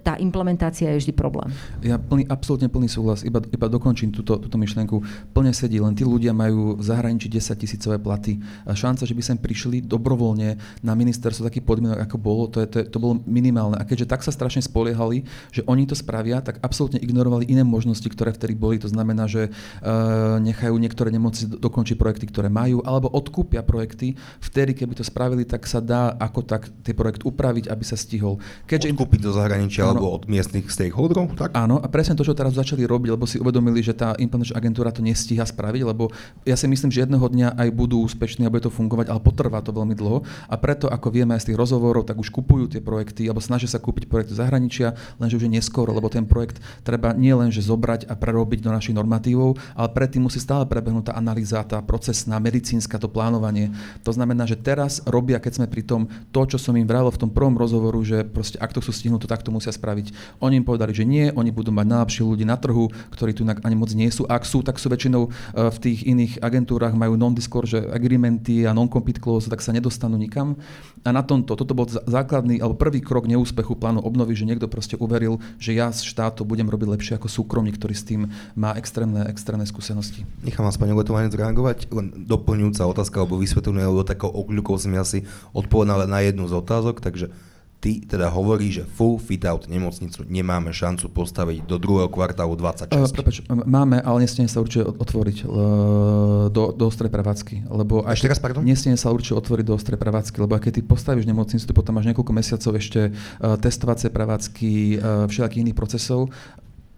tá 0.00 0.16
implementácia 0.16 0.88
je 0.96 1.04
vždy 1.04 1.12
problém. 1.12 1.52
Ja 1.84 2.00
plný, 2.00 2.24
absolútne 2.32 2.72
plný 2.72 2.88
súhlas, 2.88 3.20
iba, 3.20 3.44
iba 3.44 3.66
dokončím 3.68 4.08
túto, 4.08 4.40
túto 4.40 4.56
myšlienku. 4.56 5.04
Plne 5.36 5.52
sedí, 5.52 5.76
len 5.76 5.92
tí 5.92 6.08
ľudia 6.08 6.32
majú 6.32 6.80
v 6.80 6.82
zahraničí 6.82 7.28
10 7.28 7.52
tisícové 7.60 7.96
platy. 8.00 8.40
A 8.64 8.72
šanca, 8.72 9.04
že 9.04 9.12
by 9.12 9.22
sem 9.22 9.36
prišli 9.36 9.84
dobrovoľne 9.84 10.56
na 10.80 10.92
ministerstvo 10.96 11.44
taký 11.44 11.60
podmienok, 11.60 12.00
ako 12.00 12.16
bolo, 12.16 12.48
to, 12.48 12.64
je, 12.64 12.68
to, 12.68 12.76
to 12.88 12.98
bolo 12.98 13.20
minimálne. 13.28 13.76
A 13.76 13.84
keďže 13.84 14.08
tak 14.08 14.24
sa 14.24 14.32
strašne 14.32 14.64
spoliehali, 14.64 15.28
že 15.52 15.60
oni 15.68 15.84
to 15.84 15.92
spravia, 15.92 16.40
tak 16.40 16.56
absolútne 16.64 16.96
ignorovali 16.96 17.44
iné 17.52 17.60
možnosti, 17.60 18.08
ktoré 18.08 18.32
vtedy 18.32 18.56
boli. 18.56 18.80
To 18.80 18.88
znamená, 18.88 19.28
že 19.28 19.52
uh, 19.52 20.40
nechajú 20.40 20.74
niektoré 20.80 21.12
nemoci 21.12 21.44
dokončiť 21.44 21.96
projekty, 22.00 22.24
ktoré 22.32 22.48
majú, 22.48 22.80
alebo 22.88 23.12
odkúpia 23.12 23.60
projekty. 23.60 24.16
Vtedy, 24.40 24.72
keby 24.72 24.96
to 24.96 25.04
spravili, 25.04 25.44
tak 25.44 25.68
sa 25.68 25.84
dá 25.84 26.16
ako 26.16 26.40
tak 26.48 26.72
tie 26.80 26.96
projekt 26.96 27.28
upraviť, 27.28 27.68
aby 27.68 27.84
sa 27.84 27.98
stihol. 27.98 28.40
Keďže 28.78 29.08
Odkúpiť 29.08 29.24
do 29.24 29.32
zahraničia 29.34 29.82
áno, 29.86 29.90
alebo 29.94 30.06
od 30.14 30.22
miestnych 30.30 30.70
stakeholderov? 30.70 31.34
Tak? 31.34 31.50
Áno, 31.56 31.80
a 31.82 31.86
presne 31.90 32.14
to, 32.14 32.22
čo 32.22 32.36
teraz 32.36 32.54
začali 32.54 32.86
robiť, 32.86 33.14
lebo 33.16 33.26
si 33.26 33.42
uvedomili, 33.42 33.82
že 33.82 33.96
tá 33.96 34.14
implementačná 34.14 34.54
agentúra 34.54 34.94
to 34.94 35.02
nestíha 35.02 35.42
spraviť, 35.42 35.82
lebo 35.82 36.14
ja 36.46 36.54
si 36.54 36.70
myslím, 36.70 36.92
že 36.92 37.02
jedného 37.02 37.24
dňa 37.24 37.58
aj 37.58 37.68
budú 37.74 38.04
úspešní 38.06 38.46
a 38.46 38.52
bude 38.52 38.68
to 38.68 38.70
fungovať, 38.70 39.10
ale 39.10 39.18
potrvá 39.18 39.58
to 39.58 39.74
veľmi 39.74 39.98
dlho. 39.98 40.22
A 40.46 40.54
preto, 40.60 40.86
ako 40.86 41.10
vieme 41.10 41.34
aj 41.34 41.42
z 41.42 41.46
tých 41.50 41.58
rozhovorov, 41.58 42.04
tak 42.04 42.20
už 42.20 42.30
kupujú 42.30 42.70
tie 42.70 42.78
projekty 42.78 43.26
alebo 43.26 43.42
snažia 43.42 43.66
sa 43.66 43.82
kúpiť 43.82 44.06
projekty 44.06 44.38
zahraničia, 44.38 44.94
lenže 45.18 45.40
už 45.40 45.48
je 45.48 45.56
neskoro, 45.58 45.90
lebo 45.90 46.06
ten 46.06 46.28
projekt 46.28 46.62
treba 46.86 47.10
nie 47.16 47.32
len 47.34 47.50
že 47.50 47.64
zobrať 47.64 48.06
a 48.06 48.14
prerobiť 48.14 48.62
do 48.62 48.70
našich 48.70 48.92
normatívov, 48.92 49.56
ale 49.72 49.88
predtým 49.90 50.26
musí 50.26 50.38
stále 50.38 50.68
prebehnúť 50.68 51.10
tá 51.10 51.14
analýza, 51.18 51.66
tá 51.66 51.82
procesná, 51.82 52.38
medicínska, 52.38 53.00
to 53.02 53.10
plánovanie. 53.10 53.74
To 54.04 54.14
znamená, 54.14 54.46
že 54.46 54.60
teraz 54.60 55.02
robia, 55.08 55.42
keď 55.42 55.64
sme 55.64 55.66
pri 55.66 55.82
tom, 55.82 56.12
to, 56.30 56.44
čo 56.44 56.60
som 56.60 56.76
im 56.76 56.84
vravil 56.84 57.08
v 57.08 57.20
tom 57.24 57.30
prvom 57.32 57.56
rozhovoru, 57.56 58.04
že 58.04 58.28
proste 58.28 58.60
ak 58.68 58.76
to 58.76 58.84
chcú 58.84 58.92
stihnúť, 58.92 59.24
to 59.24 59.32
takto 59.32 59.48
musia 59.48 59.72
spraviť. 59.72 60.12
Oni 60.44 60.60
im 60.60 60.66
povedali, 60.68 60.92
že 60.92 61.08
nie, 61.08 61.32
oni 61.32 61.48
budú 61.48 61.72
mať 61.72 61.88
najlepšie 61.88 62.22
ľudí 62.28 62.44
na 62.44 62.60
trhu, 62.60 62.92
ktorí 63.16 63.32
tu 63.32 63.48
ani 63.48 63.76
moc 63.80 63.88
nie 63.96 64.12
sú. 64.12 64.28
Ak 64.28 64.44
sú, 64.44 64.60
tak 64.60 64.76
sú 64.76 64.92
väčšinou 64.92 65.22
e, 65.24 65.30
v 65.72 65.78
tých 65.80 66.04
iných 66.04 66.44
agentúrach 66.44 66.92
majú 66.92 67.16
non-disclosure 67.16 67.88
agreementy 67.88 68.68
a 68.68 68.76
non-compete 68.76 69.24
clause, 69.24 69.48
tak 69.48 69.64
sa 69.64 69.72
nedostanú 69.72 70.20
nikam. 70.20 70.60
A 71.06 71.16
na 71.16 71.24
tomto, 71.24 71.56
toto 71.56 71.72
bol 71.72 71.88
základný 71.88 72.60
alebo 72.60 72.76
prvý 72.76 73.00
krok 73.00 73.24
neúspechu 73.24 73.72
plánu 73.72 74.04
obnovy, 74.04 74.36
že 74.36 74.44
niekto 74.44 74.68
proste 74.68 75.00
uveril, 75.00 75.40
že 75.56 75.72
ja 75.72 75.88
z 75.88 76.04
štátu 76.04 76.44
budem 76.44 76.68
robiť 76.68 76.88
lepšie 76.92 77.12
ako 77.16 77.32
súkromník, 77.32 77.80
ktorý 77.80 77.94
s 77.96 78.04
tým 78.04 78.28
má 78.52 78.76
extrémne, 78.76 79.24
extrémne 79.30 79.64
skúsenosti. 79.64 80.28
Nechám 80.44 80.68
vás, 80.68 80.76
pani 80.76 80.92
Letovanec, 80.92 81.32
reagovať. 81.32 81.88
Len 81.88 82.28
doplňujúca 82.28 82.84
otázka 82.84 83.24
alebo 83.24 83.40
vysvetlenie, 83.40 83.88
lebo 83.88 84.04
takou 84.04 84.28
okľukou 84.28 84.76
som 84.76 84.92
ja 84.92 85.06
si 85.06 85.24
odpovedal 85.54 86.10
na 86.10 86.20
jednu 86.20 86.50
z 86.50 86.54
otázok, 86.58 87.00
takže 87.00 87.30
ty 87.78 88.02
teda 88.02 88.26
hovorí, 88.26 88.74
že 88.74 88.82
full 88.82 89.22
fit-out 89.22 89.70
nemocnicu 89.70 90.26
nemáme 90.26 90.74
šancu 90.74 91.06
postaviť 91.14 91.62
do 91.62 91.78
druhého 91.78 92.10
kvartálu 92.10 92.58
26. 92.58 92.90
Uh, 92.90 93.06
prepač, 93.14 93.36
máme, 93.46 94.02
ale 94.02 94.26
nestane 94.26 94.50
sa 94.50 94.58
určite 94.58 94.82
otvoriť 94.82 95.46
uh, 95.46 96.50
do, 96.50 96.74
do 96.74 96.84
ostrej 96.90 97.10
prevádzky. 97.14 97.70
Lebo 97.70 98.02
ešte 98.10 98.26
raz, 98.26 98.42
pardon? 98.42 98.66
Nestane 98.66 98.98
sa 98.98 99.14
určite 99.14 99.38
otvoriť 99.38 99.64
do 99.64 99.74
ostrej 99.78 99.98
prevádzky, 99.98 100.36
lebo 100.42 100.58
keď 100.58 100.72
ty 100.74 100.82
postavíš 100.82 101.30
nemocnicu, 101.30 101.62
ty 101.62 101.74
potom 101.74 101.94
máš 101.94 102.10
niekoľko 102.10 102.32
mesiacov 102.34 102.72
ešte 102.74 103.14
uh, 103.14 103.54
testovacie 103.62 104.10
prevádzky, 104.10 104.72
uh, 104.98 105.24
všelijakých 105.30 105.62
iných 105.70 105.78
procesov. 105.78 106.34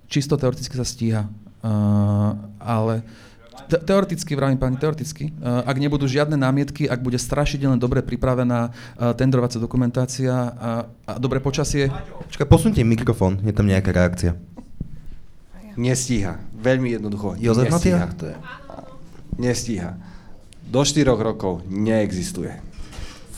Čisto 0.09 0.41
teoreticky 0.41 0.75
sa 0.81 0.87
stíha, 0.89 1.23
uh, 1.29 2.33
ale 2.57 3.05
Te- 3.71 3.79
teoreticky, 3.79 4.35
vravím 4.35 4.59
pani, 4.59 4.75
teoreticky. 4.75 5.31
Uh, 5.39 5.63
ak 5.63 5.79
nebudú 5.79 6.11
žiadne 6.11 6.35
námietky, 6.35 6.91
ak 6.91 6.99
bude 6.99 7.23
strašidelne 7.23 7.79
dobre 7.79 8.03
pripravená 8.03 8.75
uh, 8.75 9.15
tendrovacia 9.15 9.63
dokumentácia 9.63 10.35
a, 10.35 10.71
a 11.07 11.13
dobre 11.23 11.39
počasie. 11.39 11.87
Počkaj, 12.27 12.47
posunte 12.51 12.83
mikrofón, 12.83 13.39
je 13.47 13.55
tam 13.55 13.71
nejaká 13.71 13.95
reakcia. 13.95 14.35
Nestíha. 15.79 16.43
Veľmi 16.59 16.99
jednoducho. 16.99 17.39
Jozef 17.39 17.71
nestíha. 17.71 18.11
To 18.19 18.25
je... 18.27 18.37
Nestíha. 19.39 19.95
Do 20.67 20.83
4 20.83 21.07
rokov 21.15 21.63
neexistuje. 21.71 22.59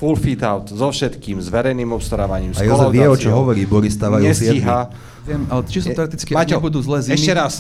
Full 0.01 0.17
fit 0.19 0.43
out 0.43 0.67
so 0.73 0.91
všetkým, 0.91 1.39
s 1.39 1.47
verejným 1.47 1.93
obstarávaním, 1.95 2.57
a 2.59 2.67
Jozef 2.67 2.91
vie, 2.91 3.07
o 3.07 3.15
čo 3.15 3.31
hovorí, 3.31 3.63
Boris 3.69 3.95
stávajú 3.95 4.25
Nestíha. 4.27 4.91
Viem, 5.23 5.47
ale 5.47 5.63
čisto 5.71 5.95
teoreticky, 5.95 6.35
ak 6.35 6.49
nebudú 6.59 6.83
zlé 6.83 7.07
zimy... 7.07 7.15
Ešte 7.15 7.33
raz. 7.37 7.55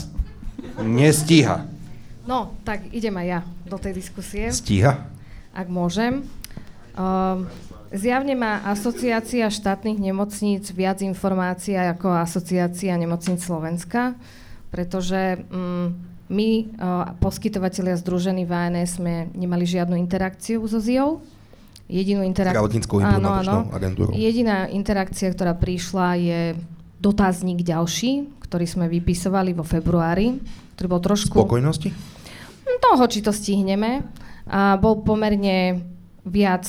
Nestíha. 0.82 1.68
No, 2.22 2.54
tak 2.62 2.86
idem 2.94 3.14
aj 3.18 3.26
ja 3.26 3.40
do 3.66 3.76
tej 3.78 3.92
diskusie. 3.98 4.50
Stíha? 4.54 5.10
Ak 5.50 5.66
môžem. 5.66 6.22
Uh, 6.94 7.48
zjavne 7.90 8.38
má 8.38 8.62
asociácia 8.68 9.48
štátnych 9.50 9.98
nemocníc 9.98 10.70
viac 10.70 11.02
informácií 11.02 11.74
ako 11.74 12.14
asociácia 12.14 12.94
nemocníc 12.94 13.42
Slovenska, 13.42 14.14
pretože 14.70 15.42
um, 15.50 15.92
my, 16.32 16.50
uh, 16.78 17.12
poskytovateľia 17.18 17.98
združení 18.00 18.46
v 18.46 18.52
ANS, 18.54 19.02
sme 19.02 19.28
nemali 19.34 19.66
žiadnu 19.66 19.98
interakciu 19.98 20.62
so 20.64 20.78
ZIO. 20.78 21.20
Jedinú 21.92 22.24
interakciu... 22.24 22.56
áno, 23.04 23.28
áno. 23.36 23.68
agentúrou. 23.68 24.16
Jediná 24.16 24.64
interakcia, 24.70 25.28
ktorá 25.28 25.52
prišla, 25.52 26.16
je 26.16 26.40
dotazník 27.02 27.66
ďalší, 27.66 28.30
ktorý 28.48 28.64
sme 28.64 28.86
vypisovali 28.88 29.52
vo 29.52 29.66
februári, 29.66 30.38
ktorý 30.76 30.86
bol 30.88 31.02
trošku... 31.02 31.36
Spokojnosti? 31.36 31.92
Toho, 32.82 33.04
či 33.06 33.22
to 33.22 33.30
stihneme. 33.30 34.04
A 34.50 34.74
bol 34.76 35.00
pomerne 35.06 35.86
viac 36.26 36.66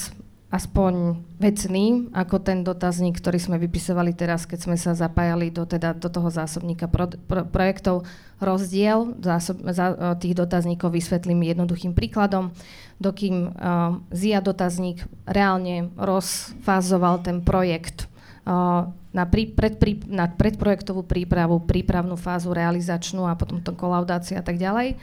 aspoň 0.53 1.17
vecný, 1.41 2.13
ako 2.13 2.37
ten 2.37 2.61
dotazník, 2.61 3.17
ktorý 3.17 3.41
sme 3.41 3.57
vypisovali 3.57 4.13
teraz, 4.13 4.45
keď 4.45 4.69
sme 4.69 4.77
sa 4.77 4.93
zapájali 4.93 5.49
do, 5.49 5.65
teda, 5.65 5.97
do 5.97 6.13
toho 6.13 6.29
zásobníka 6.29 6.85
pro, 6.85 7.09
pro, 7.09 7.41
projektov. 7.49 8.05
Rozdiel 8.37 9.17
zásob, 9.17 9.65
za, 9.73 10.13
tých 10.21 10.37
dotazníkov 10.37 10.93
vysvetlím 10.93 11.41
jednoduchým 11.49 11.97
príkladom. 11.97 12.53
Dokým 13.01 13.49
uh, 13.49 13.97
ZIA 14.13 14.45
dotazník 14.45 15.01
reálne 15.25 15.89
rozfázoval 15.97 17.25
ten 17.25 17.41
projekt 17.41 18.05
uh, 18.45 18.93
na, 19.13 19.29
prí, 19.29 19.53
predprí, 19.53 20.01
na 20.09 20.25
predprojektovú 20.27 21.05
prípravu, 21.05 21.61
prípravnú 21.61 22.17
fázu, 22.17 22.51
realizačnú 22.51 23.29
a 23.29 23.37
potom 23.37 23.61
to 23.61 23.71
kolaudácia 23.77 24.41
a 24.41 24.45
tak 24.45 24.57
ďalej 24.57 24.97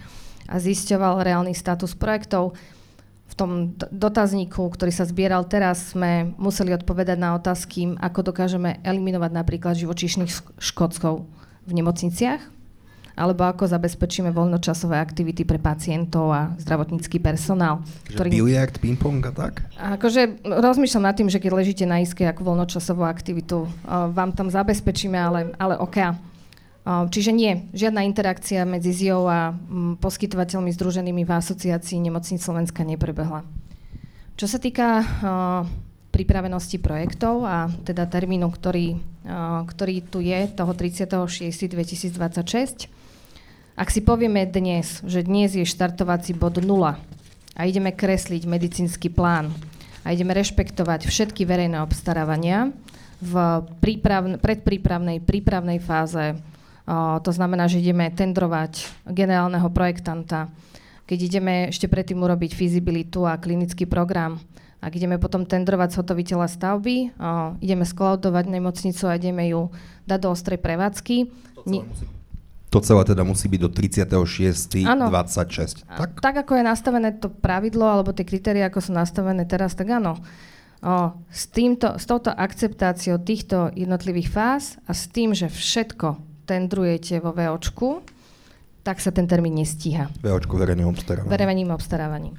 a 0.51 0.55
zisťoval 0.59 1.23
reálny 1.23 1.55
status 1.55 1.95
projektov. 1.95 2.59
V 3.31 3.35
tom 3.39 3.79
dotazníku, 3.95 4.67
ktorý 4.75 4.91
sa 4.91 5.07
zbieral 5.07 5.47
teraz, 5.47 5.95
sme 5.95 6.35
museli 6.35 6.75
odpovedať 6.75 7.15
na 7.15 7.39
otázky, 7.39 7.95
ako 8.03 8.35
dokážeme 8.35 8.83
eliminovať 8.83 9.31
napríklad 9.31 9.79
živočíšnych 9.79 10.59
škodcov 10.59 11.31
v 11.71 11.73
nemocniciach, 11.73 12.43
alebo 13.19 13.45
ako 13.47 13.67
zabezpečíme 13.71 14.31
voľnočasové 14.35 14.99
aktivity 14.99 15.45
pre 15.47 15.59
pacientov 15.63 16.33
a 16.35 16.51
zdravotnícky 16.61 17.19
personál. 17.23 17.83
Ktorý... 18.11 18.31
Biliard, 18.31 18.79
ping-pong 18.79 19.27
a 19.27 19.33
tak? 19.33 19.63
Akože 19.79 20.29
rozmýšľam 20.45 21.03
nad 21.07 21.17
tým, 21.17 21.29
že 21.31 21.39
keď 21.39 21.53
ležíte 21.55 21.87
na 21.87 22.01
iske, 22.03 22.27
akú 22.27 22.45
voľnočasovú 22.47 23.05
aktivitu 23.07 23.67
uh, 23.67 23.71
vám 24.11 24.33
tam 24.35 24.51
zabezpečíme, 24.51 25.19
ale, 25.19 25.53
ale 25.61 25.77
OK. 25.79 25.99
Čiže 26.81 27.37
nie, 27.37 27.69
žiadna 27.77 28.09
interakcia 28.09 28.65
medzi 28.65 28.97
ZIO 28.97 29.29
a 29.29 29.53
poskytovateľmi 30.01 30.73
združenými 30.73 31.29
v 31.29 31.37
asociácii 31.37 32.01
nemocníc 32.01 32.41
Slovenska 32.41 32.89
neprebehla. 32.89 33.45
Čo 34.41 34.49
sa 34.49 34.57
týka 34.57 35.05
pripravenosti 36.11 36.81
projektov 36.81 37.45
a 37.45 37.69
teda 37.85 38.09
termínu, 38.09 38.49
ktorý, 38.49 38.97
ktorý 39.69 39.97
tu 40.09 40.25
je, 40.25 40.49
toho 40.57 40.73
36.2026, 40.73 42.89
ak 43.81 43.89
si 43.89 44.05
povieme 44.05 44.45
dnes, 44.45 45.01
že 45.09 45.25
dnes 45.25 45.57
je 45.57 45.65
štartovací 45.65 46.37
bod 46.37 46.61
0 46.61 47.01
a 47.57 47.61
ideme 47.65 47.97
kresliť 47.97 48.45
medicínsky 48.45 49.09
plán 49.09 49.49
a 50.05 50.13
ideme 50.13 50.37
rešpektovať 50.37 51.09
všetky 51.09 51.49
verejné 51.49 51.81
obstarávania, 51.81 52.77
v 53.25 53.65
prípravn- 53.81 54.37
predprípravnej, 54.37 55.25
prípravnej 55.25 55.81
fáze. 55.81 56.37
To 57.25 57.31
znamená, 57.33 57.73
že 57.73 57.81
ideme 57.81 58.13
tendrovať 58.13 58.85
generálneho 59.09 59.73
projektanta, 59.73 60.53
keď 61.09 61.19
ideme 61.33 61.55
ešte 61.73 61.89
predtým 61.89 62.21
urobiť 62.21 62.53
fizibilitu 62.53 63.25
a 63.25 63.41
klinický 63.41 63.89
program, 63.89 64.45
ak 64.85 64.93
ideme 64.93 65.17
potom 65.17 65.49
tendrovať 65.49 65.97
zhotoviteľa 65.97 66.53
stavby, 66.53 67.17
ideme 67.65 67.85
skolaudovať 67.89 68.45
nemocnicu 68.45 69.09
a 69.09 69.17
ideme 69.17 69.49
ju 69.49 69.73
dať 70.05 70.19
do 70.21 70.29
ostrej 70.33 70.61
prevádzky. 70.61 71.17
To 71.65 71.65
celé 71.65 72.20
teda 72.71 73.27
musí 73.27 73.51
byť 73.51 73.61
do 73.61 73.71
36.26. 73.75 74.87
Tak? 75.91 76.23
tak 76.23 76.35
ako 76.47 76.53
je 76.55 76.63
nastavené 76.63 77.11
to 77.19 77.27
pravidlo, 77.27 77.83
alebo 77.83 78.15
tie 78.15 78.23
kritéria, 78.23 78.71
ako 78.71 78.79
sú 78.79 78.93
nastavené 78.95 79.43
teraz, 79.45 79.75
tak 79.75 79.91
áno. 79.91 80.23
O, 80.81 81.13
s, 81.29 81.45
týmto, 81.51 81.99
s 82.01 82.09
touto 82.09 82.33
akceptáciou 82.33 83.21
týchto 83.21 83.69
jednotlivých 83.77 84.29
fáz 84.33 84.81
a 84.89 84.97
s 84.97 85.11
tým, 85.13 85.37
že 85.37 85.53
všetko 85.53 86.17
tendrujete 86.49 87.21
vo 87.21 87.37
VOčku, 87.37 88.01
tak 88.81 88.97
sa 89.03 89.13
ten 89.13 89.29
termín 89.29 89.61
nestíha. 89.61 90.09
VOčku 90.25 90.57
verejným 90.57 90.89
obstarávaním. 90.89 91.31
Verejným 91.31 91.71
obstarávaním. 91.75 92.35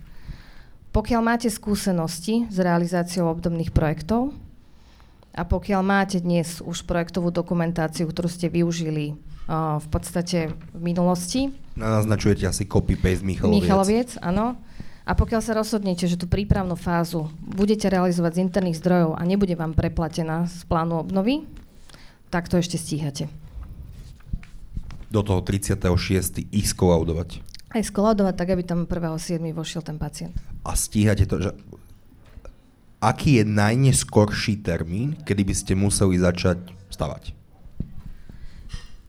Pokiaľ 0.91 1.21
máte 1.23 1.47
skúsenosti 1.47 2.51
s 2.51 2.57
realizáciou 2.59 3.31
obdobných 3.31 3.71
projektov 3.71 4.35
a 5.31 5.47
pokiaľ 5.47 5.81
máte 5.85 6.19
dnes 6.19 6.59
už 6.59 6.83
projektovú 6.83 7.31
dokumentáciu, 7.31 8.09
ktorú 8.11 8.27
ste 8.27 8.51
využili 8.51 9.15
v 9.49 9.87
podstate 9.89 10.53
v 10.73 10.81
minulosti. 10.81 11.49
Naznačujete 11.79 12.45
asi 12.45 12.67
copy-paste 12.67 13.25
Michaloviec. 13.25 13.63
Michaloviec, 13.63 14.09
áno 14.21 14.59
a 15.01 15.17
pokiaľ 15.17 15.41
sa 15.41 15.57
rozhodnete, 15.57 16.05
že 16.05 16.15
tú 16.15 16.29
prípravnú 16.29 16.77
fázu 16.77 17.33
budete 17.41 17.89
realizovať 17.89 18.37
z 18.37 18.43
interných 18.45 18.79
zdrojov 18.79 19.17
a 19.17 19.21
nebude 19.25 19.57
vám 19.57 19.73
preplatená 19.73 20.45
z 20.45 20.61
plánu 20.69 21.01
obnovy, 21.01 21.49
tak 22.29 22.45
to 22.45 22.61
ešte 22.61 22.77
stíhate. 22.77 23.25
Do 25.11 25.25
toho 25.25 25.41
36. 25.43 26.47
ich 26.53 26.67
skolaudovať. 26.69 27.43
Aj 27.73 27.83
skolaudovať 27.83 28.35
tak, 28.37 28.55
aby 28.55 28.63
tam 28.63 28.85
1.7. 28.85 29.41
vošiel 29.51 29.81
ten 29.83 29.97
pacient. 29.97 30.37
A 30.63 30.77
stíhate 30.77 31.25
to, 31.25 31.41
že 31.41 31.51
aký 33.01 33.41
je 33.41 33.45
najneskorší 33.49 34.61
termín, 34.61 35.17
kedy 35.25 35.41
by 35.43 35.53
ste 35.57 35.73
museli 35.75 36.21
začať 36.21 36.71
stavať? 36.93 37.40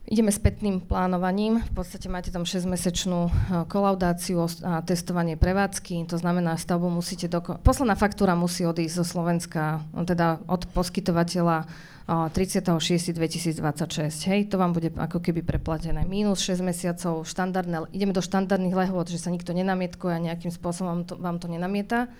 Ideme 0.03 0.35
spätným 0.35 0.83
plánovaním. 0.83 1.63
V 1.63 1.79
podstate 1.79 2.11
máte 2.11 2.27
tam 2.27 2.43
6-mesečnú 2.43 3.19
eh, 3.23 3.31
kolaudáciu 3.71 4.43
a 4.67 4.83
testovanie 4.83 5.39
prevádzky. 5.39 6.03
To 6.11 6.19
znamená, 6.19 6.59
stavbu 6.59 6.91
musíte 6.91 7.31
doko- 7.31 7.55
Posledná 7.63 7.95
faktúra 7.95 8.35
musí 8.35 8.67
odísť 8.67 8.99
zo 8.99 9.05
Slovenska, 9.07 9.79
teda 9.95 10.43
od 10.51 10.67
poskytovateľa 10.75 11.71
36.2026. 12.03 14.03
Eh, 14.03 14.11
Hej, 14.27 14.51
to 14.51 14.59
vám 14.59 14.75
bude 14.75 14.91
ako 14.91 15.23
keby 15.23 15.39
preplatené. 15.39 16.03
Minus 16.03 16.43
6 16.43 16.59
mesiacov, 16.59 17.23
štandardné, 17.23 17.87
ideme 17.95 18.11
do 18.11 18.19
štandardných 18.19 18.75
lehôd, 18.75 19.07
že 19.07 19.23
sa 19.23 19.31
nikto 19.31 19.55
nenamietkuje 19.55 20.11
a 20.11 20.19
nejakým 20.19 20.51
spôsobom 20.51 21.07
to, 21.07 21.15
vám 21.15 21.39
to 21.39 21.47
nenamieta. 21.47 22.11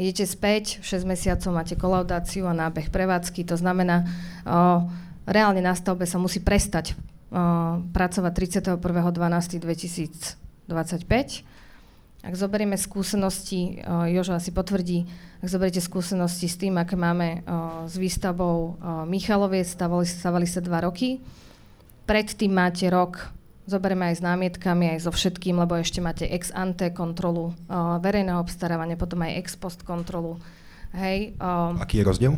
Idete 0.00 0.24
späť, 0.24 0.80
6 0.80 1.04
mesiacov 1.04 1.52
máte 1.52 1.76
kolaudáciu 1.76 2.48
a 2.48 2.56
nábeh 2.56 2.88
prevádzky, 2.88 3.44
to 3.44 3.60
znamená, 3.60 4.08
o, 4.48 4.88
eh, 4.88 5.10
reálne 5.26 5.60
na 5.62 5.74
stavbe 5.74 6.06
sa 6.06 6.18
musí 6.18 6.40
prestať 6.42 6.94
pracovať 7.92 8.32
31.12.2025. 8.76 10.68
Ak 12.22 12.38
zoberieme 12.38 12.78
skúsenosti, 12.78 13.82
Jožo 14.12 14.38
asi 14.38 14.54
potvrdí, 14.54 15.08
ak 15.42 15.48
zoberiete 15.50 15.82
skúsenosti 15.82 16.46
s 16.46 16.54
tým, 16.54 16.78
aké 16.78 16.94
máme 16.94 17.42
s 17.88 17.98
výstavbou 17.98 18.78
Michalovie, 19.10 19.66
stavali, 19.66 20.06
stavali 20.06 20.46
sa 20.46 20.62
dva 20.62 20.86
roky. 20.86 21.18
Predtým 22.06 22.52
máte 22.54 22.86
rok, 22.92 23.32
zoberieme 23.66 24.12
aj 24.12 24.20
s 24.20 24.22
námietkami, 24.22 24.94
aj 24.94 25.08
so 25.08 25.10
všetkým, 25.10 25.58
lebo 25.58 25.74
ešte 25.74 25.98
máte 25.98 26.28
ex 26.30 26.54
ante 26.54 26.94
kontrolu 26.94 27.58
verejného 27.98 28.38
obstarávania, 28.38 29.00
potom 29.00 29.24
aj 29.26 29.42
ex 29.42 29.58
post 29.58 29.82
kontrolu. 29.82 30.38
Hej, 30.94 31.34
Aký 31.80 31.98
je 31.98 32.06
rozdiel? 32.06 32.32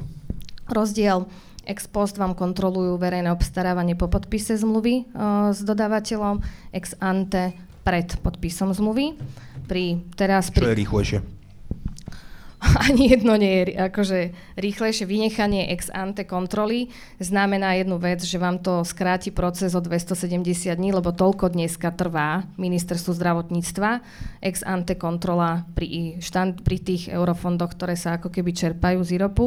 Rozdiel 0.70 1.26
Ex 1.64 1.88
post 1.88 2.20
vám 2.20 2.36
kontrolujú 2.36 3.00
verejné 3.00 3.32
obstarávanie 3.32 3.96
po 3.96 4.12
podpise 4.12 4.56
zmluvy 4.60 5.08
uh, 5.16 5.50
s 5.50 5.64
dodávateľom, 5.64 6.44
ex 6.76 6.92
ante 7.00 7.56
pred 7.84 8.16
podpisom 8.20 8.72
zmluvy. 8.72 9.16
Pri, 9.64 10.04
teraz 10.16 10.52
pri... 10.52 10.64
Čo 10.64 10.72
je 10.72 10.80
rýchlejšie? 10.84 11.18
Ani 12.88 13.12
jedno 13.12 13.36
nie 13.36 13.64
je 13.64 13.76
akože 13.76 14.18
rýchlejšie 14.56 15.04
vynechanie 15.04 15.68
ex 15.68 15.92
ante 15.92 16.24
kontroly 16.24 16.88
znamená 17.20 17.76
jednu 17.76 18.00
vec, 18.00 18.24
že 18.24 18.40
vám 18.40 18.60
to 18.60 18.84
skráti 18.88 19.28
proces 19.28 19.76
o 19.76 19.80
270 19.84 20.72
dní, 20.72 20.90
lebo 20.92 21.12
toľko 21.12 21.52
dneska 21.52 21.92
trvá 21.92 22.48
ministerstvu 22.56 23.12
zdravotníctva 23.12 23.90
ex 24.40 24.64
ante 24.64 24.96
kontrola 24.96 25.68
pri, 25.76 26.20
štand, 26.24 26.64
pri 26.64 26.76
tých 26.80 27.12
eurofondoch, 27.12 27.76
ktoré 27.76 28.00
sa 28.00 28.16
ako 28.16 28.32
keby 28.32 28.56
čerpajú 28.56 29.00
z 29.04 29.20
IROPu. 29.20 29.46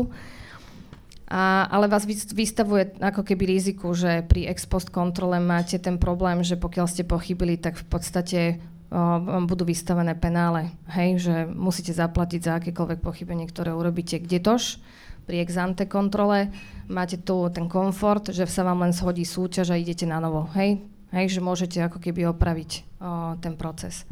A, 1.27 1.67
ale 1.67 1.91
vás 1.91 2.07
vystavuje 2.31 2.95
ako 3.03 3.19
keby 3.19 3.43
riziku, 3.59 3.91
že 3.91 4.23
pri 4.23 4.47
ex 4.47 4.63
post 4.63 4.87
kontrole 4.87 5.43
máte 5.43 5.75
ten 5.75 5.99
problém, 5.99 6.39
že 6.39 6.55
pokiaľ 6.55 6.87
ste 6.87 7.03
pochybili, 7.03 7.59
tak 7.59 7.75
v 7.75 7.85
podstate 7.91 8.39
o, 8.87 9.43
budú 9.43 9.67
vystavené 9.67 10.15
penále. 10.15 10.71
Hej, 10.87 11.09
že 11.27 11.35
musíte 11.51 11.91
zaplatiť 11.91 12.39
za 12.39 12.51
akékoľvek 12.63 13.03
pochybenie, 13.03 13.43
ktoré 13.51 13.75
urobíte 13.75 14.23
tož. 14.39 14.79
Pri 15.27 15.43
ex 15.43 15.59
ante 15.59 15.83
kontrole 15.91 16.47
máte 16.87 17.19
tu 17.19 17.43
ten 17.51 17.67
komfort, 17.67 18.31
že 18.31 18.47
sa 18.47 18.63
vám 18.63 18.87
len 18.87 18.95
shodí 18.95 19.27
súťaž 19.27 19.75
a 19.75 19.79
idete 19.79 20.07
na 20.07 20.23
novo. 20.23 20.47
Hej, 20.55 20.79
hej 21.11 21.27
že 21.27 21.43
môžete 21.43 21.83
ako 21.83 21.99
keby 21.99 22.23
opraviť 22.31 22.71
o, 23.03 23.35
ten 23.43 23.59
proces. 23.59 24.07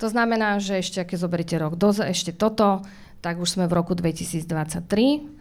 To 0.00 0.08
znamená, 0.08 0.56
že 0.64 0.80
ešte, 0.80 1.04
keď 1.04 1.18
zoberiete 1.28 1.56
rok 1.60 1.76
doze, 1.76 2.08
ešte 2.08 2.32
toto, 2.32 2.80
tak 3.20 3.36
už 3.36 3.58
sme 3.58 3.68
v 3.68 3.76
roku 3.76 3.92
2023, 3.92 4.48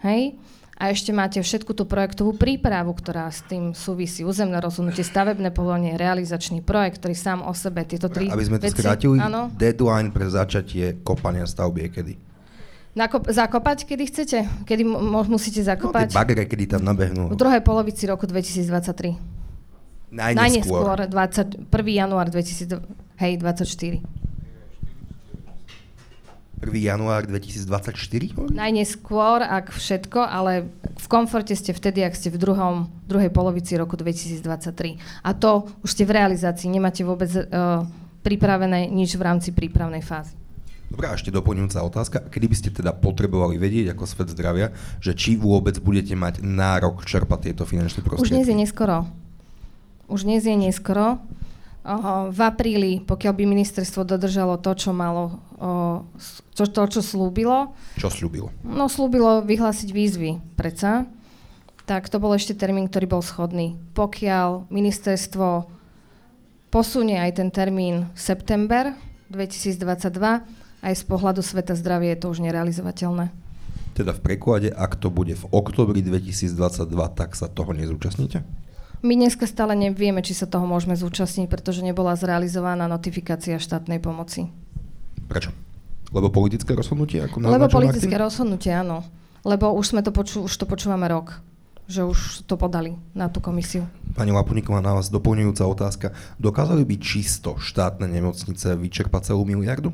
hej, 0.03 0.35
a 0.77 0.93
ešte 0.93 1.09
máte 1.09 1.41
všetku 1.41 1.73
tú 1.73 1.89
projektovú 1.89 2.37
prípravu, 2.37 2.93
ktorá 2.93 3.25
s 3.27 3.41
tým 3.43 3.73
súvisí. 3.73 4.21
Územné 4.21 4.61
rozhodnutie, 4.61 5.01
stavebné 5.01 5.49
povolenie, 5.49 5.97
realizačný 5.97 6.61
projekt, 6.61 7.01
ktorý 7.01 7.17
sám 7.17 7.41
o 7.41 7.51
sebe 7.51 7.81
tieto 7.81 8.13
tri 8.13 8.29
Aby 8.29 8.45
sme 8.45 8.61
to 8.61 8.69
veci, 8.69 8.77
skrátili, 8.77 9.17
áno? 9.17 9.49
deadline 9.57 10.13
pre 10.13 10.29
začatie 10.29 11.01
kopania 11.01 11.49
stavby 11.49 11.81
je 11.81 11.89
kedy? 11.89 12.13
Nakop- 12.93 13.29
zakopať, 13.29 13.89
kedy 13.89 14.03
chcete? 14.05 14.37
Kedy 14.65 14.81
m- 14.85 15.25
musíte 15.25 15.65
zakopať? 15.65 16.09
No, 16.09 16.13
tie 16.13 16.17
bagre, 16.17 16.45
kedy 16.45 16.77
tam 16.77 16.85
nabehnú. 16.85 17.33
V 17.33 17.37
druhej 17.37 17.61
polovici 17.65 18.05
roku 18.05 18.29
2023. 18.29 19.17
Najneskôr. 20.07 20.97
Najneskôr 20.97 20.97
20, 21.09 21.67
1. 21.73 22.01
január 22.05 22.29
2024. 22.29 22.85
Hej, 23.17 23.41
24. 23.41 24.01
1. 26.57 26.73
január 26.73 27.29
2024? 27.29 28.49
Najneskôr, 28.49 29.45
ak 29.45 29.69
všetko, 29.69 30.17
ale 30.25 30.73
v 30.97 31.07
komforte 31.07 31.53
ste 31.53 31.69
vtedy, 31.69 32.01
ak 32.01 32.17
ste 32.17 32.33
v 32.33 32.41
druhom, 32.41 32.89
druhej 33.05 33.29
polovici 33.29 33.77
roku 33.77 33.93
2023. 33.93 34.97
A 35.21 35.29
to 35.37 35.69
už 35.85 35.89
ste 35.93 36.03
v 36.09 36.17
realizácii, 36.17 36.65
nemáte 36.65 37.05
vôbec 37.05 37.29
uh, 37.29 37.85
pripravené 38.25 38.89
nič 38.89 39.13
v 39.13 39.21
rámci 39.21 39.53
prípravnej 39.53 40.01
fázy. 40.01 40.33
Dobrá, 40.87 41.13
ešte 41.13 41.29
doplňujúca 41.29 41.83
otázka. 41.83 42.17
Kedy 42.31 42.45
by 42.47 42.55
ste 42.57 42.69
teda 42.71 42.95
potrebovali 42.95 43.59
vedieť 43.59 43.93
ako 43.93 44.03
svet 44.07 44.33
zdravia, 44.33 44.73
že 44.97 45.13
či 45.13 45.37
vôbec 45.37 45.77
budete 45.83 46.15
mať 46.17 46.41
nárok 46.41 47.03
čerpať 47.03 47.51
tieto 47.51 47.67
finančné 47.67 48.01
prostriedky? 48.01 48.33
Už 48.33 48.33
dnes 48.33 48.47
je 48.47 48.57
neskoro. 48.57 48.97
Už 50.07 50.23
dnes 50.23 50.41
je 50.47 50.55
neskoro 50.55 51.19
v 52.31 52.39
apríli, 52.43 52.99
pokiaľ 53.07 53.33
by 53.33 53.43
ministerstvo 53.47 54.03
dodržalo 54.03 54.59
to, 54.59 54.75
čo 54.75 54.91
malo, 54.91 55.39
čo, 56.51 56.67
to, 56.67 56.83
čo 56.91 56.99
slúbilo. 56.99 57.71
Čo 57.95 58.11
slúbilo? 58.11 58.51
No, 58.67 58.91
slúbilo 58.91 59.39
vyhlásiť 59.47 59.89
výzvy, 59.95 60.43
predsa. 60.59 61.07
Tak 61.87 62.11
to 62.11 62.19
bol 62.19 62.35
ešte 62.35 62.51
termín, 62.51 62.91
ktorý 62.91 63.07
bol 63.07 63.23
schodný. 63.23 63.79
Pokiaľ 63.95 64.67
ministerstvo 64.67 65.71
posunie 66.67 67.15
aj 67.15 67.39
ten 67.39 67.47
termín 67.47 68.11
september 68.19 68.91
2022, 69.31 70.11
aj 70.83 70.93
z 70.93 71.03
pohľadu 71.07 71.39
sveta 71.39 71.71
zdravia 71.79 72.19
je 72.19 72.19
to 72.19 72.27
už 72.35 72.43
nerealizovateľné. 72.43 73.31
Teda 73.95 74.11
v 74.11 74.21
preklade, 74.21 74.69
ak 74.69 74.99
to 74.99 75.07
bude 75.07 75.33
v 75.33 75.45
oktobri 75.55 76.03
2022, 76.03 76.83
tak 77.15 77.33
sa 77.33 77.47
toho 77.47 77.71
nezúčastníte? 77.71 78.43
My 79.05 79.13
dneska 79.13 79.45
stále 79.45 79.77
nevieme, 79.77 80.25
či 80.25 80.33
sa 80.33 80.49
toho 80.49 80.65
môžeme 80.65 80.97
zúčastniť, 80.97 81.45
pretože 81.45 81.85
nebola 81.85 82.17
zrealizovaná 82.17 82.89
notifikácia 82.89 83.61
štátnej 83.61 84.01
pomoci. 84.01 84.49
Prečo? 85.29 85.53
Lebo 86.09 86.33
politické 86.33 86.73
rozhodnutie? 86.73 87.21
Ako 87.21 87.43
Lebo 87.43 87.69
politické 87.69 88.17
Martin? 88.17 88.25
rozhodnutie, 88.25 88.71
áno. 88.73 89.05
Lebo 89.45 89.69
už, 89.77 89.93
sme 89.93 90.01
to 90.01 90.09
poču, 90.09 90.49
už 90.49 90.53
to 90.57 90.65
počúvame 90.65 91.05
rok, 91.05 91.37
že 91.85 92.01
už 92.01 92.47
to 92.49 92.57
podali 92.57 92.97
na 93.13 93.29
tú 93.29 93.37
komisiu. 93.37 93.85
Pani 94.17 94.33
Lapuníková, 94.33 94.81
na 94.81 94.97
vás 94.97 95.13
doplňujúca 95.13 95.63
otázka. 95.67 96.07
Dokázali 96.41 96.81
by 96.81 96.95
čisto 96.97 97.59
štátne 97.61 98.09
nemocnice 98.09 98.73
vyčerpať 98.73 99.29
celú 99.29 99.45
miliardu? 99.45 99.93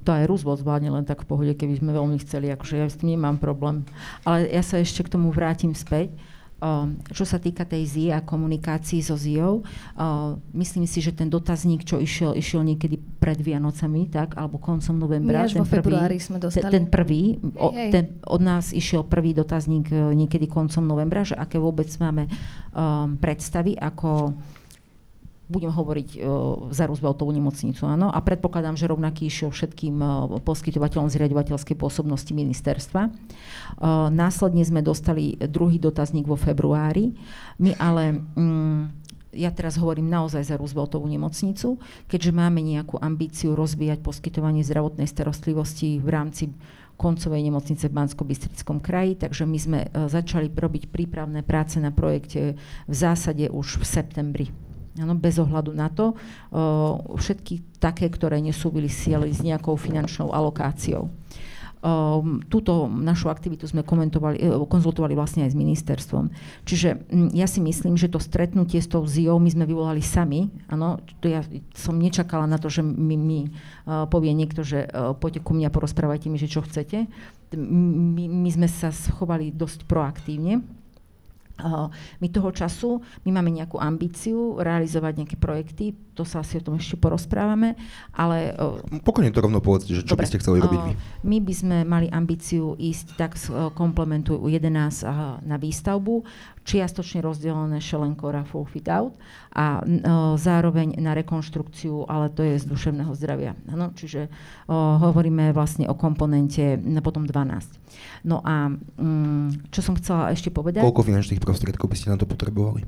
to 0.00 0.08
aj 0.08 0.24
Roosevelt 0.24 0.64
zvládne 0.64 0.88
len 0.88 1.04
tak 1.04 1.20
v 1.20 1.28
pohode, 1.28 1.52
keby 1.52 1.76
sme 1.76 1.92
veľmi 1.92 2.16
chceli, 2.24 2.48
akože 2.48 2.80
ja 2.80 2.88
s 2.88 2.96
tým 2.96 3.20
nemám 3.20 3.36
problém. 3.36 3.84
Ale 4.24 4.48
ja 4.48 4.64
sa 4.64 4.80
ešte 4.80 5.04
k 5.04 5.12
tomu 5.12 5.28
vrátim 5.28 5.76
späť. 5.76 6.16
Čo 7.10 7.26
sa 7.26 7.42
týka 7.42 7.66
tej 7.66 7.82
ZI 7.90 8.06
a 8.14 8.22
komunikácií 8.22 9.02
so 9.02 9.18
ZIou, 9.18 9.66
uh, 9.66 10.38
myslím 10.54 10.86
si, 10.86 11.02
že 11.02 11.10
ten 11.10 11.26
dotazník, 11.26 11.82
čo 11.82 11.98
išiel, 11.98 12.38
išiel 12.38 12.62
niekedy 12.62 13.02
pred 13.18 13.34
Vianocami, 13.42 14.06
tak, 14.06 14.38
alebo 14.38 14.62
koncom 14.62 14.94
novembra. 14.94 15.42
My 15.42 15.50
až 15.50 15.58
ten 15.58 15.62
vo 15.62 15.66
februári 15.66 16.22
sme 16.22 16.38
dostali. 16.38 16.70
Ten, 16.70 16.70
ten 16.70 16.84
prvý, 16.86 17.42
o, 17.58 17.74
ten, 17.74 18.22
od 18.22 18.42
nás 18.42 18.70
išiel 18.70 19.02
prvý 19.06 19.34
dotazník 19.34 19.90
e, 19.90 20.14
niekedy 20.14 20.46
koncom 20.46 20.86
novembra, 20.86 21.26
že 21.26 21.34
aké 21.34 21.58
vôbec 21.58 21.90
máme 21.98 22.30
um, 22.74 23.18
predstavy, 23.18 23.74
ako 23.74 24.34
budem 25.52 25.68
hovoriť 25.68 26.08
uh, 26.16 26.72
za 26.72 26.88
Rooseveltovú 26.88 27.28
nemocnicu, 27.36 27.84
áno, 27.84 28.08
a 28.08 28.16
predpokladám, 28.24 28.80
že 28.80 28.88
rovnaký 28.88 29.28
išiel 29.28 29.52
všetkým 29.52 30.00
uh, 30.00 30.40
poskytovateľom 30.40 31.12
zriadovateľskej 31.12 31.76
pôsobnosti 31.76 32.32
ministerstva. 32.32 33.12
Uh, 33.12 34.08
následne 34.08 34.64
sme 34.64 34.80
dostali 34.80 35.36
druhý 35.36 35.76
dotazník 35.76 36.24
vo 36.24 36.40
februári. 36.40 37.12
My 37.60 37.76
ale, 37.76 38.24
um, 38.32 38.88
ja 39.36 39.52
teraz 39.52 39.76
hovorím 39.76 40.08
naozaj 40.08 40.48
za 40.48 40.56
Rooseveltovú 40.56 41.04
nemocnicu, 41.04 41.76
keďže 42.08 42.32
máme 42.32 42.64
nejakú 42.64 42.96
ambíciu 42.96 43.52
rozvíjať 43.52 44.00
poskytovanie 44.00 44.64
zdravotnej 44.64 45.04
starostlivosti 45.04 46.00
v 46.00 46.08
rámci 46.08 46.44
koncovej 47.00 47.42
nemocnice 47.42 47.90
v 47.90 47.96
bansko 47.98 48.22
bystrickom 48.22 48.78
kraji, 48.78 49.18
takže 49.18 49.42
my 49.42 49.58
sme 49.58 49.78
začali 49.90 50.52
robiť 50.52 50.86
prípravné 50.92 51.42
práce 51.42 51.82
na 51.82 51.90
projekte 51.90 52.54
v 52.86 52.94
zásade 52.94 53.50
už 53.50 53.82
v 53.82 53.84
septembri. 53.88 54.46
Ano, 55.00 55.16
bez 55.16 55.40
ohľadu 55.40 55.72
na 55.72 55.88
to, 55.88 56.12
uh, 56.12 57.00
všetky 57.16 57.80
také, 57.80 58.12
ktoré 58.12 58.44
nesúviseli 58.44 59.32
s 59.32 59.40
nejakou 59.40 59.72
finančnou 59.80 60.36
alokáciou. 60.36 61.08
Um, 61.82 62.38
túto 62.46 62.86
našu 62.86 63.26
aktivitu 63.26 63.66
sme 63.66 63.82
komentovali, 63.82 64.38
eh, 64.38 64.54
konzultovali 64.54 65.18
vlastne 65.18 65.42
aj 65.42 65.50
s 65.50 65.58
ministerstvom. 65.58 66.30
Čiže 66.62 67.10
ja 67.34 67.50
si 67.50 67.58
myslím, 67.58 67.98
že 67.98 68.06
to 68.06 68.22
stretnutie 68.22 68.78
s 68.78 68.86
tou 68.86 69.02
ZIO 69.02 69.42
my 69.42 69.50
sme 69.50 69.66
vyvolali 69.66 69.98
sami. 69.98 70.46
To 70.70 71.26
ja 71.26 71.42
som 71.74 71.98
nečakala 71.98 72.46
na 72.46 72.62
to, 72.62 72.70
že 72.70 72.86
mi, 72.86 73.18
mi 73.18 73.40
uh, 73.50 74.06
povie 74.06 74.30
niekto, 74.30 74.62
že 74.62 74.86
uh, 74.86 75.10
poďte 75.18 75.42
ku 75.42 75.58
mňa, 75.58 75.74
porozprávajte 75.74 76.30
mi, 76.30 76.38
že 76.38 76.46
čo 76.46 76.62
chcete. 76.62 77.10
My, 77.58 78.30
my 78.30 78.50
sme 78.54 78.70
sa 78.70 78.94
schovali 78.94 79.50
dosť 79.50 79.82
proaktívne. 79.90 80.62
My 82.20 82.28
toho 82.28 82.50
času, 82.50 82.98
my 83.24 83.30
máme 83.30 83.54
nejakú 83.54 83.78
ambíciu 83.78 84.58
realizovať 84.58 85.12
nejaké 85.22 85.36
projekty, 85.38 85.94
to 86.12 86.28
sa 86.28 86.44
asi 86.44 86.60
o 86.60 86.64
tom 86.64 86.76
ešte 86.76 87.00
porozprávame, 87.00 87.72
ale... 88.12 88.52
Pokojne 89.00 89.32
to 89.32 89.40
rovno 89.40 89.64
povedzte, 89.64 89.96
že 89.96 90.04
čo 90.04 90.12
dobre, 90.12 90.28
by 90.28 90.28
ste 90.28 90.40
chceli 90.44 90.58
robiť 90.60 90.80
vy. 90.84 90.92
My 91.24 91.38
by 91.40 91.54
sme 91.56 91.76
mali 91.88 92.06
ambíciu 92.12 92.76
ísť 92.76 93.06
tak 93.16 93.32
z 93.40 93.48
komplementu 93.72 94.36
11 94.36 94.68
uh, 95.08 95.40
na 95.40 95.56
výstavbu, 95.56 96.20
čiastočne 96.68 97.24
rozdelené 97.24 97.80
Šelenkora 97.80 98.44
Full 98.44 98.68
Fit 98.68 98.92
Out 98.92 99.16
a 99.56 99.80
uh, 99.80 100.36
zároveň 100.36 101.00
na 101.00 101.16
rekonštrukciu, 101.16 102.04
ale 102.06 102.28
to 102.28 102.44
je 102.44 102.60
z 102.60 102.64
duševného 102.68 103.12
zdravia. 103.16 103.56
Ano, 103.72 103.96
čiže 103.96 104.28
uh, 104.28 105.00
hovoríme 105.00 105.56
vlastne 105.56 105.88
o 105.88 105.96
komponente 105.96 106.76
na 106.76 107.00
potom 107.00 107.24
12. 107.24 107.81
No 108.22 108.40
a 108.42 108.70
um, 108.70 109.50
čo 109.70 109.80
som 109.82 109.98
chcela 109.98 110.30
ešte 110.30 110.48
povedať? 110.48 110.82
Koľko 110.82 111.06
finančných 111.06 111.42
prostriedkov 111.42 111.90
by 111.90 111.96
ste 111.98 112.12
na 112.12 112.18
to 112.18 112.28
potrebovali? 112.28 112.84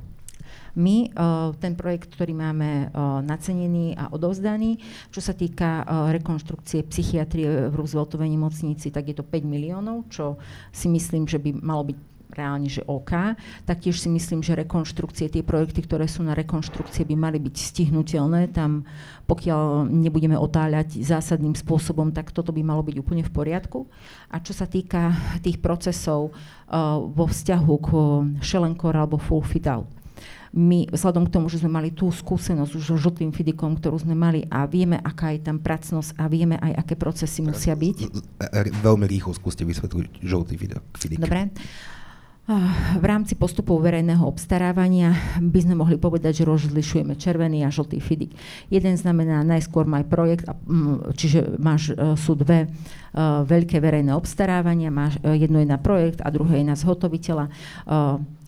My 0.75 1.07
uh, 1.15 1.55
ten 1.63 1.79
projekt, 1.79 2.11
ktorý 2.19 2.35
máme 2.35 2.91
uh, 2.91 3.23
nacenený 3.23 3.95
a 3.95 4.11
odovzdaný, 4.11 4.83
čo 5.15 5.23
sa 5.23 5.31
týka 5.31 5.87
uh, 5.87 6.11
rekonštrukcie 6.11 6.83
psychiatrie 6.91 7.71
v 7.71 7.75
Rooseveltovej 7.79 8.27
nemocnici, 8.35 8.91
tak 8.91 9.07
je 9.07 9.15
to 9.15 9.23
5 9.23 9.47
miliónov, 9.47 10.11
čo 10.11 10.35
si 10.75 10.91
myslím, 10.91 11.31
že 11.31 11.39
by 11.39 11.63
malo 11.63 11.95
byť 11.95 11.99
reálne, 12.31 12.67
že 12.67 12.83
OK. 12.87 13.37
Taktiež 13.69 14.01
si 14.01 14.09
myslím, 14.09 14.41
že 14.41 14.59
rekonštrukcie, 14.59 15.29
tie 15.29 15.45
projekty, 15.45 15.85
ktoré 15.85 16.09
sú 16.09 16.25
na 16.25 16.33
rekonštrukcie, 16.33 17.05
by 17.05 17.15
mali 17.19 17.39
byť 17.39 17.55
stihnutelné. 17.55 18.51
Tam, 18.51 18.85
pokiaľ 19.29 19.89
nebudeme 19.89 20.39
otáľať 20.39 21.01
zásadným 21.05 21.55
spôsobom, 21.55 22.11
tak 22.11 22.33
toto 22.33 22.51
by 22.51 22.65
malo 22.65 22.83
byť 22.83 22.97
úplne 22.99 23.23
v 23.23 23.33
poriadku. 23.33 23.87
A 24.33 24.41
čo 24.41 24.57
sa 24.57 24.65
týka 24.65 25.15
tých 25.45 25.61
procesov 25.61 26.33
uh, 26.33 26.99
vo 27.01 27.27
vzťahu 27.29 27.75
k 27.81 27.89
Šelenkor 28.43 28.95
alebo 28.97 29.21
Full 29.21 29.45
Fit 29.45 29.69
Out, 29.71 29.89
my 30.55 30.87
vzhľadom 30.87 31.27
k 31.27 31.35
tomu, 31.35 31.51
že 31.51 31.59
sme 31.59 31.67
mali 31.67 31.91
tú 31.91 32.07
skúsenosť 32.15 32.73
už 32.79 32.85
so 32.95 32.95
žltým 32.95 33.35
fidikom, 33.35 33.75
ktorú 33.75 33.99
sme 33.99 34.15
mali 34.15 34.47
a 34.47 34.71
vieme, 34.71 35.03
aká 35.03 35.35
je 35.35 35.43
tam 35.43 35.59
pracnosť 35.59 36.15
a 36.15 36.31
vieme 36.31 36.55
aj, 36.63 36.87
aké 36.87 36.95
procesy 36.95 37.43
musia 37.43 37.75
byť. 37.75 37.99
Veľmi 38.79 39.11
rýchlo 39.11 39.35
skúste 39.35 39.67
vysvetliť 39.67 40.23
žltý 40.23 40.55
fidik. 40.55 41.19
Dobre. 41.19 41.51
Ah, 41.51 41.94
v 43.01 43.05
rámci 43.09 43.41
postupov 43.41 43.81
verejného 43.81 44.21
obstarávania 44.21 45.17
by 45.41 45.65
sme 45.65 45.81
mohli 45.81 45.97
povedať, 45.97 46.45
že 46.45 46.49
rozlišujeme 46.49 47.17
červený 47.17 47.65
a 47.65 47.73
žltý 47.73 48.05
fidik. 48.05 48.37
Jeden 48.69 49.01
znamená 49.01 49.41
najskôr 49.41 49.89
maj 49.89 50.05
projekt, 50.05 50.45
mm, 50.45 51.17
čiže 51.17 51.57
máš, 51.57 51.97
e, 51.97 52.13
sú 52.21 52.37
dve 52.37 52.69
uh, 52.69 53.49
veľké 53.49 53.81
verejné 53.81 54.13
obstarávania, 54.13 54.93
máš, 54.93 55.17
uh, 55.25 55.33
jedno 55.33 55.57
je 55.57 55.69
na 55.73 55.81
projekt 55.81 56.21
a 56.21 56.29
druhé 56.29 56.61
je 56.61 56.67
na 56.69 56.77
zhotoviteľa. 56.77 57.49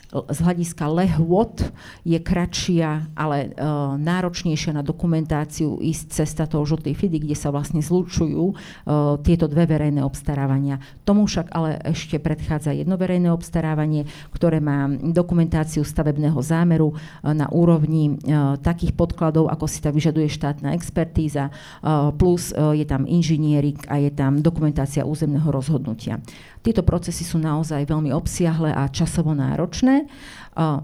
Z 0.06 0.38
hľadiska 0.38 0.86
lehôd 0.86 1.66
je 2.06 2.14
kratšia, 2.22 3.10
ale 3.18 3.50
uh, 3.50 3.98
náročnejšia 3.98 4.78
na 4.78 4.86
dokumentáciu 4.86 5.82
ísť 5.82 6.22
cesta 6.22 6.46
toho 6.46 6.62
žltej 6.62 6.94
fidy, 6.94 7.18
kde 7.18 7.34
sa 7.34 7.50
vlastne 7.50 7.82
zlučujú 7.82 8.54
uh, 8.54 9.18
tieto 9.26 9.50
dve 9.50 9.66
verejné 9.66 10.06
obstarávania. 10.06 10.78
Tomu 11.02 11.26
však 11.26 11.50
ale 11.50 11.82
ešte 11.82 12.22
predchádza 12.22 12.70
jedno 12.70 12.94
verejné 12.94 13.34
obstarávanie, 13.34 14.06
ktoré 14.30 14.62
má 14.62 14.86
dokumentáciu 14.86 15.82
stavebného 15.82 16.38
zámeru 16.38 16.94
uh, 16.94 17.34
na 17.34 17.50
úrovni 17.50 18.14
uh, 18.14 18.54
takých 18.62 18.94
podkladov, 18.94 19.50
ako 19.50 19.66
si 19.66 19.82
to 19.82 19.90
vyžaduje 19.90 20.30
štátna 20.30 20.70
expertíza, 20.78 21.50
uh, 21.50 22.14
plus 22.14 22.54
uh, 22.54 22.70
je 22.78 22.86
tam 22.86 23.10
inžinierik 23.10 23.82
a 23.90 23.98
je 23.98 24.14
tam 24.14 24.38
dokumentácia 24.38 25.02
územného 25.02 25.50
rozhodnutia. 25.50 26.22
Tieto 26.66 26.82
procesy 26.82 27.22
sú 27.22 27.38
naozaj 27.38 27.86
veľmi 27.86 28.10
obsiahle 28.10 28.74
a 28.74 28.90
časovo 28.90 29.30
náročné. 29.30 30.10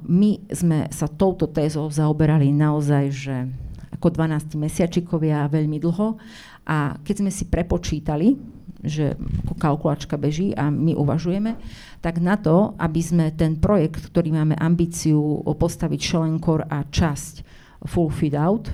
My 0.06 0.38
sme 0.46 0.86
sa 0.94 1.10
touto 1.10 1.50
tézou 1.50 1.90
zaoberali 1.90 2.54
naozaj, 2.54 3.04
že 3.10 3.50
ako 3.98 4.14
12 4.14 4.62
mesiačikovia 4.62 5.50
veľmi 5.50 5.82
dlho. 5.82 6.22
A 6.70 6.94
keď 7.02 7.26
sme 7.26 7.34
si 7.34 7.50
prepočítali, 7.50 8.38
že 8.78 9.18
kalkulačka 9.58 10.14
beží 10.14 10.54
a 10.54 10.70
my 10.70 10.94
uvažujeme, 10.94 11.58
tak 11.98 12.22
na 12.22 12.38
to, 12.38 12.78
aby 12.78 13.02
sme 13.02 13.34
ten 13.34 13.58
projekt, 13.58 14.06
ktorý 14.06 14.38
máme 14.38 14.54
ambíciu 14.54 15.42
postaviť 15.42 15.98
Šelenkor 15.98 16.62
a 16.70 16.86
časť 16.86 17.42
Full 17.90 18.14
Feed 18.14 18.38
Out, 18.38 18.70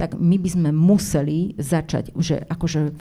tak 0.00 0.16
my 0.16 0.40
by 0.40 0.48
sme 0.48 0.70
museli 0.72 1.52
začať, 1.60 2.16
že 2.16 2.48
akože 2.48 2.96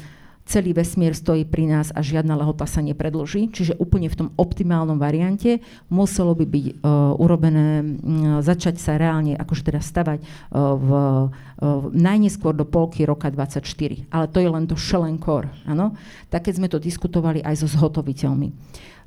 celý 0.49 0.73
vesmír 0.73 1.13
stojí 1.13 1.45
pri 1.45 1.69
nás 1.69 1.93
a 1.93 2.01
žiadna 2.01 2.33
lehota 2.33 2.65
sa 2.65 2.81
nepredlží. 2.81 3.53
Čiže 3.53 3.77
úplne 3.77 4.09
v 4.09 4.25
tom 4.25 4.29
optimálnom 4.33 4.97
variante 4.97 5.61
muselo 5.93 6.33
by 6.33 6.45
byť 6.49 6.65
uh, 6.65 7.21
urobené, 7.21 7.85
uh, 7.85 8.41
začať 8.41 8.81
sa 8.81 8.97
reálne, 8.97 9.37
akože 9.37 9.69
teda 9.69 9.77
stavať 9.77 10.19
uh, 10.25 10.73
v, 10.73 10.89
uh, 10.89 11.93
najneskôr 11.93 12.57
do 12.57 12.65
polky 12.65 13.05
roka 13.05 13.29
24. 13.29 13.61
Ale 14.09 14.25
to 14.25 14.41
je 14.41 14.49
len 14.49 14.65
to 14.65 14.73
šelenkor, 14.73 15.45
áno? 15.69 15.93
Tak 16.33 16.49
keď 16.49 16.53
sme 16.57 16.67
to 16.67 16.81
diskutovali 16.81 17.45
aj 17.45 17.61
so 17.61 17.67
zhotoviteľmi. 17.69 18.49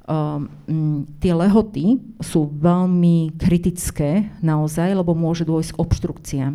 Um, 0.02 1.06
tie 1.22 1.30
lehoty 1.30 1.98
sú 2.18 2.50
veľmi 2.50 3.38
kritické 3.38 4.30
naozaj, 4.42 4.94
lebo 4.94 5.14
môže 5.14 5.46
dôjsť 5.46 5.74
k 5.74 5.80
obštrukciám. 5.82 6.52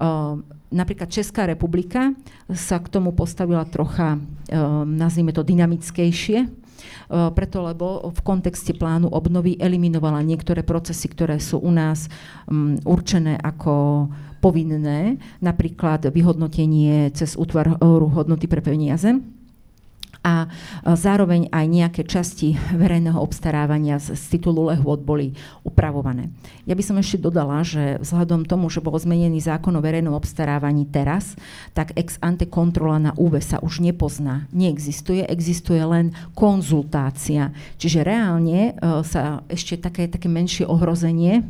Uh, 0.00 0.40
napríklad 0.70 1.10
Česká 1.10 1.46
republika 1.46 2.14
sa 2.50 2.78
k 2.78 2.90
tomu 2.90 3.12
postavila 3.12 3.66
trocha, 3.66 4.16
uh, 4.16 4.86
nazvime 4.86 5.34
to, 5.34 5.42
dynamickejšie, 5.42 6.46
uh, 6.46 7.30
preto 7.34 7.62
lebo 7.66 8.10
v 8.10 8.20
kontexte 8.22 8.72
plánu 8.74 9.10
obnovy 9.10 9.58
eliminovala 9.58 10.22
niektoré 10.22 10.62
procesy, 10.62 11.10
ktoré 11.10 11.42
sú 11.42 11.60
u 11.60 11.70
nás 11.74 12.06
um, 12.46 12.78
určené 12.86 13.36
ako 13.38 14.08
povinné, 14.40 15.20
napríklad 15.44 16.08
vyhodnotenie 16.08 17.12
cez 17.12 17.36
útvar 17.36 17.76
hodnoty 17.84 18.48
pre 18.48 18.64
peniaze, 18.64 19.20
a 20.20 20.52
zároveň 20.84 21.48
aj 21.48 21.64
nejaké 21.64 22.02
časti 22.04 22.52
verejného 22.76 23.16
obstarávania 23.16 23.96
z, 23.96 24.12
z 24.12 24.36
titulu 24.36 24.68
lehôd 24.68 25.00
boli 25.00 25.32
upravované. 25.64 26.28
Ja 26.68 26.76
by 26.76 26.84
som 26.84 27.00
ešte 27.00 27.24
dodala, 27.24 27.64
že 27.64 27.96
vzhľadom 28.04 28.44
tomu, 28.44 28.68
že 28.68 28.84
bol 28.84 28.92
zmenený 29.00 29.40
zákon 29.40 29.72
o 29.72 29.80
verejnom 29.80 30.12
obstarávaní 30.12 30.84
teraz, 30.92 31.40
tak 31.72 31.96
ex 31.96 32.20
ante 32.20 32.44
kontrola 32.44 33.00
na 33.00 33.12
UV 33.16 33.40
sa 33.40 33.64
už 33.64 33.80
nepozná, 33.80 34.44
neexistuje, 34.52 35.24
existuje 35.24 35.80
len 35.80 36.12
konzultácia. 36.36 37.56
Čiže 37.80 38.04
reálne 38.04 38.76
uh, 38.76 39.00
sa 39.00 39.40
ešte 39.48 39.80
také, 39.80 40.04
také 40.04 40.28
menšie 40.28 40.68
ohrozenie 40.68 41.48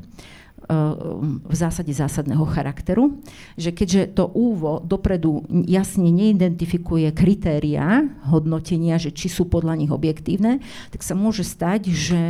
v 0.68 1.54
zásade 1.54 1.90
zásadného 1.90 2.44
charakteru, 2.46 3.18
že 3.58 3.74
keďže 3.74 4.14
to 4.14 4.28
úvo 4.30 4.78
dopredu 4.84 5.42
jasne 5.66 6.12
neidentifikuje 6.12 7.10
kritéria 7.16 8.06
hodnotenia, 8.28 9.00
že 9.00 9.10
či 9.10 9.26
sú 9.26 9.48
podľa 9.48 9.80
nich 9.80 9.90
objektívne, 9.90 10.62
tak 10.94 11.02
sa 11.02 11.18
môže 11.18 11.42
stať, 11.42 11.90
že 11.90 12.20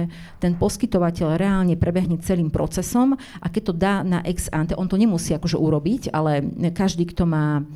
ten 0.41 0.57
poskytovateľ 0.57 1.37
reálne 1.37 1.75
prebehne 1.77 2.17
celým 2.23 2.49
procesom 2.49 3.19
a 3.19 3.47
keď 3.51 3.63
to 3.67 3.75
dá 3.77 3.95
na 4.07 4.25
ex 4.25 4.49
ante, 4.49 4.73
on 4.79 4.89
to 4.89 4.97
nemusí 4.97 5.37
akože 5.37 5.61
urobiť, 5.61 6.03
ale 6.15 6.41
každý, 6.73 7.11
kto 7.11 7.29
má 7.29 7.67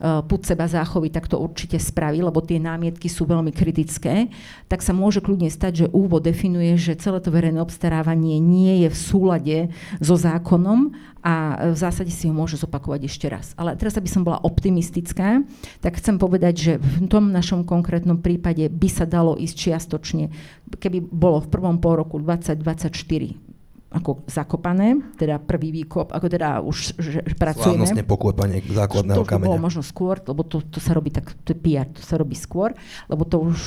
put 0.00 0.40
seba 0.48 0.64
záchovy, 0.64 1.12
tak 1.12 1.28
to 1.28 1.36
určite 1.36 1.76
spraví, 1.76 2.24
lebo 2.24 2.40
tie 2.40 2.56
námietky 2.56 3.12
sú 3.12 3.28
veľmi 3.28 3.52
kritické, 3.52 4.32
tak 4.64 4.80
sa 4.80 4.96
môže 4.96 5.20
kľudne 5.20 5.52
stať, 5.52 5.84
že 5.84 5.92
úvod 5.92 6.24
definuje, 6.24 6.80
že 6.80 6.96
celé 6.96 7.20
to 7.20 7.28
verejné 7.28 7.60
obstarávanie 7.60 8.40
nie 8.40 8.84
je 8.84 8.88
v 8.88 8.96
súlade 8.96 9.58
so 10.00 10.16
zákonom 10.16 10.96
a 11.20 11.68
v 11.72 11.76
zásade 11.76 12.08
si 12.08 12.32
ho 12.32 12.34
môže 12.34 12.56
zopakovať 12.56 13.00
ešte 13.04 13.28
raz. 13.28 13.52
Ale 13.60 13.76
teraz, 13.76 14.00
aby 14.00 14.08
som 14.08 14.24
bola 14.24 14.40
optimistická, 14.40 15.44
tak 15.84 16.00
chcem 16.00 16.16
povedať, 16.16 16.54
že 16.56 16.72
v 16.80 17.04
tom 17.12 17.28
našom 17.28 17.68
konkrétnom 17.68 18.24
prípade 18.24 18.64
by 18.72 18.88
sa 18.88 19.04
dalo 19.04 19.36
ísť 19.36 19.56
čiastočne, 19.56 20.32
keby 20.80 21.04
bolo 21.04 21.44
v 21.44 21.52
prvom 21.52 21.76
pol 21.76 22.00
roku 22.00 22.16
2024 22.16 23.49
ako 23.90 24.22
zakopané, 24.30 24.94
teda 25.18 25.42
prvý 25.42 25.74
výkop, 25.82 26.14
ako 26.14 26.26
teda 26.30 26.62
už 26.62 26.94
že, 26.94 27.26
pracujeme. 27.34 27.82
Slávnostne 27.82 28.06
poklepanie 28.06 28.62
základného 28.62 29.18
to, 29.18 29.26
kameňa. 29.26 29.46
To 29.46 29.50
bolo 29.50 29.58
možno 29.58 29.82
skôr, 29.82 30.22
lebo 30.22 30.46
to, 30.46 30.62
to 30.62 30.78
sa 30.78 30.94
robí 30.94 31.10
tak, 31.10 31.34
to 31.42 31.50
je 31.50 31.58
PR, 31.58 31.90
to 31.90 31.98
sa 31.98 32.14
robí 32.14 32.38
skôr, 32.38 32.70
lebo 33.10 33.26
to 33.26 33.42
už 33.42 33.60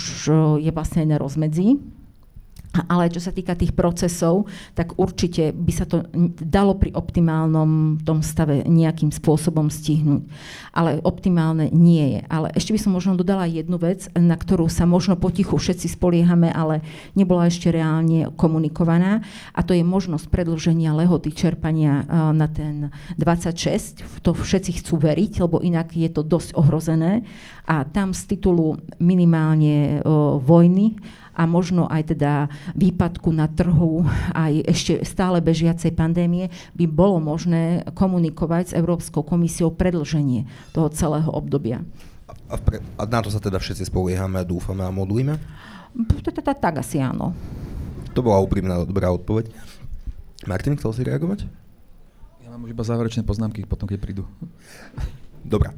je 0.64 0.72
vlastne 0.72 1.04
aj 1.04 1.10
na 1.12 1.18
rozmedzi 1.20 1.76
ale 2.74 3.14
čo 3.14 3.22
sa 3.22 3.30
týka 3.30 3.54
tých 3.54 3.78
procesov, 3.78 4.50
tak 4.74 4.98
určite 4.98 5.54
by 5.54 5.72
sa 5.74 5.86
to 5.86 6.10
dalo 6.42 6.74
pri 6.74 6.90
optimálnom 6.98 8.02
tom 8.02 8.26
stave 8.26 8.66
nejakým 8.66 9.14
spôsobom 9.14 9.70
stihnúť. 9.70 10.26
Ale 10.74 10.98
optimálne 11.06 11.70
nie 11.70 12.18
je. 12.18 12.22
Ale 12.34 12.50
ešte 12.58 12.74
by 12.74 12.80
som 12.82 12.92
možno 12.98 13.14
dodala 13.14 13.46
jednu 13.46 13.78
vec, 13.78 14.10
na 14.18 14.34
ktorú 14.34 14.66
sa 14.74 14.90
možno 14.90 15.14
potichu 15.14 15.54
všetci 15.54 15.94
spoliehame, 15.94 16.50
ale 16.50 16.82
nebola 17.14 17.46
ešte 17.46 17.70
reálne 17.70 18.34
komunikovaná. 18.34 19.22
A 19.54 19.62
to 19.62 19.78
je 19.78 19.86
možnosť 19.86 20.34
predlženia 20.34 20.98
lehoty 20.98 21.30
čerpania 21.30 22.02
e, 22.02 22.06
na 22.34 22.50
ten 22.50 22.90
26. 23.22 24.02
V 24.02 24.18
to 24.26 24.34
všetci 24.34 24.82
chcú 24.82 24.98
veriť, 24.98 25.46
lebo 25.46 25.62
inak 25.62 25.94
je 25.94 26.10
to 26.10 26.26
dosť 26.26 26.58
ohrozené. 26.58 27.22
A 27.70 27.86
tam 27.86 28.18
z 28.18 28.34
titulu 28.34 28.82
minimálne 28.98 30.02
e, 30.02 30.10
vojny 30.42 30.98
a 31.34 31.50
možno 31.50 31.90
aj 31.90 32.14
teda 32.14 32.48
výpadku 32.78 33.34
na 33.34 33.50
trhu 33.50 34.06
aj 34.38 34.70
ešte 34.70 34.94
stále 35.02 35.42
bežiacej 35.42 35.92
pandémie 35.98 36.54
by 36.78 36.86
bolo 36.86 37.18
možné 37.18 37.84
komunikovať 37.98 38.74
s 38.74 38.78
Európskou 38.78 39.26
komisiou 39.26 39.74
predlženie 39.74 40.46
toho 40.72 40.88
celého 40.94 41.30
obdobia. 41.34 41.82
A, 42.50 42.56
pre, 42.62 42.80
a 42.98 43.04
na 43.10 43.20
to 43.26 43.34
sa 43.34 43.42
teda 43.42 43.58
všetci 43.58 43.90
spoliehame 43.90 44.42
a 44.42 44.48
dúfame 44.48 44.86
a 44.86 44.94
modlíme? 44.94 45.38
Tak 46.44 46.80
asi 46.80 47.02
áno. 47.02 47.34
To 48.14 48.22
bola 48.22 48.42
úprimná 48.42 48.82
dobrá 48.86 49.10
odpoveď. 49.10 49.50
Martin, 50.46 50.78
chcel 50.78 50.92
si 50.94 51.02
reagovať? 51.02 51.50
Ja 52.46 52.54
mám 52.54 52.66
už 52.66 52.78
iba 52.78 52.86
záverečné 52.86 53.26
poznámky 53.26 53.66
potom, 53.66 53.90
keď 53.90 53.98
prídu. 53.98 54.24
Dobre. 55.42 55.74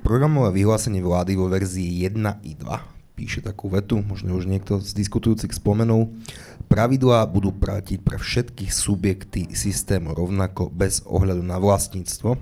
Programové 0.00 0.56
vyhlásenie 0.56 1.04
vlády 1.04 1.36
vo 1.36 1.52
verzii 1.52 2.08
1 2.08 2.16
i 2.46 2.56
2 2.56 2.97
píše 3.18 3.42
takú 3.42 3.66
vetu, 3.66 3.98
možno 3.98 4.38
už 4.38 4.46
niekto 4.46 4.78
z 4.78 4.94
diskutujúcich 4.94 5.50
spomenul. 5.50 6.14
Pravidlá 6.70 7.26
budú 7.26 7.50
platiť 7.50 7.98
pre 7.98 8.14
všetky 8.14 8.70
subjekty 8.70 9.50
systému 9.50 10.14
rovnako 10.14 10.70
bez 10.70 11.02
ohľadu 11.02 11.42
na 11.42 11.58
vlastníctvo. 11.58 12.38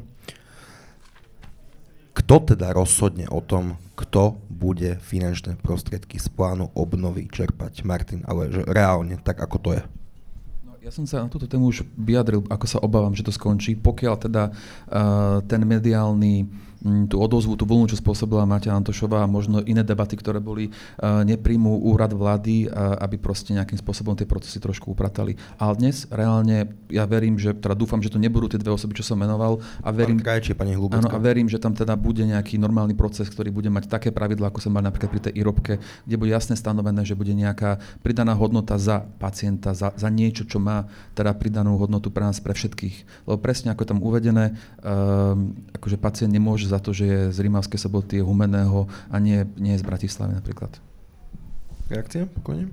Kto 2.12 2.36
teda 2.44 2.76
rozhodne 2.76 3.24
o 3.32 3.40
tom, 3.40 3.80
kto 3.96 4.36
bude 4.52 5.00
finančné 5.00 5.56
prostriedky 5.56 6.20
z 6.20 6.28
plánu 6.28 6.68
obnovy 6.76 7.24
čerpať? 7.32 7.80
Martin, 7.80 8.20
ale 8.28 8.52
že 8.52 8.60
reálne, 8.68 9.16
tak 9.16 9.40
ako 9.40 9.56
to 9.60 9.70
je? 9.80 9.82
No, 10.64 10.76
ja 10.80 10.92
som 10.92 11.08
sa 11.08 11.24
na 11.24 11.32
túto 11.32 11.48
tému 11.48 11.72
už 11.72 11.88
vyjadril, 11.96 12.44
ako 12.52 12.66
sa 12.68 12.82
obávam, 12.84 13.16
že 13.16 13.24
to 13.24 13.32
skončí, 13.32 13.72
pokiaľ 13.80 14.14
teda 14.20 14.52
uh, 14.52 15.40
ten 15.48 15.64
mediálny 15.64 16.65
tú 16.84 17.16
odozvu, 17.18 17.56
tú 17.56 17.64
vlnu, 17.64 17.88
čo 17.88 17.96
spôsobila 17.96 18.44
Maťa 18.44 18.76
Antošová 18.76 19.24
a 19.24 19.30
možno 19.30 19.64
iné 19.64 19.80
debaty, 19.80 20.14
ktoré 20.14 20.38
boli, 20.38 20.68
uh, 20.68 21.24
nepríjmú 21.24 21.82
úrad 21.88 22.12
vlády, 22.12 22.68
uh, 22.68 23.00
aby 23.00 23.16
proste 23.16 23.56
nejakým 23.56 23.80
spôsobom 23.80 24.12
tie 24.12 24.28
procesy 24.28 24.60
trošku 24.60 24.92
upratali. 24.92 25.40
Ale 25.56 25.72
dnes 25.80 26.04
reálne 26.12 26.68
ja 26.92 27.08
verím, 27.08 27.40
že 27.40 27.56
teda 27.56 27.72
dúfam, 27.72 27.98
že 28.04 28.12
to 28.12 28.20
nebudú 28.20 28.52
tie 28.52 28.60
dve 28.60 28.76
osoby, 28.76 28.92
čo 28.98 29.04
som 29.04 29.16
menoval 29.16 29.58
a 29.80 29.88
verím, 29.90 30.20
Krajčie, 30.20 30.52
pani 30.52 30.76
áno, 30.76 31.08
a 31.08 31.18
verím, 31.18 31.48
že 31.48 31.56
tam 31.56 31.72
teda 31.72 31.96
bude 31.96 32.22
nejaký 32.22 32.60
normálny 32.60 32.92
proces, 32.92 33.26
ktorý 33.32 33.50
bude 33.50 33.72
mať 33.72 33.88
také 33.88 34.08
pravidla, 34.12 34.52
ako 34.52 34.60
som 34.60 34.72
mal 34.76 34.84
napríklad 34.84 35.10
pri 35.10 35.22
tej 35.30 35.32
IROBke, 35.40 35.74
kde 36.06 36.16
bude 36.16 36.30
jasne 36.30 36.54
stanovené, 36.54 37.02
že 37.02 37.16
bude 37.16 37.32
nejaká 37.32 37.80
pridaná 38.04 38.36
hodnota 38.36 38.76
za 38.76 39.02
pacienta, 39.18 39.72
za, 39.72 39.96
za 39.96 40.08
niečo, 40.12 40.44
čo 40.44 40.60
má 40.60 40.86
teda 41.16 41.32
pridanú 41.34 41.80
hodnotu 41.80 42.12
pre 42.12 42.26
nás, 42.26 42.38
pre 42.38 42.52
všetkých. 42.52 43.26
Lebo 43.26 43.38
presne 43.40 43.72
ako 43.72 43.84
tam 43.88 43.98
uvedené, 44.04 44.54
um, 44.84 45.56
akože 45.72 45.96
pacient 45.96 46.32
nemôže 46.32 46.65
za 46.68 46.82
to, 46.82 46.90
že 46.90 47.04
je 47.06 47.20
z 47.32 47.38
Rímavskej 47.46 47.78
soboty, 47.78 48.18
je 48.18 48.26
Humeného 48.26 48.90
a 49.10 49.16
nie, 49.22 49.46
nie 49.56 49.74
je 49.74 49.82
z 49.82 49.86
Bratislavy 49.86 50.34
napríklad. 50.34 50.70
Reakcia? 51.86 52.26
Pokojne. 52.26 52.70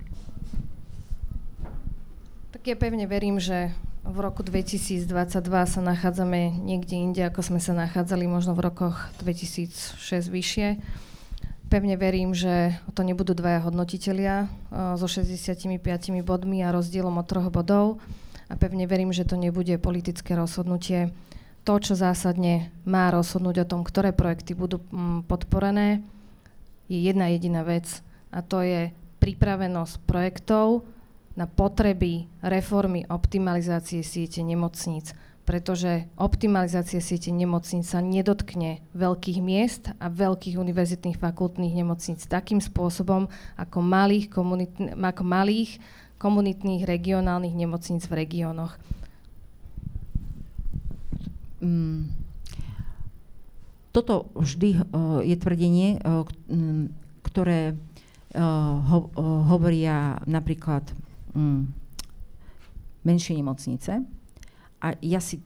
Tak 2.50 2.66
ja 2.66 2.76
pevne 2.80 3.06
verím, 3.06 3.38
že 3.38 3.70
v 4.04 4.18
roku 4.20 4.44
2022 4.44 5.08
sa 5.48 5.80
nachádzame 5.80 6.52
niekde 6.52 7.00
inde, 7.00 7.22
ako 7.24 7.40
sme 7.40 7.60
sa 7.64 7.72
nachádzali 7.72 8.28
možno 8.28 8.52
v 8.52 8.68
rokoch 8.68 9.00
2006 9.24 9.96
vyššie. 10.28 10.68
Pevne 11.72 11.96
verím, 11.98 12.36
že 12.36 12.78
to 12.94 13.02
nebudú 13.02 13.34
dvaja 13.34 13.64
hodnotitelia 13.66 14.52
so 15.00 15.08
65 15.10 15.56
bodmi 16.22 16.62
a 16.62 16.70
rozdielom 16.76 17.16
od 17.18 17.26
troch 17.26 17.50
bodov. 17.50 18.04
A 18.52 18.60
pevne 18.60 18.86
verím, 18.86 19.10
že 19.16 19.26
to 19.26 19.40
nebude 19.40 19.80
politické 19.82 20.38
rozhodnutie 20.38 21.10
to, 21.64 21.80
čo 21.80 21.96
zásadne 21.96 22.70
má 22.84 23.08
rozhodnúť 23.10 23.64
o 23.64 23.70
tom, 23.70 23.82
ktoré 23.88 24.12
projekty 24.12 24.52
budú 24.56 24.84
mm, 24.92 25.28
podporené, 25.28 26.04
je 26.92 27.00
jedna 27.00 27.32
jediná 27.32 27.64
vec 27.64 28.04
a 28.30 28.44
to 28.44 28.60
je 28.62 28.92
pripravenosť 29.24 30.04
projektov 30.04 30.84
na 31.34 31.48
potreby 31.48 32.28
reformy 32.44 33.08
optimalizácie 33.08 34.04
siete 34.04 34.44
nemocníc, 34.44 35.16
pretože 35.48 36.06
optimalizácia 36.20 37.00
siete 37.00 37.32
nemocníc 37.32 37.90
sa 37.90 38.04
nedotkne 38.04 38.84
veľkých 38.94 39.40
miest 39.40 39.90
a 39.98 40.12
veľkých 40.12 40.60
univerzitných 40.60 41.18
fakultných 41.18 41.74
nemocníc 41.74 42.28
takým 42.28 42.60
spôsobom 42.60 43.32
ako 43.56 43.78
malých, 43.82 44.30
komunitn- 44.30 44.94
ako 44.94 45.24
malých 45.24 45.80
komunitných 46.20 46.88
regionálnych 46.88 47.56
nemocníc 47.56 48.08
v 48.08 48.24
regiónoch. 48.24 48.76
Mm, 51.64 52.12
toto 53.96 54.28
vždy 54.36 54.70
uh, 54.76 55.24
je 55.24 55.36
tvrdenie, 55.38 56.02
uh, 56.02 56.28
ktoré 57.24 57.72
uh, 57.72 58.78
ho, 58.84 59.00
hovoria 59.48 60.20
napríklad 60.28 60.84
um, 61.32 61.72
menšie 63.08 63.38
nemocnice. 63.38 64.04
A 64.84 64.88
ja 65.00 65.24
si 65.24 65.40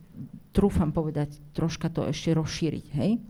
trúfam 0.55 0.89
povedať, 0.89 1.37
troška 1.53 1.93
to 1.93 2.09
ešte 2.09 2.33
rozšíriť. 2.33 2.85
Hej? 2.97 3.21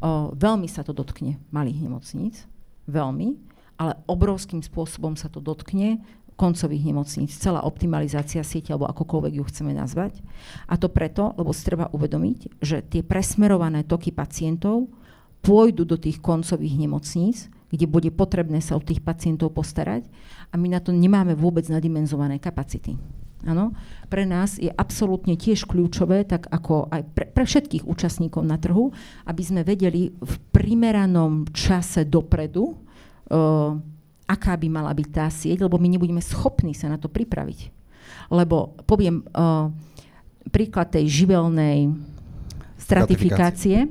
Uh, 0.00 0.32
veľmi 0.32 0.64
sa 0.70 0.80
to 0.80 0.96
dotkne 0.96 1.36
malých 1.52 1.84
nemocníc, 1.84 2.48
veľmi, 2.88 3.36
ale 3.76 3.98
obrovským 4.06 4.62
spôsobom 4.62 5.18
sa 5.18 5.28
to 5.28 5.42
dotkne 5.42 6.00
koncových 6.34 6.82
nemocníc, 6.90 7.30
celá 7.38 7.62
optimalizácia 7.62 8.42
siete, 8.42 8.74
alebo 8.74 8.90
akokoľvek 8.90 9.32
ju 9.38 9.44
chceme 9.46 9.72
nazvať. 9.74 10.18
A 10.66 10.74
to 10.74 10.90
preto, 10.90 11.30
lebo 11.38 11.54
si 11.54 11.62
treba 11.62 11.90
uvedomiť, 11.94 12.58
že 12.58 12.82
tie 12.82 13.06
presmerované 13.06 13.86
toky 13.86 14.10
pacientov 14.10 14.90
pôjdu 15.44 15.86
do 15.86 15.94
tých 15.94 16.18
koncových 16.18 16.74
nemocníc, 16.74 17.52
kde 17.70 17.86
bude 17.86 18.10
potrebné 18.10 18.58
sa 18.58 18.78
o 18.78 18.82
tých 18.82 19.02
pacientov 19.02 19.54
postarať 19.54 20.06
a 20.50 20.54
my 20.58 20.70
na 20.70 20.80
to 20.82 20.90
nemáme 20.94 21.34
vôbec 21.34 21.66
nadimenzované 21.66 22.38
kapacity. 22.38 22.98
Ano, 23.44 23.76
pre 24.08 24.24
nás 24.24 24.56
je 24.56 24.72
absolútne 24.72 25.36
tiež 25.36 25.68
kľúčové, 25.68 26.24
tak 26.24 26.48
ako 26.48 26.88
aj 26.88 27.02
pre, 27.12 27.28
pre 27.28 27.44
všetkých 27.44 27.84
účastníkov 27.84 28.40
na 28.40 28.56
trhu, 28.56 28.88
aby 29.28 29.42
sme 29.44 29.60
vedeli 29.60 30.16
v 30.16 30.34
primeranom 30.48 31.44
čase 31.52 32.08
dopredu 32.08 32.72
uh, 32.72 33.76
aká 34.24 34.56
by 34.56 34.68
mala 34.72 34.92
byť 34.96 35.08
tá 35.12 35.26
sieť, 35.28 35.64
lebo 35.64 35.76
my 35.76 35.88
nebudeme 35.88 36.20
schopní 36.20 36.72
sa 36.72 36.88
na 36.88 36.96
to 36.96 37.12
pripraviť. 37.12 37.68
Lebo 38.32 38.76
poviem 38.88 39.24
uh, 39.32 39.68
príklad 40.48 40.92
tej 40.92 41.24
živelnej 41.24 41.92
stratifikácie. 42.80 43.88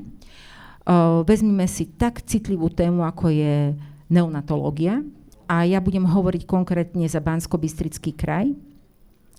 Uh, 0.84 1.24
vezmime 1.24 1.66
si 1.70 1.88
tak 1.88 2.22
citlivú 2.26 2.68
tému, 2.68 3.06
ako 3.08 3.32
je 3.32 3.78
neonatológia 4.12 5.02
a 5.48 5.64
ja 5.68 5.80
budem 5.84 6.04
hovoriť 6.04 6.44
konkrétne 6.50 7.06
za 7.08 7.22
bansko 7.22 7.60
bystrický 7.60 8.16
kraj. 8.16 8.52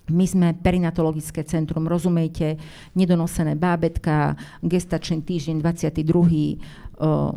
My 0.05 0.29
sme 0.29 0.53
perinatologické 0.53 1.41
centrum, 1.49 1.89
rozumejte, 1.89 2.61
nedonosené 2.93 3.57
bábetka, 3.57 4.37
gestačný 4.61 5.25
týždeň 5.25 5.65
22. 5.65 6.61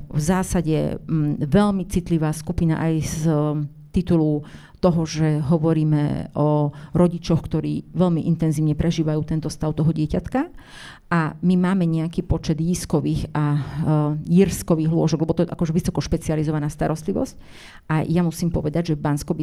V 0.08 0.20
zásade 0.20 1.02
veľmi 1.42 1.84
citlivá 1.90 2.30
skupina 2.30 2.78
aj 2.78 2.94
z 3.02 3.22
titulu 3.90 4.46
toho, 4.78 5.02
že 5.02 5.42
hovoríme 5.42 6.30
o 6.38 6.70
rodičoch, 6.94 7.42
ktorí 7.42 7.90
veľmi 7.90 8.22
intenzívne 8.30 8.78
prežívajú 8.78 9.20
tento 9.26 9.50
stav 9.50 9.74
toho 9.74 9.90
dieťatka. 9.90 10.46
A 11.10 11.34
my 11.42 11.54
máme 11.58 11.82
nejaký 11.88 12.22
počet 12.22 12.62
jízkových 12.62 13.32
a 13.34 13.44
uh, 13.56 13.60
jirskových 14.28 14.92
lôžok, 14.92 15.18
lebo 15.24 15.34
to 15.34 15.42
je 15.42 15.50
akože 15.50 15.72
vysoko 15.74 15.98
špecializovaná 15.98 16.70
starostlivosť. 16.70 17.34
A 17.90 18.06
ja 18.06 18.22
musím 18.22 18.54
povedať, 18.54 18.94
že 18.94 18.96
v 18.96 19.04
bansko 19.08 19.34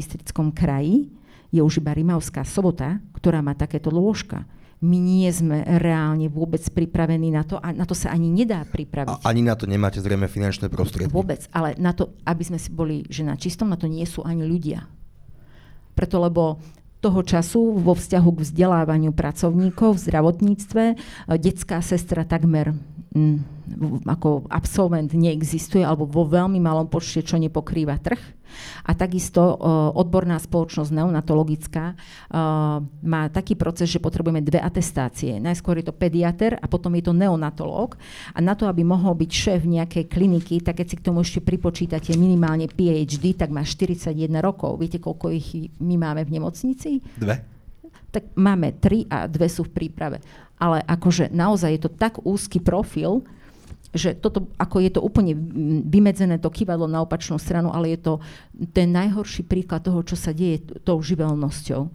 kraji 0.56 1.12
je 1.52 1.60
už 1.60 1.84
iba 1.84 1.92
Rimavská 1.92 2.48
sobota, 2.48 3.02
ktorá 3.18 3.44
má 3.44 3.58
takéto 3.58 3.92
lôžka. 3.92 4.48
My 4.86 5.02
nie 5.02 5.26
sme 5.34 5.66
reálne 5.66 6.30
vôbec 6.30 6.62
pripravení 6.70 7.34
na 7.34 7.42
to 7.42 7.58
a 7.58 7.74
na 7.74 7.90
to 7.90 7.98
sa 7.98 8.14
ani 8.14 8.30
nedá 8.30 8.62
pripraviť. 8.70 9.26
A 9.26 9.34
ani 9.34 9.42
na 9.42 9.58
to 9.58 9.66
nemáte 9.66 9.98
zrejme 9.98 10.30
finančné 10.30 10.70
prostriedky. 10.70 11.10
Vôbec, 11.10 11.50
ale 11.50 11.74
na 11.82 11.90
to, 11.98 12.14
aby 12.22 12.46
sme 12.46 12.62
si 12.62 12.70
boli 12.70 13.02
že 13.10 13.26
na 13.26 13.34
čistom, 13.34 13.74
na 13.74 13.82
to 13.82 13.90
nie 13.90 14.06
sú 14.06 14.22
ani 14.22 14.46
ľudia. 14.46 14.86
Preto 15.98 16.22
lebo 16.22 16.62
toho 17.02 17.22
času 17.22 17.82
vo 17.82 17.94
vzťahu 17.94 18.30
k 18.34 18.44
vzdelávaniu 18.46 19.14
pracovníkov 19.14 19.98
v 19.98 20.04
zdravotníctve 20.10 20.84
detská 21.38 21.82
sestra 21.82 22.26
takmer 22.26 22.74
ako 24.06 24.46
absolvent 24.52 25.16
neexistuje 25.16 25.82
alebo 25.82 26.06
vo 26.06 26.28
veľmi 26.28 26.60
malom 26.60 26.86
počte, 26.86 27.26
čo 27.26 27.40
nepokrýva 27.40 27.98
trh. 27.98 28.22
A 28.88 28.96
takisto 28.96 29.42
odborná 29.98 30.40
spoločnosť 30.40 30.94
neonatologická 30.94 31.98
má 33.04 33.22
taký 33.34 33.58
proces, 33.58 33.90
že 33.92 34.00
potrebujeme 34.00 34.40
dve 34.40 34.62
atestácie. 34.62 35.42
Najskôr 35.42 35.82
je 35.82 35.90
to 35.90 35.98
pediater 35.98 36.56
a 36.62 36.70
potom 36.70 36.94
je 36.96 37.04
to 37.10 37.14
neonatológ. 37.16 37.98
A 38.32 38.40
na 38.40 38.54
to, 38.54 38.70
aby 38.70 38.86
mohol 38.86 39.18
byť 39.18 39.32
šéf 39.32 39.66
nejakej 39.66 40.06
kliniky, 40.08 40.62
tak 40.62 40.80
keď 40.80 40.88
si 40.88 40.96
k 41.02 41.06
tomu 41.10 41.26
ešte 41.26 41.42
pripočítate 41.44 42.14
minimálne 42.16 42.70
PhD, 42.70 43.34
tak 43.36 43.50
má 43.52 43.66
41 43.66 44.14
rokov. 44.40 44.78
Viete, 44.80 45.02
koľko 45.02 45.34
ich 45.34 45.74
my 45.82 45.96
máme 46.00 46.24
v 46.24 46.40
nemocnici? 46.40 47.02
Dve. 47.18 47.55
Tak 48.16 48.32
máme 48.40 48.80
tri 48.80 49.04
a 49.12 49.28
dve 49.28 49.52
sú 49.52 49.68
v 49.68 49.76
príprave. 49.76 50.24
Ale 50.56 50.80
akože 50.88 51.36
naozaj 51.36 51.76
je 51.76 51.82
to 51.84 51.92
tak 51.92 52.24
úzky 52.24 52.64
profil, 52.64 53.28
že 53.96 54.16
toto, 54.16 54.52
ako 54.60 54.84
je 54.84 54.92
to 54.92 55.04
úplne 55.04 55.36
vymedzené 55.88 56.40
to 56.40 56.52
kývadlo 56.52 56.88
na 56.88 57.00
opačnú 57.04 57.40
stranu, 57.40 57.72
ale 57.72 57.96
je 57.96 58.00
to 58.04 58.14
ten 58.76 58.92
najhorší 58.92 59.48
príklad 59.48 59.84
toho, 59.84 60.04
čo 60.04 60.20
sa 60.20 60.36
deje 60.36 60.64
tou 60.84 61.00
živelnosťou. 61.00 61.92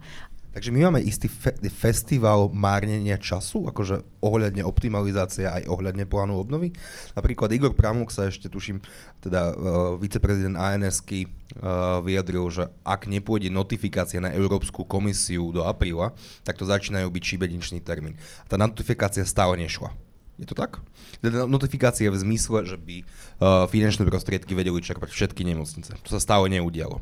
Takže 0.51 0.69
my 0.75 0.91
máme 0.91 0.99
istý 0.99 1.31
fe- 1.31 1.55
festival 1.71 2.51
márnenia 2.51 3.15
času, 3.15 3.71
akože 3.71 4.03
ohľadne 4.19 4.67
optimalizácie 4.67 5.47
aj 5.47 5.63
ohľadne 5.71 6.03
plánu 6.03 6.35
obnovy. 6.35 6.75
Napríklad 7.15 7.55
Igor 7.55 7.71
Pramuk 7.71 8.11
sa 8.11 8.27
ešte, 8.27 8.51
tuším, 8.51 8.83
teda 9.23 9.55
uh, 9.55 9.55
viceprezident 9.95 10.59
ANSky 10.59 11.31
uh, 11.31 12.03
vyjadril, 12.03 12.51
že 12.51 12.67
ak 12.83 13.07
nepôjde 13.07 13.47
notifikácia 13.47 14.19
na 14.19 14.35
Európsku 14.35 14.83
komisiu 14.83 15.55
do 15.55 15.63
apríla, 15.63 16.11
tak 16.43 16.59
to 16.59 16.67
začínajú 16.67 17.07
byť 17.07 17.23
šibeničný 17.23 17.79
termín. 17.79 18.19
Tá 18.51 18.59
notifikácia 18.59 19.23
stále 19.23 19.55
nešla. 19.55 19.95
Je 20.35 20.49
to 20.49 20.57
tak? 20.57 20.83
Teda 21.23 21.47
notifikácie 21.47 22.11
v 22.11 22.17
zmysle, 22.17 22.67
že 22.67 22.75
by 22.75 22.97
uh, 22.99 23.69
finančné 23.71 24.03
prostriedky 24.03 24.51
vedeli 24.51 24.83
čerpať 24.83 25.15
všetky 25.15 25.47
nemocnice. 25.47 25.95
To 25.95 26.09
sa 26.11 26.19
stále 26.19 26.51
neudialo. 26.51 26.99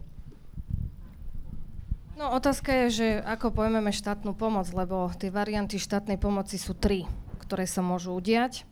No 2.19 2.35
otázka 2.35 2.75
je, 2.83 2.87
že 2.91 3.07
ako 3.23 3.55
pojmeme 3.63 3.95
štátnu 3.95 4.35
pomoc, 4.35 4.67
lebo 4.75 5.07
tie 5.15 5.31
varianty 5.31 5.79
štátnej 5.79 6.19
pomoci 6.19 6.59
sú 6.59 6.75
tri, 6.75 7.07
ktoré 7.39 7.63
sa 7.63 7.79
môžu 7.79 8.11
udiať. 8.11 8.67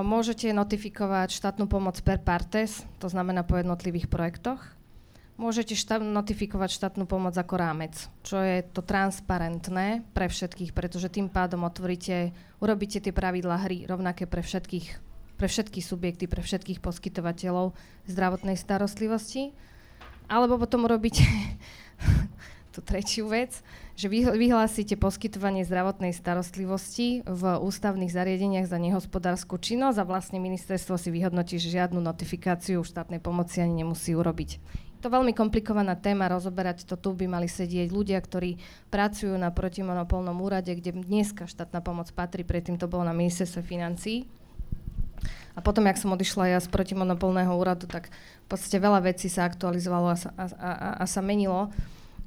Môžete 0.00 0.48
notifikovať 0.56 1.28
štátnu 1.28 1.68
pomoc 1.68 2.00
per 2.00 2.24
partes, 2.24 2.88
to 3.04 3.12
znamená 3.12 3.44
po 3.44 3.60
jednotlivých 3.60 4.08
projektoch 4.08 4.64
môžete 5.36 5.74
štát, 5.74 6.00
notifikovať 6.00 6.70
štátnu 6.70 7.04
pomoc 7.04 7.34
ako 7.34 7.54
rámec, 7.58 7.98
čo 8.22 8.38
je 8.38 8.62
to 8.62 8.78
transparentné 8.78 10.06
pre 10.14 10.30
všetkých, 10.30 10.70
pretože 10.70 11.10
tým 11.10 11.26
pádom 11.26 11.66
otvoríte, 11.66 12.30
urobíte 12.62 13.02
tie 13.02 13.10
pravidlá 13.10 13.66
hry 13.66 13.82
rovnaké 13.84 14.30
pre 14.30 14.40
všetkých, 14.44 14.86
pre 15.36 15.48
všetky 15.50 15.82
subjekty, 15.82 16.30
pre 16.30 16.46
všetkých 16.46 16.78
poskytovateľov 16.78 17.74
zdravotnej 18.06 18.54
starostlivosti. 18.54 19.50
Alebo 20.30 20.56
potom 20.62 20.86
urobíte 20.86 21.26
tú 22.74 22.80
tretiu 22.80 23.28
vec, 23.28 23.60
že 23.92 24.08
vyhlásite 24.10 24.96
poskytovanie 24.96 25.62
zdravotnej 25.68 26.16
starostlivosti 26.16 27.20
v 27.28 27.42
ústavných 27.60 28.08
zariadeniach 28.08 28.64
za 28.64 28.80
nehospodárskú 28.80 29.60
činnosť 29.60 30.00
a 30.00 30.08
vlastne 30.08 30.40
ministerstvo 30.40 30.96
si 30.96 31.12
vyhodnotí, 31.12 31.60
že 31.60 31.76
žiadnu 31.76 32.00
notifikáciu 32.00 32.80
štátnej 32.80 33.20
pomoci 33.20 33.60
ani 33.60 33.84
nemusí 33.84 34.16
urobiť 34.16 34.58
to 35.02 35.10
veľmi 35.10 35.34
komplikovaná 35.34 35.98
téma, 35.98 36.30
rozoberať 36.30 36.86
to 36.86 36.94
tu 36.94 37.10
by 37.10 37.26
mali 37.26 37.50
sedieť 37.50 37.90
ľudia, 37.90 38.22
ktorí 38.22 38.62
pracujú 38.86 39.34
na 39.34 39.50
protimonopolnom 39.50 40.38
úrade, 40.38 40.70
kde 40.78 40.94
dneska 40.94 41.50
štátna 41.50 41.82
pomoc 41.82 42.06
patrí, 42.14 42.46
predtým 42.46 42.78
to 42.78 42.86
bolo 42.86 43.02
na 43.02 43.10
ministerstve 43.10 43.66
financií. 43.66 44.30
A 45.52 45.60
potom, 45.60 45.84
jak 45.84 46.00
som 46.00 46.12
odišla 46.12 46.56
ja 46.56 46.58
z 46.60 46.68
protimonopolného 46.72 47.52
úradu, 47.52 47.84
tak 47.84 48.08
v 48.08 48.46
podstate 48.48 48.80
veľa 48.80 49.04
vecí 49.04 49.28
sa 49.28 49.44
aktualizovalo 49.44 50.08
a 50.12 50.16
sa, 50.16 50.30
a, 50.36 50.44
a, 50.48 50.70
a 51.00 51.04
sa 51.04 51.20
menilo. 51.20 51.68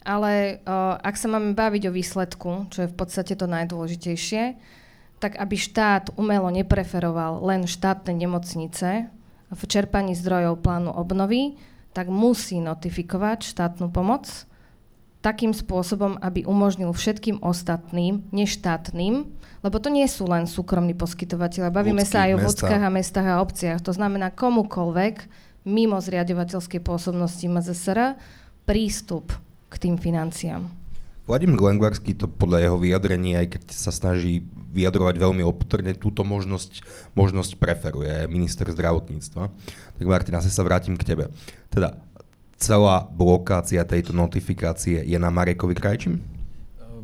Ale 0.06 0.62
uh, 0.62 1.02
ak 1.02 1.18
sa 1.18 1.26
máme 1.26 1.58
baviť 1.58 1.90
o 1.90 1.96
výsledku, 1.96 2.70
čo 2.70 2.86
je 2.86 2.92
v 2.94 2.98
podstate 2.98 3.34
to 3.34 3.50
najdôležitejšie, 3.50 4.54
tak 5.18 5.42
aby 5.42 5.58
štát 5.58 6.14
umelo 6.22 6.54
nepreferoval 6.54 7.42
len 7.42 7.66
štátne 7.66 8.14
nemocnice 8.14 9.10
v 9.50 9.62
čerpaní 9.66 10.14
zdrojov 10.14 10.62
plánu 10.62 10.94
obnovy, 10.94 11.58
tak 11.96 12.12
musí 12.12 12.62
notifikovať 12.62 13.50
štátnu 13.50 13.90
pomoc 13.90 14.28
takým 15.26 15.58
spôsobom, 15.58 16.22
aby 16.22 16.46
umožnil 16.46 16.94
všetkým 16.94 17.42
ostatným, 17.42 18.22
neštátnym, 18.30 19.26
lebo 19.66 19.78
to 19.82 19.90
nie 19.90 20.06
sú 20.06 20.30
len 20.30 20.46
súkromní 20.46 20.94
poskytovateľe, 20.94 21.74
bavíme 21.74 22.06
Ľudských, 22.06 22.14
sa 22.14 22.30
aj 22.30 22.32
o 22.38 22.42
vodkách 22.46 22.84
a 22.86 22.92
mestách 22.94 23.28
a 23.34 23.42
obciach, 23.42 23.82
to 23.82 23.90
znamená 23.90 24.30
komukoľvek 24.30 25.26
mimo 25.66 25.98
zriadovateľskej 25.98 26.78
pôsobnosti 26.86 27.42
MZSR 27.42 28.14
prístup 28.70 29.34
k 29.74 29.76
tým 29.82 29.98
financiám. 29.98 30.70
Vladimír 31.26 31.58
Lengvarský 31.58 32.14
to 32.14 32.30
podľa 32.30 32.70
jeho 32.70 32.78
vyjadrení, 32.78 33.34
aj 33.34 33.58
keď 33.58 33.62
sa 33.74 33.90
snaží 33.90 34.46
vyjadrovať 34.46 35.18
veľmi 35.18 35.42
opatrne, 35.42 35.98
túto 35.98 36.22
možnosť, 36.22 36.86
možnosť 37.18 37.58
preferuje 37.58 38.30
minister 38.30 38.70
zdravotníctva. 38.70 39.50
Tak 39.98 40.06
Martina, 40.06 40.38
sa 40.46 40.62
vrátim 40.62 40.94
k 40.94 41.08
tebe. 41.08 41.34
Teda 41.74 41.98
celá 42.56 43.08
blokácia 43.12 43.84
tejto 43.84 44.16
notifikácie 44.16 45.04
je 45.04 45.18
na 45.20 45.30
Marekovi 45.30 45.76
Krajčím? 45.76 46.24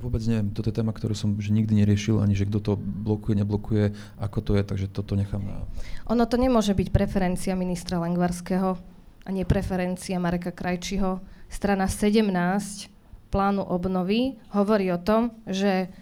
Vôbec 0.01 0.25
neviem. 0.25 0.49
Toto 0.49 0.73
je 0.73 0.81
téma, 0.81 0.89
ktorú 0.97 1.13
som 1.13 1.37
už 1.37 1.53
nikdy 1.53 1.77
neriešil, 1.77 2.17
ani 2.25 2.33
že 2.33 2.49
kto 2.49 2.57
to 2.57 2.73
blokuje, 2.81 3.37
neblokuje, 3.37 3.93
ako 4.17 4.39
to 4.41 4.51
je, 4.57 4.65
takže 4.65 4.87
toto 4.89 5.13
nechám 5.13 5.45
na... 5.45 5.61
Ono 6.09 6.25
to 6.25 6.41
nemôže 6.41 6.73
byť 6.73 6.89
preferencia 6.89 7.53
ministra 7.53 8.01
Lengvarského 8.01 8.81
a 9.21 9.29
nie 9.29 9.45
preferencia 9.45 10.17
Mareka 10.17 10.49
Krajčího. 10.49 11.21
Strana 11.45 11.85
17 11.85 12.33
plánu 13.29 13.61
obnovy 13.61 14.41
hovorí 14.57 14.89
o 14.89 14.97
tom, 14.97 15.37
že 15.45 15.93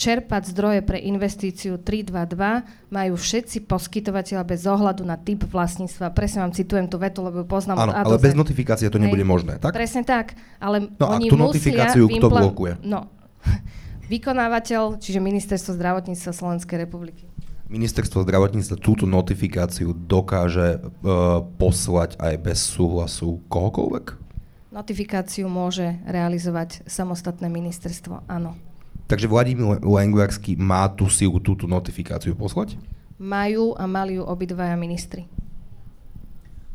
čerpať 0.00 0.42
zdroje 0.56 0.80
pre 0.80 0.96
investíciu 0.96 1.76
322 1.76 2.64
majú 2.88 3.14
všetci 3.20 3.68
poskytovateľa 3.68 4.40
bez 4.48 4.64
ohľadu 4.64 5.04
na 5.04 5.20
typ 5.20 5.44
vlastníctva. 5.44 6.16
Presne 6.16 6.48
vám 6.48 6.56
citujem 6.56 6.88
tú 6.88 6.96
vetu, 6.96 7.20
lebo 7.20 7.44
poznám 7.44 7.84
Áno, 7.84 7.92
ale 7.92 8.16
bez 8.16 8.32
notifikácie 8.32 8.88
to 8.88 8.96
nebude 8.96 9.20
možné, 9.20 9.60
tak? 9.60 9.76
Presne 9.76 10.00
tak, 10.00 10.32
ale 10.56 10.88
no, 10.96 11.04
oni 11.12 11.28
a 11.28 11.32
tú 11.32 11.36
notifikáciu 11.36 12.08
kto 12.08 12.26
blokuje? 12.32 12.80
No, 12.80 13.12
vykonávateľ, 14.12 14.96
čiže 14.96 15.20
Ministerstvo 15.20 15.76
zdravotníctva 15.76 16.32
Slovenskej 16.32 16.80
republiky. 16.80 17.28
Ministerstvo 17.68 18.24
zdravotníctva 18.24 18.80
túto 18.80 19.04
notifikáciu 19.04 19.92
dokáže 19.92 20.80
uh, 20.80 21.44
poslať 21.60 22.16
aj 22.16 22.34
bez 22.40 22.64
súhlasu 22.64 23.44
kohokoľvek? 23.52 24.24
Notifikáciu 24.72 25.52
môže 25.52 26.00
realizovať 26.08 26.80
samostatné 26.88 27.52
ministerstvo, 27.52 28.24
áno. 28.24 28.56
Takže 29.04 29.28
Vladimír 29.28 29.84
Lengvarský 29.84 30.56
má 30.56 30.88
tú 30.88 31.12
silu 31.12 31.36
túto 31.36 31.68
notifikáciu 31.68 32.32
poslať? 32.32 32.80
Majú 33.20 33.76
a 33.76 33.84
mali 33.84 34.16
ju 34.16 34.24
obidvaja 34.24 34.74
ministri. 34.80 35.28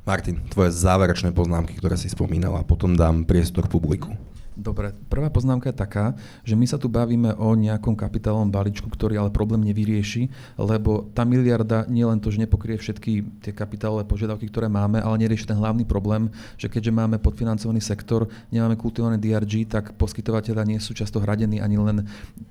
Martin, 0.05 0.41
tvoje 0.49 0.73
záverečné 0.73 1.29
poznámky, 1.33 1.77
ktoré 1.77 1.93
si 1.93 2.09
spomínala, 2.09 2.61
a 2.61 2.67
potom 2.67 2.97
dám 2.97 3.25
priestor 3.29 3.69
publiku. 3.69 4.13
Dobre, 4.59 4.91
prvá 5.07 5.31
poznámka 5.31 5.71
je 5.71 5.79
taká, 5.79 6.19
že 6.43 6.59
my 6.59 6.67
sa 6.67 6.75
tu 6.75 6.91
bavíme 6.91 7.31
o 7.39 7.55
nejakom 7.55 7.95
kapitálovom 7.95 8.51
balíčku, 8.51 8.91
ktorý 8.91 9.15
ale 9.15 9.31
problém 9.31 9.63
nevyrieši, 9.63 10.27
lebo 10.59 11.07
tá 11.15 11.23
miliarda 11.23 11.87
nie 11.87 12.03
len 12.03 12.19
to, 12.19 12.27
že 12.27 12.43
nepokrie 12.43 12.75
všetky 12.75 13.39
tie 13.39 13.55
kapitálové 13.55 14.03
požiadavky, 14.03 14.51
ktoré 14.51 14.67
máme, 14.67 14.99
ale 14.99 15.23
nerieši 15.23 15.55
ten 15.55 15.57
hlavný 15.57 15.87
problém, 15.87 16.27
že 16.59 16.67
keďže 16.67 16.91
máme 16.91 17.23
podfinancovaný 17.23 17.79
sektor, 17.79 18.27
nemáme 18.51 18.75
kultivované 18.75 19.15
DRG, 19.15 19.63
tak 19.71 19.95
poskytovateľa 19.95 20.67
nie 20.67 20.79
sú 20.83 20.91
často 20.91 21.23
hradení 21.23 21.63
ani 21.63 21.79
len 21.79 21.97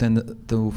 ten, 0.00 0.16
tú 0.48 0.72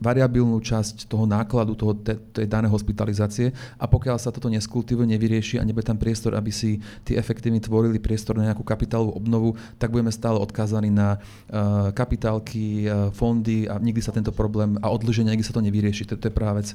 variabilnú 0.00 0.60
časť 0.60 1.10
toho 1.10 1.28
nákladu 1.28 1.76
toho, 1.76 1.92
tej 2.32 2.46
danej 2.48 2.72
hospitalizácie 2.72 3.52
a 3.76 3.84
pokiaľ 3.84 4.16
sa 4.16 4.32
toto 4.32 4.48
neskultivuje, 4.48 5.04
nevyrieši 5.10 5.60
a 5.60 5.66
nebude 5.66 5.84
tam 5.84 6.00
priestor, 6.00 6.32
aby 6.38 6.48
si 6.48 6.80
tí 7.04 7.18
efektívni 7.18 7.60
tvorili 7.60 8.00
priestor 8.00 8.40
na 8.40 8.52
nejakú 8.52 8.64
kapitálovú 8.64 9.12
obnovu, 9.16 9.50
tak 9.76 9.92
budeme 9.92 10.12
stále 10.14 10.40
odkázaní 10.40 10.88
na 10.88 11.18
uh, 11.18 11.92
kapitálky, 11.92 12.88
uh, 12.88 13.12
fondy 13.12 13.68
a 13.68 13.76
nikdy 13.76 14.00
sa 14.00 14.14
tento 14.14 14.32
problém 14.32 14.80
a 14.80 14.88
odlženie, 14.88 15.36
nikdy 15.36 15.46
sa 15.46 15.56
to 15.56 15.64
nevyrieši. 15.64 16.08
To, 16.08 16.14
to 16.16 16.28
je 16.28 16.34
prvá 16.34 16.56
vec. 16.56 16.72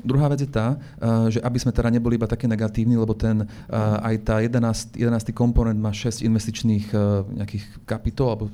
Druhá 0.00 0.26
vec 0.32 0.42
je 0.44 0.50
tá, 0.50 0.76
uh, 0.76 1.28
že 1.28 1.38
aby 1.40 1.58
sme 1.60 1.72
teda 1.72 1.88
neboli 1.92 2.16
iba 2.16 2.26
také 2.26 2.48
negatívni, 2.48 2.96
lebo 2.96 3.12
ten 3.12 3.44
uh, 3.44 4.06
aj 4.06 4.14
tá 4.24 4.34
11, 4.42 4.96
11. 4.96 5.30
komponent 5.36 5.76
má 5.76 5.92
6 5.92 6.24
investičných 6.24 6.86
uh, 6.92 7.24
nejakých 7.28 7.64
kapitol 7.84 8.28
alebo 8.32 8.44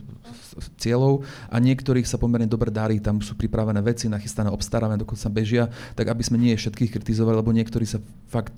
cieľov 0.80 1.22
a 1.52 1.56
niektorých 1.60 2.08
sa 2.08 2.16
pomerne 2.16 2.48
dobre 2.48 2.72
darí, 2.72 2.96
tam 2.98 3.20
sú 3.20 3.36
pripravené 3.36 3.84
veci, 3.84 4.08
nachystané 4.08 4.48
obstarávané, 4.48 4.96
dokonca 4.96 5.28
bežia, 5.28 5.68
tak 5.92 6.08
aby 6.08 6.22
sme 6.24 6.40
nie 6.40 6.56
všetkých 6.56 6.96
kritizovali, 6.96 7.36
lebo 7.36 7.52
niektorí 7.52 7.84
sa 7.84 8.00
fakt 8.26 8.56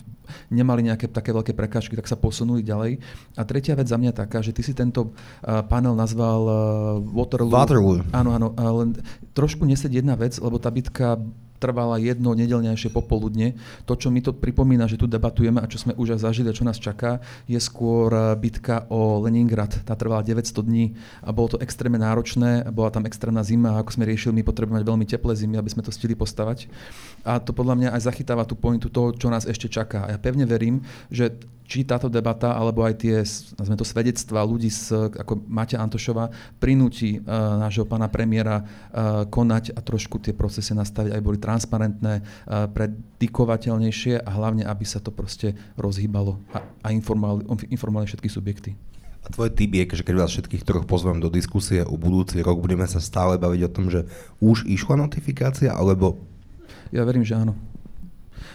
nemali 0.52 0.86
nejaké 0.86 1.10
také 1.10 1.34
veľké 1.34 1.56
prekážky, 1.56 1.96
tak 1.98 2.06
sa 2.06 2.14
posunuli 2.14 2.62
ďalej. 2.62 3.02
A 3.34 3.42
tretia 3.42 3.74
vec 3.74 3.88
za 3.88 3.98
mňa 3.98 4.12
taká, 4.14 4.44
že 4.44 4.52
ty 4.52 4.60
si 4.60 4.76
tento 4.76 5.16
panel 5.42 5.96
nazval 5.96 6.44
Waterloo. 7.02 7.52
Waterloo. 7.52 8.04
Áno, 8.12 8.30
áno, 8.36 8.48
len 8.54 8.94
trošku 9.32 9.64
nesedí 9.64 9.98
jedna 9.98 10.14
vec, 10.14 10.36
lebo 10.38 10.60
tá 10.60 10.68
bitka 10.68 11.16
trvala 11.58 11.98
jedno 11.98 12.32
nedelňajšie 12.32 12.94
popoludne. 12.94 13.58
To, 13.84 13.98
čo 13.98 14.08
mi 14.08 14.22
to 14.22 14.32
pripomína, 14.32 14.86
že 14.86 14.96
tu 14.96 15.10
debatujeme 15.10 15.58
a 15.58 15.66
čo 15.66 15.82
sme 15.82 15.92
už 15.98 16.16
aj 16.16 16.30
zažili 16.30 16.48
a 16.48 16.56
čo 16.56 16.64
nás 16.64 16.78
čaká, 16.78 17.20
je 17.50 17.58
skôr 17.58 18.08
eh, 18.14 18.38
bitka 18.38 18.86
o 18.88 19.20
Leningrad. 19.26 19.82
Tá 19.84 19.98
trvala 19.98 20.22
900 20.22 20.64
dní 20.64 20.94
a 21.20 21.34
bolo 21.34 21.58
to 21.58 21.62
extrémne 21.62 22.00
náročné, 22.00 22.70
bola 22.70 22.94
tam 22.94 23.04
extrémna 23.04 23.42
zima 23.42 23.76
a 23.76 23.82
ako 23.82 23.98
sme 23.98 24.08
riešili, 24.08 24.40
my 24.40 24.44
potrebujeme 24.46 24.80
mať 24.80 24.86
veľmi 24.86 25.06
teplé 25.06 25.32
zimy, 25.34 25.58
aby 25.58 25.70
sme 25.70 25.82
to 25.82 25.92
stihli 25.92 26.14
postavať. 26.14 26.70
A 27.26 27.42
to 27.42 27.50
podľa 27.52 27.74
mňa 27.76 27.88
aj 27.98 28.06
zachytáva 28.06 28.46
tú 28.46 28.54
pointu 28.54 28.88
toho, 28.88 29.12
čo 29.12 29.28
nás 29.28 29.44
ešte 29.44 29.66
čaká. 29.66 30.06
A 30.06 30.14
ja 30.14 30.18
pevne 30.22 30.46
verím, 30.46 30.86
že 31.10 31.34
či 31.68 31.84
táto 31.84 32.08
debata, 32.08 32.56
alebo 32.56 32.80
aj 32.80 32.94
tie 32.96 33.20
nazvime 33.60 33.76
to 33.76 33.84
svedectvá 33.84 34.40
ľudí 34.40 34.72
z, 34.72 35.12
ako 35.12 35.44
Maťa 35.44 35.76
Antošova 35.84 36.32
prinúti 36.56 37.20
uh, 37.20 37.60
nášho 37.60 37.84
pána 37.84 38.08
premiéra 38.08 38.64
uh, 38.64 39.28
konať 39.28 39.76
a 39.76 39.84
trošku 39.84 40.16
tie 40.16 40.32
procesy 40.32 40.72
nastaviť, 40.72 41.12
aby 41.12 41.20
boli 41.20 41.36
transparentné, 41.36 42.24
uh, 42.24 42.64
predikovateľnejšie 42.72 44.24
a 44.24 44.30
hlavne, 44.32 44.64
aby 44.64 44.84
sa 44.88 45.04
to 45.04 45.12
proste 45.12 45.52
rozhýbalo 45.76 46.40
a, 46.56 46.64
a 46.82 46.88
informovali, 46.88 47.44
informovali 47.68 48.08
všetky 48.08 48.28
subjekty. 48.32 48.72
A 49.20 49.28
tvoj 49.28 49.52
typ 49.52 49.68
je, 49.76 50.00
že 50.00 50.06
keď 50.08 50.14
vás 50.24 50.32
všetkých 50.32 50.64
troch 50.64 50.88
pozvem 50.88 51.20
do 51.20 51.28
diskusie 51.28 51.84
o 51.84 52.00
budúci 52.00 52.40
rok, 52.40 52.64
budeme 52.64 52.88
sa 52.88 52.96
stále 52.96 53.36
baviť 53.36 53.60
o 53.68 53.72
tom, 53.76 53.92
že 53.92 54.08
už 54.40 54.64
išla 54.64 54.96
notifikácia, 54.96 55.76
alebo... 55.76 56.16
Ja 56.88 57.04
verím, 57.04 57.28
že 57.28 57.36
áno. 57.36 57.52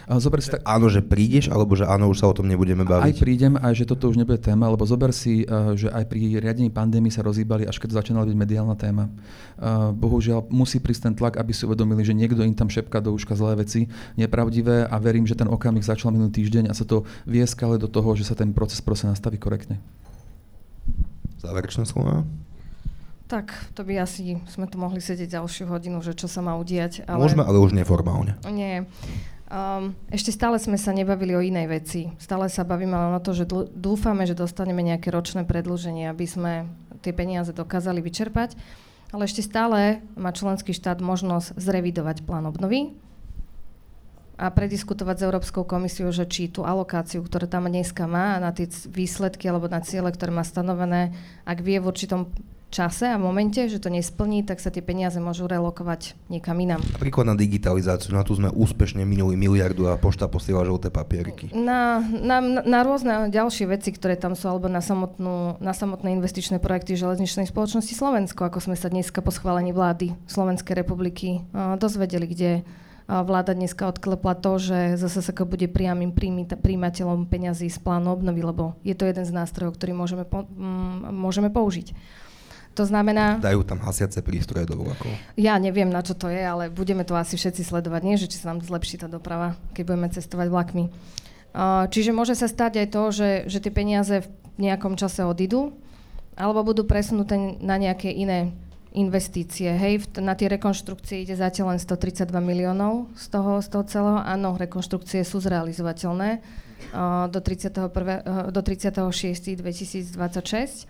Zober 0.04 0.44
si 0.44 0.52
tak... 0.52 0.60
Áno, 0.68 0.92
že 0.92 1.00
prídeš, 1.00 1.48
alebo 1.48 1.72
že 1.72 1.88
áno, 1.88 2.12
už 2.12 2.20
sa 2.20 2.28
o 2.28 2.36
tom 2.36 2.44
nebudeme 2.44 2.84
baviť? 2.84 3.04
Aj 3.08 3.14
prídem, 3.16 3.56
aj 3.56 3.72
že 3.72 3.84
toto 3.88 4.12
už 4.12 4.20
nebude 4.20 4.36
téma, 4.36 4.68
lebo 4.68 4.84
zober 4.84 5.16
si, 5.16 5.44
eh, 5.44 5.76
že 5.76 5.88
aj 5.88 6.04
pri 6.08 6.40
riadení 6.40 6.68
pandémie 6.68 7.08
sa 7.08 7.24
rozhýbali, 7.24 7.64
až 7.64 7.80
keď 7.80 8.04
začínala 8.04 8.28
byť 8.28 8.36
mediálna 8.36 8.76
téma. 8.76 9.08
Eh, 9.08 9.90
bohužiaľ 9.96 10.52
musí 10.52 10.76
prísť 10.76 11.08
ten 11.08 11.14
tlak, 11.16 11.40
aby 11.40 11.56
si 11.56 11.64
uvedomili, 11.64 12.04
že 12.04 12.12
niekto 12.12 12.44
im 12.44 12.52
tam 12.52 12.68
šepká 12.68 13.00
do 13.00 13.16
uška 13.16 13.32
zlé 13.32 13.64
veci, 13.64 13.88
nepravdivé 14.20 14.84
a 14.84 14.96
verím, 15.00 15.24
že 15.24 15.38
ten 15.38 15.48
okamih 15.48 15.84
začal 15.84 16.12
minulý 16.12 16.36
týždeň 16.36 16.68
a 16.68 16.76
sa 16.76 16.84
to 16.84 17.08
vieskale 17.24 17.80
do 17.80 17.88
toho, 17.88 18.12
že 18.12 18.28
sa 18.28 18.36
ten 18.36 18.52
proces 18.52 18.84
proste 18.84 19.08
nastaví 19.08 19.40
korektne. 19.40 19.80
Záverečné 21.40 21.88
slova? 21.88 22.24
Tak, 23.24 23.56
to 23.72 23.88
by 23.88 24.04
asi 24.04 24.36
sme 24.52 24.68
tu 24.68 24.76
mohli 24.76 25.00
sedieť 25.00 25.40
ďalšiu 25.40 25.64
hodinu, 25.64 26.04
že 26.04 26.12
čo 26.12 26.28
sa 26.28 26.44
má 26.44 26.60
udiať. 26.60 27.08
Ale... 27.08 27.24
Môžeme, 27.24 27.40
ale 27.40 27.56
už 27.56 27.72
neformálne. 27.72 28.36
Nie. 28.52 28.84
Um, 29.44 29.92
ešte 30.08 30.32
stále 30.32 30.56
sme 30.56 30.80
sa 30.80 30.96
nebavili 30.96 31.36
o 31.36 31.44
inej 31.44 31.68
veci. 31.68 32.00
Stále 32.16 32.48
sa 32.48 32.64
bavíme 32.64 32.96
len 32.96 33.12
o 33.12 33.20
to, 33.20 33.36
že 33.36 33.44
dúfame, 33.76 34.24
že 34.24 34.32
dostaneme 34.32 34.80
nejaké 34.80 35.12
ročné 35.12 35.44
predlženie, 35.44 36.08
aby 36.08 36.24
sme 36.24 36.52
tie 37.04 37.12
peniaze 37.12 37.52
dokázali 37.52 38.00
vyčerpať. 38.00 38.56
Ale 39.12 39.28
ešte 39.28 39.44
stále 39.44 40.00
má 40.16 40.32
členský 40.32 40.72
štát 40.72 41.04
možnosť 41.04 41.60
zrevidovať 41.60 42.24
plán 42.24 42.48
obnovy 42.48 42.96
a 44.34 44.50
prediskutovať 44.50 45.16
s 45.20 45.26
Európskou 45.30 45.62
komisiou, 45.62 46.10
že 46.10 46.26
či 46.26 46.50
tú 46.50 46.66
alokáciu, 46.66 47.22
ktorú 47.22 47.46
tam 47.46 47.70
dneska 47.70 48.10
má 48.10 48.40
na 48.42 48.50
tie 48.50 48.66
výsledky 48.90 49.46
alebo 49.46 49.70
na 49.70 49.78
ciele, 49.84 50.10
ktoré 50.10 50.34
má 50.34 50.42
stanovené, 50.42 51.14
ak 51.46 51.62
vie 51.62 51.78
v 51.78 51.86
určitom 51.86 52.32
čase 52.74 53.06
a 53.06 53.14
momente, 53.14 53.62
že 53.70 53.78
to 53.78 53.86
nesplní, 53.86 54.42
tak 54.42 54.58
sa 54.58 54.74
tie 54.74 54.82
peniaze 54.82 55.22
môžu 55.22 55.46
relokovať 55.46 56.18
niekam 56.26 56.58
inám. 56.58 56.82
Napríklad 56.98 57.30
na 57.30 57.38
digitalizáciu, 57.38 58.10
na 58.10 58.26
tú 58.26 58.34
sme 58.34 58.50
úspešne 58.50 59.06
minuli 59.06 59.38
miliardu 59.38 59.86
a 59.86 59.94
pošta 59.94 60.26
posiela 60.26 60.66
žlté 60.66 60.90
papieriky. 60.90 61.54
Na, 61.54 62.02
na, 62.02 62.42
na 62.42 62.80
rôzne 62.82 63.30
ďalšie 63.30 63.70
veci, 63.70 63.94
ktoré 63.94 64.18
tam 64.18 64.34
sú, 64.34 64.50
alebo 64.50 64.66
na, 64.66 64.82
samotnú, 64.82 65.62
na 65.62 65.70
samotné 65.70 66.10
investičné 66.18 66.58
projekty 66.58 66.98
železničnej 66.98 67.46
spoločnosti 67.46 67.94
Slovensko, 67.94 68.50
ako 68.50 68.58
sme 68.58 68.74
sa 68.74 68.90
dneska 68.90 69.22
po 69.22 69.30
schválení 69.30 69.70
vlády 69.70 70.18
Slovenskej 70.26 70.74
republiky 70.74 71.46
uh, 71.54 71.78
dozvedeli, 71.78 72.26
kde 72.26 72.50
vláda 73.04 73.52
dneska 73.52 73.84
odklepla 73.84 74.34
to, 74.40 74.56
že 74.56 74.96
ZSSK 74.96 75.44
bude 75.44 75.68
priamým 75.68 76.16
príjimateľom 76.56 77.28
peňazí 77.28 77.68
z 77.68 77.78
plánu 77.84 78.16
obnovy, 78.16 78.40
lebo 78.40 78.80
je 78.80 78.96
to 78.96 79.04
jeden 79.04 79.28
z 79.28 79.32
nástrojov, 79.32 79.76
ktorý 79.76 79.92
môžeme, 79.92 80.24
po, 80.24 80.48
môžeme 81.12 81.52
použiť. 81.52 81.92
To 82.74 82.84
znamená... 82.84 83.38
Dajú 83.38 83.62
tam 83.62 83.78
hasiace 83.78 84.18
prístroje 84.20 84.66
do 84.66 84.82
vlakov. 84.82 85.10
Ja 85.38 85.58
neviem, 85.62 85.90
na 85.90 86.02
čo 86.02 86.18
to 86.18 86.26
je, 86.26 86.42
ale 86.42 86.70
budeme 86.70 87.06
to 87.06 87.14
asi 87.14 87.38
všetci 87.38 87.62
sledovať. 87.62 88.00
Nie, 88.02 88.18
že 88.18 88.26
či 88.26 88.42
sa 88.42 88.50
nám 88.50 88.66
zlepší 88.66 88.98
tá 88.98 89.06
doprava, 89.06 89.54
keď 89.78 89.82
budeme 89.86 90.08
cestovať 90.10 90.46
vlakmi. 90.50 90.84
čiže 91.90 92.10
môže 92.10 92.34
sa 92.34 92.50
stať 92.50 92.82
aj 92.82 92.88
to, 92.90 93.02
že, 93.14 93.30
že 93.46 93.58
tie 93.62 93.72
peniaze 93.72 94.26
v 94.26 94.28
nejakom 94.58 94.98
čase 94.98 95.22
odídu, 95.22 95.74
alebo 96.34 96.66
budú 96.66 96.82
presunuté 96.82 97.38
na 97.62 97.78
nejaké 97.78 98.10
iné 98.10 98.50
investície. 98.94 99.74
Hej, 99.74 100.06
na 100.22 100.38
tie 100.38 100.46
rekonštrukcie 100.46 101.26
ide 101.26 101.34
zatiaľ 101.34 101.74
len 101.74 101.80
132 101.82 102.30
miliónov 102.38 103.10
z 103.18 103.26
toho, 103.26 103.58
z 103.58 103.68
toho 103.70 103.84
celého. 103.90 104.20
Áno, 104.22 104.54
rekonštrukcie 104.54 105.26
sú 105.26 105.42
zrealizovateľné 105.42 106.38
do 107.30 107.40
31. 107.42 107.90
Uh, 107.90 108.54
do 108.54 108.60
36. 108.62 109.58
2026. 109.58 110.86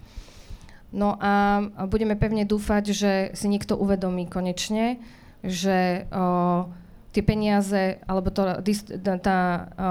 No 0.95 1.19
a 1.19 1.59
budeme 1.91 2.15
pevne 2.15 2.47
dúfať, 2.47 2.95
že 2.95 3.13
si 3.35 3.51
niekto 3.51 3.75
uvedomí 3.75 4.31
konečne, 4.31 5.03
že 5.43 6.07
o, 6.15 6.71
tie 7.11 7.23
peniaze, 7.27 7.99
alebo 8.07 8.31
to, 8.31 8.63
tá, 9.19 9.39
o, 9.75 9.89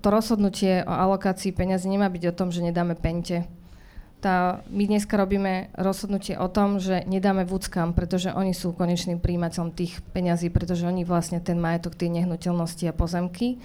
to 0.00 0.08
rozhodnutie 0.08 0.88
o 0.88 0.92
alokácii 0.92 1.52
peniazy 1.52 1.92
nemá 1.92 2.08
byť 2.08 2.32
o 2.32 2.36
tom, 2.36 2.48
že 2.48 2.64
nedáme 2.64 2.96
pente. 2.96 3.44
Tá, 4.24 4.64
my 4.72 4.88
dneska 4.88 5.20
robíme 5.20 5.68
rozhodnutie 5.76 6.34
o 6.40 6.48
tom, 6.48 6.80
že 6.80 7.04
nedáme 7.04 7.44
vúckam, 7.44 7.92
pretože 7.92 8.32
oni 8.32 8.56
sú 8.56 8.72
konečným 8.72 9.20
príjimateľom 9.20 9.76
tých 9.76 10.00
peňazí, 10.16 10.48
pretože 10.48 10.88
oni 10.88 11.04
vlastne 11.04 11.44
ten 11.44 11.60
majetok, 11.60 11.92
tie 11.92 12.08
nehnuteľnosti 12.08 12.88
a 12.88 12.96
pozemky. 12.96 13.60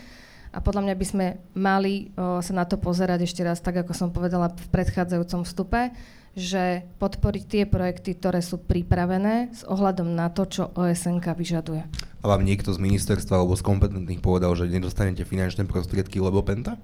A 0.54 0.60
podľa 0.60 0.92
mňa 0.92 0.96
by 1.00 1.06
sme 1.08 1.26
mali 1.56 2.12
o, 2.20 2.44
sa 2.44 2.52
na 2.52 2.68
to 2.68 2.76
pozerať 2.76 3.24
ešte 3.24 3.40
raz, 3.40 3.64
tak 3.64 3.88
ako 3.88 3.96
som 3.96 4.12
povedala 4.12 4.52
v 4.52 4.68
predchádzajúcom 4.68 5.48
vstupe, 5.48 5.96
že 6.34 6.82
podporiť 6.98 7.44
tie 7.46 7.64
projekty, 7.70 8.18
ktoré 8.18 8.42
sú 8.42 8.58
pripravené 8.58 9.54
s 9.54 9.62
ohľadom 9.70 10.18
na 10.18 10.34
to, 10.34 10.50
čo 10.50 10.74
OSNK 10.74 11.38
vyžaduje. 11.38 11.86
A 12.24 12.26
vám 12.26 12.42
niekto 12.42 12.74
z 12.74 12.82
ministerstva 12.82 13.38
alebo 13.38 13.54
z 13.54 13.62
kompetentných 13.62 14.24
povedal, 14.24 14.58
že 14.58 14.66
nedostanete 14.66 15.28
finančné 15.28 15.70
prostriedky, 15.70 16.18
lebo 16.18 16.42
penta? 16.42 16.82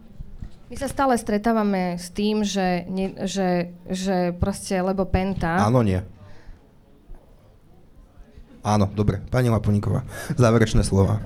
My 0.69 0.75
sa 0.77 0.85
stále 0.85 1.17
stretávame 1.17 1.97
s 1.97 2.13
tým, 2.13 2.45
že, 2.45 2.85
ne, 2.85 3.17
že, 3.25 3.73
že 3.89 4.37
proste 4.37 4.77
lebo 4.77 5.01
penta... 5.09 5.65
Áno, 5.65 5.81
nie. 5.81 5.97
Áno, 8.61 8.85
dobre. 8.93 9.23
Pani 9.33 9.49
Laponíková, 9.49 10.05
záverečné 10.37 10.85
slova. 10.85 11.25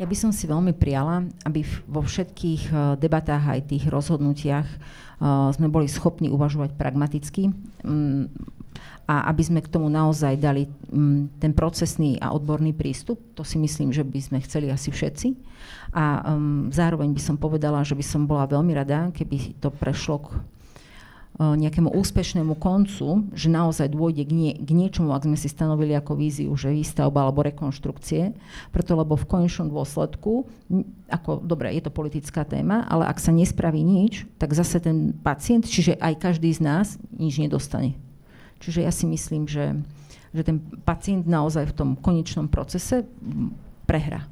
Ja 0.00 0.08
by 0.08 0.16
som 0.16 0.32
si 0.32 0.48
veľmi 0.48 0.72
priala, 0.72 1.28
aby 1.44 1.60
vo 1.84 2.00
všetkých 2.00 2.62
eh, 2.72 2.76
debatách 2.96 3.44
aj 3.52 3.60
tých 3.68 3.84
rozhodnutiach 3.92 4.68
Eh, 5.20 5.48
sme 5.52 5.68
boli 5.68 5.84
schopní 5.84 6.32
uvažovať 6.32 6.72
pragmaticky 6.80 7.52
mm, 7.84 8.24
a 9.04 9.28
aby 9.28 9.42
sme 9.44 9.60
k 9.60 9.68
tomu 9.68 9.92
naozaj 9.92 10.40
dali 10.40 10.64
mm, 10.64 11.36
ten 11.36 11.52
procesný 11.52 12.16
a 12.24 12.32
odborný 12.32 12.72
prístup. 12.72 13.20
To 13.36 13.44
si 13.44 13.60
myslím, 13.60 13.92
že 13.92 14.00
by 14.00 14.16
sme 14.16 14.38
chceli 14.40 14.72
asi 14.72 14.88
všetci. 14.88 15.36
A 15.92 16.24
um, 16.24 16.72
zároveň 16.72 17.12
by 17.12 17.20
som 17.20 17.36
povedala, 17.36 17.84
že 17.84 17.92
by 17.92 18.00
som 18.00 18.24
bola 18.24 18.48
veľmi 18.48 18.72
rada, 18.72 19.12
keby 19.12 19.60
to 19.60 19.68
prešlo 19.68 20.24
k 20.24 20.28
nejakému 21.40 21.88
úspešnému 21.96 22.60
koncu, 22.60 23.24
že 23.32 23.48
naozaj 23.48 23.96
dôjde 23.96 24.28
k, 24.28 24.32
nie, 24.36 24.52
k 24.60 24.70
niečomu, 24.76 25.16
ak 25.16 25.24
sme 25.24 25.40
si 25.40 25.48
stanovili 25.48 25.96
ako 25.96 26.12
víziu, 26.12 26.52
že 26.52 26.68
výstavba 26.68 27.24
alebo 27.24 27.40
rekonštrukcie, 27.40 28.36
preto 28.68 28.92
lebo 28.92 29.16
v 29.16 29.24
konečnom 29.24 29.72
dôsledku, 29.72 30.44
ako, 31.08 31.40
dobre, 31.40 31.72
je 31.72 31.82
to 31.88 31.96
politická 31.96 32.44
téma, 32.44 32.84
ale 32.84 33.08
ak 33.08 33.16
sa 33.16 33.32
nespraví 33.32 33.80
nič, 33.80 34.28
tak 34.36 34.52
zase 34.52 34.84
ten 34.84 35.16
pacient, 35.16 35.64
čiže 35.64 35.96
aj 35.96 36.20
každý 36.20 36.52
z 36.52 36.60
nás, 36.60 37.00
nič 37.16 37.40
nedostane. 37.40 37.96
Čiže 38.60 38.84
ja 38.84 38.92
si 38.92 39.08
myslím, 39.08 39.48
že, 39.48 39.80
že 40.36 40.42
ten 40.44 40.60
pacient 40.84 41.24
naozaj 41.24 41.72
v 41.72 41.76
tom 41.76 41.90
konečnom 41.96 42.52
procese 42.52 43.08
prehrá. 43.88 44.28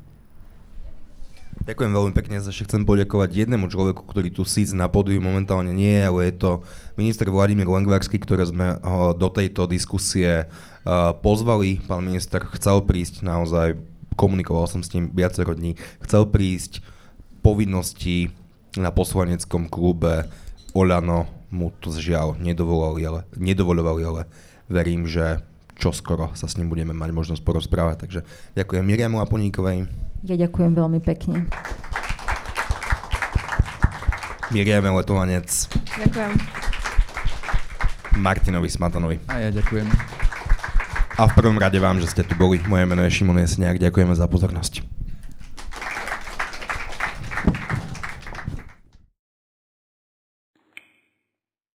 Ďakujem 1.68 1.92
veľmi 1.92 2.16
pekne, 2.16 2.40
ešte 2.40 2.64
chcem 2.64 2.88
poďakovať 2.88 3.44
jednému 3.44 3.68
človeku, 3.68 4.08
ktorý 4.08 4.32
tu 4.32 4.40
síc 4.48 4.72
na 4.72 4.88
pódiu 4.88 5.20
momentálne 5.20 5.68
nie 5.68 6.00
je, 6.00 6.08
ale 6.08 6.20
je 6.32 6.34
to 6.40 6.50
minister 6.96 7.28
Vladimír 7.28 7.68
Lengvarský, 7.68 8.16
ktoré 8.16 8.48
sme 8.48 8.80
ho 8.80 9.12
do 9.12 9.28
tejto 9.28 9.68
diskusie 9.68 10.48
pozvali. 11.20 11.84
Pán 11.84 12.08
minister 12.08 12.40
chcel 12.56 12.80
prísť 12.88 13.20
naozaj, 13.20 13.76
komunikoval 14.16 14.64
som 14.64 14.80
s 14.80 14.96
ním 14.96 15.12
viacero 15.12 15.52
dní, 15.52 15.76
chcel 16.08 16.24
prísť 16.32 16.80
povinnosti 17.44 18.32
na 18.80 18.88
poslaneckom 18.88 19.68
klube 19.68 20.24
Olano 20.72 21.28
mu 21.52 21.68
to 21.84 21.92
žiaľ 21.92 22.40
nedovolali, 22.40 23.04
ale, 23.04 23.20
nedovolovali, 23.36 24.02
ale 24.08 24.22
verím, 24.72 25.04
že 25.04 25.44
čo 25.76 25.92
skoro 25.92 26.32
sa 26.32 26.48
s 26.48 26.56
ním 26.56 26.72
budeme 26.72 26.96
mať 26.96 27.12
možnosť 27.12 27.44
porozprávať. 27.44 27.96
Takže 28.08 28.20
ďakujem 28.56 28.88
Miriamu 28.88 29.20
Aponíkovej. 29.20 30.07
Ja 30.26 30.34
ďakujem 30.34 30.74
veľmi 30.74 30.98
pekne. 30.98 31.46
Miriame 34.50 34.90
Letovanec. 34.90 35.46
Ďakujem. 35.94 36.32
Martinovi 38.18 38.66
Smatanovi. 38.66 39.16
A 39.30 39.46
ja 39.46 39.50
ďakujem. 39.54 39.86
A 41.18 41.26
v 41.26 41.32
prvom 41.34 41.58
rade 41.58 41.78
vám, 41.78 42.02
že 42.02 42.10
ste 42.10 42.22
tu 42.26 42.34
boli. 42.34 42.58
Moje 42.66 42.86
meno 42.86 43.02
je 43.06 43.10
Šimon 43.10 43.38
Jesniak. 43.38 43.78
Ďakujeme 43.78 44.14
za 44.14 44.26
pozornosť. 44.26 44.82